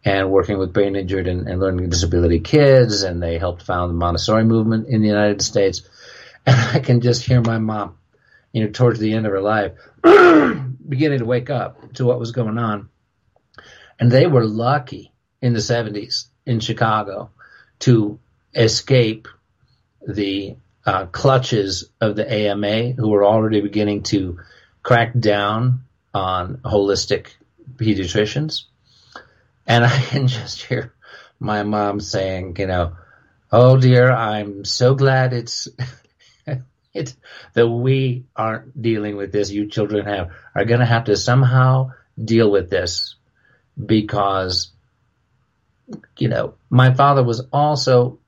and 0.05 0.31
working 0.31 0.59
with 0.59 0.73
brain 0.73 0.97
injured 0.97 1.29
and, 1.29 1.49
and 1.49 1.61
learning 1.61 1.89
disability 1.89 2.41
kids, 2.41 3.03
and 3.03 3.23
they 3.23 3.39
helped 3.39 3.63
found 3.63 3.91
the 3.91 3.95
Montessori 3.95 4.45
movement 4.45 4.89
in 4.89 5.01
the 5.01 5.09
United 5.09 5.43
States. 5.43 5.83
And 6.45 6.59
I 6.77 6.81
can 6.81 7.01
just 7.01 7.25
hear 7.25 7.41
my 7.41 7.59
mom, 7.59 7.99
you 8.51 8.65
know, 8.65 8.73
towards 8.73 8.99
the 8.99 9.13
end 9.13 9.27
of 9.27 9.33
her 9.33 9.41
life, 9.41 9.75
beginning 10.03 11.21
to 11.21 11.25
wake 11.25 11.51
up 11.51 11.93
to 11.93 12.05
what 12.05 12.19
was 12.19 12.33
going 12.33 12.59
on. 12.59 12.89
And 14.01 14.11
they 14.11 14.27
were 14.27 14.45
lucky 14.45 15.13
in 15.41 15.53
the 15.53 15.61
70s 15.61 16.27
in 16.45 16.59
Chicago 16.59 17.31
to 17.79 18.19
escape 18.57 19.29
the 20.05 20.57
uh, 20.85 21.07
clutches 21.07 21.89
of 22.01 22.17
the 22.17 22.29
AMA, 22.29 22.91
who 22.93 23.09
were 23.09 23.25
already 23.25 23.61
beginning 23.61 24.03
to 24.05 24.41
crack 24.83 25.13
down 25.17 25.85
on 26.13 26.57
holistic 26.65 27.29
pediatricians. 27.77 28.65
And 29.67 29.85
I 29.85 29.99
can 29.99 30.27
just 30.29 30.63
hear 30.63 30.95
my 31.39 31.63
mom 31.63 32.01
saying, 32.01 32.57
you 32.59 32.67
know, 32.67 32.97
oh 33.51 33.77
dear, 33.77 34.11
I'm 34.11 34.65
so 34.65 34.95
glad 34.95 35.33
it's 35.33 35.69
it's 36.95 37.17
that 37.55 37.69
we 37.69 38.25
aren't 38.37 38.81
dealing 38.81 39.17
with 39.17 39.33
this. 39.33 39.51
You 39.51 39.69
children 39.69 40.07
have 40.07 40.31
are 40.55 40.65
going 40.65 40.81
to 40.81 40.87
have 40.87 41.05
to 41.05 41.17
somehow 41.17 41.91
deal 42.23 42.51
with 42.51 42.71
this 42.71 43.17
because 43.85 44.71
you 46.19 46.29
know 46.29 46.55
my 46.71 46.93
father 46.95 47.23
was 47.23 47.47
also 47.53 48.19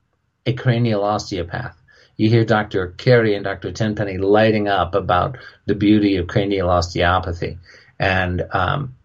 a 0.45 0.53
cranial 0.53 1.03
osteopath. 1.03 1.75
You 2.17 2.29
hear 2.29 2.45
Dr. 2.45 2.87
Carrie 2.97 3.35
and 3.35 3.43
Dr. 3.43 3.71
Tenpenny 3.71 4.17
lighting 4.17 4.69
up 4.69 4.95
about 4.95 5.37
the 5.65 5.75
beauty 5.75 6.15
of 6.15 6.27
cranial 6.27 6.69
osteopathy, 6.69 7.57
and 7.99 8.43
um, 8.51 8.95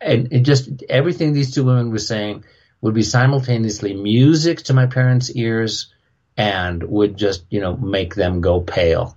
and 0.00 0.32
it 0.32 0.40
just 0.40 0.68
everything 0.88 1.32
these 1.32 1.54
two 1.54 1.64
women 1.64 1.90
were 1.90 1.98
saying 1.98 2.44
would 2.80 2.94
be 2.94 3.02
simultaneously 3.02 3.94
music 3.94 4.62
to 4.64 4.74
my 4.74 4.86
parents' 4.86 5.30
ears 5.30 5.92
and 6.36 6.82
would 6.82 7.16
just 7.16 7.44
you 7.50 7.60
know 7.60 7.76
make 7.76 8.14
them 8.14 8.40
go 8.40 8.60
pale 8.60 9.16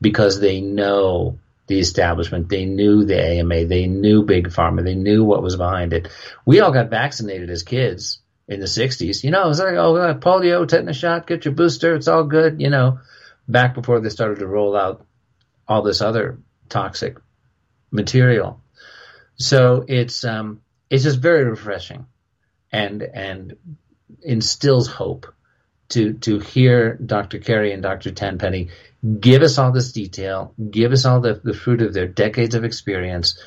because 0.00 0.40
they 0.40 0.60
know 0.60 1.38
the 1.66 1.80
establishment, 1.80 2.48
they 2.48 2.64
knew 2.64 3.04
the 3.04 3.20
AMA, 3.20 3.64
they 3.64 3.86
knew 3.86 4.22
Big 4.22 4.48
Pharma, 4.48 4.84
they 4.84 4.94
knew 4.94 5.24
what 5.24 5.42
was 5.42 5.56
behind 5.56 5.92
it. 5.92 6.08
We 6.44 6.60
all 6.60 6.72
got 6.72 6.90
vaccinated 6.90 7.50
as 7.50 7.62
kids 7.62 8.20
in 8.46 8.60
the 8.60 8.66
60s. 8.66 9.24
You 9.24 9.30
know, 9.30 9.44
it 9.44 9.48
was 9.48 9.58
like, 9.58 9.74
oh, 9.74 9.96
uh, 9.96 10.14
polio, 10.14 10.66
tetanus 10.66 10.96
shot, 10.96 11.26
get 11.26 11.44
your 11.44 11.54
booster, 11.54 11.94
it's 11.94 12.08
all 12.08 12.24
good, 12.24 12.60
you 12.60 12.70
know, 12.70 13.00
back 13.48 13.74
before 13.74 14.00
they 14.00 14.10
started 14.10 14.38
to 14.38 14.46
roll 14.46 14.76
out 14.76 15.04
all 15.66 15.82
this 15.82 16.00
other 16.00 16.38
toxic 16.68 17.18
material. 17.90 18.60
So 19.36 19.84
it's 19.86 20.24
um, 20.24 20.62
it's 20.90 21.04
just 21.04 21.20
very 21.20 21.44
refreshing 21.44 22.06
and 22.72 23.02
and 23.02 23.56
instills 24.22 24.88
hope 24.88 25.32
to 25.90 26.14
to 26.14 26.38
hear 26.38 26.94
Dr. 26.94 27.38
Carrie 27.38 27.72
and 27.72 27.82
Dr. 27.82 28.10
Tenpenny 28.10 28.70
give 29.20 29.42
us 29.42 29.58
all 29.58 29.72
this 29.72 29.92
detail, 29.92 30.54
give 30.70 30.92
us 30.92 31.04
all 31.04 31.20
the, 31.20 31.40
the 31.42 31.54
fruit 31.54 31.82
of 31.82 31.92
their 31.94 32.08
decades 32.08 32.54
of 32.54 32.64
experience, 32.64 33.38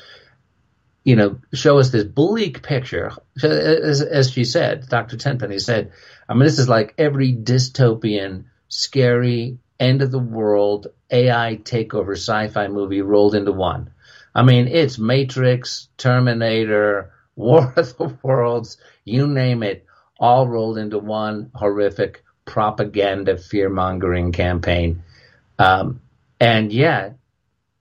you 1.04 1.16
know, 1.16 1.38
show 1.52 1.78
us 1.78 1.90
this 1.90 2.04
bleak 2.04 2.62
picture. 2.62 3.10
As, 3.42 4.00
as 4.00 4.30
she 4.30 4.44
said, 4.44 4.88
Dr. 4.88 5.16
Tenpenny 5.16 5.58
said, 5.58 5.92
I 6.28 6.34
mean, 6.34 6.44
this 6.44 6.58
is 6.58 6.68
like 6.68 6.94
every 6.98 7.34
dystopian, 7.34 8.44
scary, 8.68 9.58
end 9.78 10.02
of 10.02 10.10
the 10.10 10.18
world 10.18 10.88
AI 11.10 11.58
takeover 11.62 12.12
sci-fi 12.12 12.68
movie 12.68 13.02
rolled 13.02 13.34
into 13.34 13.52
one. 13.52 13.90
I 14.34 14.42
mean, 14.42 14.68
it's 14.68 14.98
Matrix, 14.98 15.88
Terminator, 15.96 17.12
War 17.36 17.72
of 17.76 17.96
the 17.96 18.16
Worlds, 18.22 18.76
you 19.04 19.26
name 19.26 19.62
it, 19.62 19.86
all 20.18 20.46
rolled 20.46 20.78
into 20.78 20.98
one 20.98 21.50
horrific 21.54 22.22
propaganda 22.44 23.38
fear 23.38 23.68
mongering 23.70 24.32
campaign. 24.32 25.02
Um, 25.58 26.00
and 26.38 26.72
yet, 26.72 27.16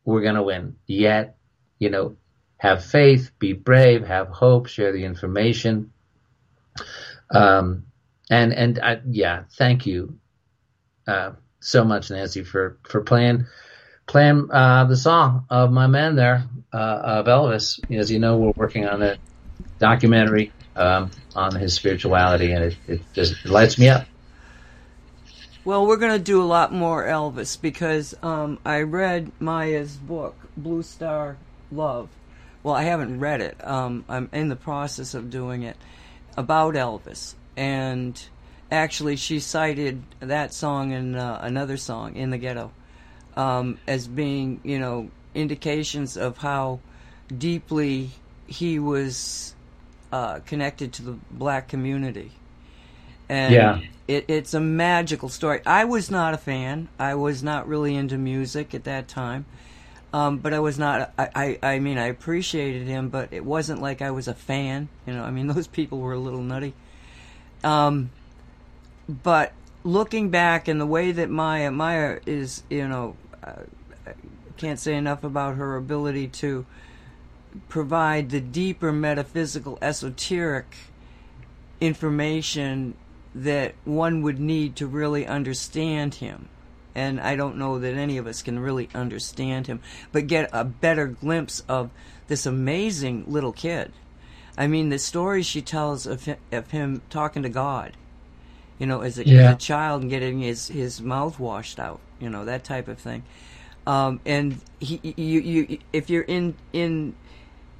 we're 0.05 0.21
going 0.21 0.35
to 0.35 0.43
win. 0.43 0.75
Yet, 0.87 1.37
you 1.77 1.89
know, 1.89 2.15
have 2.57 2.83
faith, 2.83 3.31
be 3.39 3.53
brave, 3.53 4.05
have 4.05 4.27
hope, 4.29 4.67
share 4.67 4.91
the 4.91 5.05
information. 5.05 5.91
Um, 7.33 7.85
and 8.29 8.53
and 8.53 8.79
I, 8.79 9.01
yeah, 9.09 9.43
thank 9.57 9.85
you 9.85 10.17
uh, 11.07 11.31
so 11.59 11.83
much, 11.83 12.11
Nancy, 12.11 12.43
for 12.43 12.77
for 12.87 13.01
playing 13.01 13.45
playing 14.09 14.49
uh, 14.51 14.85
the 14.85 14.97
song 14.97 15.45
of 15.51 15.71
my 15.71 15.85
man 15.85 16.15
there 16.15 16.43
uh, 16.73 16.77
of 16.77 17.27
Elvis. 17.27 17.79
As 17.95 18.11
you 18.11 18.17
know, 18.17 18.37
we're 18.37 18.53
working 18.55 18.87
on 18.87 19.03
a 19.03 19.17
documentary 19.77 20.51
um, 20.75 21.11
on 21.35 21.55
his 21.55 21.75
spirituality, 21.75 22.51
and 22.51 22.65
it, 22.65 22.77
it 22.87 23.01
just 23.13 23.45
lights 23.45 23.77
me 23.77 23.87
up. 23.87 24.07
Well, 25.63 25.85
we're 25.85 25.97
going 25.97 26.17
to 26.17 26.23
do 26.23 26.41
a 26.41 26.45
lot 26.45 26.73
more 26.73 27.05
Elvis 27.05 27.61
because 27.61 28.15
um, 28.23 28.57
I 28.65 28.81
read 28.81 29.31
Maia's 29.39 29.95
book, 29.95 30.35
Blue 30.57 30.81
Star 30.81 31.37
Love. 31.71 32.09
Well, 32.63 32.73
I 32.73 32.83
haven't 32.83 33.19
read 33.19 33.41
it. 33.41 33.65
Um, 33.65 34.05
I'm 34.09 34.29
in 34.33 34.49
the 34.49 34.55
process 34.55 35.13
of 35.13 35.29
doing 35.29 35.61
it 35.63 35.77
about 36.35 36.73
Elvis. 36.73 37.35
And 37.55 38.19
actually, 38.71 39.17
she 39.17 39.39
cited 39.39 40.01
that 40.19 40.53
song 40.53 40.93
and 40.93 41.15
uh, 41.15 41.37
another 41.41 41.77
song, 41.77 42.15
In 42.15 42.31
the 42.31 42.39
Ghetto, 42.39 42.71
um, 43.39 43.79
as 43.87 44.07
being, 44.07 44.59
you 44.63 44.79
know, 44.79 45.09
indications 45.33 46.17
of 46.17 46.39
how 46.39 46.79
deeply 47.35 48.09
he 48.47 48.79
was 48.79 49.55
uh, 50.11 50.39
connected 50.45 50.91
to 50.93 51.03
the 51.03 51.17
black 51.31 51.69
community. 51.69 52.31
And 53.29 53.53
Yeah. 53.53 53.79
it, 54.07 54.25
it's 54.27 54.53
a 54.53 54.59
magical 54.59 55.29
story. 55.29 55.61
I 55.65 55.85
was 55.85 56.11
not 56.11 56.33
a 56.33 56.37
fan. 56.37 56.89
I 56.99 57.15
was 57.15 57.43
not 57.43 57.67
really 57.67 57.95
into 57.95 58.17
music 58.17 58.73
at 58.75 58.83
that 58.85 59.07
time. 59.07 59.45
Um, 60.11 60.39
but 60.39 60.53
I 60.53 60.59
was 60.59 60.79
not. 60.79 61.13
I, 61.19 61.29
I, 61.35 61.59
I 61.75 61.79
mean, 61.79 61.99
I 61.99 62.07
appreciated 62.07 62.87
him, 62.87 63.09
but 63.09 63.31
it 63.31 63.45
wasn't 63.45 63.81
like 63.81 64.01
I 64.01 64.11
was 64.11 64.27
a 64.27 64.33
fan. 64.33 64.89
You 65.05 65.13
know, 65.13 65.23
I 65.23 65.31
mean, 65.31 65.47
those 65.55 65.67
people 65.67 65.99
were 65.99 66.13
a 66.13 66.19
little 66.19 66.41
nutty. 66.41 66.73
Um, 67.63 68.09
but 69.07 69.53
looking 69.83 70.29
back 70.29 70.67
and 70.67 70.81
the 70.81 70.85
way 70.85 71.11
that 71.11 71.29
Maia 71.29 71.71
Maia 71.71 72.19
is, 72.25 72.63
you 72.69 72.87
know, 72.87 73.15
I 73.43 74.11
can't 74.57 74.79
say 74.79 74.95
enough 74.95 75.23
about 75.23 75.55
her 75.55 75.75
ability 75.75 76.27
to 76.27 76.65
provide 77.67 78.29
the 78.29 78.41
deeper 78.41 78.91
metaphysical, 78.91 79.77
esoteric 79.81 80.75
information 81.81 82.95
that 83.33 83.75
one 83.85 84.21
would 84.21 84.39
need 84.39 84.75
to 84.75 84.87
really 84.87 85.25
understand 85.25 86.15
him. 86.15 86.49
And 86.95 87.19
I 87.19 87.35
don't 87.35 87.57
know 87.57 87.79
that 87.79 87.93
any 87.93 88.17
of 88.17 88.27
us 88.27 88.41
can 88.41 88.59
really 88.59 88.89
understand 88.93 89.67
him, 89.67 89.79
but 90.11 90.27
get 90.27 90.49
a 90.51 90.65
better 90.65 91.07
glimpse 91.07 91.63
of 91.69 91.91
this 92.27 92.45
amazing 92.45 93.25
little 93.27 93.53
kid. 93.53 93.93
I 94.57 94.67
mean, 94.67 94.89
the 94.89 94.99
stories 94.99 95.45
she 95.45 95.61
tells 95.61 96.05
of 96.05 96.25
him, 96.25 96.37
of 96.51 96.71
him 96.71 97.01
talking 97.09 97.43
to 97.43 97.49
God, 97.49 97.93
you 98.79 98.87
know, 98.87 99.01
as 99.01 99.19
a, 99.19 99.27
Yeah. 99.27 99.49
as 99.49 99.55
a 99.55 99.57
child 99.57 100.01
and 100.01 100.09
getting 100.09 100.39
his, 100.39 100.67
his 100.69 101.01
mouth 101.01 101.39
washed 101.39 101.79
out, 101.79 101.99
you 102.19 102.29
know, 102.29 102.45
that 102.45 102.63
type 102.63 102.87
of 102.87 102.97
thing. 102.97 103.23
Um, 103.85 104.19
and 104.25 104.59
he, 104.79 104.99
you, 105.03 105.39
you, 105.41 105.77
if 105.93 106.09
you're 106.09 106.23
in, 106.23 106.55
in, 106.73 107.15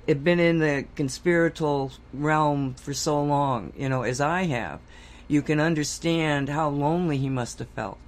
have 0.07 0.23
been 0.23 0.39
in 0.39 0.59
the 0.59 0.85
conspiratorial 0.95 1.91
realm 2.13 2.73
for 2.75 2.93
so 2.93 3.21
long, 3.23 3.73
you 3.77 3.89
know, 3.89 4.03
as 4.03 4.19
I 4.21 4.43
have, 4.43 4.79
you 5.27 5.41
can 5.41 5.59
understand 5.59 6.49
how 6.49 6.69
lonely 6.69 7.17
he 7.17 7.29
must 7.29 7.59
have 7.59 7.69
felt 7.69 7.99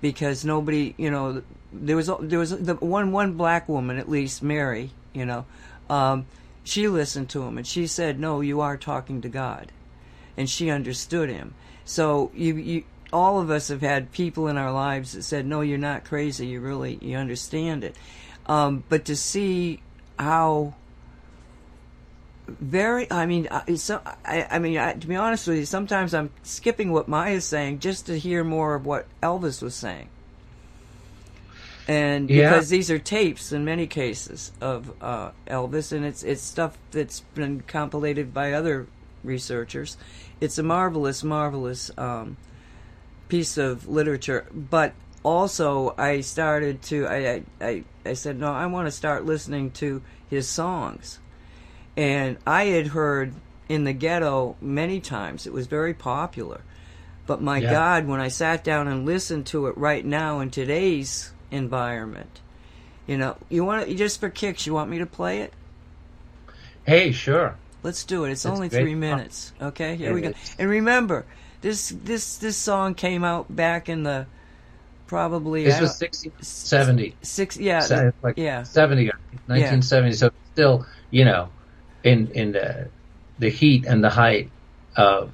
because 0.00 0.44
nobody, 0.44 0.94
you 0.96 1.10
know, 1.10 1.42
there 1.72 1.96
was 1.96 2.08
there 2.20 2.38
was 2.38 2.50
the 2.50 2.74
one 2.76 3.10
one 3.12 3.32
black 3.32 3.68
woman 3.68 3.98
at 3.98 4.08
least, 4.08 4.42
Mary, 4.42 4.90
you 5.12 5.26
know, 5.26 5.44
um, 5.90 6.26
she 6.62 6.86
listened 6.86 7.28
to 7.30 7.42
him 7.42 7.58
and 7.58 7.66
she 7.66 7.86
said, 7.86 8.20
"No, 8.20 8.40
you 8.40 8.60
are 8.60 8.76
talking 8.76 9.20
to 9.22 9.28
God," 9.28 9.72
and 10.36 10.48
she 10.48 10.70
understood 10.70 11.28
him. 11.28 11.54
So 11.86 12.30
you 12.34 12.56
you 12.56 12.84
all 13.12 13.40
of 13.40 13.50
us 13.50 13.68
have 13.68 13.80
had 13.80 14.12
people 14.12 14.48
in 14.48 14.58
our 14.58 14.72
lives 14.72 15.12
that 15.12 15.22
said, 15.22 15.46
"No, 15.46 15.62
you're 15.62 15.78
not 15.78 16.04
crazy. 16.04 16.48
You 16.48 16.60
really 16.60 16.98
you 17.00 17.16
understand 17.16 17.82
it." 17.84 17.96
Um, 18.46 18.84
but 18.88 19.06
to 19.06 19.16
see 19.16 19.80
how 20.18 20.74
very 22.48 23.10
i 23.10 23.26
mean 23.26 23.48
I- 23.50 23.74
so 23.74 24.00
i, 24.24 24.46
I 24.48 24.58
mean 24.60 24.78
I, 24.78 24.92
to 24.92 25.06
be 25.08 25.16
honest 25.16 25.48
with 25.48 25.56
you 25.58 25.64
sometimes 25.66 26.14
i'm 26.14 26.30
skipping 26.44 26.92
what 26.92 27.08
maia's 27.08 27.44
saying 27.44 27.80
just 27.80 28.06
to 28.06 28.16
hear 28.16 28.44
more 28.44 28.76
of 28.76 28.86
what 28.86 29.06
elvis 29.20 29.60
was 29.60 29.74
saying 29.74 30.08
and 31.88 32.30
Yeah. 32.30 32.48
because 32.50 32.68
these 32.68 32.88
are 32.90 33.00
tapes 33.00 33.50
in 33.50 33.64
many 33.64 33.88
cases 33.88 34.52
of 34.60 34.92
uh, 35.02 35.30
elvis 35.48 35.90
and 35.90 36.04
it's 36.04 36.22
it's 36.22 36.40
stuff 36.42 36.78
that's 36.92 37.20
been 37.34 37.62
compilated 37.66 38.32
by 38.32 38.52
other 38.52 38.86
researchers 39.26 39.96
it's 40.40 40.58
a 40.58 40.62
marvelous 40.62 41.22
marvelous 41.22 41.90
um, 41.98 42.36
piece 43.28 43.58
of 43.58 43.88
literature 43.88 44.46
but 44.52 44.92
also 45.22 45.94
i 45.98 46.20
started 46.20 46.80
to 46.82 47.06
i 47.06 47.42
i, 47.60 47.84
I, 48.04 48.12
said 48.14 48.38
no 48.38 48.52
i 48.52 48.66
want 48.66 48.86
to 48.86 48.92
start 48.92 49.26
listening 49.26 49.70
to 49.72 50.00
his 50.30 50.48
songs 50.48 51.18
and 51.96 52.36
I 52.46 52.64
had 52.64 52.88
heard 52.88 53.32
in 53.68 53.84
the 53.84 53.92
ghetto 53.92 54.56
many 54.60 55.00
times. 55.00 55.46
It 55.46 55.52
was 55.52 55.66
very 55.66 55.94
popular. 55.94 56.60
But 57.26 57.42
my 57.42 57.58
Yeah. 57.58 57.70
God, 57.70 58.06
when 58.06 58.20
I 58.20 58.28
sat 58.28 58.62
down 58.62 58.86
and 58.86 59.06
listened 59.06 59.46
to 59.46 59.66
it 59.66 59.76
right 59.76 60.04
now 60.04 60.40
in 60.40 60.50
today's 60.50 61.32
environment, 61.50 62.40
you 63.06 63.16
know, 63.16 63.36
you 63.48 63.64
want 63.64 63.88
to, 63.88 63.94
just 63.94 64.20
for 64.20 64.28
kicks, 64.28 64.66
you 64.66 64.74
want 64.74 64.90
me 64.90 64.98
to 64.98 65.06
play 65.06 65.40
it? 65.40 65.52
Hey, 66.84 67.10
sure. 67.10 67.56
Let's 67.82 68.04
do 68.04 68.24
it. 68.24 68.32
It's 68.32 68.42
That's 68.42 68.54
only 68.56 68.68
three 68.68 68.94
minutes. 68.94 69.52
Okay, 69.60 69.96
here 69.96 70.10
It 70.10 70.14
we 70.14 70.20
go. 70.22 70.28
is. 70.30 70.56
And 70.58 70.68
remember, 70.68 71.24
this 71.60 71.90
this 71.90 72.36
this 72.38 72.56
song 72.56 72.94
came 72.94 73.22
out 73.24 73.54
back 73.54 73.88
in 73.88 74.02
the 74.02 74.26
probably 75.06 75.64
This 75.64 75.80
was 75.80 75.90
don't- 75.90 75.98
60, 76.14 76.32
70. 76.40 77.14
six. 77.22 77.56
Yeah, 77.56 78.10
like 78.22 78.36
yeah. 78.38 78.64
70, 78.64 79.10
uh, 79.10 79.14
1970. 79.46 80.12
So 80.16 80.30
still, 80.52 80.84
you 81.10 81.24
know, 81.24 81.48
in 82.02 82.28
in 82.32 82.52
the 82.52 82.88
the 83.38 83.50
heat 83.50 83.84
and 83.86 84.02
the 84.02 84.10
height 84.10 84.50
of 84.96 85.30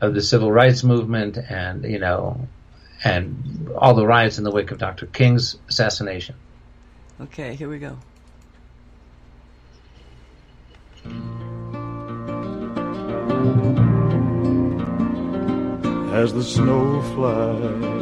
of 0.00 0.14
the 0.14 0.22
civil 0.22 0.52
rights 0.52 0.84
movement, 0.84 1.38
and 1.38 1.84
you 1.84 1.98
know, 1.98 2.46
and 3.02 3.70
all 3.76 3.94
the 3.94 4.06
riots 4.06 4.38
in 4.38 4.44
the 4.44 4.50
wake 4.52 4.70
of 4.70 4.78
Dr. 4.78 5.06
King's 5.06 5.56
assassination. 5.68 6.36
Okay, 7.20 7.54
here 7.54 7.68
we 7.68 7.78
go. 7.78 7.96
As 16.14 16.32
the 16.32 16.42
snow 16.42 17.02
flies. 17.14 17.94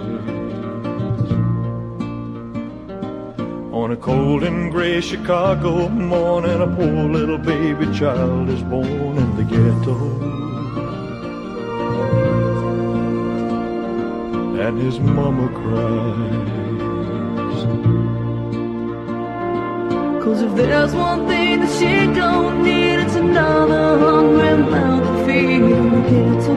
On 3.73 3.91
a 3.91 3.97
cold 3.97 4.43
and 4.45 4.71
gray 4.71 5.01
Chicago 5.01 5.89
morning, 5.89 6.61
a 6.61 6.67
poor 6.77 7.09
little 7.09 7.39
baby 7.39 7.87
child 7.99 8.49
is 8.51 8.63
born 8.63 9.17
in 9.17 9.37
the 9.37 9.45
ghetto. 9.45 9.97
And 14.65 14.79
his 14.79 15.01
mama 15.01 15.49
cries. 15.49 16.43
Cause 20.33 20.41
if 20.41 20.55
there's 20.55 20.95
one 20.95 21.27
thing 21.29 21.61
that 21.61 21.71
she 21.79 22.07
don't 22.19 22.63
need, 22.63 23.01
it's 23.01 23.17
another 23.17 23.99
hungry 23.99 24.57
mouth 24.65 25.05
to 25.07 25.27
feed 25.27 25.61
ghetto. 26.09 26.57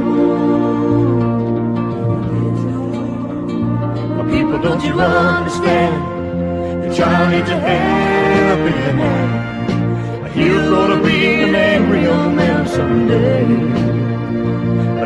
People, 4.31 4.59
don't 4.59 4.81
you 4.81 4.93
understand? 4.93 6.85
Your 6.85 6.93
child 6.93 7.31
needs 7.33 7.49
a 7.49 7.59
helping 7.59 8.79
hand. 8.97 10.31
He's 10.31 10.69
gonna 10.69 11.03
be 11.03 11.43
an 11.43 11.55
angry 11.55 12.03
young 12.03 12.33
man 12.33 12.65
someday. 12.69 13.45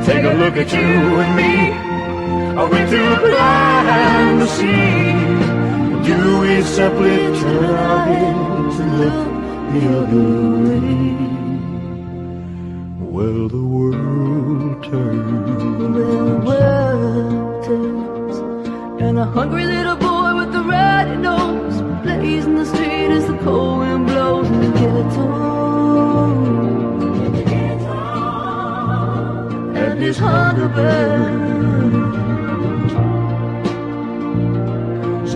Take 0.06 0.26
a 0.26 0.34
look 0.42 0.56
at 0.58 0.72
you 0.72 1.20
and 1.24 1.32
me. 1.42 1.54
Are 2.60 2.70
we 2.70 2.80
too 2.94 3.16
blind 3.26 4.42
to 4.42 4.48
see? 4.58 5.10
Do 6.08 6.40
we 6.42 6.62
simply 6.62 7.20
and 7.26 8.59
look 9.00 9.30
the 9.74 9.82
other 9.98 10.28
way? 10.66 11.16
Well, 13.14 13.42
the 13.48 13.66
world 13.76 14.84
turns. 14.84 15.64
The 15.98 16.42
world 16.48 17.64
turns, 17.66 18.38
and 19.02 19.18
a 19.20 19.26
hungry 19.26 19.66
little 19.66 19.96
boy 19.96 20.30
with 20.40 20.62
a 20.62 20.64
ruddy 20.64 21.16
nose 21.16 21.78
plays 22.04 22.46
in 22.46 22.56
the 22.56 22.66
street 22.66 23.12
as 23.18 23.26
the 23.28 23.38
cold 23.38 23.80
wind 23.80 24.08
blows 24.08 24.48
in 24.48 24.60
the 24.66 24.72
ghetto. 24.80 25.28
And 29.76 30.00
his 30.02 30.18
hunger 30.18 30.70
burns. 30.70 31.59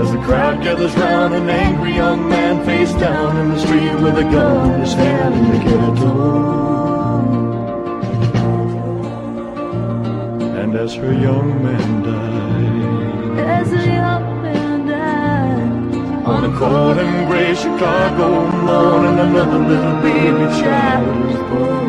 As 0.00 0.10
the 0.12 0.18
crowd 0.18 0.62
gathers 0.62 0.94
round, 0.96 1.34
an 1.34 1.48
angry 1.50 1.94
young 1.94 2.28
man 2.28 2.64
face 2.64 2.92
down 2.94 3.36
in 3.36 3.48
the 3.50 3.58
street 3.58 3.94
with 4.04 4.16
a 4.18 4.22
gun 4.24 4.74
in 4.74 4.80
his 4.80 4.94
hand 4.94 5.34
in 5.34 5.46
the 5.52 5.58
ghetto. 5.64 6.12
And 10.60 10.74
as 10.74 10.94
her 10.94 11.12
young 11.12 11.62
man 11.62 12.02
died, 12.02 13.46
As 13.46 13.72
a 13.72 13.84
young 13.86 14.42
man 14.42 14.86
died. 14.86 16.26
on 16.26 16.44
a 16.44 16.58
cold 16.58 16.98
and 16.98 17.28
gray 17.28 17.54
Chicago 17.54 18.28
morning, 18.68 19.18
another 19.18 19.58
little 19.58 19.96
baby 20.02 20.46
child 20.60 21.16
was 21.24 21.36
born 21.50 21.88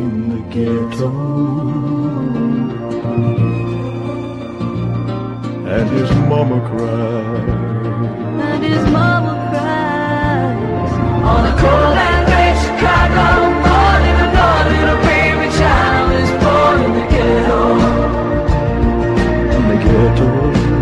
in 0.00 0.28
the 0.32 0.40
ghetto. 0.54 2.13
And 5.76 5.90
his 5.90 6.10
mama 6.30 6.60
cried. 6.68 7.48
And 8.48 8.62
his 8.62 8.84
mama 8.92 9.32
cries. 9.50 10.92
On 11.32 11.42
a 11.50 11.54
cold 11.62 11.98
and 12.08 12.26
gray 12.28 12.54
Chicago 12.62 13.26
morning, 13.66 14.18
another 14.26 14.70
little 14.70 15.00
baby 15.02 15.48
child 15.58 16.12
is 16.22 16.30
born 16.42 16.76
in 16.86 16.92
the 16.98 17.04
ghetto. 17.14 17.60
In 19.56 19.62
the 19.68 19.76
ghetto. 19.84 20.73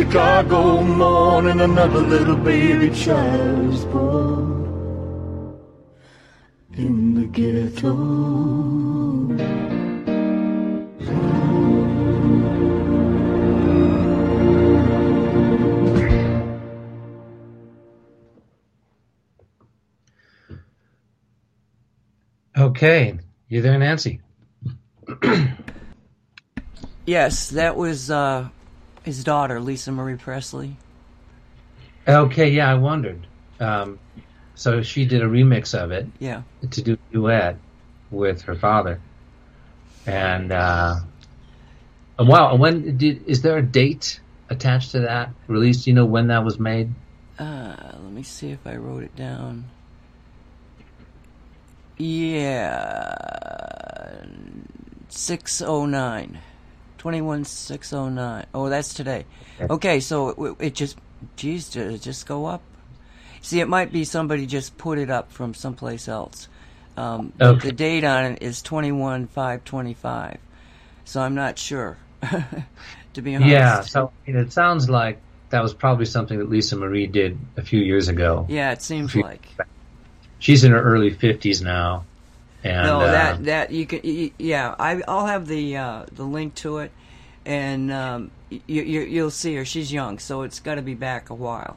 Chicago 0.00 0.80
morning, 0.80 1.60
another 1.60 2.00
little 2.00 2.34
baby 2.36 2.88
child 2.88 3.74
is 3.74 3.84
born. 3.84 5.60
In 6.72 7.14
the 7.16 7.26
ghetto. 7.26 7.92
Okay, 22.56 23.18
you 23.48 23.60
there, 23.60 23.78
Nancy? 23.78 24.22
Yes, 27.04 27.50
that 27.50 27.76
was 27.76 28.10
uh, 28.10 28.48
his 29.04 29.24
daughter, 29.24 29.60
Lisa 29.60 29.92
Marie 29.92 30.16
Presley. 30.16 30.76
Okay, 32.08 32.50
yeah, 32.50 32.70
I 32.70 32.74
wondered. 32.74 33.26
Um, 33.58 33.98
so 34.54 34.82
she 34.82 35.04
did 35.04 35.22
a 35.22 35.26
remix 35.26 35.74
of 35.78 35.90
it 35.92 36.06
Yeah. 36.18 36.42
to 36.70 36.82
do 36.82 36.94
a 36.94 37.12
duet 37.12 37.56
with 38.10 38.42
her 38.42 38.54
father, 38.54 39.00
and 40.06 40.50
uh, 40.52 40.96
and 42.18 42.28
wow, 42.28 42.56
when 42.56 42.96
did 42.96 43.22
is 43.26 43.42
there 43.42 43.58
a 43.58 43.62
date 43.62 44.20
attached 44.48 44.90
to 44.92 45.00
that 45.00 45.30
release? 45.46 45.84
Do 45.84 45.90
you 45.90 45.94
know 45.94 46.06
when 46.06 46.26
that 46.28 46.44
was 46.44 46.58
made? 46.58 46.90
Uh, 47.38 47.76
let 48.02 48.12
me 48.12 48.22
see 48.22 48.50
if 48.50 48.66
I 48.66 48.76
wrote 48.76 49.02
it 49.02 49.14
down. 49.16 49.64
Yeah. 51.96 53.16
609. 55.08 56.38
21609. 57.00 58.46
Oh, 58.54 58.68
that's 58.68 58.94
today. 58.94 59.24
Okay, 59.58 60.00
so 60.00 60.28
it, 60.60 60.66
it 60.66 60.74
just, 60.74 60.98
geez, 61.36 61.70
did 61.70 61.90
it 61.92 62.02
just 62.02 62.26
go 62.26 62.46
up? 62.46 62.62
See, 63.40 63.60
it 63.60 63.68
might 63.68 63.90
be 63.92 64.04
somebody 64.04 64.46
just 64.46 64.76
put 64.76 64.98
it 64.98 65.10
up 65.10 65.32
from 65.32 65.54
someplace 65.54 66.08
else. 66.08 66.48
Um, 66.96 67.32
the- 67.38 67.46
Okay. 67.52 67.68
The 67.68 67.72
date 67.72 68.04
on 68.04 68.32
it 68.32 68.42
is 68.42 68.60
21 68.62 69.26
525. 69.28 70.38
So 71.04 71.20
I'm 71.22 71.34
not 71.34 71.58
sure, 71.58 71.96
to 73.14 73.22
be 73.22 73.34
honest. 73.34 73.50
Yeah, 73.50 73.80
so 73.80 74.12
I 74.26 74.30
mean, 74.30 74.40
it 74.40 74.52
sounds 74.52 74.88
like 74.90 75.18
that 75.48 75.62
was 75.62 75.72
probably 75.74 76.04
something 76.04 76.38
that 76.38 76.50
Lisa 76.50 76.76
Marie 76.76 77.06
did 77.06 77.38
a 77.56 77.62
few 77.62 77.80
years 77.80 78.08
ago. 78.08 78.46
Yeah, 78.48 78.72
it 78.72 78.82
seems 78.82 79.16
like. 79.16 79.48
She's 80.38 80.62
in 80.64 80.72
her 80.72 80.80
early 80.82 81.10
fifties 81.10 81.60
now, 81.62 82.04
and 82.64 82.86
no, 82.86 83.00
uh, 83.02 83.10
that 83.10 83.44
that 83.44 83.70
you 83.70 83.86
can. 83.86 84.00
y- 84.04 84.32
Yeah, 84.38 84.74
I, 84.78 85.02
I'll 85.08 85.26
have 85.26 85.46
the 85.46 85.76
uh, 85.76 86.06
the 86.12 86.24
link 86.24 86.54
to 86.56 86.78
it, 86.78 86.92
and 87.44 87.92
um, 87.92 88.30
you, 88.50 88.82
you 88.82 89.00
you'll 89.02 89.30
see 89.30 89.54
her. 89.56 89.64
She's 89.64 89.92
young, 89.92 90.18
so 90.18 90.42
it's 90.42 90.60
got 90.60 90.76
to 90.76 90.82
be 90.82 90.94
back 90.94 91.30
a 91.30 91.34
while. 91.34 91.76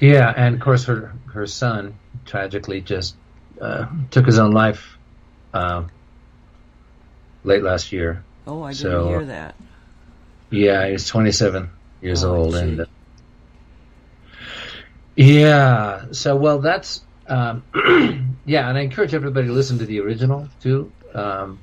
yeah, 0.00 0.32
and 0.36 0.54
of 0.54 0.60
course 0.60 0.84
her 0.84 1.12
her 1.32 1.46
son 1.46 2.00
tragically 2.24 2.80
just 2.80 3.16
uh, 3.60 3.86
took 4.10 4.26
his 4.26 4.38
own 4.38 4.52
life 4.52 4.98
uh, 5.54 5.84
late 7.44 7.62
last 7.62 7.92
year. 7.92 8.26
Oh, 8.46 8.62
I 8.62 8.74
didn't 8.74 8.82
So, 8.82 9.06
hear 9.06 9.24
that. 9.26 9.54
Yeah, 10.50 10.86
he 10.86 10.92
was 10.92 11.06
27 11.06 11.70
years 12.00 12.22
Oh, 12.22 12.34
old, 12.36 12.56
and 12.56 12.80
uh, 12.80 12.86
yeah. 15.16 16.06
So, 16.12 16.36
well, 16.36 16.60
that's 16.60 17.05
um, 17.28 17.62
yeah, 18.44 18.68
and 18.68 18.78
I 18.78 18.82
encourage 18.82 19.14
everybody 19.14 19.48
to 19.48 19.52
listen 19.52 19.78
to 19.78 19.86
the 19.86 20.00
original 20.00 20.48
too. 20.60 20.92
Um, 21.14 21.60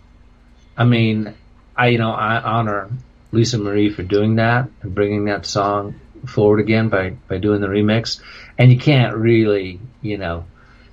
I 0.78 0.84
mean, 0.86 1.34
I 1.76 1.88
you 1.88 1.98
know 1.98 2.12
I 2.12 2.42
honor 2.42 2.90
Lisa 3.32 3.58
Marie 3.58 3.92
for 3.92 4.04
doing 4.04 4.36
that 4.36 4.70
and 4.82 4.96
bringing 4.96 5.26
that 5.26 5.46
song 5.46 6.00
forward 6.26 6.60
again 6.60 6.90
by 6.90 7.12
by 7.28 7.38
doing 7.38 7.62
the 7.62 7.68
remix, 7.68 8.22
and 8.58 8.72
you 8.72 8.80
can't 8.80 9.16
really 9.16 9.80
you 10.02 10.18
know. 10.18 10.46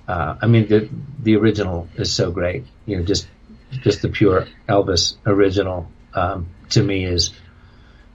Uh, 0.07 0.35
I 0.41 0.47
mean, 0.47 0.67
the 0.67 0.89
the 1.19 1.35
original 1.35 1.87
is 1.95 2.13
so 2.13 2.31
great. 2.31 2.65
You 2.85 2.97
know, 2.97 3.03
just 3.03 3.27
just 3.71 4.01
the 4.01 4.09
pure 4.09 4.47
Elvis 4.67 5.15
original 5.25 5.89
um, 6.13 6.47
to 6.69 6.83
me 6.83 7.05
is 7.05 7.31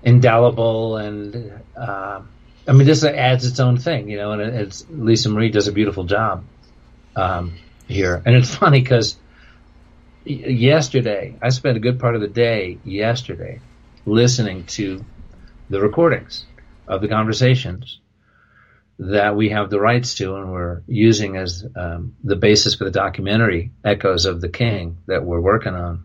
indelible 0.02 0.96
and 0.96 1.52
uh, 1.76 2.22
I 2.68 2.72
mean 2.72 2.86
this 2.86 3.04
adds 3.04 3.46
its 3.46 3.60
own 3.60 3.76
thing, 3.76 4.08
you 4.08 4.16
know. 4.16 4.32
And 4.32 4.42
it's 4.42 4.84
Lisa 4.90 5.28
Marie 5.28 5.50
does 5.50 5.68
a 5.68 5.72
beautiful 5.72 6.04
job 6.04 6.44
um, 7.14 7.54
here, 7.86 8.22
and 8.24 8.34
it's 8.34 8.54
funny 8.54 8.80
because 8.80 9.16
yesterday 10.24 11.36
I 11.40 11.50
spent 11.50 11.76
a 11.76 11.80
good 11.80 12.00
part 12.00 12.14
of 12.14 12.20
the 12.20 12.28
day 12.28 12.78
yesterday 12.84 13.60
listening 14.04 14.64
to 14.66 15.04
the 15.70 15.80
recordings 15.80 16.44
of 16.86 17.00
the 17.00 17.08
conversations 17.08 18.00
that 18.98 19.36
we 19.36 19.50
have 19.50 19.68
the 19.68 19.80
rights 19.80 20.14
to 20.14 20.36
and 20.36 20.50
we're 20.50 20.82
using 20.86 21.36
as 21.36 21.66
um, 21.76 22.16
the 22.24 22.36
basis 22.36 22.74
for 22.74 22.84
the 22.84 22.90
documentary 22.90 23.72
Echoes 23.84 24.24
of 24.24 24.40
the 24.40 24.48
King 24.48 24.98
that 25.06 25.24
we're 25.24 25.40
working 25.40 25.74
on. 25.74 26.04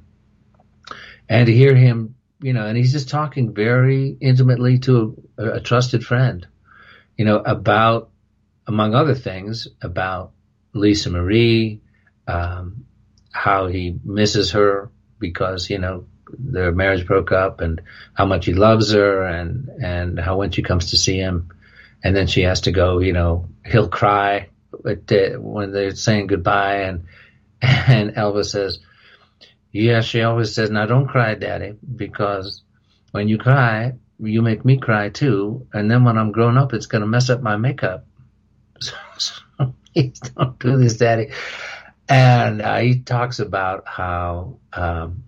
And 1.30 1.46
to 1.46 1.54
hear 1.54 1.74
him, 1.74 2.16
you 2.42 2.54
know, 2.54 2.66
and 2.66 2.78
he's 2.78 2.92
just 2.92 3.10
talking 3.10 3.54
very 3.54 4.18
intimately 4.20 4.80
to 4.80 5.22
a, 5.38 5.52
a 5.54 5.62
trusted 5.62 6.04
friend, 6.04 6.48
you 7.18 7.26
know, 7.26 7.38
about, 7.38 8.10
among 8.68 8.96
other 8.96 9.16
things, 9.16 9.68
about 9.82 10.32
Lisa 10.74 11.10
Marie, 11.10 11.82
um, 12.28 12.86
how 13.32 13.68
he 13.68 14.00
misses 14.04 14.52
her 14.52 14.90
because, 15.20 15.70
you 15.70 15.78
know, 15.78 16.06
their 16.38 16.72
marriage 16.72 17.06
broke 17.06 17.32
up 17.32 17.62
and 17.62 17.82
how 18.14 18.26
much 18.26 18.46
he 18.46 18.54
loves 18.54 18.92
her 18.94 19.24
and, 19.24 19.70
and 19.82 20.20
how 20.20 20.38
when 20.38 20.52
she 20.52 20.64
comes 20.64 20.92
to 20.92 20.98
see 20.98 21.18
him, 21.18 21.50
and 22.04 22.16
then 22.16 22.28
she 22.28 22.42
has 22.42 22.62
to 22.62 22.72
go. 22.72 23.00
You 23.00 23.14
know, 23.14 23.50
he'll 23.66 23.90
cry 23.90 24.50
at, 24.86 25.12
uh, 25.12 25.38
when 25.40 25.72
they're 25.72 25.96
saying 25.96 26.28
goodbye, 26.28 26.84
and 26.84 27.06
and 27.62 28.16
Elvis 28.16 28.52
says, 28.52 28.80
"Yeah." 29.72 30.02
She 30.02 30.22
always 30.22 30.53
says, 30.53 30.69
"Now 30.69 30.85
don't 30.85 31.07
cry, 31.07 31.35
Daddy, 31.35 31.76
because 31.95 32.64
when 33.11 33.27
you 33.27 33.38
cry, 33.38 33.93
you 34.19 34.41
make 34.41 34.65
me 34.65 34.77
cry 34.77 35.10
too, 35.10 35.68
and 35.73 35.89
then 35.89 36.03
when 36.03 36.18
I'm 36.18 36.31
grown 36.31 36.57
up, 36.57 36.73
it's 36.73 36.85
going 36.88 37.02
to 37.02 37.07
mess 37.07 37.30
up 37.30 37.41
my 37.41 37.57
makeup." 37.57 38.06
So, 38.80 38.93
so 39.18 39.73
please 39.93 40.19
don't 40.19 40.57
do 40.60 40.77
this, 40.77 40.98
Daddy. 40.98 41.31
And 42.10 42.61
uh, 42.61 42.77
he 42.80 42.99
talks 42.99 43.39
about 43.39 43.84
how 43.88 44.57
um, 44.73 45.23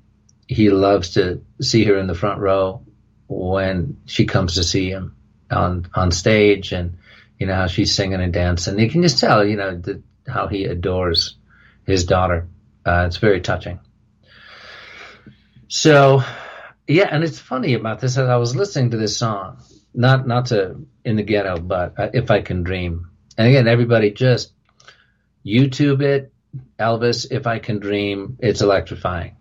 he 0.48 0.70
loves 0.70 1.12
to 1.12 1.42
see 1.62 1.86
her 1.86 1.98
in 1.98 2.08
the 2.08 2.16
front 2.16 2.40
row 2.40 2.86
when 3.28 4.02
she 4.06 4.26
comes 4.26 4.56
to 4.56 4.64
see 4.64 4.90
him 4.90 5.16
on 5.50 5.88
on 5.94 6.12
stage 6.12 6.72
and 6.72 6.98
you 7.40 7.48
know 7.48 7.56
how 7.56 7.68
she's 7.68 7.94
singing 7.94 8.22
and 8.22 8.34
dancing. 8.34 8.80
You 8.80 8.90
can 8.90 9.02
just 9.02 9.20
tell, 9.20 9.46
you 9.46 9.56
know, 9.56 9.78
the, 9.78 10.02
how 10.28 10.48
he 10.48 10.66
adores 10.66 11.36
his 11.86 12.06
daughter. 12.06 12.48
Uh, 12.86 13.06
it's 13.08 13.18
very 13.18 13.42
touching. 13.42 13.80
So, 15.76 16.22
yeah, 16.88 17.08
and 17.10 17.24
it's 17.24 17.40
funny 17.40 17.74
about 17.74 18.00
this 18.00 18.16
as 18.20 18.30
I 18.30 18.36
was 18.36 18.56
listening 18.56 18.92
to 18.92 18.98
this 18.98 19.18
song, 19.18 19.58
not 19.92 20.28
not 20.28 20.46
to 20.48 20.86
in 21.04 21.16
the 21.16 21.24
ghetto, 21.24 21.58
but 21.58 21.96
uh, 21.98 22.10
if 22.14 22.30
I 22.30 22.42
can 22.44 22.62
dream. 22.62 23.10
And 23.40 23.48
again, 23.48 23.68
everybody 23.68 24.12
just 24.12 24.54
YouTube 25.44 26.04
it, 26.04 26.32
Elvis, 26.78 27.26
if 27.32 27.48
I 27.48 27.58
can 27.58 27.80
dream. 27.80 28.38
It's 28.40 28.62
electrifying, 28.62 29.36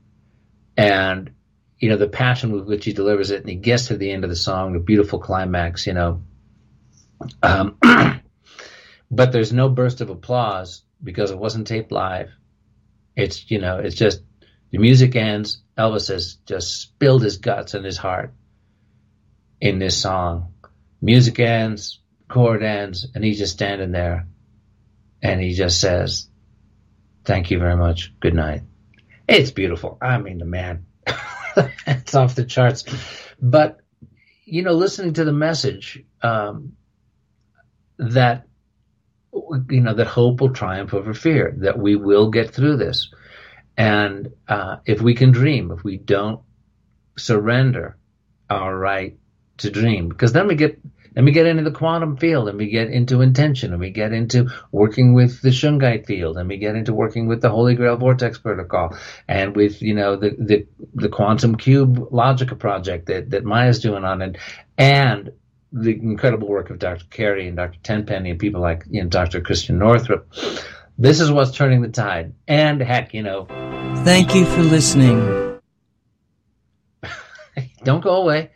and 0.74 1.30
you 1.78 1.90
know 1.90 1.98
the 1.98 2.08
passion 2.08 2.52
with 2.52 2.64
which 2.64 2.86
he 2.86 2.94
delivers 2.94 3.30
it, 3.30 3.42
and 3.42 3.50
he 3.50 3.56
gets 3.56 3.88
to 3.88 3.98
the 3.98 4.10
end 4.10 4.24
of 4.24 4.30
the 4.30 4.36
song, 4.36 4.72
the 4.72 4.78
beautiful 4.78 5.18
climax, 5.18 5.86
you 5.86 5.92
know. 5.92 6.22
Um, 7.42 7.76
but 9.10 9.32
there's 9.32 9.52
no 9.52 9.68
burst 9.68 10.00
of 10.00 10.08
applause 10.08 10.82
because 11.04 11.30
it 11.30 11.38
wasn't 11.38 11.66
taped 11.66 11.92
live. 11.92 12.30
It's 13.14 13.50
you 13.50 13.60
know, 13.60 13.80
it's 13.80 13.96
just 13.96 14.22
the 14.72 14.78
music 14.78 15.14
ends. 15.14 15.62
Elvis 15.78 16.08
has 16.08 16.34
just 16.46 16.80
spilled 16.80 17.22
his 17.22 17.36
guts 17.36 17.74
and 17.74 17.84
his 17.84 17.98
heart 17.98 18.32
in 19.60 19.78
this 19.78 19.96
song. 19.96 20.54
Music 21.00 21.38
ends, 21.38 22.00
chord 22.28 22.62
ends, 22.62 23.06
and 23.14 23.22
he's 23.22 23.38
just 23.38 23.52
standing 23.52 23.92
there, 23.92 24.26
and 25.22 25.40
he 25.40 25.52
just 25.52 25.80
says, 25.80 26.28
"Thank 27.24 27.50
you 27.50 27.58
very 27.58 27.76
much. 27.76 28.12
Good 28.18 28.34
night." 28.34 28.62
It's 29.28 29.50
beautiful. 29.50 29.98
I 30.00 30.18
mean, 30.18 30.38
the 30.38 30.44
man, 30.44 30.86
it's 31.86 32.14
off 32.14 32.34
the 32.34 32.44
charts. 32.44 32.84
But 33.40 33.80
you 34.44 34.62
know, 34.62 34.72
listening 34.72 35.14
to 35.14 35.24
the 35.24 35.32
message 35.32 36.02
um, 36.22 36.72
that 37.98 38.46
you 39.70 39.80
know 39.80 39.94
that 39.94 40.06
hope 40.06 40.40
will 40.40 40.52
triumph 40.52 40.94
over 40.94 41.12
fear, 41.12 41.54
that 41.58 41.78
we 41.78 41.96
will 41.96 42.30
get 42.30 42.50
through 42.50 42.76
this, 42.76 43.10
and 43.76 44.32
uh, 44.48 44.76
if 44.86 45.00
we 45.00 45.14
can 45.14 45.30
dream, 45.30 45.70
if 45.70 45.82
we 45.84 45.96
don't 45.96 46.40
surrender 47.16 47.96
our 48.50 48.76
right 48.76 49.18
to 49.58 49.70
dream, 49.70 50.08
because 50.08 50.32
then 50.32 50.46
we 50.46 50.54
get 50.54 50.78
then 51.14 51.26
we 51.26 51.32
get 51.32 51.46
into 51.46 51.62
the 51.62 51.70
quantum 51.70 52.16
field, 52.16 52.48
and 52.48 52.56
we 52.56 52.70
get 52.70 52.88
into 52.88 53.20
intention, 53.20 53.72
and 53.72 53.80
we 53.80 53.90
get 53.90 54.12
into 54.12 54.50
working 54.70 55.12
with 55.12 55.42
the 55.42 55.50
Shungite 55.50 56.06
field, 56.06 56.38
and 56.38 56.48
we 56.48 56.56
get 56.56 56.74
into 56.74 56.94
working 56.94 57.26
with 57.26 57.42
the 57.42 57.50
Holy 57.50 57.74
Grail 57.74 57.96
Vortex 57.96 58.38
Protocol, 58.38 58.96
and 59.28 59.54
with 59.54 59.82
you 59.82 59.94
know 59.94 60.16
the 60.16 60.30
the, 60.38 60.66
the 60.94 61.08
quantum 61.08 61.56
cube 61.56 62.10
Logica 62.10 62.58
project 62.58 63.06
that 63.06 63.30
that 63.30 63.44
Maia's 63.44 63.80
doing 63.80 64.04
on 64.04 64.22
it, 64.22 64.38
and 64.78 65.32
the 65.72 65.92
incredible 65.92 66.48
work 66.48 66.70
of 66.70 66.78
Dr. 66.78 67.04
Carrie 67.10 67.48
and 67.48 67.56
Dr. 67.56 67.78
Tenpenny 67.82 68.30
and 68.30 68.38
people 68.38 68.60
like 68.60 68.84
you 68.90 69.02
know, 69.02 69.08
Dr. 69.08 69.40
Christiane 69.40 69.78
Northrup. 69.78 70.30
This 71.02 71.18
is 71.18 71.32
what's 71.32 71.50
turning 71.50 71.82
the 71.82 71.88
tide. 71.88 72.32
And 72.46 72.80
heck, 72.80 73.12
you 73.12 73.24
know. 73.24 73.46
Thank 74.04 74.36
you 74.36 74.46
for 74.46 74.62
listening. 74.62 75.58
Don't 77.82 78.04
go 78.04 78.22
away. 78.22 78.52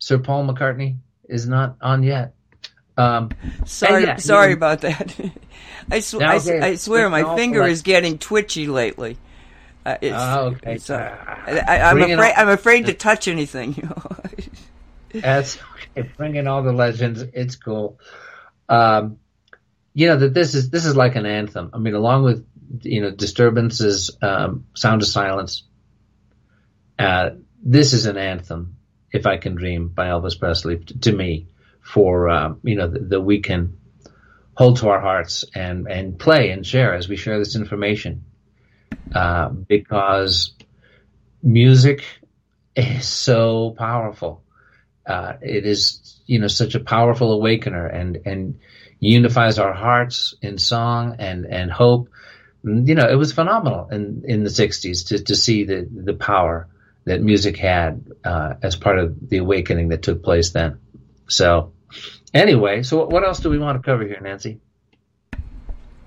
Sir 0.00 0.18
Paul 0.18 0.48
McCartney 0.48 0.96
is 1.28 1.46
not 1.48 1.76
on 1.80 2.02
yet. 2.02 2.34
Um, 2.96 3.30
sorry, 3.66 4.02
yeah, 4.02 4.16
sorry 4.16 4.52
about 4.52 4.80
that. 4.80 5.16
I, 5.92 6.00
sw- 6.00 6.14
No, 6.14 6.32
okay. 6.38 6.58
I 6.58 6.74
swear, 6.74 7.08
my 7.08 7.36
finger 7.36 7.60
like- 7.60 7.70
is 7.70 7.82
getting 7.82 8.18
twitchy 8.18 8.66
lately. 8.66 9.16
Uh, 9.86 9.96
it's, 10.00 10.16
Oh, 10.18 10.46
okay. 10.46 10.74
it's, 10.74 10.90
uh, 10.90 11.16
I, 11.46 11.60
I, 11.68 11.82
I'm 11.88 11.98
afraid. 12.02 12.12
on. 12.18 12.32
I'm 12.36 12.48
afraid 12.48 12.86
to 12.86 12.94
touch 12.94 13.28
anything. 13.28 13.74
You 13.80 13.82
know? 13.84 15.20
That's 15.22 15.56
okay. 15.96 16.10
Bring 16.16 16.34
in 16.34 16.48
all 16.48 16.64
the 16.64 16.72
legends. 16.72 17.22
It's 17.32 17.54
cool. 17.54 18.00
Um, 18.68 19.18
you 19.92 20.08
know 20.08 20.16
that 20.16 20.34
this 20.34 20.54
is 20.54 20.70
this 20.70 20.86
is 20.86 20.96
like 20.96 21.16
an 21.16 21.26
anthem. 21.26 21.70
I 21.72 21.78
mean, 21.78 21.94
along 21.94 22.24
with 22.24 22.46
you 22.82 23.02
know 23.02 23.10
disturbances, 23.10 24.16
um, 24.22 24.66
sound 24.74 25.02
of 25.02 25.08
silence. 25.08 25.64
Uh, 26.98 27.30
this 27.62 27.92
is 27.92 28.06
an 28.06 28.16
anthem. 28.16 28.76
If 29.12 29.26
I 29.26 29.38
can 29.38 29.54
dream 29.54 29.88
by 29.88 30.06
Elvis 30.06 30.38
Presley 30.38 30.78
t- 30.78 30.98
to 31.00 31.12
me 31.12 31.48
for 31.80 32.28
um, 32.28 32.60
you 32.62 32.76
know 32.76 32.88
that, 32.88 33.20
we 33.20 33.40
can 33.40 33.78
hold 34.54 34.78
to 34.78 34.88
our 34.88 35.00
hearts 35.00 35.44
and 35.54 35.88
and 35.88 36.18
play 36.18 36.50
and 36.50 36.64
share 36.64 36.94
as 36.94 37.08
we 37.08 37.16
share 37.16 37.38
this 37.38 37.56
information 37.56 38.24
uh, 39.14 39.48
because 39.48 40.54
music 41.42 42.04
is 42.76 43.08
so 43.08 43.74
powerful 43.76 44.44
uh, 45.06 45.32
it 45.40 45.66
is 45.66 46.20
you 46.26 46.38
know 46.38 46.46
such 46.46 46.74
a 46.74 46.80
powerful 46.80 47.32
awakener 47.32 47.86
and 47.86 48.18
and 48.26 48.60
unifies 49.00 49.58
our 49.58 49.72
hearts 49.72 50.34
in 50.42 50.58
song 50.58 51.16
and 51.18 51.46
and 51.46 51.70
hope. 51.70 52.08
You 52.62 52.94
know 52.94 53.08
it 53.08 53.16
was 53.16 53.32
phenomenal 53.32 53.88
in 53.88 54.22
in 54.26 54.44
the 54.44 54.50
60s 54.50 55.08
to 55.08 55.24
to 55.24 55.34
see 55.34 55.64
the 55.64 55.88
the 55.90 56.14
power 56.14 56.68
that 57.04 57.22
music 57.22 57.56
had 57.56 58.04
uh, 58.22 58.54
as 58.62 58.76
part 58.76 58.98
of 58.98 59.28
the 59.28 59.38
awakening 59.38 59.88
that 59.88 60.02
took 60.02 60.22
place 60.22 60.50
then. 60.50 60.78
So 61.26 61.72
anyway 62.34 62.82
so 62.82 63.06
what 63.06 63.24
else 63.24 63.40
do 63.40 63.48
we 63.48 63.58
want 63.58 63.82
to 63.82 63.82
cover 63.82 64.04
here 64.04 64.20
nancy? 64.20 64.60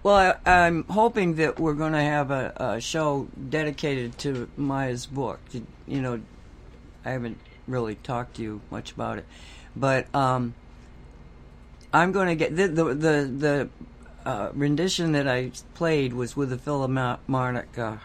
Well, 0.04 0.38
I, 0.46 0.66
I'm 0.66 0.84
hoping 0.84 1.36
that 1.36 1.60
we're 1.60 1.74
going 1.74 1.94
to 1.94 2.02
have 2.02 2.30
a, 2.30 2.54
a 2.58 2.82
show 2.82 3.30
dedicated 3.50 4.18
to 4.20 4.50
Maia's 4.58 5.06
book. 5.06 5.40
You 5.88 6.02
know, 6.02 6.22
I 7.06 7.12
haven't 7.12 7.40
really 7.68 7.96
talked 7.96 8.36
to 8.36 8.42
you 8.44 8.62
much 8.70 8.92
about 8.92 9.18
it, 9.20 9.26
but 9.78 10.14
um, 10.14 10.56
I'm 11.94 12.12
going 12.12 12.28
to 12.28 12.36
get 12.36 12.56
the 12.56 12.68
the 12.68 12.84
the, 12.84 13.32
the 13.38 13.70
uh, 14.26 14.50
rendition 14.54 15.12
that 15.14 15.28
I 15.28 15.52
played 15.76 16.14
was 16.14 16.36
with 16.36 16.50
the 16.50 16.58
Philharmonic 16.58 17.78
uh, 17.78 17.98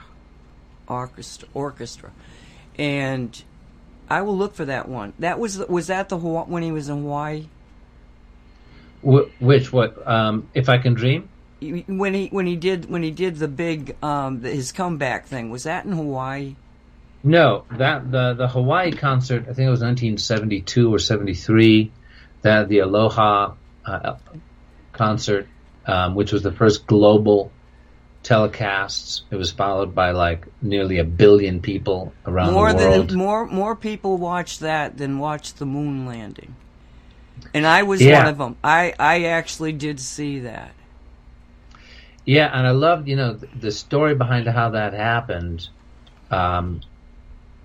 Orchestra, 0.86 1.48
orchestra, 1.54 2.12
and 2.78 3.42
I 4.10 4.22
will 4.22 4.36
look 4.36 4.54
for 4.54 4.64
that 4.66 4.88
one. 4.88 5.12
That 5.18 5.38
was 5.38 5.58
was 5.58 5.86
that 5.88 6.08
the 6.08 6.16
when 6.16 6.62
he 6.62 6.72
was 6.72 6.88
in 6.88 7.02
Hawaii. 7.02 7.46
Wh- 9.02 9.30
which 9.40 9.72
what 9.72 10.06
um, 10.08 10.48
if 10.54 10.68
i 10.68 10.76
can 10.76 10.94
dream 10.94 11.28
when 11.60 12.14
he 12.14 12.28
when 12.28 12.46
he 12.46 12.56
did 12.56 12.88
when 12.88 13.02
he 13.02 13.10
did 13.10 13.36
the 13.36 13.48
big 13.48 13.96
um 14.02 14.40
the, 14.40 14.50
his 14.50 14.72
comeback 14.72 15.26
thing 15.26 15.50
was 15.50 15.64
that 15.64 15.84
in 15.84 15.92
Hawaii? 15.92 16.54
No, 17.24 17.64
that 17.72 18.10
the 18.10 18.34
the 18.34 18.48
Hawaii 18.48 18.92
concert. 18.92 19.42
I 19.42 19.52
think 19.52 19.66
it 19.66 19.70
was 19.70 19.80
1972 19.80 20.94
or 20.94 20.98
73. 20.98 21.90
That 22.42 22.68
the 22.68 22.78
Aloha 22.80 23.54
uh, 23.88 24.16
concert, 24.92 25.48
um, 25.86 26.14
which 26.14 26.32
was 26.32 26.42
the 26.42 26.52
first 26.52 26.86
global 26.86 27.50
telecasts. 28.22 29.22
It 29.30 29.36
was 29.36 29.50
followed 29.50 29.94
by 29.94 30.10
like 30.10 30.46
nearly 30.60 30.98
a 30.98 31.04
billion 31.04 31.60
people 31.60 32.12
around 32.26 32.52
more 32.52 32.72
the 32.72 32.78
world. 32.78 33.08
than 33.08 33.18
more 33.18 33.46
more 33.46 33.76
people 33.76 34.18
watched 34.18 34.60
that 34.60 34.98
than 34.98 35.18
watched 35.18 35.58
the 35.58 35.66
moon 35.66 36.06
landing, 36.06 36.54
and 37.54 37.66
I 37.66 37.82
was 37.84 38.02
Yeah. 38.02 38.18
one 38.20 38.28
of 38.28 38.38
them. 38.38 38.56
I 38.62 38.94
I 38.98 39.24
actually 39.24 39.72
did 39.72 40.00
see 40.00 40.40
that. 40.40 40.72
Yeah, 42.24 42.50
and 42.52 42.66
I 42.66 42.72
loved, 42.72 43.08
you 43.08 43.16
know, 43.16 43.32
the, 43.32 43.46
the 43.58 43.72
story 43.72 44.14
behind 44.14 44.46
how 44.46 44.70
that 44.70 44.92
happened. 44.92 45.66
Um, 46.30 46.82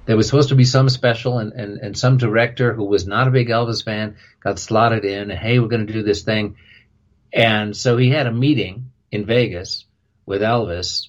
there 0.06 0.18
was 0.18 0.28
supposed 0.28 0.50
to 0.50 0.56
be 0.56 0.66
some 0.66 0.90
special, 0.90 1.40
and, 1.40 1.54
and, 1.54 1.78
and 1.80 1.98
some 1.98 2.18
director 2.18 2.74
who 2.74 2.86
was 2.86 3.08
not 3.08 3.28
a 3.28 3.32
big 3.32 3.50
Elvis 3.50 3.84
fan 3.84 4.18
got 4.42 4.60
slotted 4.60 5.06
in, 5.06 5.30
hey, 5.30 5.60
we're 5.60 5.68
going 5.68 5.88
to 5.88 5.94
do 5.94 6.04
this 6.04 6.24
thing. 6.24 6.58
And 7.32 7.76
so 7.76 7.98
he 7.98 8.10
had 8.10 8.28
a 8.28 8.32
meeting 8.32 8.92
in 9.12 9.26
Vegas 9.26 9.86
with 10.26 10.42
Elvis 10.42 11.08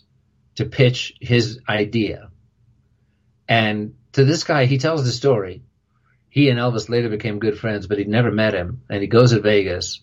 to 0.56 0.64
pitch 0.64 1.14
his 1.20 1.60
idea. 1.68 2.30
And 3.48 3.94
to 4.12 4.24
this 4.24 4.44
guy, 4.44 4.66
he 4.66 4.78
tells 4.78 5.04
the 5.04 5.12
story. 5.12 5.62
He 6.30 6.48
and 6.48 6.58
Elvis 6.58 6.88
later 6.88 7.08
became 7.08 7.38
good 7.38 7.58
friends, 7.58 7.86
but 7.86 7.98
he'd 7.98 8.08
never 8.08 8.30
met 8.30 8.54
him. 8.54 8.82
And 8.88 9.02
he 9.02 9.08
goes 9.08 9.32
to 9.32 9.40
Vegas 9.40 10.02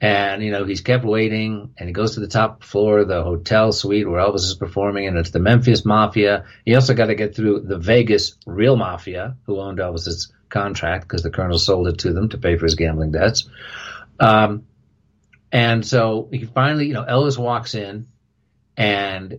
and 0.00 0.42
you 0.42 0.50
know 0.50 0.64
he's 0.64 0.82
kept 0.82 1.04
waiting 1.04 1.72
and 1.78 1.88
he 1.88 1.92
goes 1.92 2.14
to 2.14 2.20
the 2.20 2.28
top 2.28 2.62
floor 2.62 2.98
of 2.98 3.08
the 3.08 3.22
hotel 3.22 3.72
suite 3.72 4.08
where 4.08 4.20
elvis 4.20 4.44
is 4.44 4.54
performing 4.54 5.06
and 5.06 5.16
it's 5.16 5.30
the 5.30 5.38
memphis 5.38 5.84
mafia. 5.84 6.44
He 6.64 6.74
also 6.74 6.94
got 6.94 7.06
to 7.06 7.14
get 7.14 7.34
through 7.34 7.60
the 7.60 7.78
vegas 7.78 8.36
real 8.44 8.76
mafia 8.76 9.36
who 9.44 9.58
owned 9.58 9.78
elvis's 9.78 10.32
contract 10.48 11.04
because 11.04 11.22
the 11.22 11.30
colonel 11.30 11.58
sold 11.58 11.88
it 11.88 11.98
to 11.98 12.12
them 12.12 12.28
to 12.30 12.38
pay 12.38 12.56
for 12.56 12.66
his 12.66 12.74
gambling 12.74 13.12
debts. 13.12 13.48
Um, 14.20 14.66
and 15.50 15.86
so 15.86 16.28
he 16.30 16.44
finally 16.44 16.86
you 16.86 16.94
know 16.94 17.04
elvis 17.04 17.38
walks 17.38 17.74
in 17.74 18.08
and 18.76 19.38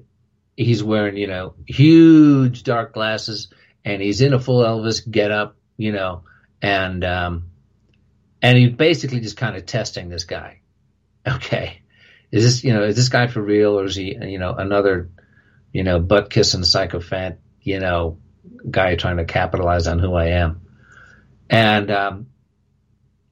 he's 0.56 0.84
wearing 0.84 1.18
you 1.18 1.28
know 1.28 1.54
huge 1.68 2.64
dark 2.64 2.94
glasses 2.94 3.50
and 3.86 4.02
he's 4.02 4.22
in 4.22 4.34
a 4.34 4.40
full 4.40 4.64
elvis 4.64 5.08
getup 5.10 5.56
you 5.78 5.92
know 5.92 6.24
and 6.62 7.04
um, 7.04 7.52
and 8.42 8.58
he's 8.58 8.72
basically 8.72 9.20
just 9.20 9.38
kind 9.38 9.56
of 9.56 9.66
testing 9.66 10.10
this 10.10 10.24
guy. 10.24 10.62
Okay, 11.28 11.82
is 12.32 12.44
this 12.44 12.64
you 12.64 12.74
know 12.74 12.84
is 12.84 12.96
this 12.96 13.10
guy 13.10 13.28
for 13.28 13.42
real 13.42 13.80
or 13.80 13.86
is 13.86 13.96
he 13.96 14.18
you 14.22 14.40
know 14.40 14.54
another 14.54 15.10
you 15.74 15.84
know 15.84 16.00
butt 16.00 16.30
kissing 16.30 16.62
psychophant 16.62 17.38
you 17.62 17.80
know 17.80 18.18
guy 18.70 18.96
trying 18.96 19.18
to 19.18 19.26
capitalize 19.26 19.88
on 19.88 20.00
who 20.00 20.14
I 20.14 20.28
am, 20.28 20.62
and 21.50 21.92
um, 21.92 22.28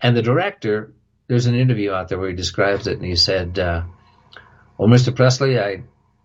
and 0.01 0.15
the 0.15 0.21
director 0.21 0.93
there's 1.27 1.47
an 1.47 1.55
interview 1.55 1.91
out 1.91 2.09
there 2.09 2.19
where 2.19 2.29
he 2.29 2.35
describes 2.35 2.87
it, 2.87 2.97
and 2.97 3.05
he 3.05 3.15
said, 3.15 3.57
uh, 3.57 3.83
"Well, 4.77 4.89
Mr. 4.89 5.15
Presley, 5.15 5.59
I 5.59 5.83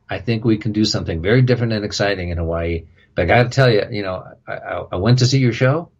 I 0.09 0.19
think 0.19 0.45
we 0.45 0.59
can 0.59 0.73
do 0.73 0.85
something 0.85 1.23
very 1.23 1.43
different 1.43 1.73
and 1.73 1.85
exciting 1.85 2.31
in 2.31 2.39
Hawaii. 2.39 2.87
But 3.15 3.23
I 3.23 3.27
got 3.27 3.43
to 3.45 3.49
tell 3.49 3.71
you, 3.71 3.85
you 3.91 4.03
know, 4.03 4.25
I, 4.47 4.53
I, 4.53 4.85
I 4.93 4.97
went 4.97 5.21
to 5.21 5.27
see 5.27 5.39
your 5.39 5.53
show, 5.53 5.91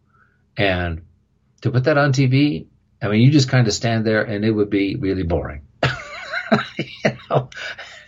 and 0.57 1.03
to 1.61 1.71
put 1.71 1.85
that 1.85 1.97
on 1.97 2.13
TV, 2.13 2.67
I 3.01 3.07
mean, 3.07 3.21
you 3.21 3.31
just 3.31 3.49
kind 3.49 3.67
of 3.67 3.73
stand 3.73 4.05
there, 4.05 4.23
and 4.23 4.45
it 4.45 4.51
would 4.51 4.69
be 4.69 4.95
really 4.95 5.23
boring." 5.23 5.61
you 6.77 7.11
know, 7.29 7.49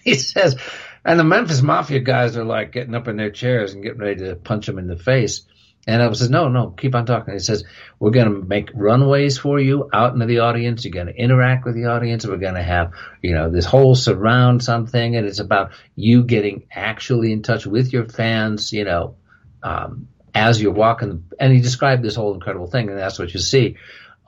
he 0.04 0.16
says, 0.16 0.58
and 1.06 1.20
the 1.20 1.24
Memphis 1.24 1.62
Mafia 1.62 2.00
guys 2.00 2.38
are 2.38 2.46
like 2.46 2.72
getting 2.72 2.96
up 2.96 3.08
in 3.08 3.18
their 3.18 3.32
chairs 3.32 3.74
and 3.74 3.84
getting 3.84 4.00
ready 4.00 4.22
to 4.22 4.36
punch 4.36 4.68
him 4.68 4.78
in 4.78 4.88
the 4.88 4.98
face. 4.98 5.44
And 5.86 6.02
Elvis 6.02 6.18
says, 6.18 6.30
no, 6.30 6.48
no, 6.48 6.70
keep 6.70 6.96
on 6.96 7.06
talking. 7.06 7.34
He 7.34 7.42
says, 7.42 7.66
we're 8.00 8.12
going 8.12 8.32
to 8.32 8.48
make 8.48 8.70
runways 8.74 9.38
for 9.38 9.60
you 9.60 9.90
out 9.92 10.14
into 10.14 10.26
the 10.26 10.40
audience. 10.40 10.86
You're 10.86 10.94
going 10.94 11.08
to 11.08 11.16
interact 11.16 11.66
with 11.66 11.76
the 11.76 11.88
audience. 11.88 12.26
We're 12.26 12.38
going 12.38 12.54
to 12.54 12.64
have, 12.64 12.94
you 13.22 13.34
know, 13.34 13.50
this 13.50 13.66
whole 13.66 13.94
surround 13.94 14.64
something. 14.64 15.18
And 15.18 15.28
it's 15.28 15.40
about 15.40 15.72
you 15.96 16.24
getting 16.24 16.68
actually 16.72 17.34
in 17.34 17.42
touch 17.42 17.66
with 17.66 17.92
your 17.92 18.06
fans, 18.06 18.72
you 18.72 18.86
know, 18.86 19.18
um, 19.62 20.08
as 20.34 20.62
you're 20.62 20.72
walking. 20.72 21.26
And 21.38 21.52
he 21.52 21.60
described 21.60 22.02
this 22.02 22.16
whole 22.16 22.34
incredible 22.34 22.68
thing. 22.68 22.88
And 22.88 22.98
that's 22.98 23.20
what 23.20 23.34
you 23.34 23.42
see 23.42 23.76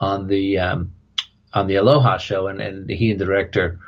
on 0.00 0.26
the, 0.26 0.58
um, 0.58 0.92
on 1.52 1.66
the 1.66 1.76
Aloha 1.76 2.18
show. 2.18 2.48
And, 2.48 2.60
and 2.60 2.90
he 2.90 3.10
and 3.10 3.20
the 3.20 3.24
director, 3.24 3.80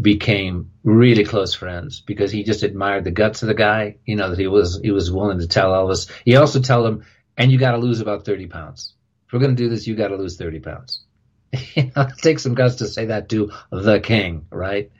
became 0.00 0.70
really 0.84 1.24
close 1.24 1.54
friends 1.54 2.00
because 2.00 2.32
he 2.32 2.44
just 2.44 2.62
admired 2.62 3.04
the 3.04 3.10
guts 3.10 3.42
of 3.42 3.48
the 3.48 3.54
guy. 3.54 3.96
You 4.06 4.16
know 4.16 4.30
that 4.30 4.38
he 4.38 4.46
was 4.46 4.80
he 4.82 4.90
was 4.90 5.12
willing 5.12 5.38
to 5.40 5.46
tell 5.46 5.72
Elvis. 5.72 6.10
He 6.24 6.36
also 6.36 6.60
tell 6.60 6.86
him, 6.86 7.04
and 7.36 7.52
you 7.52 7.58
got 7.58 7.72
to 7.72 7.78
lose 7.78 8.00
about 8.00 8.24
thirty 8.24 8.46
pounds. 8.46 8.94
If 9.26 9.32
we're 9.32 9.40
going 9.40 9.54
to 9.56 9.62
do 9.62 9.68
this, 9.68 9.86
you 9.86 9.94
got 9.94 10.08
to 10.08 10.16
lose 10.16 10.36
thirty 10.36 10.60
pounds. 10.60 11.02
it 11.52 11.92
takes 12.18 12.42
some 12.42 12.54
guts 12.54 12.76
to 12.76 12.88
say 12.88 13.06
that 13.06 13.28
to 13.30 13.52
the 13.70 14.00
king, 14.00 14.46
right? 14.50 14.90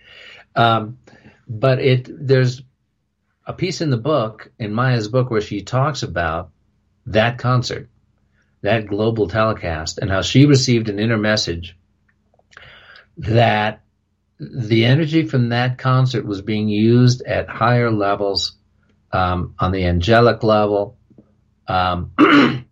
Um, 0.55 0.99
but 1.49 1.79
it 1.79 2.09
there's 2.11 2.63
a 3.47 3.53
piece 3.53 3.81
in 3.81 3.91
the 3.91 3.97
book 3.97 4.51
in 4.59 4.73
Maia's 4.73 5.09
book 5.09 5.31
where 5.31 5.41
she 5.41 5.63
talks 5.63 6.03
about 6.03 6.51
that 7.07 7.39
concert, 7.39 7.89
that 8.63 8.87
global 8.87 9.29
telecast, 9.29 9.99
and 9.99 10.11
how 10.11 10.23
she 10.23 10.47
received 10.47 10.89
an 10.89 10.99
inner 10.99 11.19
message 11.19 11.77
that 13.19 13.83
the 14.39 14.85
energy 14.85 15.27
from 15.27 15.51
that 15.51 15.79
concert 15.79 16.25
was 16.25 16.43
being 16.43 16.69
used 16.69 17.23
at 17.23 17.49
higher 17.49 17.91
levels 17.91 18.57
um, 19.13 19.55
on 19.59 19.73
the 19.73 19.85
angelic 19.85 20.43
level 20.43 20.99
um, 21.69 22.13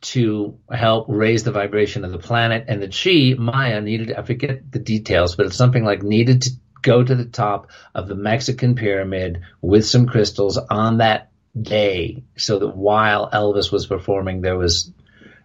to 0.00 0.58
help 0.70 1.06
raise 1.08 1.44
the 1.44 1.50
vibration 1.50 2.04
of 2.04 2.12
the 2.12 2.18
planet, 2.18 2.66
and 2.68 2.82
that 2.82 2.92
she, 2.92 3.34
Maia, 3.34 3.80
needed, 3.80 4.12
I 4.12 4.22
forget 4.22 4.70
the 4.70 4.78
details, 4.78 5.34
but 5.34 5.46
it's 5.46 5.56
something 5.56 5.84
like 5.84 6.02
needed 6.02 6.42
to 6.42 6.50
go 6.82 7.02
to 7.02 7.14
the 7.14 7.24
top 7.24 7.70
of 7.94 8.06
the 8.06 8.14
Mexican 8.14 8.74
pyramid 8.74 9.40
with 9.62 9.86
some 9.86 10.06
crystals 10.06 10.58
on 10.58 10.98
that 10.98 11.30
day 11.60 12.24
so 12.36 12.58
that 12.58 12.76
while 12.76 13.30
Elvis 13.30 13.70
was 13.70 13.86
performing, 13.86 14.40
there 14.40 14.58
was 14.58 14.90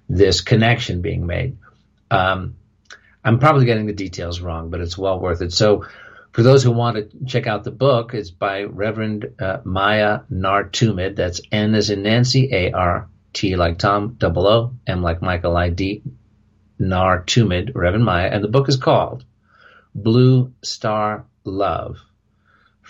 this 0.07 0.41
connection 0.41 1.02
being 1.02 1.26
made. 1.26 1.57
Um, 2.10 2.56
I'm 3.23 3.40
probably 3.40 3.65
getting 3.65 3.86
the 3.86 3.94
details 3.94 4.41
wrong, 4.41 4.69
but 4.69 4.81
it's 4.81 4.98
well 4.98 5.19
worth 5.19 5.41
it. 5.41 5.53
So, 5.53 5.86
for 6.31 6.44
those 6.44 6.64
who 6.64 6.72
want 6.72 6.95
to 6.98 7.26
check 7.26 7.48
out 7.48 7.64
the 7.64 7.72
book, 7.72 8.14
it's 8.14 8.30
by 8.30 8.64
Reverend 8.64 9.34
uh, 9.40 9.57
Maia 9.64 10.22
Nartommid. 10.31 11.15
That's 11.15 11.41
N 11.52 11.73
as 11.73 11.90
in 11.90 12.03
Nancy, 12.03 12.49
A 12.53 12.72
R 12.72 13.07
T 13.34 13.56
like 13.56 13.80
Tom, 13.80 14.15
double 14.18 14.48
O, 14.48 14.73
M 14.86 15.02
like 15.02 15.22
Michael, 15.22 15.57
I 15.57 15.69
D, 15.69 16.03
Nartommid, 16.80 17.72
Reverend 17.76 18.06
Maia, 18.06 18.27
and 18.27 18.44
the 18.44 18.48
book 18.48 18.69
is 18.69 18.77
called 18.77 19.26
Blue 19.95 20.53
Star 20.61 21.26
Love 21.44 21.98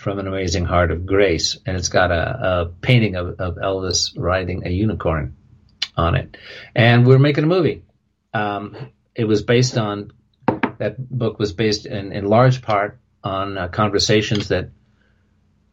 from 0.00 0.18
an 0.18 0.26
Amazing 0.26 0.64
Heart 0.64 0.92
of 0.92 1.04
Grace, 1.04 1.58
and 1.66 1.76
it's 1.76 1.90
got 1.90 2.10
a, 2.10 2.62
a 2.62 2.66
painting 2.80 3.16
of, 3.16 3.38
of, 3.38 3.56
Elvis 3.56 4.14
riding 4.16 4.66
a 4.66 4.70
unicorn 4.70 5.36
on 5.94 6.14
it. 6.14 6.38
And 6.74 7.06
we're 7.06 7.18
making 7.18 7.44
a 7.44 7.46
movie. 7.46 7.82
Um, 8.32 8.74
it 9.14 9.24
was 9.24 9.42
based 9.42 9.76
on 9.76 10.12
that 10.78 10.96
book 10.96 11.38
was 11.38 11.52
based 11.52 11.84
in, 11.84 12.12
in 12.12 12.24
large 12.24 12.62
part 12.62 12.98
on 13.22 13.58
uh, 13.58 13.68
conversations 13.68 14.48
that 14.48 14.70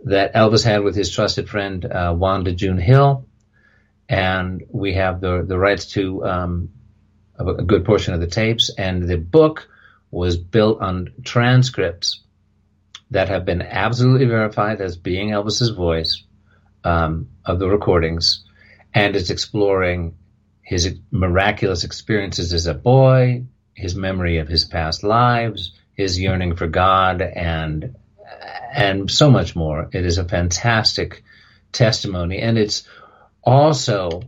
that 0.04 0.34
Elvis 0.36 0.66
had 0.66 0.84
with 0.84 0.96
his 0.96 1.10
trusted 1.10 1.48
friend 1.48 1.86
uh, 1.86 2.14
Wanda 2.16 2.52
June 2.52 2.78
Hill, 2.78 3.26
and 4.10 4.62
we 4.70 4.96
have 4.96 5.22
the 5.22 5.46
the 5.48 5.58
rights 5.58 5.86
to 5.94 6.26
um, 6.26 6.70
a, 7.40 7.46
a 7.46 7.64
good 7.64 7.86
portion 7.86 8.14
of 8.14 8.20
the 8.20 8.28
tapes. 8.28 8.72
And 8.78 9.08
the 9.08 9.18
book 9.18 9.70
was 10.12 10.36
built 10.36 10.82
on 10.82 11.14
transcripts 11.24 12.24
that 13.12 13.30
have 13.30 13.46
been 13.46 13.62
absolutely 13.62 14.26
verified 14.26 14.82
as 14.82 14.98
being 14.98 15.30
Elvis's 15.30 15.70
voice 15.70 16.24
um, 16.84 17.30
of 17.46 17.60
the 17.60 17.68
recordings, 17.68 18.44
and 18.94 19.16
it's 19.16 19.30
exploring 19.30 20.16
his 20.62 20.98
miraculous 21.12 21.84
experiences 21.84 22.54
as 22.54 22.66
a 22.66 22.74
boy, 22.74 23.46
his 23.74 23.96
memory 23.96 24.40
of 24.40 24.48
his 24.48 24.66
past 24.66 25.04
lives, 25.04 25.72
his 25.94 26.20
yearning 26.20 26.56
for 26.56 26.68
God, 26.68 27.22
and 27.22 27.96
and 28.74 29.10
so 29.10 29.32
much 29.32 29.56
more. 29.56 29.90
It 29.94 30.06
is 30.06 30.18
a 30.18 30.26
fantastic 30.26 31.24
testimony, 31.72 32.40
and 32.40 32.58
it's 32.58 32.88
also 33.44 34.24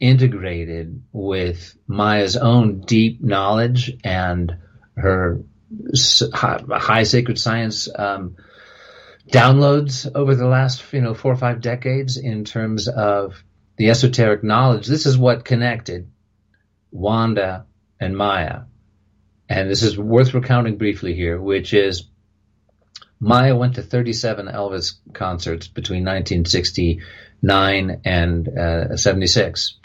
integrated 0.00 1.02
with 1.12 1.76
Maia's 1.86 2.36
own 2.36 2.80
deep 2.80 3.22
knowledge 3.22 3.92
and 4.02 4.56
her 4.96 5.42
high 6.32 7.02
sacred 7.04 7.38
science 7.38 7.88
um, 7.94 8.36
downloads 9.30 10.10
over 10.14 10.34
the 10.34 10.46
last 10.46 10.82
you 10.92 11.00
know 11.00 11.14
four 11.14 11.32
or 11.32 11.36
five 11.36 11.60
decades 11.60 12.16
in 12.16 12.44
terms 12.44 12.88
of 12.88 13.42
the 13.76 13.90
esoteric 13.90 14.42
knowledge. 14.44 14.86
This 14.86 15.06
is 15.06 15.16
what 15.16 15.44
connected 15.44 16.10
Wanda 16.90 17.66
and 17.98 18.16
Maia. 18.16 18.62
And 19.48 19.70
this 19.70 19.82
is 19.82 19.98
worth 19.98 20.34
recounting 20.34 20.78
briefly 20.78 21.14
here, 21.14 21.40
which 21.40 21.74
is 21.74 22.04
Maia 23.20 23.54
went 23.56 23.76
to 23.76 23.82
37 23.82 24.46
Elvis 24.46 24.94
concerts 25.12 25.68
between 25.68 26.04
1969 26.04 28.00
and 28.04 28.48
uh, 28.48 28.96
76. 28.96 29.78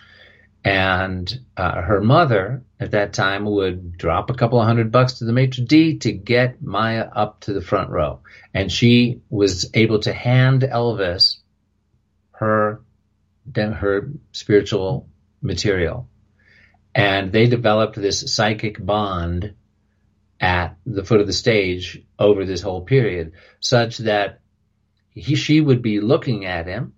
And 0.63 1.39
uh, 1.55 1.81
her 1.81 2.01
mother 2.01 2.63
at 2.79 2.91
that 2.91 3.13
time 3.13 3.45
would 3.45 3.97
drop 3.97 4.29
a 4.29 4.33
couple 4.33 4.59
of 4.59 4.67
hundred 4.67 4.91
bucks 4.91 5.13
to 5.13 5.25
the 5.25 5.33
maitre 5.33 5.63
d' 5.63 6.01
to 6.01 6.11
get 6.11 6.61
Maia 6.61 7.03
up 7.03 7.41
to 7.41 7.53
the 7.53 7.61
front 7.61 7.89
row. 7.89 8.19
And 8.53 8.71
she 8.71 9.21
was 9.29 9.69
able 9.73 9.99
to 9.99 10.13
hand 10.13 10.63
Elvis 10.63 11.37
her, 12.31 12.81
her 13.55 14.11
spiritual 14.33 15.07
material 15.41 16.09
and 16.97 17.31
they 17.31 17.45
developed 17.45 17.95
this 17.95 18.33
psychic 18.33 18.83
bond 18.83 19.53
at 20.41 20.77
the 20.87 21.05
foot 21.05 21.21
of 21.21 21.27
the 21.27 21.33
stage 21.33 22.03
over 22.17 22.43
this 22.43 22.61
whole 22.61 22.81
period, 22.81 23.33
such 23.59 23.99
that 23.99 24.39
he, 25.11 25.35
she 25.35 25.61
would 25.61 25.83
be 25.83 25.99
looking 25.99 26.45
at 26.45 26.65
him 26.65 26.93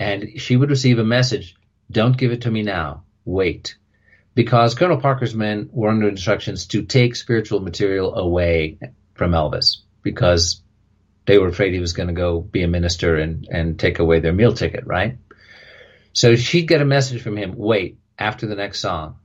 and 0.00 0.40
she 0.40 0.56
would 0.56 0.68
receive 0.68 0.98
a 0.98 1.04
message 1.04 1.54
Don't 1.90 2.16
give 2.16 2.32
it 2.32 2.42
to 2.42 2.50
me 2.50 2.62
now, 2.62 3.04
wait. 3.24 3.76
Because 4.34 4.74
Colonel 4.74 5.00
Parker's 5.00 5.34
men 5.34 5.70
were 5.72 5.88
under 5.88 6.08
instructions 6.08 6.66
to 6.68 6.82
take 6.82 7.16
spiritual 7.16 7.60
material 7.60 8.14
away 8.14 8.78
from 9.14 9.32
Elvis 9.32 9.78
because 10.02 10.62
they 11.26 11.38
were 11.38 11.48
afraid 11.48 11.74
he 11.74 11.80
was 11.80 11.92
going 11.92 12.08
to 12.08 12.14
go 12.14 12.40
be 12.40 12.62
a 12.62 12.68
minister 12.68 13.16
and, 13.16 13.46
and 13.50 13.78
take 13.78 13.98
away 13.98 14.20
their 14.20 14.32
meal 14.32 14.52
ticket, 14.52 14.86
right? 14.86 15.18
So 16.12 16.36
she'd 16.36 16.68
get 16.68 16.80
a 16.80 16.84
message 16.86 17.22
from 17.22 17.36
him, 17.36 17.54
wait, 17.56 17.98
after 18.18 18.46
the 18.46 18.54
next 18.54 18.80
song. 18.80 19.16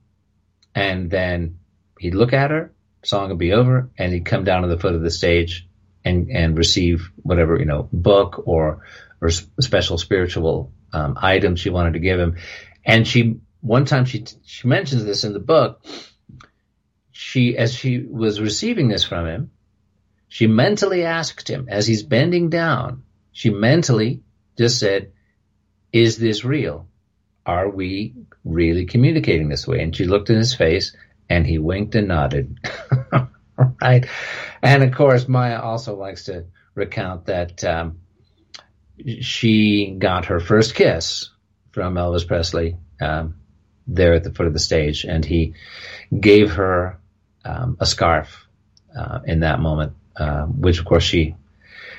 And 0.74 1.10
then 1.10 1.58
he'd 1.98 2.14
look 2.14 2.32
at 2.32 2.50
her, 2.50 2.72
song 3.02 3.28
would 3.28 3.38
be 3.38 3.52
over, 3.52 3.90
and 3.96 4.12
he'd 4.12 4.26
come 4.26 4.44
down 4.44 4.62
to 4.62 4.68
the 4.68 4.78
foot 4.78 4.94
of 4.94 5.02
the 5.02 5.10
stage 5.10 5.66
and, 6.04 6.30
and 6.30 6.58
receive 6.58 7.10
whatever, 7.22 7.58
you 7.58 7.64
know, 7.64 7.88
book 7.92 8.42
or, 8.46 8.82
or 9.20 9.30
special 9.30 9.98
spiritual 9.98 10.72
um, 10.96 11.18
item 11.20 11.56
she 11.56 11.70
wanted 11.70 11.92
to 11.92 12.00
give 12.00 12.18
him. 12.18 12.36
And 12.84 13.06
she, 13.06 13.40
one 13.60 13.84
time 13.84 14.04
she, 14.04 14.24
she 14.44 14.66
mentions 14.66 15.04
this 15.04 15.24
in 15.24 15.32
the 15.32 15.38
book. 15.40 15.84
She, 17.12 17.56
as 17.56 17.74
she 17.74 17.98
was 17.98 18.40
receiving 18.40 18.88
this 18.88 19.04
from 19.04 19.26
him, 19.26 19.50
she 20.28 20.46
mentally 20.46 21.04
asked 21.04 21.48
him 21.48 21.68
as 21.70 21.86
he's 21.86 22.02
bending 22.02 22.50
down, 22.50 23.04
she 23.32 23.50
mentally 23.50 24.22
just 24.58 24.78
said, 24.78 25.12
is 25.92 26.18
this 26.18 26.44
real? 26.44 26.88
Are 27.44 27.68
we 27.68 28.14
really 28.44 28.86
communicating 28.86 29.48
this 29.48 29.66
way? 29.66 29.82
And 29.82 29.94
she 29.94 30.04
looked 30.04 30.30
in 30.30 30.36
his 30.36 30.54
face 30.54 30.96
and 31.28 31.46
he 31.46 31.58
winked 31.58 31.94
and 31.94 32.08
nodded. 32.08 32.58
right. 33.80 34.06
And 34.62 34.82
of 34.82 34.92
course, 34.92 35.28
Maia 35.28 35.60
also 35.60 35.96
likes 35.96 36.24
to 36.24 36.46
recount 36.74 37.26
that 37.26 37.62
um, 37.64 38.00
she 39.20 39.96
got 39.98 40.26
her 40.26 40.40
first 40.40 40.74
kiss 40.74 41.30
from 41.72 41.94
Elvis 41.94 42.26
Presley 42.26 42.76
um, 43.00 43.36
there 43.86 44.14
at 44.14 44.24
the 44.24 44.32
foot 44.32 44.46
of 44.46 44.52
the 44.52 44.58
stage, 44.58 45.04
and 45.04 45.24
he 45.24 45.54
gave 46.18 46.52
her 46.54 46.98
um, 47.44 47.76
a 47.80 47.86
scarf 47.86 48.46
uh, 48.96 49.20
in 49.24 49.40
that 49.40 49.60
moment, 49.60 49.92
uh, 50.16 50.44
which 50.44 50.78
of 50.78 50.84
course 50.84 51.04
she 51.04 51.34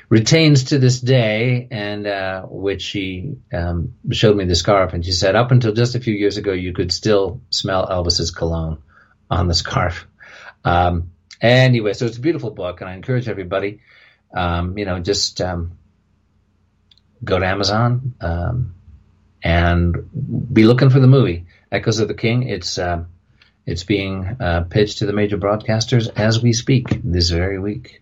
retains 0.08 0.64
to 0.64 0.78
this 0.78 1.00
day, 1.00 1.68
and 1.70 2.06
uh, 2.06 2.42
which 2.42 2.82
she 2.82 3.36
um, 3.52 3.94
showed 4.10 4.36
me 4.36 4.44
the 4.44 4.54
scarf, 4.54 4.92
and 4.94 5.04
she 5.04 5.12
said, 5.12 5.36
up 5.36 5.50
until 5.50 5.72
just 5.72 5.94
a 5.94 6.00
few 6.00 6.14
years 6.14 6.38
ago, 6.38 6.52
you 6.52 6.72
could 6.72 6.90
still 6.90 7.40
smell 7.50 7.86
Elvis's 7.86 8.30
cologne 8.30 8.78
on 9.30 9.48
the 9.48 9.54
scarf. 9.54 10.06
Um, 10.64 11.10
anyway, 11.40 11.92
so 11.92 12.06
it's 12.06 12.16
a 12.16 12.22
beautiful 12.22 12.50
book, 12.50 12.80
and 12.80 12.88
I 12.88 12.94
encourage 12.94 13.28
everybody, 13.28 13.80
um, 14.34 14.78
you 14.78 14.86
know, 14.86 14.98
just 14.98 15.40
go 17.24 17.38
to 17.38 17.46
Amazon 17.46 18.14
um, 18.20 18.74
and 19.42 20.52
be 20.52 20.64
looking 20.64 20.90
for 20.90 21.00
the 21.00 21.06
movie 21.06 21.46
Echoes 21.70 21.98
of 22.00 22.08
the 22.08 22.14
King. 22.14 22.48
It's 22.48 22.78
um, 22.78 23.08
it's 23.66 23.84
being 23.84 24.36
uh, 24.40 24.64
pitched 24.68 24.98
to 24.98 25.06
the 25.06 25.12
major 25.12 25.36
broadcasters 25.36 26.08
as 26.16 26.42
we 26.42 26.52
speak 26.52 26.86
this 27.04 27.28
very 27.30 27.58
week. 27.58 28.00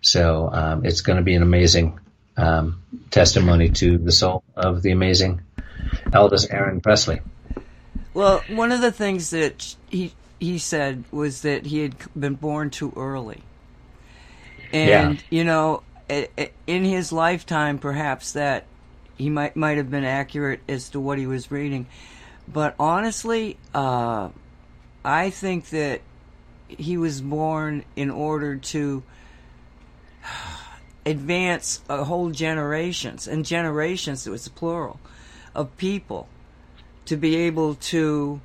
So 0.00 0.48
um, 0.52 0.84
it's 0.84 1.02
going 1.02 1.16
to 1.18 1.22
be 1.22 1.34
an 1.34 1.42
amazing 1.42 1.98
um, 2.36 2.82
testimony 3.10 3.68
to 3.70 3.98
the 3.98 4.12
soul 4.12 4.42
of 4.56 4.82
the 4.82 4.90
amazing 4.90 5.42
Elvis 6.06 6.46
Aaron 6.50 6.80
Presley. 6.80 7.20
Well, 8.14 8.42
one 8.48 8.72
of 8.72 8.80
the 8.80 8.92
things 8.92 9.30
that 9.30 9.76
he 9.90 10.12
he 10.40 10.58
said 10.58 11.04
was 11.10 11.42
that 11.42 11.66
he 11.66 11.80
had 11.80 11.94
been 12.18 12.34
born 12.34 12.70
too 12.70 12.92
early, 12.96 13.42
and 14.72 15.16
Yeah. 15.16 15.22
you 15.30 15.44
know, 15.44 15.82
in 16.08 16.84
his 16.84 17.12
lifetime, 17.12 17.78
perhaps 17.78 18.32
that 18.32 18.66
he 19.16 19.30
might 19.30 19.56
might 19.56 19.78
have 19.78 19.90
been 19.90 20.04
accurate 20.04 20.60
as 20.68 20.88
to 20.90 21.00
what 21.00 21.18
he 21.18 21.26
was 21.26 21.50
reading, 21.50 21.86
but 22.46 22.74
honestly, 22.78 23.56
uh, 23.74 24.28
I 25.04 25.30
think 25.30 25.70
that 25.70 26.00
he 26.68 26.96
was 26.96 27.20
born 27.20 27.84
in 27.94 28.10
order 28.10 28.56
to 28.56 29.02
advance 31.06 31.82
a 31.88 32.04
whole 32.04 32.30
generations 32.30 33.28
and 33.28 33.44
generations 33.44 34.26
it 34.26 34.30
was 34.30 34.48
plural 34.48 34.98
of 35.54 35.76
people 35.76 36.26
to 37.04 37.16
be 37.16 37.36
able 37.36 37.74
to 37.74 38.40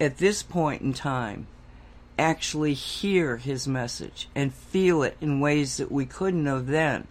at 0.00 0.18
this 0.18 0.40
point 0.42 0.80
in 0.80 0.92
time 0.92 1.48
actually 2.18 2.74
hear 2.74 3.36
his 3.36 3.66
message 3.66 4.28
and 4.34 4.54
feel 4.54 5.02
it 5.02 5.16
in 5.20 5.40
ways 5.40 5.76
that 5.76 5.90
we 5.90 6.06
couldn't 6.06 6.46
have 6.46 6.66
then. 6.66 7.06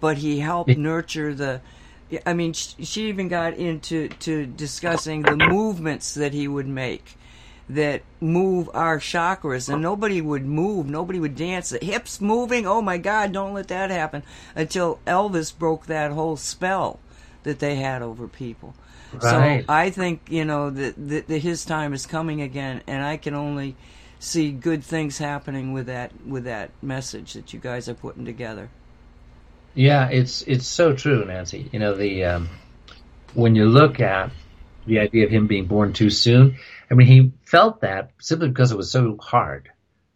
But 0.00 0.18
he 0.18 0.40
helped 0.40 0.76
nurture 0.76 1.34
the 1.34 1.60
i 2.26 2.34
mean 2.34 2.52
she 2.52 3.08
even 3.08 3.28
got 3.28 3.54
into 3.54 4.06
to 4.08 4.44
discussing 4.44 5.22
the 5.22 5.36
movements 5.36 6.12
that 6.12 6.34
he 6.34 6.46
would 6.46 6.66
make 6.66 7.16
that 7.70 8.02
move 8.20 8.68
our 8.74 8.98
chakras. 8.98 9.72
And 9.72 9.80
nobody 9.80 10.20
would 10.20 10.44
move 10.44 10.88
nobody 10.88 11.20
would 11.20 11.36
dance. 11.36 11.70
The 11.70 11.78
hips 11.84 12.20
moving 12.20 12.66
oh 12.66 12.82
my 12.82 12.98
god 12.98 13.32
don't 13.32 13.54
let 13.54 13.68
that 13.68 13.90
happen 13.90 14.22
until 14.54 14.98
elvis 15.06 15.56
broke 15.56 15.86
that 15.86 16.12
whole 16.12 16.36
spell 16.36 16.98
that 17.44 17.58
they 17.58 17.76
had 17.76 18.02
over 18.02 18.28
people. 18.28 18.74
Right. 19.12 19.64
so 19.66 19.72
i 19.72 19.90
think 19.90 20.22
you 20.30 20.46
know 20.46 20.70
that, 20.70 20.94
that, 20.96 21.28
that 21.28 21.38
his 21.38 21.66
time 21.66 21.92
is 21.92 22.06
coming 22.06 22.40
again 22.40 22.80
and 22.86 23.04
i 23.04 23.18
can 23.18 23.34
only 23.34 23.76
see 24.22 24.52
good 24.52 24.84
things 24.84 25.18
happening 25.18 25.72
with 25.72 25.86
that 25.86 26.12
with 26.24 26.44
that 26.44 26.70
message 26.80 27.32
that 27.32 27.52
you 27.52 27.58
guys 27.58 27.88
are 27.88 27.94
putting 27.94 28.24
together 28.24 28.68
Yeah, 29.74 30.08
it's 30.08 30.42
it's 30.42 30.66
so 30.66 30.94
true, 30.94 31.24
Nancy. 31.24 31.68
You 31.72 31.78
know 31.78 31.94
the 31.94 32.24
um, 32.24 32.48
when 33.34 33.56
you 33.56 33.66
look 33.66 34.00
at 34.00 34.30
the 34.86 35.00
idea 35.00 35.24
of 35.24 35.30
him 35.30 35.46
being 35.46 35.66
born 35.66 35.92
too 35.92 36.10
soon. 36.10 36.56
I 36.90 36.94
mean, 36.94 37.06
he 37.06 37.32
felt 37.46 37.80
that 37.80 38.10
simply 38.20 38.48
because 38.48 38.72
it 38.72 38.76
was 38.76 38.90
so 38.90 39.16
hard. 39.16 39.70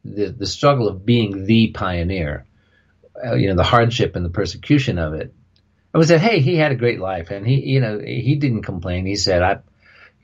The 0.04 0.28
the 0.30 0.46
struggle 0.46 0.88
of 0.88 1.06
being 1.06 1.46
the 1.46 1.68
pioneer, 1.68 2.46
uh, 3.24 3.34
you 3.34 3.48
know, 3.48 3.56
the 3.56 3.64
hardship 3.64 4.14
and 4.14 4.24
the 4.24 4.30
persecution 4.30 4.98
of 4.98 5.14
it. 5.14 5.34
I 5.94 5.98
would 5.98 6.08
say, 6.08 6.18
hey, 6.18 6.40
he 6.40 6.56
had 6.56 6.72
a 6.72 6.76
great 6.76 7.00
life, 7.00 7.30
and 7.30 7.46
he, 7.46 7.54
you 7.72 7.80
know, 7.80 7.98
he 7.98 8.36
didn't 8.36 8.62
complain. 8.62 9.06
He 9.06 9.16
said, 9.16 9.42
I, 9.42 9.58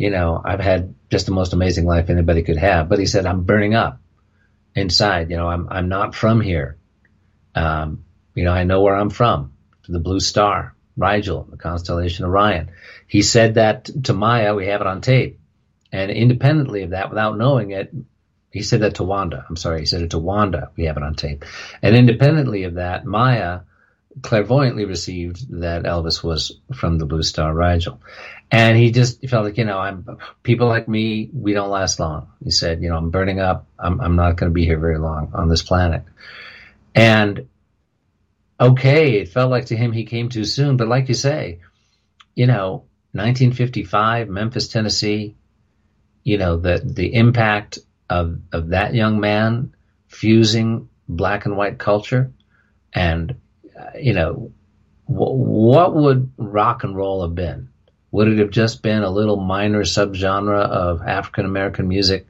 you 0.03 0.11
know, 0.11 0.43
I've 0.45 0.59
had 0.59 0.97
just 1.13 1.27
the 1.27 1.33
most 1.33 1.53
amazing 1.53 1.87
life 1.87 2.11
anybody 2.11 2.43
could 2.43 2.57
have. 2.57 2.89
But 2.89 2.99
he 2.99 3.07
said, 3.07 3.25
I'm 3.25 3.45
burning 3.45 3.77
up 3.77 4.01
inside. 4.75 5.31
You 5.31 5.37
know, 5.37 5.47
I'm 5.47 5.69
I'm 5.71 5.89
not 5.89 6.17
from 6.17 6.41
here. 6.41 6.77
Um, 7.55 8.05
you 8.35 8.43
know, 8.43 8.51
I 8.51 8.65
know 8.65 8.81
where 8.81 8.97
I'm 8.97 9.11
from, 9.11 9.53
the 9.89 10.01
Blue 10.01 10.19
Star, 10.19 10.75
Rigel, 10.97 11.47
the 11.49 11.57
constellation 11.57 12.25
Orion. 12.25 12.73
He 13.07 13.23
said 13.23 13.55
that 13.55 13.91
to 14.07 14.13
Maia. 14.13 14.57
We 14.57 14.67
have 14.67 14.81
it 14.81 14.89
on 14.89 15.03
tape. 15.03 15.39
And 15.93 16.11
independently 16.11 16.83
of 16.83 16.91
that, 16.91 17.11
without 17.11 17.39
knowing 17.39 17.71
it, 17.71 17.95
he 18.51 18.63
said 18.63 18.81
that 18.81 18.97
to 18.97 19.05
Wanda. 19.05 19.47
I'm 19.49 19.55
sorry, 19.55 19.81
he 19.81 19.87
said 19.87 20.03
it 20.03 20.11
to 20.11 20.19
Wanda. 20.19 20.73
We 20.77 20.87
have 20.87 20.97
it 20.97 21.05
on 21.05 21.15
tape. 21.15 21.45
And 21.81 21.95
independently 21.95 22.65
of 22.65 22.75
that, 22.75 23.05
Maia 23.07 23.61
clairvoyantly 24.21 24.85
received 24.85 25.61
that 25.61 25.85
Elvis 25.85 26.23
was 26.23 26.61
from 26.75 26.99
the 26.99 27.07
Blue 27.07 27.23
Star 27.23 27.55
Rigel. 27.55 28.01
And 28.55 28.77
he 28.77 28.91
just 28.91 29.27
felt 29.29 29.47
like, 29.47 29.57
you 29.57 29.65
know, 29.65 29.79
I'm 29.79 30.19
people 30.43 30.69
like 30.69 30.87
me, 30.87 31.31
we 31.33 31.55
don't 31.55 31.71
last 31.71 31.99
long. 31.99 32.29
He 32.45 32.51
said, 32.51 32.83
you 32.83 32.91
know, 32.91 32.99
I'm 32.99 33.11
burning 33.11 33.41
up. 33.41 33.67
I'm, 33.79 33.99
I'm 33.99 34.15
not 34.15 34.37
going 34.37 34.51
to 34.51 34.55
be 34.55 34.67
here 34.67 34.79
very 34.79 34.99
long 34.99 35.33
on 35.33 35.49
this 35.49 35.63
planet. 35.63 36.03
And 36.95 37.49
okay, 38.61 39.21
it 39.21 39.31
felt 39.31 39.51
like 39.51 39.67
to 39.67 39.77
him 39.77 39.91
he 39.91 40.05
came 40.05 40.29
too 40.29 40.45
soon. 40.45 40.77
But 40.77 40.89
like 40.89 41.09
you 41.09 41.15
say, 41.15 41.61
you 42.35 42.47
know, 42.47 42.85
1955, 43.13 44.29
Memphis, 44.29 44.69
Tennessee, 44.69 45.35
you 46.23 46.37
know, 46.37 46.59
the, 46.59 46.83
the 46.85 47.15
impact 47.15 47.79
of, 48.11 48.39
of 48.53 48.69
that 48.69 48.93
young 48.93 49.19
man 49.19 49.75
fusing 50.09 50.91
black 51.09 51.47
and 51.47 51.57
white 51.57 51.79
culture 51.79 52.31
and, 52.93 53.35
uh, 53.81 53.99
you 53.99 54.13
know, 54.13 54.53
wh- 55.07 55.33
what 55.35 55.95
would 55.95 56.33
rock 56.37 56.85
and 56.85 56.95
roll 56.95 57.23
have 57.23 57.35
been? 57.35 57.71
Would 58.13 58.29
it 58.29 58.39
have 58.39 58.51
just 58.51 58.83
been 58.83 59.03
a 59.03 59.11
little 59.11 59.39
minor 59.39 59.83
subgenre 59.83 60.61
of 60.61 61.03
African 61.03 61.47
American 61.47 61.89
music? 61.89 62.27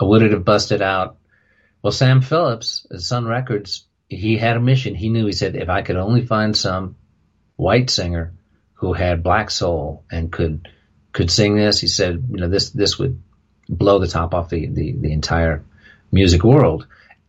Would 0.00 0.22
it 0.22 0.32
have 0.32 0.44
busted 0.44 0.80
out? 0.80 1.16
Well, 1.82 1.92
Sam 1.92 2.22
Phillips 2.22 2.86
at 2.90 3.00
Sun 3.00 3.26
Records, 3.26 3.86
he 4.08 4.38
had 4.38 4.56
a 4.56 4.60
mission. 4.60 4.94
He 4.94 5.08
knew, 5.08 5.26
he 5.26 5.32
said, 5.32 5.56
if 5.56 5.68
I 5.68 5.82
could 5.82 5.96
only 5.96 6.24
find 6.24 6.56
some 6.56 6.96
white 7.56 7.90
singer 7.90 8.32
who 8.74 8.92
had 8.92 9.22
black 9.22 9.50
soul 9.50 10.04
and 10.10 10.32
could 10.32 10.68
could 11.12 11.30
sing 11.30 11.56
this, 11.56 11.80
he 11.80 11.88
said, 11.88 12.28
you 12.30 12.36
know, 12.36 12.48
this 12.48 12.70
this 12.70 12.98
would 12.98 13.20
blow 13.68 13.98
the 13.98 14.06
top 14.06 14.32
off 14.32 14.48
the, 14.48 14.66
the, 14.66 14.92
the 14.92 15.12
entire 15.12 15.64
music 16.12 16.44
world. 16.44 16.86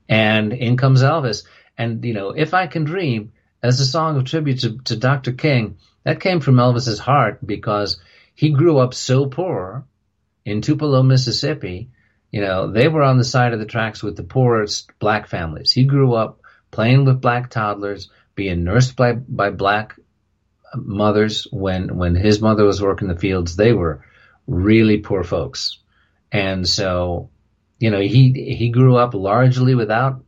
And 0.07 0.53
in 0.53 0.77
comes 0.77 1.01
Elvis. 1.01 1.45
And, 1.77 2.03
you 2.05 2.13
know, 2.13 2.31
If 2.31 2.53
I 2.53 2.67
Can 2.67 2.83
Dream, 2.83 3.31
as 3.63 3.79
a 3.79 3.85
song 3.85 4.17
of 4.17 4.25
tribute 4.25 4.59
to, 4.59 4.77
to 4.85 4.95
Dr. 4.95 5.31
King, 5.31 5.77
that 6.03 6.19
came 6.19 6.39
from 6.39 6.55
Elvis's 6.55 6.99
heart 6.99 7.39
because 7.45 7.99
he 8.33 8.49
grew 8.49 8.77
up 8.79 8.93
so 8.93 9.27
poor 9.27 9.85
in 10.45 10.61
Tupelo, 10.61 11.03
Mississippi. 11.03 11.89
You 12.31 12.41
know, 12.41 12.71
they 12.71 12.87
were 12.87 13.03
on 13.03 13.17
the 13.17 13.23
side 13.23 13.53
of 13.53 13.59
the 13.59 13.65
tracks 13.65 14.01
with 14.01 14.15
the 14.15 14.23
poorest 14.23 14.91
black 14.99 15.27
families. 15.27 15.71
He 15.71 15.83
grew 15.83 16.13
up 16.13 16.39
playing 16.71 17.05
with 17.05 17.21
black 17.21 17.49
toddlers, 17.49 18.09
being 18.35 18.63
nursed 18.63 18.95
by, 18.95 19.13
by 19.13 19.49
black 19.51 19.99
mothers. 20.73 21.45
When, 21.51 21.97
when 21.97 22.15
his 22.15 22.41
mother 22.41 22.63
was 22.63 22.81
working 22.81 23.09
the 23.09 23.17
fields, 23.17 23.55
they 23.55 23.73
were 23.73 24.05
really 24.47 24.99
poor 24.99 25.23
folks. 25.23 25.79
And 26.31 26.67
so, 26.67 27.29
you 27.79 27.91
know, 27.91 27.99
he, 27.99 28.55
he 28.57 28.69
grew 28.69 28.95
up 28.95 29.13
largely 29.13 29.75
without 29.75 30.23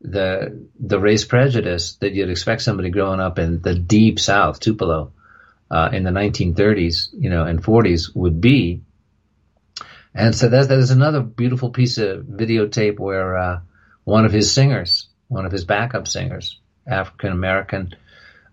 the, 0.00 0.66
the 0.78 0.98
race 0.98 1.24
prejudice 1.24 1.96
that 1.96 2.12
you'd 2.12 2.30
expect 2.30 2.62
somebody 2.62 2.90
growing 2.90 3.20
up 3.20 3.38
in 3.38 3.60
the 3.60 3.74
deep 3.74 4.18
South, 4.18 4.60
Tupelo, 4.60 5.12
uh, 5.70 5.90
in 5.92 6.02
the 6.02 6.10
1930s, 6.10 7.08
you 7.12 7.30
know, 7.30 7.44
and 7.44 7.62
40s 7.62 8.14
would 8.14 8.40
be. 8.40 8.82
And 10.14 10.34
so 10.34 10.48
that, 10.48 10.70
is 10.70 10.90
another 10.90 11.20
beautiful 11.20 11.70
piece 11.70 11.98
of 11.98 12.24
videotape 12.24 12.98
where, 12.98 13.36
uh, 13.36 13.60
one 14.04 14.24
of 14.24 14.32
his 14.32 14.52
singers, 14.52 15.08
one 15.28 15.46
of 15.46 15.52
his 15.52 15.64
backup 15.64 16.08
singers, 16.08 16.58
African 16.86 17.32
American, 17.32 17.94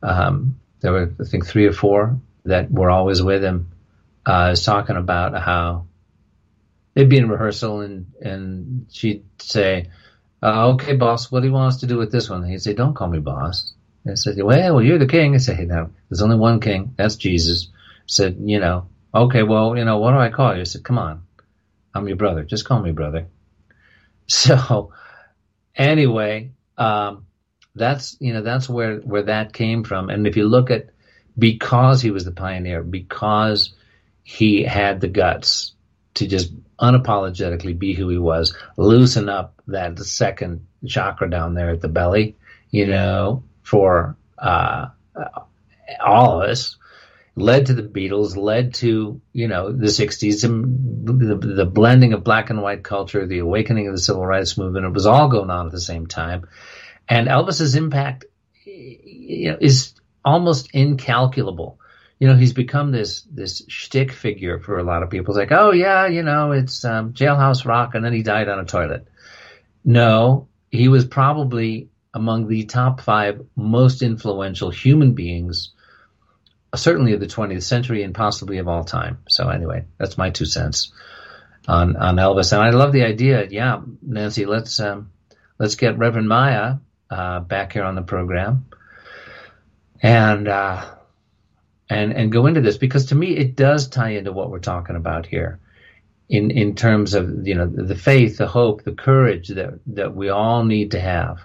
um, 0.03 0.59
there 0.81 0.91
were, 0.91 1.13
I 1.19 1.23
think, 1.23 1.47
three 1.47 1.65
or 1.65 1.73
four 1.73 2.19
that 2.45 2.69
were 2.69 2.91
always 2.91 3.23
with 3.23 3.43
him, 3.43 3.71
uh, 4.25 4.49
is 4.51 4.63
talking 4.63 4.97
about 4.97 5.41
how 5.41 5.87
they'd 6.93 7.09
be 7.09 7.17
in 7.17 7.29
rehearsal 7.29 7.81
and, 7.81 8.11
and 8.21 8.85
she'd 8.91 9.23
say, 9.39 9.89
uh, 10.41 10.69
okay, 10.69 10.95
boss, 10.95 11.31
what 11.31 11.41
do 11.41 11.47
you 11.47 11.53
want 11.53 11.73
us 11.73 11.79
to 11.81 11.87
do 11.87 11.97
with 11.97 12.11
this 12.11 12.29
one? 12.29 12.43
He'd 12.43 12.61
say, 12.61 12.73
don't 12.73 12.93
call 12.93 13.07
me 13.07 13.19
boss. 13.19 13.73
I 14.09 14.13
said, 14.13 14.41
well, 14.41 14.75
well, 14.75 14.83
you're 14.83 14.99
the 14.99 15.07
king. 15.07 15.35
I 15.35 15.37
said, 15.37 15.57
hey, 15.57 15.65
no, 15.65 15.89
there's 16.09 16.21
only 16.21 16.37
one 16.37 16.59
king. 16.59 16.93
That's 16.95 17.15
Jesus. 17.15 17.69
I 17.73 17.75
said, 18.05 18.37
you 18.39 18.59
know, 18.59 18.87
okay, 19.13 19.43
well, 19.43 19.77
you 19.77 19.83
know, 19.83 19.97
what 19.97 20.11
do 20.11 20.17
I 20.17 20.29
call 20.29 20.55
you? 20.55 20.61
I 20.61 20.65
said, 20.65 20.83
come 20.83 20.97
on. 20.97 21.23
I'm 21.93 22.07
your 22.07 22.17
brother. 22.17 22.43
Just 22.43 22.65
call 22.65 22.81
me 22.81 22.91
brother. 22.91 23.27
So 24.29 24.91
anyway, 25.73 26.51
um, 26.77 27.27
that's, 27.75 28.17
you 28.19 28.33
know, 28.33 28.41
that's 28.41 28.67
where, 28.67 28.97
where 28.97 29.23
that 29.23 29.53
came 29.53 29.85
from. 29.85 30.09
And 30.09 30.27
if 30.27 30.35
you 30.35 30.49
look 30.49 30.69
at, 30.69 30.89
because 31.39 32.01
he 32.01 32.11
was 32.11 32.25
the 32.25 32.33
pioneer, 32.33 32.83
because 32.83 33.73
he 34.23 34.63
had 34.63 34.99
the 34.99 35.07
guts 35.07 35.75
to 36.15 36.27
just 36.27 36.51
unapologetically 36.79 37.77
be 37.77 37.93
who 37.93 38.09
he 38.09 38.17
was, 38.17 38.55
loosen 38.77 39.29
up 39.29 39.61
that 39.67 39.97
second 39.99 40.67
chakra 40.85 41.29
down 41.29 41.53
there 41.53 41.69
at 41.69 41.81
the 41.81 41.87
belly, 41.87 42.35
you 42.69 42.87
know, 42.87 43.43
for 43.63 44.15
uh, 44.37 44.87
all 46.05 46.41
of 46.41 46.49
us, 46.49 46.77
led 47.35 47.67
to 47.67 47.73
the 47.73 47.83
Beatles, 47.83 48.35
led 48.35 48.73
to, 48.75 49.21
you 49.31 49.47
know, 49.47 49.71
the 49.71 49.87
60s, 49.87 50.41
the, 50.41 51.35
the 51.35 51.65
blending 51.65 52.13
of 52.13 52.23
black 52.23 52.49
and 52.49 52.61
white 52.61 52.83
culture, 52.83 53.25
the 53.25 53.39
awakening 53.39 53.87
of 53.87 53.93
the 53.93 54.01
civil 54.01 54.25
rights 54.25 54.57
movement. 54.57 54.85
It 54.85 54.93
was 54.93 55.05
all 55.05 55.29
going 55.29 55.51
on 55.51 55.67
at 55.67 55.71
the 55.71 55.79
same 55.79 56.07
time. 56.07 56.47
And 57.07 57.27
Elvis's 57.27 57.75
impact 57.75 58.25
you 58.65 59.51
know, 59.51 59.57
is 59.61 59.93
almost 60.25 60.69
incalculable. 60.73 61.79
You 62.19 62.27
know, 62.27 62.35
he's 62.35 62.53
become 62.53 62.91
this 62.91 63.21
this 63.31 63.61
shtick 63.67 64.11
figure 64.11 64.59
for 64.59 64.79
a 64.79 64.83
lot 64.83 65.03
of 65.03 65.09
people. 65.09 65.33
It's 65.33 65.39
like, 65.39 65.57
oh 65.57 65.71
yeah, 65.71 66.07
you 66.07 66.23
know, 66.23 66.51
it's 66.51 66.83
um, 66.83 67.13
Jailhouse 67.13 67.65
Rock, 67.65 67.93
and 67.93 68.03
then 68.03 68.13
he 68.13 68.23
died 68.23 68.49
on 68.49 68.59
a 68.59 68.65
toilet. 68.65 69.07
No, 69.85 70.47
he 70.71 70.87
was 70.87 71.05
probably 71.05 71.89
among 72.13 72.47
the 72.47 72.65
top 72.65 73.01
five 73.01 73.45
most 73.55 74.01
influential 74.01 74.71
human 74.71 75.13
beings, 75.13 75.73
certainly 76.75 77.13
of 77.13 77.19
the 77.19 77.27
20th 77.27 77.63
century 77.63 78.03
and 78.03 78.15
possibly 78.15 78.57
of 78.57 78.67
all 78.67 78.83
time. 78.83 79.19
So 79.29 79.49
anyway, 79.49 79.85
that's 79.97 80.17
my 80.17 80.31
two 80.31 80.45
cents 80.45 80.91
on 81.67 81.95
on 81.95 82.15
Elvis, 82.15 82.51
and 82.51 82.61
I 82.61 82.71
love 82.71 82.93
the 82.93 83.03
idea. 83.03 83.45
Yeah, 83.47 83.81
Nancy, 84.01 84.45
let's 84.45 84.79
um, 84.79 85.11
let's 85.59 85.75
get 85.75 85.97
Reverend 85.97 86.27
Maia 86.27 86.77
uh, 87.09 87.41
back 87.41 87.73
here 87.73 87.83
on 87.83 87.95
the 87.95 88.01
program, 88.01 88.65
and 90.01 90.47
uh, 90.47 90.96
and 91.89 92.13
and 92.13 92.31
go 92.31 92.45
into 92.45 92.61
this 92.61 92.77
because 92.77 93.07
to 93.07 93.15
me 93.15 93.35
it 93.35 93.55
does 93.55 93.87
tie 93.87 94.11
into 94.11 94.31
what 94.31 94.49
we're 94.49 94.59
talking 94.59 94.95
about 94.95 95.25
here, 95.25 95.59
in 96.29 96.51
in 96.51 96.75
terms 96.75 97.13
of 97.13 97.47
you 97.47 97.55
know 97.55 97.65
the 97.67 97.95
faith, 97.95 98.37
the 98.37 98.47
hope, 98.47 98.83
the 98.83 98.91
courage 98.91 99.49
that 99.49 99.79
that 99.87 100.15
we 100.15 100.29
all 100.29 100.63
need 100.63 100.91
to 100.91 100.99
have 100.99 101.39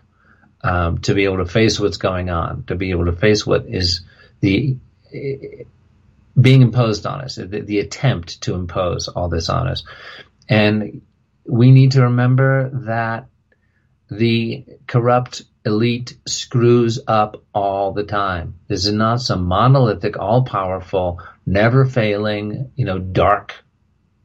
um, 0.62 0.98
to 0.98 1.14
be 1.14 1.24
able 1.24 1.38
to 1.38 1.46
face 1.46 1.78
what's 1.78 1.96
going 1.96 2.30
on, 2.30 2.64
to 2.64 2.74
be 2.74 2.90
able 2.90 3.06
to 3.06 3.12
face 3.12 3.46
what 3.46 3.66
is 3.66 4.02
the 4.40 4.76
being 6.40 6.62
imposed 6.62 7.04
on 7.04 7.20
us, 7.20 7.36
the, 7.36 7.46
the 7.46 7.78
attempt 7.78 8.40
to 8.42 8.54
impose 8.54 9.06
all 9.08 9.28
this 9.28 9.48
on 9.48 9.68
us, 9.68 9.84
and 10.48 11.02
we 11.46 11.70
need 11.70 11.92
to 11.92 12.02
remember 12.02 12.70
that 12.86 13.26
the 14.10 14.64
corrupt 14.86 15.42
elite 15.64 16.16
screws 16.26 16.98
up 17.06 17.42
all 17.54 17.92
the 17.92 18.04
time. 18.04 18.58
This 18.68 18.86
is 18.86 18.92
not 18.92 19.20
some 19.20 19.44
monolithic, 19.44 20.18
all 20.18 20.44
powerful, 20.44 21.20
never 21.46 21.84
failing, 21.84 22.72
you 22.74 22.84
know, 22.84 22.98
dark 22.98 23.54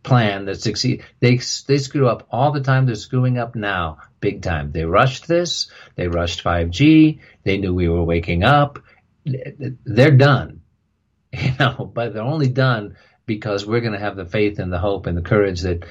plan 0.04 0.46
that 0.46 0.62
succeed. 0.62 1.04
They 1.20 1.40
they 1.68 1.78
screw 1.78 2.08
up 2.08 2.28
all 2.32 2.52
the 2.52 2.62
time. 2.62 2.86
They're 2.86 2.96
screwing 2.96 3.38
up 3.38 3.56
now, 3.56 4.00
big 4.20 4.42
time. 4.42 4.72
They 4.72 4.86
rushed 4.86 5.28
this. 5.28 5.70
They 5.96 6.08
rushed 6.08 6.44
5G. 6.44 7.20
They 7.44 7.58
knew 7.58 7.74
we 7.74 7.90
were 7.90 8.04
waking 8.04 8.44
up. 8.44 8.80
They're 9.26 10.12
done, 10.12 10.62
you 11.32 11.52
know. 11.60 11.92
But 11.94 12.14
they're 12.14 12.24
only 12.24 12.50
done 12.50 12.96
because 13.26 13.66
we're 13.66 13.82
going 13.82 13.94
to 13.94 14.00
have 14.00 14.16
the 14.16 14.26
faith 14.26 14.60
and 14.60 14.72
the 14.72 14.80
hope 14.80 15.06
and 15.06 15.18
the 15.18 15.22
courage 15.22 15.62
that 15.62 15.86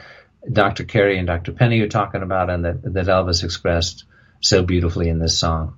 Dr. 0.50 0.84
Carrie 0.84 1.18
and 1.18 1.26
Dr. 1.26 1.52
Penny 1.52 1.80
are 1.80 1.88
talking 1.88 2.22
about, 2.22 2.50
and 2.50 2.64
that 2.64 2.82
that 2.94 3.06
Elvis 3.06 3.44
expressed 3.44 4.06
so 4.46 4.62
beautifully 4.62 5.08
in 5.08 5.18
this 5.18 5.38
song. 5.38 5.76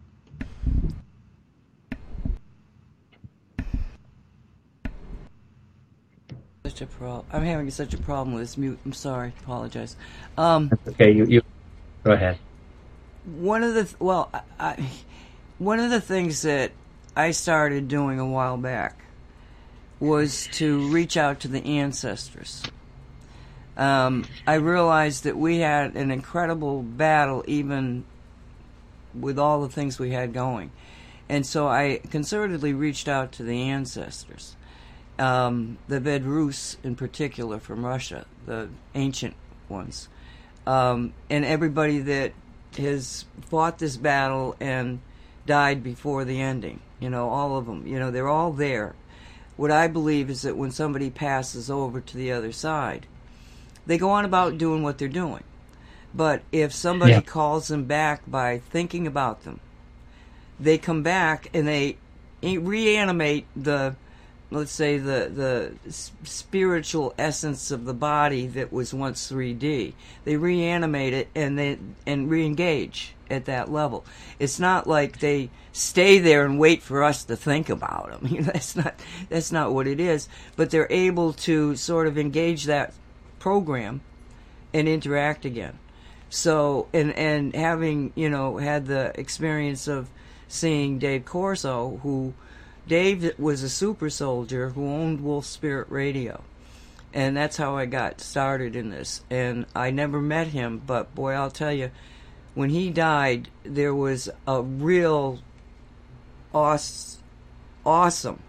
Such 6.65 6.83
a 6.83 6.87
pro- 6.87 7.25
I'm 7.33 7.45
having 7.45 7.71
such 7.71 7.95
a 7.95 7.99
problem 7.99 8.35
with 8.35 8.43
this 8.43 8.59
mute. 8.59 8.79
I'm 8.85 8.93
sorry. 8.93 9.33
Apologize. 9.43 9.97
Um, 10.37 10.71
okay, 10.87 11.11
you, 11.11 11.25
you 11.25 11.43
go 12.05 12.13
ahead. 12.13 12.39
One 13.25 13.63
of 13.63 13.75
the 13.75 13.85
th- 13.85 13.97
well, 13.99 14.29
I, 14.35 14.43
I, 14.61 14.91
one 15.59 15.81
of 15.81 15.91
the 15.91 16.01
things 16.01 16.43
that 16.43 16.73
I 17.17 17.31
started 17.31 17.89
doing 17.89 18.21
a 18.21 18.27
while 18.27 18.59
back 18.59 19.01
was 19.99 20.47
to 20.53 20.89
reach 20.89 21.17
out 21.17 21.41
to 21.41 21.49
the 21.49 21.65
ancestors. 21.65 22.63
Um, 23.79 24.27
I 24.47 24.55
realized 24.55 25.25
that 25.25 25.37
we 25.37 25.59
had 25.59 25.97
an 25.97 26.11
incredible 26.11 26.83
battle 26.83 27.45
even 27.47 28.05
with 29.21 29.39
all 29.39 29.63
the 29.63 29.69
things 29.69 29.99
we 29.99 30.11
had 30.11 30.33
going. 30.33 30.71
And 31.29 31.45
so 31.45 31.69
I 31.69 32.01
concertedly 32.09 32.77
reached 32.77 33.09
out 33.09 33.33
to 33.33 33.43
the 33.43 33.63
ancestors, 33.63 34.57
um, 35.19 35.79
the 35.87 36.01
Vedrus 36.01 36.77
in 36.83 36.97
particular 36.97 37.59
from 37.59 37.85
Russia, 37.85 38.25
the 38.47 38.69
ancient 38.95 39.35
ones, 39.69 40.09
um, 40.67 41.13
and 41.29 41.45
everybody 41.45 41.99
that 41.99 42.33
has 42.79 43.27
fought 43.43 43.79
this 43.79 43.97
battle 43.97 44.57
and 44.61 45.01
died 45.47 45.83
before 45.83 46.25
the 46.25 46.41
ending. 46.41 46.81
You 47.01 47.11
know, 47.11 47.29
all 47.29 47.57
of 47.57 47.67
them. 47.67 47.87
You 47.87 47.99
know, 47.99 48.11
they're 48.11 48.29
all 48.29 48.53
there. 48.53 48.95
What 49.57 49.71
I 49.71 49.89
believe 49.89 50.31
is 50.31 50.43
that 50.43 50.57
when 50.57 50.71
somebody 50.71 51.11
passes 51.11 51.71
over 51.71 52.01
to 52.01 52.17
the 52.17 52.33
other 52.33 52.53
side, 52.53 53.07
they 53.87 53.99
go 53.99 54.11
on 54.11 54.25
about 54.25 54.59
doing 54.59 54.83
what 54.83 54.99
they're 54.99 55.09
doing. 55.09 55.43
But 56.15 56.43
if 56.53 56.73
somebody 56.73 57.13
yeah. 57.13 57.21
calls 57.21 57.69
them 57.69 57.85
back 57.85 58.23
by 58.27 58.59
thinking 58.59 59.07
about 59.07 59.45
them, 59.45 59.61
they 60.59 60.79
come 60.79 61.03
back 61.03 61.51
and 61.55 61.69
they 61.69 61.97
reanimate 62.43 63.47
the, 63.55 63.95
let's 64.51 64.73
say 64.73 64.99
the 64.99 65.31
the 65.33 65.99
spiritual 66.25 67.15
essence 67.19 67.71
of 67.71 67.85
the 67.85 67.95
body 67.95 68.47
that 68.47 68.73
was 68.73 68.95
once 68.95 69.31
3D. 69.31 69.93
They 70.25 70.37
reanimate 70.37 71.13
it 71.13 71.29
and 71.35 71.59
they 71.59 71.79
and 72.07 72.31
reengage 72.31 73.11
at 73.31 73.45
that 73.45 73.71
level. 73.71 74.05
It's 74.39 74.59
not 74.59 74.87
like 74.87 75.19
they 75.21 75.51
stay 75.73 76.19
there 76.19 76.45
and 76.45 76.59
wait 76.59 76.83
for 76.83 77.05
us 77.05 77.25
to 77.25 77.37
think 77.37 77.69
about 77.69 78.11
them. 78.11 78.27
You 78.33 78.41
know, 78.41 78.51
that's 78.53 78.75
not 78.77 78.95
that's 79.29 79.53
not 79.53 79.73
what 79.73 79.87
it 79.87 80.01
is. 80.01 80.29
But 80.57 80.71
they're 80.71 80.91
able 80.91 81.33
to 81.35 81.77
sort 81.77 82.07
of 82.07 82.19
engage 82.19 82.65
that 82.65 82.95
program 83.39 84.01
and 84.73 84.89
interact 84.89 85.45
again. 85.45 85.79
So 86.31 86.89
and 86.93 87.13
and 87.13 87.55
having 87.55 88.13
you 88.15 88.29
know 88.29 88.59
had 88.59 88.87
the 88.87 89.19
experience 89.19 89.89
of 89.89 90.11
seeing 90.47 90.99
Dave 90.99 91.25
Corso, 91.25 92.01
who 92.03 92.35
Dave 92.87 93.39
was 93.39 93.63
a 93.63 93.69
super 93.69 94.11
soldier 94.11 94.71
who 94.71 94.87
owned 94.87 95.23
Wolf 95.23 95.45
Spirit 95.45 95.89
Radio, 95.91 96.43
and 97.15 97.37
that's 97.37 97.57
how 97.57 97.77
I 97.77 97.87
got 97.87 98.21
started 98.21 98.77
in 98.77 98.91
this. 98.91 99.23
And 99.31 99.67
I 99.75 99.91
never 99.91 100.21
met 100.21 100.49
him, 100.49 100.83
but 100.87 101.15
boy, 101.15 101.33
I'll 101.33 101.51
tell 101.51 101.73
you, 101.73 101.91
when 102.55 102.71
he 102.71 102.91
died, 102.91 103.49
there 103.63 103.95
was 103.95 104.29
a 104.47 104.63
real 104.63 105.41
awesome 107.85 108.43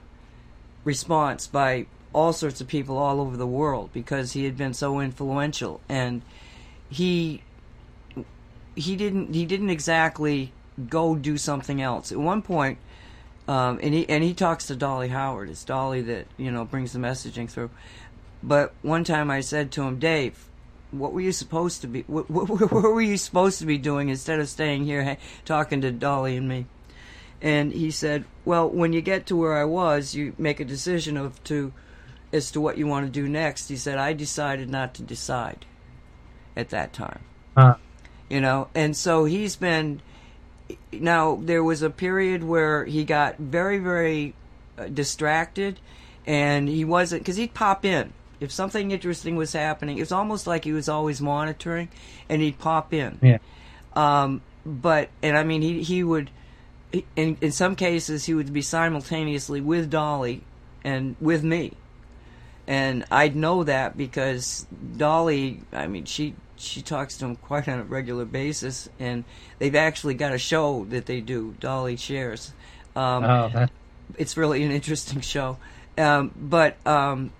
response 0.84 1.48
by 1.48 1.86
all 2.14 2.34
sorts 2.34 2.60
of 2.60 2.68
people 2.68 2.98
all 2.98 3.22
over 3.22 3.38
the 3.38 3.48
world 3.48 3.90
because 3.94 4.34
he 4.34 4.46
had 4.46 4.58
been 4.58 4.74
so 4.74 5.00
influential 5.00 5.80
and 5.88 6.22
he 6.90 7.44
he 8.76 8.96
didn't 8.96 9.34
he 9.34 9.46
didn't 9.46 9.70
exactly 9.70 10.52
go 10.88 11.16
do 11.16 11.38
something 11.38 11.82
else. 11.82 12.12
At 12.12 12.20
one 12.20 12.42
point, 12.42 12.78
um, 13.48 13.80
and 13.82 13.94
he 13.94 14.08
and 14.10 14.24
he 14.24 14.34
talks 14.34 14.68
to 14.68 14.76
Dolly 14.76 15.10
Howard. 15.10 15.50
It's 15.50 15.64
Dolly 15.64 16.02
that 16.04 16.28
you 16.38 16.52
know 16.52 16.66
brings 16.66 16.94
the 16.94 17.00
messaging 17.00 17.50
through. 17.50 17.70
But 18.42 18.74
one 18.82 19.04
time 19.04 19.30
I 19.30 19.42
said 19.42 19.72
to 19.74 19.84
him, 19.84 20.00
Dave, 20.00 20.48
what 20.92 21.12
were 21.12 21.20
you 21.22 21.34
supposed 21.34 21.82
to 21.82 21.88
be? 21.88 22.04
What, 22.08 22.30
what, 22.30 22.48
what 22.72 22.72
were 22.72 23.02
you 23.02 23.18
supposed 23.18 23.60
to 23.60 23.66
be 23.66 23.78
doing 23.78 24.10
instead 24.10 24.40
of 24.40 24.48
staying 24.48 24.86
here 24.86 25.18
talking 25.46 25.82
to 25.82 25.92
Dolly 25.92 26.38
and 26.38 26.48
me? 26.48 26.66
And 27.42 27.72
he 27.72 27.92
said, 27.92 28.26
Well, 28.46 28.70
when 28.70 28.94
you 28.94 29.02
get 29.02 29.26
to 29.28 29.36
where 29.36 29.58
I 29.58 29.66
was, 29.66 30.16
you 30.16 30.34
make 30.38 30.60
a 30.60 30.66
decision 30.66 31.18
of 31.18 31.44
to 31.46 31.74
as 32.32 32.52
to 32.52 32.62
what 32.62 32.78
you 32.78 32.86
want 32.86 33.08
to 33.08 33.12
do 33.12 33.28
next. 33.28 33.70
He 33.70 33.76
said, 33.76 33.98
I 33.98 34.14
decided 34.14 34.70
not 34.70 34.94
to 34.96 35.02
decide 35.02 35.66
at 36.56 36.70
that 36.70 36.94
time. 36.94 37.22
Huh 37.58 37.76
you 38.30 38.42
know? 38.42 38.68
And 38.76 38.96
so 38.96 39.26
he's 39.26 39.56
been 39.56 40.02
now 40.92 41.40
there 41.42 41.64
was 41.64 41.82
a 41.82 41.90
period 41.90 42.44
where 42.44 42.86
he 42.86 43.04
got 43.04 43.38
very 43.38 43.80
very 43.80 44.36
uh, 44.78 44.86
distracted 44.86 45.80
and 46.26 46.70
he 46.70 46.86
wasn't 46.86 47.22
because 47.22 47.38
he'd 47.38 47.54
pop 47.54 47.86
in. 47.86 48.14
If 48.40 48.52
something 48.52 48.92
interesting 48.92 49.36
was 49.36 49.54
happening 49.54 49.98
it 49.98 50.02
was 50.02 50.12
almost 50.12 50.48
like 50.48 50.64
he 50.64 50.72
was 50.72 50.88
always 50.88 51.22
monitoring 51.22 51.90
and 52.30 52.42
he'd 52.42 52.60
pop 52.60 52.94
in. 52.94 53.20
Yeah. 53.22 53.40
Um, 53.94 54.42
but 54.66 55.10
and 55.24 55.38
i 55.38 55.44
mean 55.44 55.62
he 55.62 55.82
he 55.84 56.04
would 56.04 56.30
in 57.16 57.38
in 57.42 57.52
some 57.52 57.76
cases 57.76 58.26
he 58.26 58.34
would 58.34 58.52
be 58.52 58.62
simultaneously 58.62 59.62
with 59.62 59.90
dolly 59.90 60.44
and 60.84 61.16
with 61.20 61.44
me. 61.44 61.74
And 62.68 63.06
i'd 63.12 63.36
know 63.36 63.64
that 63.64 63.98
because 63.98 64.68
dolly 64.98 65.62
i 65.74 65.88
mean 65.88 66.06
she 66.06 66.36
she 66.60 66.82
talks 66.82 67.18
to 67.18 67.26
him 67.26 67.36
quite 67.36 67.68
on 67.68 67.80
a 67.80 67.84
regular 67.84 68.26
basis, 68.26 68.90
and 69.00 69.24
they've 69.58 69.76
actually 69.76 70.14
got 70.14 70.34
a 70.34 70.38
show 70.38 70.86
that 70.90 71.06
they 71.06 71.22
do. 71.22 71.56
Dolly 71.60 71.96
shares. 71.96 72.54
Um, 72.96 73.24
oh, 73.24 73.50
that... 73.54 73.72
It's 74.18 74.38
really 74.38 74.64
an 74.64 74.72
interesting 74.72 75.22
show, 75.22 75.58
um, 75.98 76.32
but 76.36 76.76
um, 76.86 77.32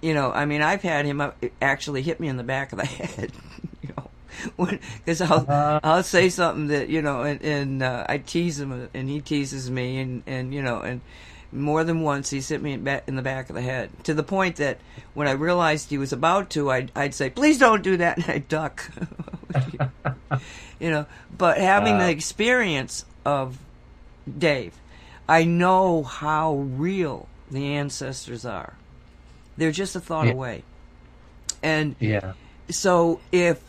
you 0.00 0.14
know, 0.14 0.30
I 0.32 0.44
mean, 0.44 0.62
I've 0.62 0.82
had 0.82 1.06
him 1.06 1.20
uh, 1.20 1.32
actually 1.60 2.02
hit 2.02 2.20
me 2.20 2.28
in 2.28 2.36
the 2.36 2.42
back 2.42 2.72
of 2.72 2.78
the 2.78 2.86
head. 2.86 3.32
You 3.82 3.94
know, 3.96 4.78
because 4.98 5.20
I'll 5.20 5.40
Uh-huh. 5.40 5.80
I'll 5.82 6.02
say 6.02 6.28
something 6.28 6.68
that 6.68 6.88
you 6.88 7.02
know, 7.02 7.22
and, 7.22 7.42
and 7.42 7.82
uh, 7.82 8.04
I 8.08 8.18
tease 8.18 8.60
him, 8.60 8.88
and 8.92 9.08
he 9.08 9.20
teases 9.20 9.70
me, 9.70 9.98
and 10.00 10.22
and 10.26 10.52
you 10.52 10.62
know, 10.62 10.80
and 10.80 11.00
more 11.52 11.82
than 11.84 12.02
once 12.02 12.30
he 12.30 12.40
hit 12.40 12.62
me 12.62 12.72
in, 12.74 12.84
the 12.84 13.22
back 13.22 13.48
of 13.50 13.56
the 13.56 13.62
head 13.62 13.90
to 14.04 14.14
the 14.14 14.22
point 14.22 14.56
that 14.56 14.78
when 15.14 15.26
I 15.26 15.32
realized 15.32 15.90
he 15.90 15.98
was 15.98 16.12
about 16.12 16.50
to, 16.50 16.70
I'd 16.70 16.92
I'd 16.94 17.14
say, 17.14 17.30
"Please 17.30 17.58
don't 17.58 17.82
do 17.82 17.96
that," 17.96 18.16
and 18.22 18.26
I'd 18.30 18.48
duck. 18.48 18.88
you 20.80 20.90
know, 20.90 21.06
but 21.36 21.58
having 21.58 21.94
Uh. 21.96 22.06
the 22.06 22.10
experience 22.10 23.04
of 23.24 23.58
Dave, 24.38 24.74
I 25.28 25.44
know 25.44 26.02
how 26.02 26.54
real 26.54 27.28
the 27.50 27.74
ancestors 27.74 28.44
are. 28.44 28.74
They're 29.56 29.72
just 29.72 29.96
a 29.96 30.00
thought 30.00 30.26
Yeah. 30.26 30.32
away. 30.32 30.62
And 31.62 31.96
Yeah. 31.98 32.32
so 32.70 33.20
if 33.32 33.60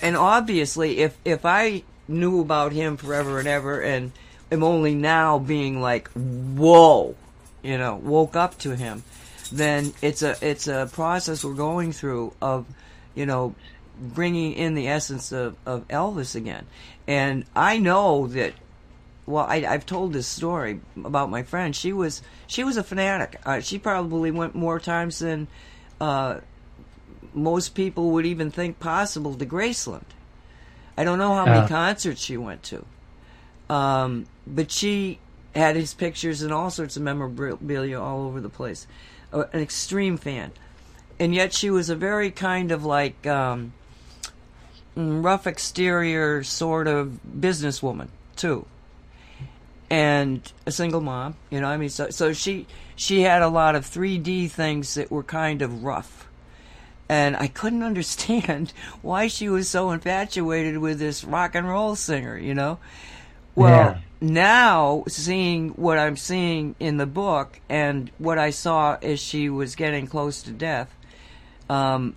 and 0.00 0.16
obviously 0.16 0.98
if 0.98 1.16
if 1.24 1.44
I 1.44 1.82
knew 2.06 2.40
about 2.40 2.72
him 2.72 2.96
forever 2.96 3.38
and 3.38 3.48
ever 3.48 3.80
and 3.80 4.12
am 4.54 4.62
only 4.64 4.94
now 4.94 5.38
being 5.38 5.80
like 5.80 6.08
whoa, 6.12 7.14
you 7.62 7.76
know, 7.76 7.96
woke 7.96 8.34
up 8.36 8.58
to 8.60 8.74
him, 8.74 9.02
then 9.52 9.92
it's 10.00 10.22
a 10.22 10.36
it's 10.40 10.66
a 10.66 10.88
process 10.92 11.44
we're 11.44 11.54
going 11.54 11.92
through 11.92 12.32
of, 12.40 12.64
you 13.14 13.26
know, 13.26 13.54
bringing 14.00 14.54
in 14.54 14.74
the 14.74 14.88
essence 14.88 15.30
of, 15.32 15.56
of 15.66 15.86
Elvis 15.88 16.34
again. 16.34 16.66
And 17.06 17.44
I 17.54 17.78
know 17.78 18.26
that 18.28 18.54
well, 19.26 19.46
I, 19.48 19.64
I've 19.66 19.86
told 19.86 20.12
this 20.12 20.26
story 20.26 20.80
about 21.02 21.30
my 21.30 21.42
friend. 21.42 21.74
She 21.74 21.92
was 21.92 22.22
she 22.46 22.64
was 22.64 22.76
a 22.76 22.82
fanatic. 22.82 23.40
Uh, 23.46 23.60
she 23.60 23.78
probably 23.78 24.30
went 24.30 24.54
more 24.54 24.78
times 24.80 25.18
than 25.20 25.48
uh, 26.00 26.40
most 27.32 27.74
people 27.74 28.10
would 28.12 28.26
even 28.26 28.50
think 28.50 28.78
possible 28.78 29.34
to 29.34 29.46
Graceland. 29.46 30.04
I 30.96 31.04
don't 31.04 31.18
know 31.18 31.34
how 31.34 31.44
many 31.46 31.60
Uh. 31.60 31.68
concerts 31.68 32.20
she 32.20 32.36
went 32.36 32.62
to, 32.64 32.84
um, 33.68 34.26
but 34.46 34.70
she 34.70 35.18
had 35.54 35.76
his 35.76 35.94
pictures 35.94 36.42
and 36.42 36.52
all 36.52 36.70
sorts 36.70 36.96
of 36.96 37.02
memorabilia 37.02 38.00
all 38.00 38.22
over 38.26 38.40
the 38.40 38.48
place. 38.48 38.86
An 39.32 39.60
extreme 39.60 40.16
fan, 40.16 40.52
and 41.18 41.34
yet 41.34 41.52
she 41.52 41.70
was 41.70 41.90
a 41.90 41.96
very 41.96 42.30
kind 42.30 42.70
of 42.70 42.84
like 42.84 43.26
um, 43.26 43.72
rough 44.94 45.46
exterior 45.46 46.44
sort 46.44 46.86
of 46.86 47.18
businesswoman 47.38 48.08
too 48.36 48.66
and 49.90 50.52
a 50.66 50.72
single 50.72 51.00
mom. 51.00 51.36
You 51.50 51.60
know, 51.60 51.68
I 51.68 51.76
mean, 51.76 51.88
so 51.88 52.10
so 52.10 52.32
she 52.32 52.66
she 52.96 53.22
had 53.22 53.42
a 53.42 53.48
lot 53.48 53.74
of 53.74 53.84
3D 53.84 54.50
things 54.50 54.94
that 54.94 55.10
were 55.10 55.22
kind 55.22 55.62
of 55.62 55.84
rough, 55.84 56.28
and 57.08 57.36
I 57.36 57.46
couldn't 57.48 57.82
understand 57.90 58.72
why 59.02 59.28
she 59.28 59.48
was 59.48 59.68
so 59.68 59.90
infatuated 59.90 60.78
with 60.78 60.98
this 60.98 61.24
rock 61.24 61.54
and 61.54 61.68
roll 61.68 61.96
singer. 61.96 62.36
You 62.36 62.54
know, 62.54 62.78
well. 63.54 63.70
Yeah. 63.70 63.98
Now, 64.20 65.04
seeing 65.06 65.70
what 65.70 65.98
I'm 65.98 66.16
seeing 66.16 66.76
in 66.80 66.96
the 66.96 67.06
book 67.06 67.60
and 67.68 68.10
what 68.16 68.38
I 68.38 68.50
saw 68.50 68.96
as 69.02 69.20
she 69.20 69.50
was 69.50 69.76
getting 69.76 70.06
close 70.06 70.42
to 70.44 70.50
death, 70.50 70.88
um, 71.68 72.16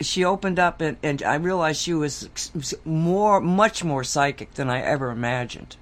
she 0.00 0.24
opened 0.24 0.60
up 0.60 0.80
and, 0.80 0.96
and 1.02 1.20
I 1.24 1.34
realized 1.34 1.80
she 1.80 1.94
was 1.94 2.28
more, 2.84 3.40
much 3.40 3.82
more 3.82 4.04
psychic 4.04 4.54
than 4.54 4.70
I 4.70 4.80
ever 4.80 5.10
imagined. 5.10 5.76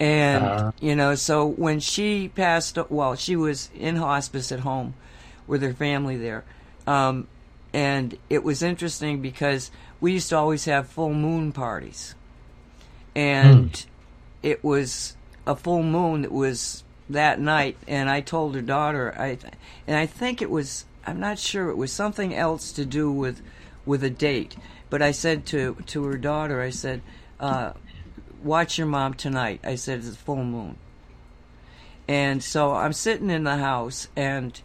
And, 0.00 0.44
Uh-huh. 0.44 0.72
you 0.80 0.96
know, 0.96 1.14
so 1.14 1.46
when 1.46 1.78
she 1.78 2.28
passed, 2.28 2.76
well, 2.90 3.14
she 3.14 3.36
was 3.36 3.70
in 3.72 3.96
hospice 3.96 4.50
at 4.50 4.60
home 4.60 4.94
with 5.46 5.62
her 5.62 5.74
family 5.74 6.16
there. 6.16 6.42
Um, 6.88 7.28
and 7.72 8.18
it 8.28 8.42
was 8.42 8.62
interesting 8.62 9.22
because 9.22 9.70
we 10.00 10.14
used 10.14 10.30
to 10.30 10.36
always 10.36 10.64
have 10.64 10.88
full 10.88 11.14
moon 11.14 11.52
parties. 11.52 12.16
And 13.14 13.84
it 14.42 14.62
was 14.64 15.16
a 15.46 15.54
full 15.54 15.82
moon 15.82 16.22
that 16.22 16.32
was 16.32 16.84
that 17.08 17.40
night. 17.40 17.76
And 17.86 18.10
I 18.10 18.20
told 18.20 18.54
her 18.54 18.62
daughter, 18.62 19.14
I, 19.18 19.38
and 19.86 19.96
I 19.96 20.06
think 20.06 20.42
it 20.42 20.50
was, 20.50 20.84
I'm 21.06 21.20
not 21.20 21.38
sure, 21.38 21.70
it 21.70 21.76
was 21.76 21.92
something 21.92 22.34
else 22.34 22.72
to 22.72 22.84
do 22.84 23.10
with, 23.10 23.40
with 23.86 24.02
a 24.02 24.10
date. 24.10 24.56
But 24.90 25.02
I 25.02 25.10
said 25.12 25.46
to, 25.46 25.76
to 25.86 26.04
her 26.04 26.18
daughter, 26.18 26.60
I 26.60 26.70
said, 26.70 27.02
uh, 27.40 27.72
watch 28.42 28.78
your 28.78 28.86
mom 28.86 29.14
tonight. 29.14 29.60
I 29.64 29.74
said, 29.74 29.98
it's 29.98 30.08
a 30.08 30.12
full 30.12 30.44
moon. 30.44 30.76
And 32.06 32.42
so 32.42 32.72
I'm 32.72 32.92
sitting 32.92 33.30
in 33.30 33.44
the 33.44 33.56
house 33.56 34.08
and 34.14 34.60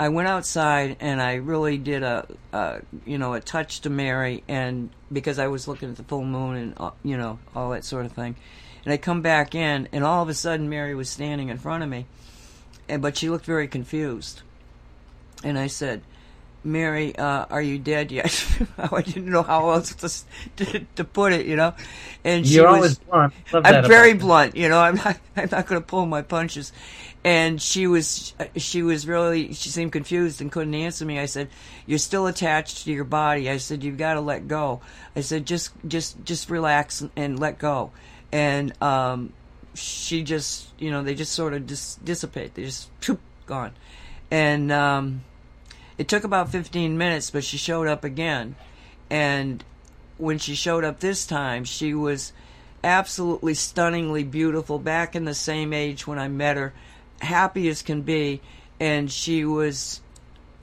I 0.00 0.08
went 0.08 0.28
outside 0.28 0.96
and 1.00 1.20
I 1.20 1.34
really 1.34 1.76
did 1.76 2.02
a, 2.02 2.26
a 2.54 2.80
you 3.04 3.18
know, 3.18 3.34
a 3.34 3.40
touch 3.40 3.82
to 3.82 3.90
Mary 3.90 4.42
and 4.48 4.88
because 5.12 5.38
I 5.38 5.48
was 5.48 5.68
looking 5.68 5.90
at 5.90 5.96
the 5.96 6.04
full 6.04 6.24
moon 6.24 6.56
and, 6.56 6.74
uh, 6.78 6.92
you 7.04 7.18
know, 7.18 7.38
all 7.54 7.68
that 7.72 7.84
sort 7.84 8.06
of 8.06 8.12
thing. 8.12 8.34
And 8.86 8.94
I 8.94 8.96
come 8.96 9.20
back 9.20 9.54
in 9.54 9.88
and 9.92 10.02
all 10.02 10.22
of 10.22 10.30
a 10.30 10.34
sudden 10.34 10.70
Mary 10.70 10.94
was 10.94 11.10
standing 11.10 11.50
in 11.50 11.58
front 11.58 11.82
of 11.82 11.90
me 11.90 12.06
and, 12.88 13.02
but 13.02 13.18
she 13.18 13.28
looked 13.28 13.44
very 13.44 13.68
confused. 13.68 14.40
And 15.44 15.58
I 15.58 15.66
said, 15.66 16.00
Mary, 16.64 17.14
uh, 17.16 17.44
are 17.50 17.60
you 17.60 17.78
dead 17.78 18.10
yet? 18.10 18.46
I 18.78 19.02
didn't 19.02 19.30
know 19.30 19.42
how 19.42 19.68
else 19.68 19.94
to, 19.96 20.64
to, 20.64 20.86
to 20.96 21.04
put 21.04 21.34
it, 21.34 21.44
you 21.44 21.56
know. 21.56 21.74
And 22.24 22.46
she 22.46 22.54
You're 22.54 22.68
was, 22.68 22.74
always 22.76 22.98
blunt. 22.98 23.34
I'm 23.52 23.86
very 23.86 24.14
blunt, 24.14 24.56
you 24.56 24.68
know. 24.70 24.80
I'm 24.80 24.96
not. 24.96 25.18
I'm 25.36 25.48
not 25.50 25.66
going 25.66 25.80
to 25.80 25.86
pull 25.86 26.06
my 26.06 26.22
punches. 26.22 26.72
And 27.22 27.60
she 27.60 27.86
was. 27.86 28.32
She 28.56 28.82
was 28.82 29.06
really. 29.06 29.52
She 29.52 29.68
seemed 29.68 29.92
confused 29.92 30.40
and 30.40 30.50
couldn't 30.50 30.74
answer 30.74 31.04
me. 31.04 31.18
I 31.18 31.26
said, 31.26 31.48
"You're 31.86 31.98
still 31.98 32.26
attached 32.26 32.84
to 32.84 32.92
your 32.92 33.04
body." 33.04 33.50
I 33.50 33.58
said, 33.58 33.84
"You've 33.84 33.98
got 33.98 34.14
to 34.14 34.22
let 34.22 34.48
go." 34.48 34.80
I 35.14 35.20
said, 35.20 35.44
"Just, 35.44 35.72
just, 35.86 36.24
just 36.24 36.48
relax 36.48 37.04
and, 37.16 37.38
let 37.38 37.58
go." 37.58 37.90
And 38.32 38.72
um, 38.82 39.34
she 39.74 40.22
just, 40.22 40.68
you 40.78 40.90
know, 40.90 41.02
they 41.02 41.14
just 41.14 41.32
sort 41.32 41.52
of 41.52 41.66
dis- 41.66 41.96
dissipate. 41.96 42.54
They 42.54 42.64
just 42.64 42.88
phew, 43.00 43.18
gone. 43.44 43.72
And 44.30 44.72
um, 44.72 45.22
it 45.98 46.08
took 46.08 46.24
about 46.24 46.50
15 46.50 46.96
minutes, 46.96 47.30
but 47.30 47.44
she 47.44 47.58
showed 47.58 47.86
up 47.86 48.04
again. 48.04 48.56
And 49.10 49.62
when 50.18 50.38
she 50.38 50.54
showed 50.54 50.84
up 50.84 51.00
this 51.00 51.26
time, 51.26 51.64
she 51.64 51.92
was 51.92 52.32
absolutely 52.82 53.54
stunningly 53.54 54.24
beautiful, 54.24 54.78
back 54.78 55.14
in 55.14 55.24
the 55.24 55.34
same 55.34 55.72
age 55.72 56.06
when 56.06 56.18
I 56.18 56.28
met 56.28 56.56
her, 56.56 56.72
happy 57.20 57.68
as 57.68 57.82
can 57.82 58.02
be. 58.02 58.40
And 58.78 59.10
she 59.10 59.44
was 59.44 60.00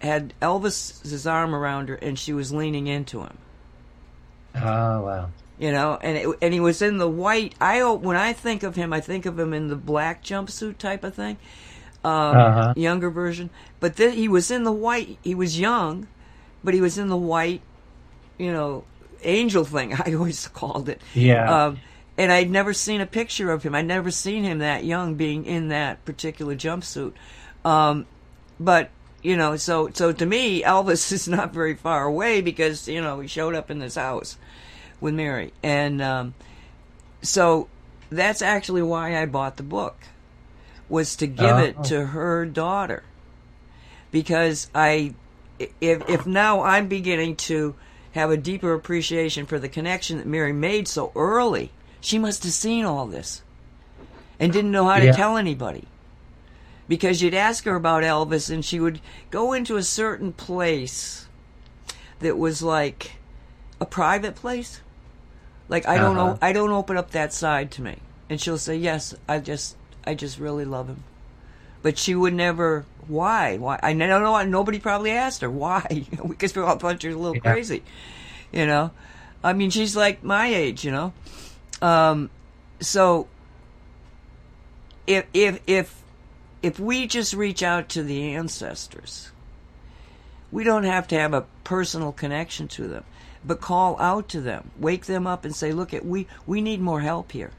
had 0.02 0.34
Elvis's 0.42 1.26
arm 1.28 1.54
around 1.56 1.90
her, 1.90 1.96
and 1.96 2.18
she 2.18 2.34
was 2.34 2.52
leaning 2.52 2.88
into 2.88 3.22
him. 3.22 3.38
Oh 4.56 5.02
wow. 5.04 5.30
You 5.60 5.72
know, 5.72 5.98
and 6.02 6.18
it, 6.18 6.38
and 6.42 6.54
he 6.54 6.60
was 6.60 6.82
in 6.82 6.98
the 6.98 7.10
white. 7.10 7.56
I 7.60 7.84
when 7.84 8.16
I 8.18 8.34
think 8.34 8.64
of 8.64 8.76
him, 8.76 8.94
I 8.94 9.00
think 9.02 9.26
of 9.26 9.38
him 9.40 9.54
in 9.54 9.68
the 9.68 9.76
black 9.76 10.24
jumpsuit 10.24 10.78
type 10.78 11.04
of 11.04 11.16
thing, 11.16 11.38
um, 12.04 12.12
Uh-huh. 12.38 12.74
younger 12.76 13.10
version. 13.10 13.50
But 13.80 13.96
then 13.96 14.14
he 14.14 14.28
was 14.28 14.52
in 14.52 14.64
the 14.64 14.72
white. 14.72 15.18
He 15.24 15.34
was 15.36 15.60
young, 15.60 16.08
but 16.64 16.74
he 16.74 16.82
was 16.82 16.98
in 16.98 17.08
the 17.10 17.18
white. 17.18 17.62
You 18.38 18.52
know, 18.52 18.84
angel 19.24 19.64
thing. 19.66 19.94
I 20.06 20.14
always 20.14 20.48
called 20.48 20.90
it. 20.90 21.02
Yeah. 21.16 21.66
Um, 21.66 21.80
and 22.18 22.32
I'd 22.32 22.50
never 22.50 22.74
seen 22.74 23.02
a 23.02 23.06
picture 23.06 23.52
of 23.52 23.64
him. 23.64 23.76
I'd 23.76 23.86
never 23.86 24.10
seen 24.12 24.44
him 24.44 24.60
that 24.60 24.84
young, 24.84 25.16
being 25.16 25.46
in 25.46 25.68
that 25.70 26.04
particular 26.06 26.56
jumpsuit. 26.56 27.14
Um, 27.64 28.06
but 28.60 28.90
you 29.22 29.36
know, 29.38 29.56
so 29.58 29.90
so 29.94 30.12
to 30.12 30.26
me, 30.26 30.64
Elvis 30.64 31.12
is 31.12 31.28
not 31.28 31.54
very 31.54 31.76
far 31.76 32.06
away 32.06 32.42
because 32.42 32.88
you 32.88 33.02
know 33.02 33.20
he 33.20 33.28
showed 33.28 33.56
up 33.56 33.70
in 33.70 33.80
this 33.80 33.96
house 33.96 34.38
with 35.00 35.14
Mary, 35.14 35.54
and 35.62 36.02
um, 36.02 36.34
so 37.22 37.68
that's 38.10 38.42
actually 38.42 38.82
why 38.82 39.22
I 39.22 39.26
bought 39.26 39.58
the 39.58 39.64
book 39.64 39.98
was 40.90 41.18
to 41.18 41.28
give 41.28 41.58
it 41.58 41.76
Oh. 41.80 41.84
to 41.84 42.06
her 42.08 42.46
daughter 42.46 43.04
because 44.12 44.70
I 44.74 45.14
if 45.82 46.08
if 46.10 46.26
now 46.26 46.62
I'm 46.62 46.88
beginning 46.88 47.36
to 47.36 47.76
have 48.14 48.32
a 48.32 48.38
deeper 48.38 48.74
appreciation 48.74 49.46
for 49.46 49.60
the 49.60 49.68
connection 49.70 50.18
that 50.18 50.26
Mary 50.26 50.54
made 50.54 50.88
so 50.88 51.12
early, 51.16 51.72
she 52.08 52.18
must 52.18 52.44
have 52.44 52.54
seen 52.54 52.86
all 52.86 53.06
this 53.06 53.42
and 54.40 54.54
didn't 54.54 54.72
know 54.72 54.86
how 54.86 54.98
to 55.00 55.08
Yeah. 55.08 55.12
tell 55.12 55.36
anybody. 55.36 55.84
Because 56.88 57.22
you'd 57.22 57.34
ask 57.34 57.66
her 57.66 57.76
about 57.76 58.04
Elvis 58.04 58.50
and 58.50 58.64
she 58.64 58.80
would 58.80 59.02
go 59.30 59.52
into 59.52 59.76
a 59.76 59.84
certain 59.84 60.32
place 60.32 61.28
that 62.20 62.38
was 62.38 62.64
like 62.64 63.18
a 63.82 63.86
private 63.86 64.36
place. 64.36 64.80
Like 65.68 65.86
I 65.86 65.98
don't 65.98 66.16
Uh-huh. 66.16 66.30
know 66.30 66.40
I 66.42 66.54
don't 66.54 66.72
open 66.72 66.96
up 66.96 67.12
that 67.12 67.34
side 67.34 67.72
to 67.72 67.82
me. 67.82 67.98
And 68.30 68.40
she'll 68.40 68.58
say, 68.58 68.78
Yes, 68.78 69.14
I 69.28 69.40
just 69.40 69.76
I 70.06 70.16
just 70.16 70.40
really 70.40 70.64
love 70.64 70.88
him. 70.88 71.04
But 71.82 71.98
she 71.98 72.16
would 72.16 72.34
never 72.34 72.86
why? 73.10 73.58
Why 73.58 73.82
I 73.84 73.92
don't 73.94 74.08
know 74.24 74.42
nobody 74.44 74.80
probably 74.80 75.12
asked 75.12 75.42
her 75.42 75.50
why. 75.50 76.06
because 76.30 76.56
we 76.56 76.62
all 76.62 76.78
thought 76.78 77.02
she 77.02 77.10
was 77.10 77.18
a 77.18 77.20
little 77.20 77.36
Yeah. 77.36 77.52
crazy. 77.52 77.84
You 78.54 78.66
know? 78.66 78.92
I 79.44 79.52
mean 79.52 79.72
she's 79.72 79.94
like 79.94 80.24
my 80.24 80.48
age, 80.48 80.86
you 80.86 80.92
know? 80.92 81.12
Um 81.82 82.30
so 82.80 83.28
if 85.06 85.26
if 85.34 85.60
if 85.68 86.04
if 86.62 86.80
we 86.80 87.08
just 87.08 87.34
reach 87.34 87.64
out 87.64 87.90
to 87.90 88.04
the 88.04 88.34
ancestors, 88.34 89.32
we 90.52 90.64
don't 90.64 90.84
have 90.84 91.08
to 91.08 91.20
have 91.20 91.34
a 91.34 91.46
personal 91.64 92.12
connection 92.12 92.68
to 92.70 92.88
them, 92.88 93.04
but 93.46 93.62
call 93.62 94.00
out 94.00 94.28
to 94.30 94.42
them, 94.42 94.72
wake 94.80 95.06
them 95.06 95.28
up 95.28 95.46
and 95.46 95.56
say, 95.56 95.72
look, 95.72 95.94
at 95.94 96.06
we, 96.06 96.28
we 96.46 96.62
need 96.62 96.82
more 96.82 97.02
help 97.02 97.32
here. 97.32 97.52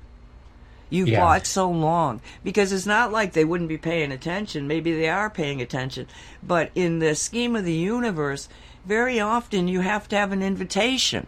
You 0.91 1.05
Yeah. 1.05 1.21
fought 1.21 1.47
so 1.47 1.71
long 1.71 2.21
because 2.43 2.73
it's 2.73 2.87
not 2.87 3.13
like 3.13 3.33
they 3.35 3.45
wouldn't 3.45 3.69
be 3.69 3.79
paying 3.79 4.11
attention. 4.11 4.67
Maybe 4.67 4.95
they 4.95 5.09
are 5.09 5.31
paying 5.31 5.61
attention, 5.61 6.07
but 6.43 6.71
in 6.75 6.99
the 6.99 7.15
scheme 7.15 7.55
of 7.57 7.65
the 7.65 7.75
universe, 7.75 8.49
very 8.87 9.21
often 9.21 9.69
you 9.69 9.81
have 9.81 10.09
to 10.09 10.17
have 10.17 10.33
an 10.33 10.43
invitation. 10.43 11.27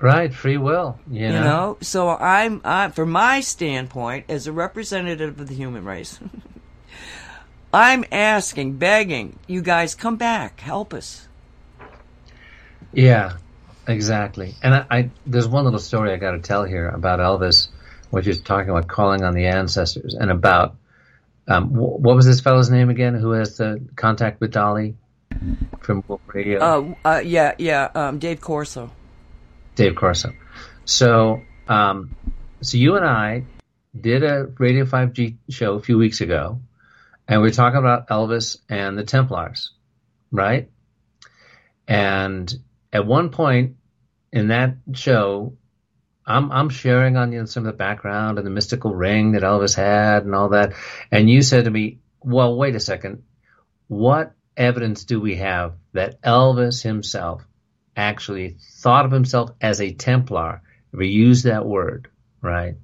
Right, 0.00 0.32
free 0.34 0.56
will. 0.56 0.98
You 1.10 1.28
know, 1.28 1.34
You 1.34 1.40
know, 1.40 1.78
so 1.80 2.08
I'm, 2.10 2.60
I, 2.64 2.90
from 2.90 3.10
my 3.10 3.40
standpoint, 3.40 4.26
as 4.28 4.46
a 4.46 4.52
representative 4.52 5.40
of 5.40 5.48
the 5.48 5.54
human 5.54 5.84
race, 5.84 6.18
I'm 7.72 8.04
asking, 8.12 8.74
begging, 8.74 9.38
you 9.46 9.62
guys 9.62 9.94
come 9.94 10.16
back, 10.16 10.60
help 10.60 10.92
us. 10.94 11.26
Yeah, 12.92 13.36
exactly. 13.88 14.54
And 14.62 14.74
I, 14.74 14.86
I 14.90 15.10
there's 15.26 15.48
one 15.48 15.64
little 15.64 15.80
story 15.80 16.12
I 16.12 16.16
got 16.16 16.32
to 16.32 16.38
tell 16.38 16.64
here 16.64 16.88
about 16.88 17.18
Elvis, 17.18 17.68
which 18.10 18.26
you're 18.26 18.36
talking 18.36 18.70
about 18.70 18.86
calling 18.86 19.24
on 19.24 19.34
the 19.34 19.46
ancestors, 19.46 20.14
and 20.14 20.30
about 20.30 20.76
um, 21.48 21.70
wh- 21.70 22.00
what 22.00 22.14
was 22.14 22.26
this 22.26 22.40
fellow's 22.40 22.70
name 22.70 22.90
again? 22.90 23.14
Who 23.14 23.32
has 23.32 23.56
the 23.56 23.80
contact 23.96 24.40
with 24.40 24.52
Dolly 24.52 24.94
from 25.80 26.04
Wolf 26.06 26.20
Radio? 26.28 26.60
Uh, 26.60 26.94
uh, 27.04 27.22
yeah, 27.24 27.54
yeah, 27.58 27.90
um, 27.94 28.18
Dave 28.18 28.40
Corso. 28.40 28.90
Dave 29.74 29.96
Corso. 29.96 30.32
So, 30.84 31.42
um, 31.68 32.14
so 32.60 32.78
you 32.78 32.96
and 32.96 33.04
I 33.04 33.44
did 33.98 34.22
a 34.22 34.46
Radio 34.58 34.84
5G 34.84 35.36
show 35.50 35.74
a 35.74 35.82
few 35.82 35.98
weeks 35.98 36.20
ago, 36.20 36.60
and 37.28 37.40
we 37.40 37.48
were 37.48 37.54
talking 37.54 37.78
about 37.78 38.08
Elvis 38.08 38.58
and 38.68 38.98
the 38.98 39.04
Templars, 39.04 39.72
right? 40.30 40.70
And 41.86 42.52
at 42.92 43.06
one 43.06 43.30
point 43.30 43.76
in 44.32 44.48
that 44.48 44.76
show, 44.92 45.56
I'm 46.26 46.50
I'm 46.50 46.70
sharing 46.70 47.16
on 47.16 47.32
you 47.32 47.40
know, 47.40 47.44
some 47.44 47.66
of 47.66 47.72
the 47.72 47.76
background 47.76 48.38
and 48.38 48.46
the 48.46 48.50
mystical 48.50 48.94
ring 48.94 49.32
that 49.32 49.42
Elvis 49.42 49.76
had 49.76 50.24
and 50.24 50.34
all 50.34 50.50
that, 50.50 50.72
and 51.10 51.28
you 51.28 51.42
said 51.42 51.64
to 51.64 51.70
me, 51.70 51.98
"Well, 52.20 52.56
wait 52.56 52.74
a 52.74 52.80
second, 52.80 53.24
what 53.88 54.32
evidence 54.56 55.04
do 55.04 55.20
we 55.20 55.36
have 55.36 55.74
that 55.92 56.22
Elvis 56.22 56.82
himself 56.82 57.44
actually 57.96 58.56
thought 58.78 59.04
of 59.04 59.12
himself 59.12 59.50
as 59.60 59.80
a 59.80 59.92
Templar, 59.92 60.62
we 60.92 61.08
use 61.08 61.44
that 61.44 61.66
word, 61.66 62.08
right? 62.40 62.76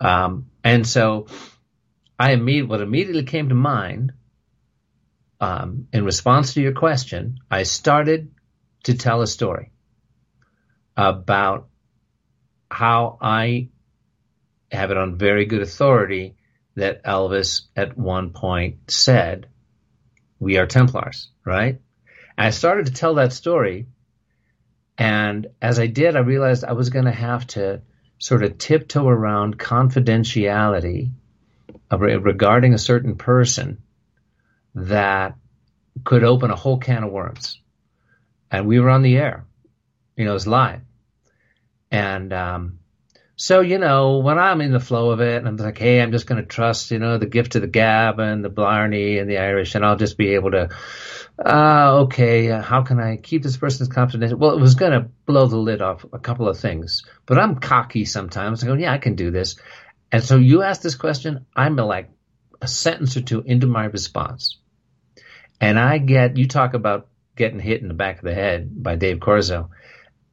Um, 0.00 0.50
and 0.62 0.86
so 0.86 1.26
I 2.18 2.32
immediately, 2.32 2.68
what 2.68 2.80
immediately 2.80 3.24
came 3.24 3.48
to 3.48 3.54
mind 3.54 4.12
um, 5.40 5.88
in 5.92 6.04
response 6.04 6.54
to 6.54 6.60
your 6.60 6.72
question, 6.72 7.38
I 7.50 7.64
started 7.64 8.32
to 8.84 8.94
tell 8.94 9.20
a 9.20 9.26
story 9.26 9.72
about 10.96 11.68
how 12.70 13.18
I 13.20 13.68
have 14.70 14.90
it 14.90 14.96
on 14.96 15.18
very 15.18 15.44
good 15.44 15.62
authority 15.62 16.36
that 16.76 17.04
Elvis 17.04 17.62
at 17.76 17.96
one 17.96 18.30
point 18.30 18.90
said, 18.90 19.48
We 20.38 20.58
are 20.58 20.66
Templars, 20.66 21.28
right? 21.44 21.80
And 22.36 22.46
I 22.46 22.50
started 22.50 22.86
to 22.86 22.92
tell 22.92 23.14
that 23.14 23.32
story 23.32 23.86
and 24.96 25.48
as 25.60 25.78
I 25.78 25.86
did, 25.86 26.16
I 26.16 26.20
realized 26.20 26.64
I 26.64 26.72
was 26.72 26.90
going 26.90 27.06
to 27.06 27.12
have 27.12 27.46
to 27.48 27.82
sort 28.18 28.44
of 28.44 28.58
tiptoe 28.58 29.08
around 29.08 29.58
confidentiality 29.58 31.10
regarding 31.90 32.74
a 32.74 32.78
certain 32.78 33.16
person 33.16 33.82
that 34.74 35.36
could 36.04 36.24
open 36.24 36.50
a 36.50 36.56
whole 36.56 36.78
can 36.78 37.04
of 37.04 37.12
worms. 37.12 37.60
And 38.50 38.66
we 38.66 38.78
were 38.78 38.90
on 38.90 39.02
the 39.02 39.16
air, 39.16 39.44
you 40.16 40.24
know, 40.24 40.30
it 40.30 40.34
was 40.34 40.46
live. 40.46 40.80
And 41.90 42.32
um, 42.32 42.78
so, 43.36 43.60
you 43.60 43.78
know, 43.78 44.18
when 44.18 44.38
I'm 44.38 44.60
in 44.60 44.72
the 44.72 44.80
flow 44.80 45.10
of 45.10 45.20
it, 45.20 45.38
and 45.38 45.48
I'm 45.48 45.56
like, 45.56 45.78
hey, 45.78 46.00
I'm 46.00 46.12
just 46.12 46.26
going 46.26 46.40
to 46.40 46.46
trust, 46.46 46.90
you 46.90 46.98
know, 46.98 47.18
the 47.18 47.26
gift 47.26 47.56
of 47.56 47.62
the 47.62 47.68
gab 47.68 48.20
and 48.20 48.44
the 48.44 48.48
Blarney 48.48 49.18
and 49.18 49.28
the 49.28 49.38
Irish, 49.38 49.74
and 49.74 49.84
I'll 49.84 49.96
just 49.96 50.16
be 50.16 50.34
able 50.34 50.52
to 50.52 50.70
uh, 51.38 52.02
okay, 52.02 52.50
uh, 52.50 52.62
how 52.62 52.82
can 52.82 53.00
I 53.00 53.16
keep 53.16 53.42
this 53.42 53.56
person's 53.56 53.88
confidential? 53.88 54.38
Well, 54.38 54.56
it 54.56 54.60
was 54.60 54.76
going 54.76 54.92
to 54.92 55.08
blow 55.26 55.46
the 55.46 55.56
lid 55.56 55.82
off 55.82 56.04
a 56.12 56.18
couple 56.18 56.48
of 56.48 56.58
things, 56.58 57.04
but 57.26 57.38
I'm 57.38 57.56
cocky 57.56 58.04
sometimes. 58.04 58.62
I 58.62 58.68
go, 58.68 58.74
yeah, 58.74 58.92
I 58.92 58.98
can 58.98 59.16
do 59.16 59.30
this. 59.30 59.56
And 60.12 60.22
so 60.22 60.36
you 60.36 60.62
ask 60.62 60.80
this 60.80 60.94
question, 60.94 61.46
I'm 61.56 61.74
like 61.74 62.10
a 62.62 62.68
sentence 62.68 63.16
or 63.16 63.20
two 63.20 63.42
into 63.42 63.66
my 63.66 63.86
response. 63.86 64.58
And 65.60 65.78
I 65.78 65.98
get, 65.98 66.36
you 66.36 66.46
talk 66.46 66.74
about 66.74 67.08
getting 67.36 67.58
hit 67.58 67.82
in 67.82 67.88
the 67.88 67.94
back 67.94 68.18
of 68.18 68.24
the 68.24 68.34
head 68.34 68.82
by 68.82 68.94
Dave 68.94 69.18
Corso. 69.18 69.70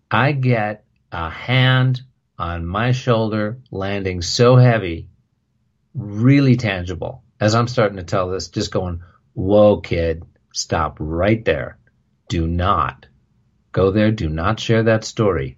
I 0.09 0.33
get 0.33 0.85
a 1.11 1.29
hand 1.31 2.01
on 2.37 2.65
my 2.65 2.91
shoulder 2.91 3.59
landing 3.71 4.21
so 4.21 4.55
heavy, 4.55 5.09
really 5.95 6.57
tangible, 6.57 7.23
as 7.39 7.55
I'm 7.55 7.67
starting 7.67 7.97
to 7.97 8.03
tell 8.03 8.29
this, 8.29 8.49
just 8.49 8.71
going, 8.71 9.01
whoa, 9.33 9.81
kid 9.81 10.23
Stop 10.51 10.97
right 10.99 11.43
there. 11.43 11.77
Do 12.29 12.47
not 12.47 13.07
go 13.71 13.91
there. 13.91 14.11
Do 14.11 14.29
not 14.29 14.59
share 14.59 14.83
that 14.83 15.03
story. 15.03 15.57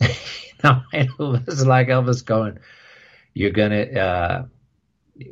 now 0.64 0.84
is 0.92 1.66
like 1.66 1.88
Elvis 1.88 2.24
going, 2.24 2.58
you're 3.34 3.50
gonna, 3.50 3.82
uh, 3.82 4.44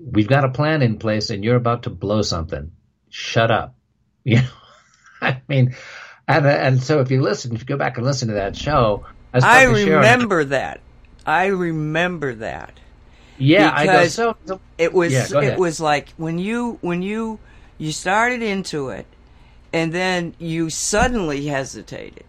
we've 0.05 0.29
got 0.29 0.45
a 0.45 0.51
plan 0.51 0.83
in 0.83 0.99
place 0.99 1.31
and 1.31 1.45
you're 1.45 1.57
about 1.57 1.85
to 1.85 1.91
blow 1.91 2.23
something. 2.23 2.73
Shut 3.11 3.51
up. 3.51 3.75
You 4.25 4.43
know, 4.43 4.49
I 5.23 5.41
mean, 5.49 5.75
and, 6.27 6.47
and 6.47 6.83
so 6.83 7.01
if 7.01 7.11
you 7.11 7.23
listen, 7.23 7.55
if 7.55 7.61
you 7.61 7.67
go 7.67 7.79
back 7.79 7.97
and 7.97 8.05
listen 8.05 8.29
to 8.29 8.35
that 8.35 8.55
show, 8.55 9.07
I, 9.33 9.63
I 9.63 9.65
to 9.65 9.73
remember 9.73 10.45
that. 10.45 10.81
I 11.25 11.47
remember 11.47 12.35
that. 12.35 12.79
yeah, 13.39 13.73
I 13.75 13.87
go, 13.87 14.09
so, 14.09 14.37
so 14.45 14.61
It 14.77 14.93
was 14.93 15.13
Yeah, 15.13 15.41
it 15.41 15.59
was 15.59 15.81
like 15.81 16.11
when 16.19 16.39
you 16.39 16.79
when 16.83 17.01
you 17.01 17.39
you 17.79 17.93
started 17.93 18.43
into 18.43 18.91
it 18.91 19.07
and 19.73 19.93
then 19.93 20.35
you 20.39 20.71
suddenly 20.71 21.47
hesitated 21.47 22.25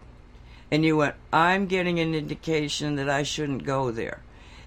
and 0.72 0.86
you 0.86 0.98
went 0.98 1.16
I'm 1.34 1.66
getting 1.66 2.00
an 2.00 2.14
indication 2.14 2.96
that 2.96 3.10
I 3.10 3.24
shouldn't 3.24 3.66
go 3.66 3.92
there. 3.92 4.22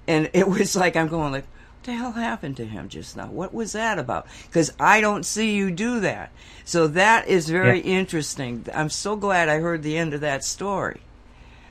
And 0.06 0.30
it 0.32 0.48
was 0.48 0.76
like 0.82 0.96
I'm 0.96 1.08
going 1.08 1.32
like 1.32 1.46
what 1.46 1.84
the 1.84 1.94
hell 1.94 2.12
happened 2.12 2.56
to 2.58 2.64
him 2.64 2.88
just 2.88 3.16
now? 3.16 3.26
What 3.26 3.52
was 3.52 3.72
that 3.72 3.98
about? 3.98 4.26
Because 4.46 4.72
I 4.78 5.00
don't 5.00 5.24
see 5.24 5.54
you 5.54 5.70
do 5.70 6.00
that. 6.00 6.30
So 6.64 6.86
that 6.88 7.26
is 7.26 7.48
very 7.48 7.80
interesting. 7.80 8.66
I'm 8.72 8.90
so 8.90 9.16
glad 9.16 9.48
I 9.48 9.58
heard 9.58 9.82
the 9.82 9.96
end 9.96 10.14
of 10.14 10.20
that 10.20 10.44
story. 10.44 11.00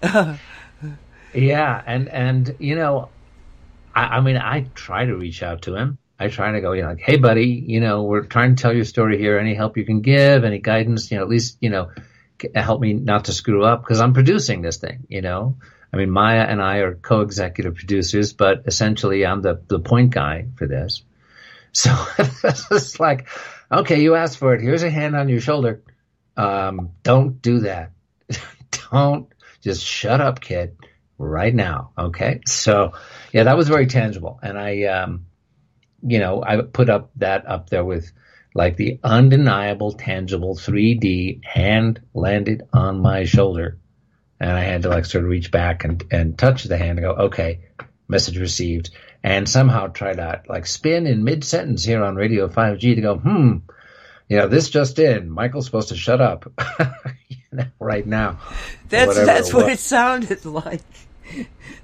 Yeah, 1.34 1.82
and 1.86 2.10
and 2.10 2.56
you 2.60 2.76
know, 2.76 3.10
I, 3.96 4.18
I 4.18 4.22
mean, 4.22 4.38
I 4.38 4.68
try 4.76 5.06
to 5.06 5.16
reach 5.16 5.44
out 5.44 5.62
to 5.64 5.76
him. 5.76 5.98
I 6.22 6.28
try 6.28 6.52
to 6.52 6.62
go, 6.62 6.74
you 6.74 6.84
know, 6.84 6.90
like, 6.90 7.00
hey, 7.00 7.18
buddy, 7.18 7.48
you 7.48 7.80
know, 7.80 8.04
we're 8.04 8.26
trying 8.26 8.56
to 8.56 8.62
tell 8.62 8.74
your 8.74 8.86
story 8.86 9.18
here. 9.18 9.40
Any 9.40 9.56
help 9.56 9.76
you 9.76 9.86
can 9.86 10.02
give, 10.02 10.44
any 10.44 10.60
guidance, 10.60 11.10
you 11.10 11.18
know, 11.18 11.24
at 11.24 11.30
least, 11.30 11.58
you 11.62 11.72
know, 11.72 11.90
help 12.54 12.80
me 12.80 12.94
not 12.94 13.26
to 13.26 13.34
screw 13.34 13.66
up 13.66 13.82
because 13.82 14.00
I'm 14.00 14.14
producing 14.14 14.62
this 14.62 14.78
thing. 14.78 15.08
You 15.10 15.24
know, 15.24 15.58
I 15.92 15.98
mean, 15.98 16.12
Maia 16.12 16.42
and 16.42 16.62
I 16.62 16.78
are 16.78 16.94
co-executive 16.94 17.74
producers, 17.74 18.34
but 18.34 18.64
essentially, 18.68 19.26
I'm 19.26 19.42
the 19.42 19.64
the 19.68 19.80
point 19.80 20.14
guy 20.14 20.46
for 20.58 20.68
this. 20.68 21.02
So 21.72 21.90
it's 22.20 23.00
like, 23.00 23.28
okay, 23.72 24.02
you 24.02 24.14
asked 24.14 24.38
for 24.38 24.54
it. 24.54 24.62
Here's 24.62 24.84
a 24.84 24.92
hand 24.92 25.16
on 25.16 25.28
your 25.28 25.42
shoulder. 25.42 25.82
Um, 26.38 26.92
don't 27.02 27.42
do 27.42 27.62
that. 27.62 27.94
don't 28.92 29.28
just 29.62 29.84
shut 29.84 30.22
up, 30.22 30.40
kid 30.40 30.78
right 31.18 31.54
now. 31.54 31.94
Okay. 31.98 32.42
So 32.46 32.94
yeah, 33.32 33.44
that 33.44 33.58
was 33.58 33.70
very 33.70 33.88
tangible. 33.88 34.40
And 34.44 34.58
I, 34.58 34.84
um, 34.84 35.26
you 36.04 36.20
know, 36.20 36.44
I 36.44 36.62
put 36.62 36.90
up 36.90 37.12
that 37.18 37.48
up 37.48 37.70
there 37.70 37.86
with 37.86 38.12
like 38.54 38.76
the 38.76 39.00
undeniable, 39.04 39.94
tangible 39.94 40.56
3D 40.56 41.44
hand 41.44 42.02
landed 42.14 42.64
on 42.74 43.00
my 43.00 43.24
shoulder. 43.24 43.78
And 44.40 44.52
I 44.52 44.62
had 44.62 44.84
to 44.84 44.90
like 44.90 45.06
sort 45.06 45.24
of 45.24 45.30
reach 45.30 45.52
back 45.52 45.84
and, 45.84 46.04
and 46.12 46.38
touch 46.38 46.64
the 46.64 46.78
hand 46.78 46.98
and 46.98 47.06
go, 47.06 47.24
okay, 47.26 47.60
message 48.08 48.38
received. 48.38 48.90
And 49.24 49.48
somehow 49.48 49.88
try 49.88 50.14
to 50.14 50.42
like 50.50 50.66
spin 50.66 51.06
in 51.06 51.24
mid 51.24 51.44
sentence 51.44 51.84
here 51.84 52.04
on 52.04 52.16
Radio 52.16 52.48
5G 52.48 52.96
to 52.96 53.02
go, 53.02 53.18
hmm, 53.18 53.58
you 54.28 54.38
know, 54.38 54.48
this 54.48 54.70
just 54.70 54.98
in. 54.98 55.30
Michael's 55.30 55.66
supposed 55.66 55.90
to 55.90 55.96
shut 55.96 56.22
up 56.22 56.52
you 57.30 57.38
know, 57.52 57.66
right 57.80 58.08
now. 58.08 58.40
That's 58.90 59.16
that's 59.16 59.50
it 59.50 59.54
what 59.54 59.70
it 59.70 59.80
sounded 59.80 60.46
like. 60.46 60.82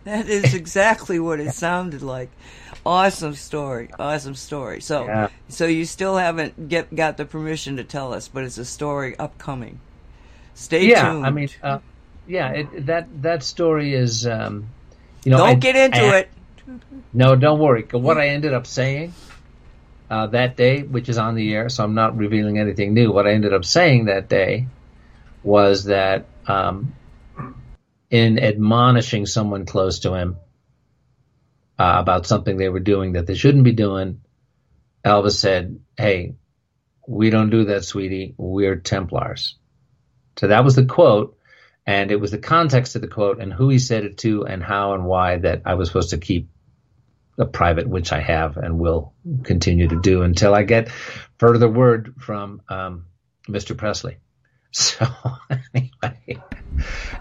That 0.03 0.27
is 0.29 0.53
exactly 0.53 1.19
what 1.19 1.39
it 1.39 1.53
sounded 1.53 2.01
like. 2.01 2.31
Awesome 2.87 3.33
story. 3.35 3.89
Awesome 3.99 4.33
story. 4.35 4.79
So 4.79 5.05
Yeah. 5.05 5.27
so 5.49 5.65
you 5.65 5.83
still 5.83 6.15
haven't 6.15 6.69
get 6.69 6.95
got 6.95 7.17
the 7.17 7.25
permission 7.25 7.75
to 7.77 7.83
tell 7.83 8.13
us, 8.13 8.29
but 8.29 8.45
it's 8.45 8.57
a 8.57 8.63
story 8.63 9.13
upcoming. 9.19 9.81
Stay 10.53 10.87
yeah, 10.87 11.11
tuned. 11.11 11.25
I 11.25 11.29
mean, 11.31 11.49
uh, 11.61 11.79
yeah, 12.27 12.49
it, 12.51 12.85
that 12.85 13.07
that 13.23 13.43
story 13.43 13.93
is, 13.93 14.25
um, 14.25 14.69
you 15.25 15.31
know, 15.31 15.39
don't 15.39 15.49
I- 15.49 15.55
get 15.55 15.75
into 15.75 15.99
I- 15.99 16.17
it. 16.19 16.29
No, 17.13 17.35
don't 17.35 17.59
worry. 17.59 17.85
What 17.91 18.17
I 18.17 18.29
ended 18.29 18.53
up 18.53 18.65
saying 18.65 19.13
uh, 20.09 20.27
that 20.27 20.55
day, 20.55 20.83
which 20.83 21.09
is 21.09 21.17
on 21.17 21.35
the 21.35 21.53
air, 21.53 21.67
so 21.67 21.83
I'm 21.83 21.93
not 21.93 22.15
revealing 22.17 22.57
anything 22.57 22.93
new. 22.93 23.11
What 23.11 23.27
I 23.27 23.31
ended 23.33 23.53
up 23.53 23.65
saying 23.65 24.05
that 24.05 24.29
day 24.29 24.67
was 25.43 25.85
that 25.85 26.25
um, 26.47 26.93
in 28.09 28.39
admonishing 28.39 29.25
someone 29.25 29.65
close 29.65 29.99
to 29.99 30.13
him 30.13 30.37
uh, 31.79 31.95
about 31.97 32.25
something 32.25 32.57
they 32.57 32.69
were 32.69 32.79
doing 32.79 33.13
that 33.13 33.27
they 33.27 33.35
shouldn't 33.35 33.63
be 33.63 33.73
doing, 33.73 34.21
Elvis 35.05 35.39
said, 35.39 35.79
Hey, 35.97 36.35
we 37.07 37.29
don't 37.29 37.49
do 37.49 37.65
that, 37.65 37.85
sweetie. 37.85 38.33
We're 38.37 38.75
Templars. 38.75 39.55
So 40.37 40.47
that 40.47 40.63
was 40.63 40.75
the 40.75 40.85
quote, 40.85 41.37
and 41.85 42.11
it 42.11 42.19
was 42.19 42.31
the 42.31 42.37
context 42.37 42.95
of 42.95 43.01
the 43.01 43.07
quote 43.07 43.39
and 43.39 43.51
who 43.51 43.69
he 43.69 43.79
said 43.79 44.03
it 44.03 44.17
to 44.19 44.45
and 44.45 44.61
how 44.61 44.93
and 44.93 45.05
why 45.05 45.37
that 45.37 45.63
I 45.65 45.75
was 45.75 45.87
supposed 45.87 46.11
to 46.11 46.17
keep 46.17 46.49
a 47.39 47.45
private, 47.45 47.87
which 47.87 48.11
I 48.11 48.19
have 48.19 48.57
and 48.57 48.79
will 48.79 49.13
continue 49.43 49.87
to 49.87 49.99
do 50.01 50.23
until 50.23 50.53
I 50.53 50.63
get 50.63 50.89
further 51.37 51.69
word 51.69 52.15
from 52.19 52.61
um, 52.67 53.05
Mr. 53.47 53.75
Presley. 53.77 54.17
So 54.69 55.07
anyway, 55.49 56.43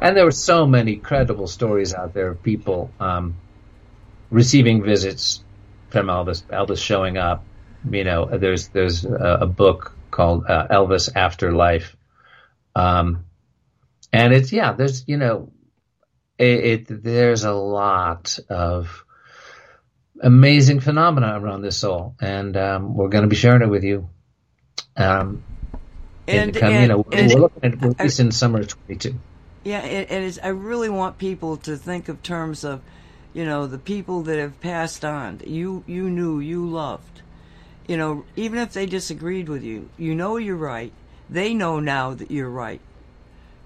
and 0.01 0.16
there 0.16 0.24
were 0.24 0.33
so 0.33 0.66
many 0.66 0.97
credible 0.97 1.47
stories 1.47 1.95
out 1.95 2.12
there 2.12 2.28
of 2.28 2.43
people 2.43 2.91
um, 2.99 3.37
receiving 4.31 4.82
visits 4.82 5.43
from 5.90 6.07
Elvis, 6.07 6.43
Elvis 6.44 6.78
showing 6.82 7.16
up. 7.16 7.44
You 7.89 8.05
know, 8.05 8.27
there's 8.27 8.69
there's 8.69 9.05
a, 9.05 9.39
a 9.43 9.47
book 9.47 9.93
called 10.11 10.47
uh, 10.48 10.66
Elvis 10.70 11.15
Afterlife, 11.15 11.97
um, 12.74 13.24
and 14.12 14.32
it's 14.32 14.53
yeah, 14.53 14.73
there's 14.73 15.05
you 15.07 15.16
know, 15.16 15.53
it, 16.39 16.89
it 16.90 17.03
there's 17.05 17.44
a 17.44 17.53
lot 17.53 18.39
of 18.48 19.05
amazing 20.23 20.81
phenomena 20.81 21.39
around 21.39 21.62
this 21.62 21.77
soul, 21.77 22.15
and 22.20 22.57
um, 22.57 22.94
we're 22.94 23.09
going 23.09 23.23
to 23.23 23.28
be 23.28 23.36
sharing 23.36 23.62
it 23.62 23.69
with 23.69 23.85
you. 23.85 24.09
Um, 24.97 25.44
And, 26.27 26.55
come, 26.55 26.73
and, 26.73 26.82
you 26.82 26.89
know, 26.89 27.07
and- 27.12 27.32
we're 27.32 27.40
looking 27.40 27.65
at 27.65 27.81
release 27.82 28.19
in 28.19 28.32
summer 28.32 28.61
of 28.61 28.69
22. 28.69 29.15
Yeah, 29.65 29.78
and, 29.81 30.24
and 30.24 30.39
I 30.43 30.48
really 30.48 30.89
want 30.89 31.19
people 31.19 31.57
to 31.59 31.77
think 31.77 32.09
of 32.09 32.23
terms 32.23 32.65
of, 32.65 32.81
you 33.36 33.44
know, 33.44 33.66
the 33.66 33.76
people 33.78 34.22
that 34.22 34.38
have 34.38 34.58
passed 34.62 35.04
on 35.04 35.36
that 35.38 35.48
you 35.48 35.84
you 35.86 36.08
knew 36.08 36.40
you 36.40 36.66
loved. 36.66 37.20
You 37.86 37.96
know, 37.98 38.24
even 38.34 38.58
if 38.58 38.72
they 38.72 38.86
disagreed 38.86 39.48
with 39.50 39.62
you, 39.62 39.90
you 39.98 40.14
know 40.14 40.38
you're 40.38 40.56
right. 40.56 40.90
They 41.28 41.52
know 41.52 41.78
now 41.78 42.14
that 42.14 42.30
you're 42.30 42.48
right. 42.66 42.80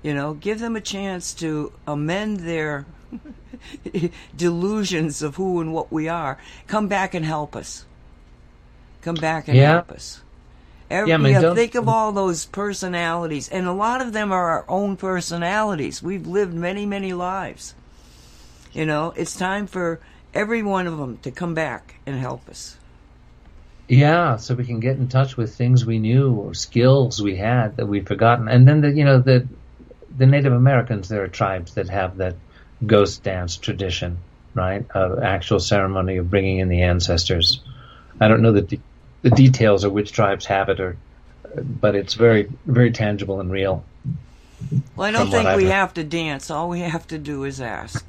You 0.02 0.12
know, 0.12 0.34
give 0.34 0.58
them 0.58 0.74
a 0.74 0.80
chance 0.80 1.32
to 1.34 1.72
amend 1.86 2.40
their 2.40 2.84
delusions 4.36 5.22
of 5.22 5.36
who 5.36 5.60
and 5.60 5.72
what 5.72 5.92
we 5.92 6.08
are. 6.08 6.38
Come 6.66 6.88
back 6.88 7.14
and 7.14 7.24
help 7.24 7.54
us. 7.54 7.84
Come 9.02 9.14
back 9.16 9.48
and 9.48 9.56
Yeah. 9.56 9.72
help 9.74 9.92
us. 9.92 10.20
Every, 10.90 11.10
Yeah, 11.10 11.14
I 11.14 11.18
mean, 11.18 11.32
yeah, 11.34 11.40
don't- 11.40 11.56
think 11.56 11.76
of 11.76 11.88
all 11.88 12.10
those 12.12 12.44
personalities, 12.46 13.48
and 13.48 13.66
a 13.66 13.72
lot 13.72 14.02
of 14.02 14.12
them 14.12 14.32
are 14.32 14.50
our 14.50 14.64
own 14.68 14.96
personalities. 14.96 16.02
We've 16.02 16.26
lived 16.26 16.54
many, 16.54 16.84
many 16.86 17.12
lives. 17.12 17.74
You 18.72 18.86
know, 18.86 19.12
it's 19.16 19.36
time 19.36 19.66
for 19.66 20.00
every 20.32 20.62
one 20.62 20.86
of 20.86 20.96
them 20.98 21.18
to 21.18 21.30
come 21.30 21.54
back 21.54 21.96
and 22.06 22.16
help 22.16 22.48
us. 22.48 22.76
Yeah, 23.88 24.36
so 24.36 24.54
we 24.54 24.64
can 24.64 24.78
get 24.78 24.96
in 24.96 25.08
touch 25.08 25.36
with 25.36 25.56
things 25.56 25.84
we 25.84 25.98
knew 25.98 26.32
or 26.32 26.54
skills 26.54 27.20
we 27.20 27.36
had 27.36 27.76
that 27.76 27.86
we'd 27.86 28.06
forgotten. 28.06 28.46
And 28.46 28.66
then 28.66 28.80
the 28.82 28.90
you 28.92 29.04
know 29.04 29.18
the 29.18 29.48
the 30.16 30.26
Native 30.26 30.52
Americans, 30.52 31.08
there 31.08 31.24
are 31.24 31.28
tribes 31.28 31.74
that 31.74 31.88
have 31.88 32.18
that 32.18 32.36
ghost 32.86 33.24
dance 33.24 33.56
tradition, 33.56 34.18
right? 34.54 34.88
Of 34.92 35.22
actual 35.22 35.58
ceremony 35.58 36.18
of 36.18 36.30
bringing 36.30 36.58
in 36.58 36.68
the 36.68 36.82
ancestors. 36.82 37.60
I 38.20 38.28
don't 38.28 38.42
know 38.42 38.52
the 38.52 38.62
de- 38.62 38.80
the 39.22 39.30
details 39.30 39.82
of 39.82 39.90
which 39.90 40.12
tribes 40.12 40.46
have 40.46 40.68
it, 40.68 40.78
or 40.78 40.96
but 41.56 41.96
it's 41.96 42.14
very 42.14 42.48
very 42.66 42.92
tangible 42.92 43.40
and 43.40 43.50
real. 43.50 43.84
Well, 44.94 45.08
I 45.08 45.10
don't 45.10 45.32
think 45.32 45.56
we 45.56 45.64
heard. 45.64 45.72
have 45.72 45.94
to 45.94 46.04
dance. 46.04 46.48
All 46.48 46.68
we 46.68 46.80
have 46.80 47.08
to 47.08 47.18
do 47.18 47.42
is 47.42 47.60
ask. 47.60 48.06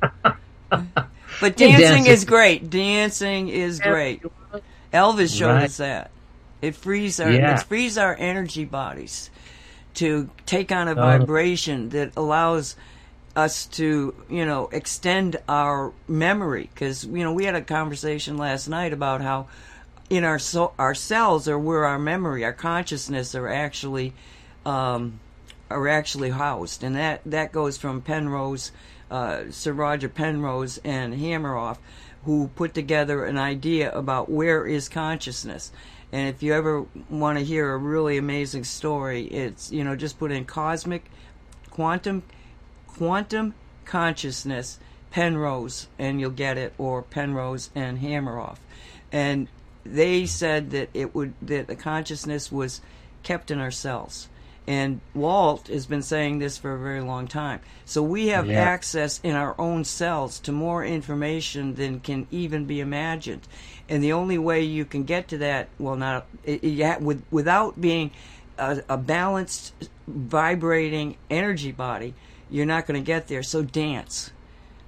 But 0.00 1.56
dancing 1.56 1.78
dancing- 1.78 2.06
is 2.06 2.24
great. 2.24 2.70
Dancing 2.70 3.48
is 3.48 3.80
great. 3.80 4.22
Elvis 4.92 5.36
showed 5.36 5.54
Right. 5.54 5.64
us 5.64 5.76
that. 5.78 6.10
It 6.62 6.74
frees 6.74 7.20
our 7.20 7.30
Yeah. 7.30 7.54
it 7.54 7.62
frees 7.64 7.98
our 7.98 8.16
energy 8.18 8.64
bodies 8.64 9.30
to 9.94 10.28
take 10.46 10.72
on 10.72 10.88
a 10.88 10.94
Totally. 10.94 11.18
vibration 11.18 11.88
that 11.90 12.12
allows 12.16 12.76
us 13.34 13.66
to, 13.66 14.14
you 14.30 14.46
know, 14.46 14.68
extend 14.72 15.36
our 15.48 15.92
memory 16.08 16.70
because 16.72 17.04
you 17.04 17.22
know 17.22 17.32
we 17.32 17.44
had 17.44 17.54
a 17.54 17.60
conversation 17.60 18.38
last 18.38 18.68
night 18.68 18.92
about 18.94 19.20
how 19.20 19.46
in 20.08 20.24
our 20.24 20.38
so 20.38 20.72
our 20.78 20.94
cells 20.94 21.46
are 21.48 21.58
where 21.58 21.84
our 21.84 21.98
memory, 21.98 22.44
our 22.44 22.52
consciousness 22.54 23.34
are 23.34 23.48
actually 23.48 24.14
um, 24.64 25.20
are 25.70 25.86
actually 25.88 26.30
housed, 26.30 26.82
and 26.82 26.96
that 26.96 27.20
that 27.26 27.52
goes 27.52 27.76
from 27.76 28.00
Penrose, 28.00 28.70
uh, 29.10 29.44
Sir 29.50 29.72
Roger 29.72 30.08
Penrose, 30.08 30.78
and 30.84 31.14
Hameroff, 31.14 31.78
who 32.24 32.48
put 32.56 32.74
together 32.74 33.24
an 33.24 33.38
idea 33.38 33.92
about 33.92 34.28
where 34.28 34.66
is 34.66 34.88
consciousness. 34.88 35.70
And 36.12 36.28
if 36.28 36.42
you 36.42 36.54
ever 36.54 36.86
want 37.10 37.38
to 37.38 37.44
hear 37.44 37.72
a 37.72 37.78
really 37.78 38.16
amazing 38.16 38.64
story, 38.64 39.24
it's 39.24 39.72
you 39.72 39.84
know 39.84 39.96
just 39.96 40.18
put 40.18 40.32
in 40.32 40.44
cosmic, 40.44 41.10
quantum, 41.70 42.22
quantum 42.86 43.54
consciousness 43.84 44.78
Penrose, 45.10 45.88
and 45.98 46.20
you'll 46.20 46.30
get 46.30 46.58
it, 46.58 46.74
or 46.76 47.02
Penrose 47.02 47.70
and 47.74 48.00
Hameroff, 48.00 48.58
and 49.10 49.48
they 49.82 50.26
said 50.26 50.70
that 50.72 50.90
it 50.92 51.14
would 51.14 51.32
that 51.40 51.68
the 51.68 51.76
consciousness 51.76 52.52
was 52.52 52.80
kept 53.22 53.50
in 53.50 53.60
ourselves. 53.60 54.28
And 54.66 55.00
Walt 55.14 55.68
has 55.68 55.86
been 55.86 56.02
saying 56.02 56.40
this 56.40 56.58
for 56.58 56.74
a 56.74 56.78
very 56.78 57.00
long 57.00 57.28
time. 57.28 57.60
So 57.84 58.02
we 58.02 58.28
have 58.28 58.48
Yeah. 58.50 58.60
access 58.60 59.20
in 59.22 59.36
our 59.36 59.54
own 59.60 59.84
cells 59.84 60.40
to 60.40 60.52
more 60.52 60.84
information 60.84 61.76
than 61.76 62.00
can 62.00 62.26
even 62.32 62.64
be 62.64 62.80
imagined. 62.80 63.46
And 63.88 64.02
the 64.02 64.12
only 64.12 64.38
way 64.38 64.62
you 64.62 64.84
can 64.84 65.04
get 65.04 65.28
to 65.28 65.38
that, 65.38 65.68
well, 65.78 65.94
not 65.94 66.26
it, 66.44 67.00
with, 67.00 67.22
without 67.30 67.80
being 67.80 68.10
a, 68.58 68.82
a 68.88 68.96
balanced, 68.96 69.72
vibrating 70.08 71.16
energy 71.30 71.70
body, 71.72 72.14
you're 72.50 72.66
not 72.66 72.86
going 72.86 73.00
to 73.00 73.06
get 73.06 73.28
there. 73.28 73.42
So 73.44 73.62
dance. 73.62 74.32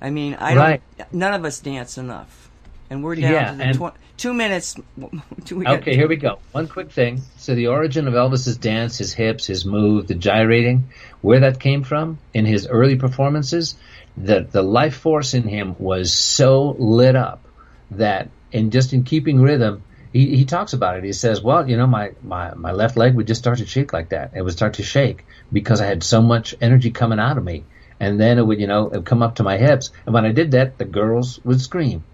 I 0.00 0.10
mean, 0.10 0.34
I 0.34 0.54
Right. 0.54 0.82
don't. 0.98 1.12
None 1.12 1.34
of 1.34 1.44
us 1.44 1.60
dance 1.60 1.98
enough, 1.98 2.47
and 2.90 3.02
we're 3.04 3.14
down 3.16 3.32
Yeah, 3.32 3.50
to 3.52 3.56
the 3.56 3.64
and- 3.64 3.78
tw- 3.78 3.96
two 4.16 4.34
minutes. 4.34 4.74
Do 5.44 5.56
we 5.56 5.64
got- 5.64 5.80
Okay, 5.80 5.94
here 5.94 6.08
we 6.08 6.16
go. 6.16 6.38
One 6.52 6.68
quick 6.68 6.90
thing. 6.90 7.22
So 7.36 7.54
the 7.54 7.68
origin 7.68 8.08
of 8.08 8.14
Elvis's 8.14 8.56
dance, 8.56 8.98
his 8.98 9.12
hips, 9.12 9.46
his 9.46 9.64
move, 9.64 10.06
the 10.06 10.14
gyrating, 10.14 10.88
where 11.20 11.40
that 11.40 11.60
came 11.60 11.84
from 11.84 12.18
in 12.34 12.44
his 12.46 12.66
early 12.66 12.96
performances, 12.96 13.76
the 14.16 14.40
the 14.50 14.62
life 14.62 14.96
force 14.96 15.34
in 15.34 15.44
him 15.44 15.76
was 15.78 16.12
so 16.12 16.74
lit 16.78 17.14
up 17.14 17.44
that 17.92 18.30
in 18.50 18.70
just 18.70 18.92
in 18.92 19.04
keeping 19.04 19.40
rhythm, 19.40 19.82
he, 20.12 20.34
he 20.36 20.44
talks 20.44 20.72
about 20.72 20.96
it. 20.96 21.04
He 21.04 21.12
says, 21.12 21.42
Well, 21.42 21.68
you 21.68 21.76
know, 21.76 21.86
my, 21.86 22.12
my, 22.22 22.54
my 22.54 22.72
left 22.72 22.96
leg 22.96 23.14
would 23.14 23.26
just 23.26 23.40
start 23.40 23.58
to 23.58 23.66
shake 23.66 23.92
like 23.92 24.08
that. 24.08 24.32
It 24.34 24.42
would 24.42 24.52
start 24.54 24.74
to 24.74 24.82
shake 24.82 25.24
because 25.52 25.80
I 25.80 25.86
had 25.86 26.02
so 26.02 26.22
much 26.22 26.54
energy 26.60 26.90
coming 26.90 27.18
out 27.20 27.36
of 27.38 27.44
me. 27.44 27.64
And 28.00 28.18
then 28.18 28.38
it 28.38 28.46
would, 28.46 28.58
you 28.60 28.66
know, 28.66 28.86
it 28.86 28.92
would 28.92 29.04
come 29.06 29.22
up 29.22 29.36
to 29.36 29.42
my 29.42 29.58
hips. 29.58 29.90
And 30.06 30.14
when 30.14 30.24
I 30.24 30.32
did 30.32 30.52
that, 30.52 30.78
the 30.78 30.84
girls 30.86 31.38
would 31.44 31.60
scream. 31.60 32.04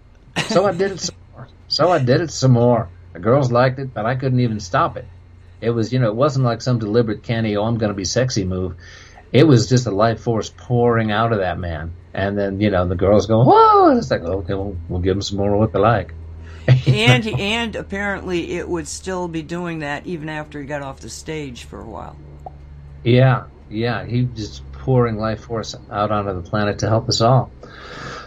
So 0.47 0.65
I 0.65 0.71
did 0.73 0.91
it 0.91 0.99
some 0.99 1.15
more. 1.33 1.47
So 1.67 1.91
I 1.91 1.99
did 1.99 2.21
it 2.21 2.31
some 2.31 2.51
more. 2.51 2.89
The 3.13 3.19
girls 3.19 3.51
liked 3.51 3.79
it, 3.79 3.93
but 3.93 4.05
I 4.05 4.15
couldn't 4.15 4.39
even 4.39 4.59
stop 4.59 4.97
it. 4.97 5.05
It 5.61 5.69
was, 5.69 5.93
you 5.93 5.99
know, 5.99 6.07
it 6.07 6.15
wasn't 6.15 6.45
like 6.45 6.61
some 6.61 6.79
deliberate 6.79 7.23
canny, 7.23 7.55
oh, 7.55 7.63
I'm 7.63 7.77
going 7.77 7.91
to 7.91 7.95
be 7.95 8.05
sexy 8.05 8.43
move. 8.43 8.75
It 9.31 9.47
was 9.47 9.67
just 9.67 9.87
a 9.87 9.91
life 9.91 10.21
force 10.21 10.49
pouring 10.55 11.11
out 11.11 11.31
of 11.31 11.39
that 11.39 11.57
man. 11.57 11.93
And 12.13 12.37
then, 12.37 12.61
you 12.61 12.69
know, 12.69 12.87
the 12.87 12.95
girls 12.95 13.25
go, 13.25 13.43
whoa! 13.43 13.89
And 13.89 13.97
it's 13.97 14.11
like, 14.11 14.21
okay, 14.21 14.53
well, 14.53 14.75
we'll 14.87 15.01
give 15.01 15.15
them 15.15 15.21
some 15.21 15.37
more 15.37 15.53
of 15.53 15.59
what 15.59 15.73
they 15.73 15.79
like. 15.79 16.13
and 16.87 17.27
and 17.27 17.75
apparently 17.75 18.53
it 18.53 18.67
would 18.67 18.87
still 18.87 19.27
be 19.27 19.43
doing 19.43 19.79
that 19.79 20.05
even 20.07 20.29
after 20.29 20.59
he 20.59 20.65
got 20.65 20.81
off 20.81 20.99
the 20.99 21.09
stage 21.09 21.65
for 21.65 21.79
a 21.79 21.85
while. 21.85 22.17
Yeah, 23.03 23.45
yeah, 23.69 24.03
he 24.05 24.23
just 24.23 24.63
pouring 24.71 25.17
life 25.17 25.41
force 25.41 25.75
out 25.91 26.11
onto 26.11 26.33
the 26.33 26.47
planet 26.47 26.79
to 26.79 26.87
help 26.87 27.07
us 27.07 27.21
all. 27.21 27.51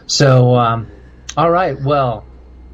So, 0.07 0.55
um, 0.55 0.89
all 1.39 1.51
right, 1.53 1.81
well, 1.81 2.27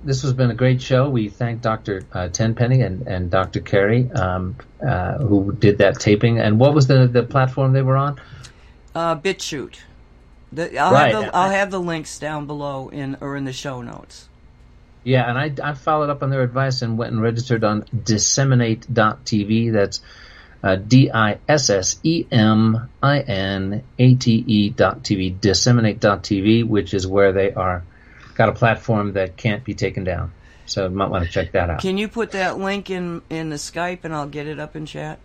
this 0.04 0.22
has 0.22 0.32
been 0.32 0.50
a 0.50 0.54
great 0.54 0.80
show. 0.80 1.10
We 1.10 1.28
thank 1.28 1.60
Dr. 1.60 2.02
Uh, 2.10 2.28
Tenpenny 2.28 2.80
and, 2.80 3.06
and 3.06 3.30
Dr. 3.30 3.60
Carrie, 3.60 4.10
um, 4.10 4.56
uh, 4.82 5.18
who 5.18 5.52
did 5.52 5.78
that 5.78 6.00
taping. 6.00 6.38
And 6.40 6.58
what 6.58 6.72
was 6.72 6.86
the, 6.86 7.06
the 7.06 7.22
platform 7.22 7.74
they 7.74 7.82
were 7.82 7.96
on? 7.98 8.18
Uh, 8.94 9.16
BitChute. 9.16 9.80
The, 10.50 10.78
I'll, 10.78 10.92
Right. 10.92 11.14
have 11.14 11.24
the, 11.24 11.36
I'll 11.36 11.50
have 11.50 11.70
the 11.70 11.80
links 11.80 12.18
down 12.18 12.46
below 12.46 12.88
in 12.88 13.18
or 13.20 13.36
in 13.36 13.44
the 13.44 13.52
show 13.52 13.82
notes. 13.82 14.30
Yeah, 15.02 15.28
and 15.28 15.38
I, 15.38 15.70
I 15.70 15.74
followed 15.74 16.08
up 16.08 16.22
on 16.22 16.30
their 16.30 16.42
advice 16.42 16.80
and 16.80 16.96
went 16.96 17.12
and 17.12 17.20
registered 17.20 17.64
on 17.64 17.84
disseminate.tv. 17.94 19.72
That's 19.74 20.00
uh, 20.62 20.76
D 20.76 21.10
I 21.12 21.38
S 21.46 21.68
S 21.68 22.00
E 22.02 22.24
M 22.32 22.88
I 23.02 23.20
N 23.20 23.82
A 23.98 24.14
T 24.14 24.42
E 24.46 24.70
dot 24.70 25.02
TV, 25.02 25.38
disseminate.tv, 25.38 26.66
which 26.66 26.94
is 26.94 27.06
where 27.06 27.32
they 27.34 27.52
are 27.52 27.84
got 28.34 28.48
a 28.48 28.52
platform 28.52 29.12
that 29.14 29.36
can't 29.36 29.64
be 29.64 29.74
taken 29.74 30.04
down. 30.04 30.32
So 30.66 30.84
you 30.84 30.90
might 30.94 31.10
want 31.10 31.24
to 31.24 31.30
check 31.30 31.52
that 31.52 31.70
out. 31.70 31.80
Can 31.80 31.98
you 31.98 32.08
put 32.08 32.30
that 32.32 32.58
link 32.58 32.90
in 32.90 33.22
in 33.30 33.50
the 33.50 33.56
Skype 33.56 34.00
and 34.04 34.14
I'll 34.14 34.28
get 34.28 34.46
it 34.46 34.58
up 34.58 34.76
in 34.76 34.86
chat? 34.86 35.18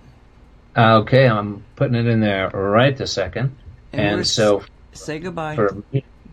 Uh, 0.75 0.99
okay, 0.99 1.27
I'm 1.27 1.63
putting 1.75 1.95
it 1.95 2.05
in 2.07 2.19
there 2.19 2.49
right 2.49 2.95
this 2.95 3.13
second. 3.13 3.55
And 3.91 4.17
And, 4.19 4.27
so 4.27 4.63
Say 4.93 5.19
goodbye. 5.19 5.55
for 5.55 5.75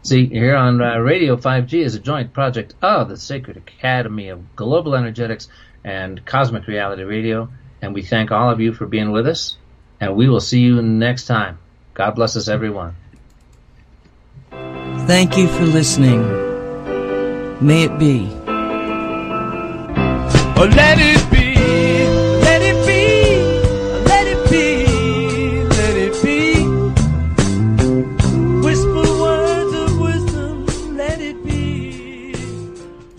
see 0.03 0.27
here 0.27 0.55
on 0.57 0.81
uh, 0.81 0.98
Radio 0.98 1.36
5G 1.36 1.85
is 1.85 1.94
a 1.94 2.01
joint 2.01 2.32
project 2.32 2.74
of 2.82 3.09
the 3.09 3.16
Sacred 3.16 3.57
Academy 3.57 4.28
of 4.28 4.55
Global 4.57 4.94
Energetics 4.94 5.48
and 5.85 6.24
Cosmic 6.27 6.66
Reality 6.66 7.03
Radio, 7.03 7.48
and 7.82 7.94
we 7.94 8.03
thank 8.03 8.31
all 8.31 8.51
of 8.51 8.61
you 8.61 8.73
for 8.73 8.86
being 8.86 9.11
with 9.12 9.27
us, 9.27 9.57
and 10.01 10.16
we 10.16 10.28
will 10.28 10.40
see 10.40 10.61
you 10.61 10.82
next 10.82 11.27
time. 11.27 11.59
God 11.94 12.12
bless 12.15 12.36
us, 12.36 12.48
everyone. 12.48 12.94
Thank 15.07 15.36
you 15.36 15.48
for 15.48 15.65
listening. 15.65 16.56
May 17.59 17.85
it 17.85 17.99
be. 17.99 18.31
Oh, 20.59 20.69
let 20.77 20.99
it. 20.99 21.26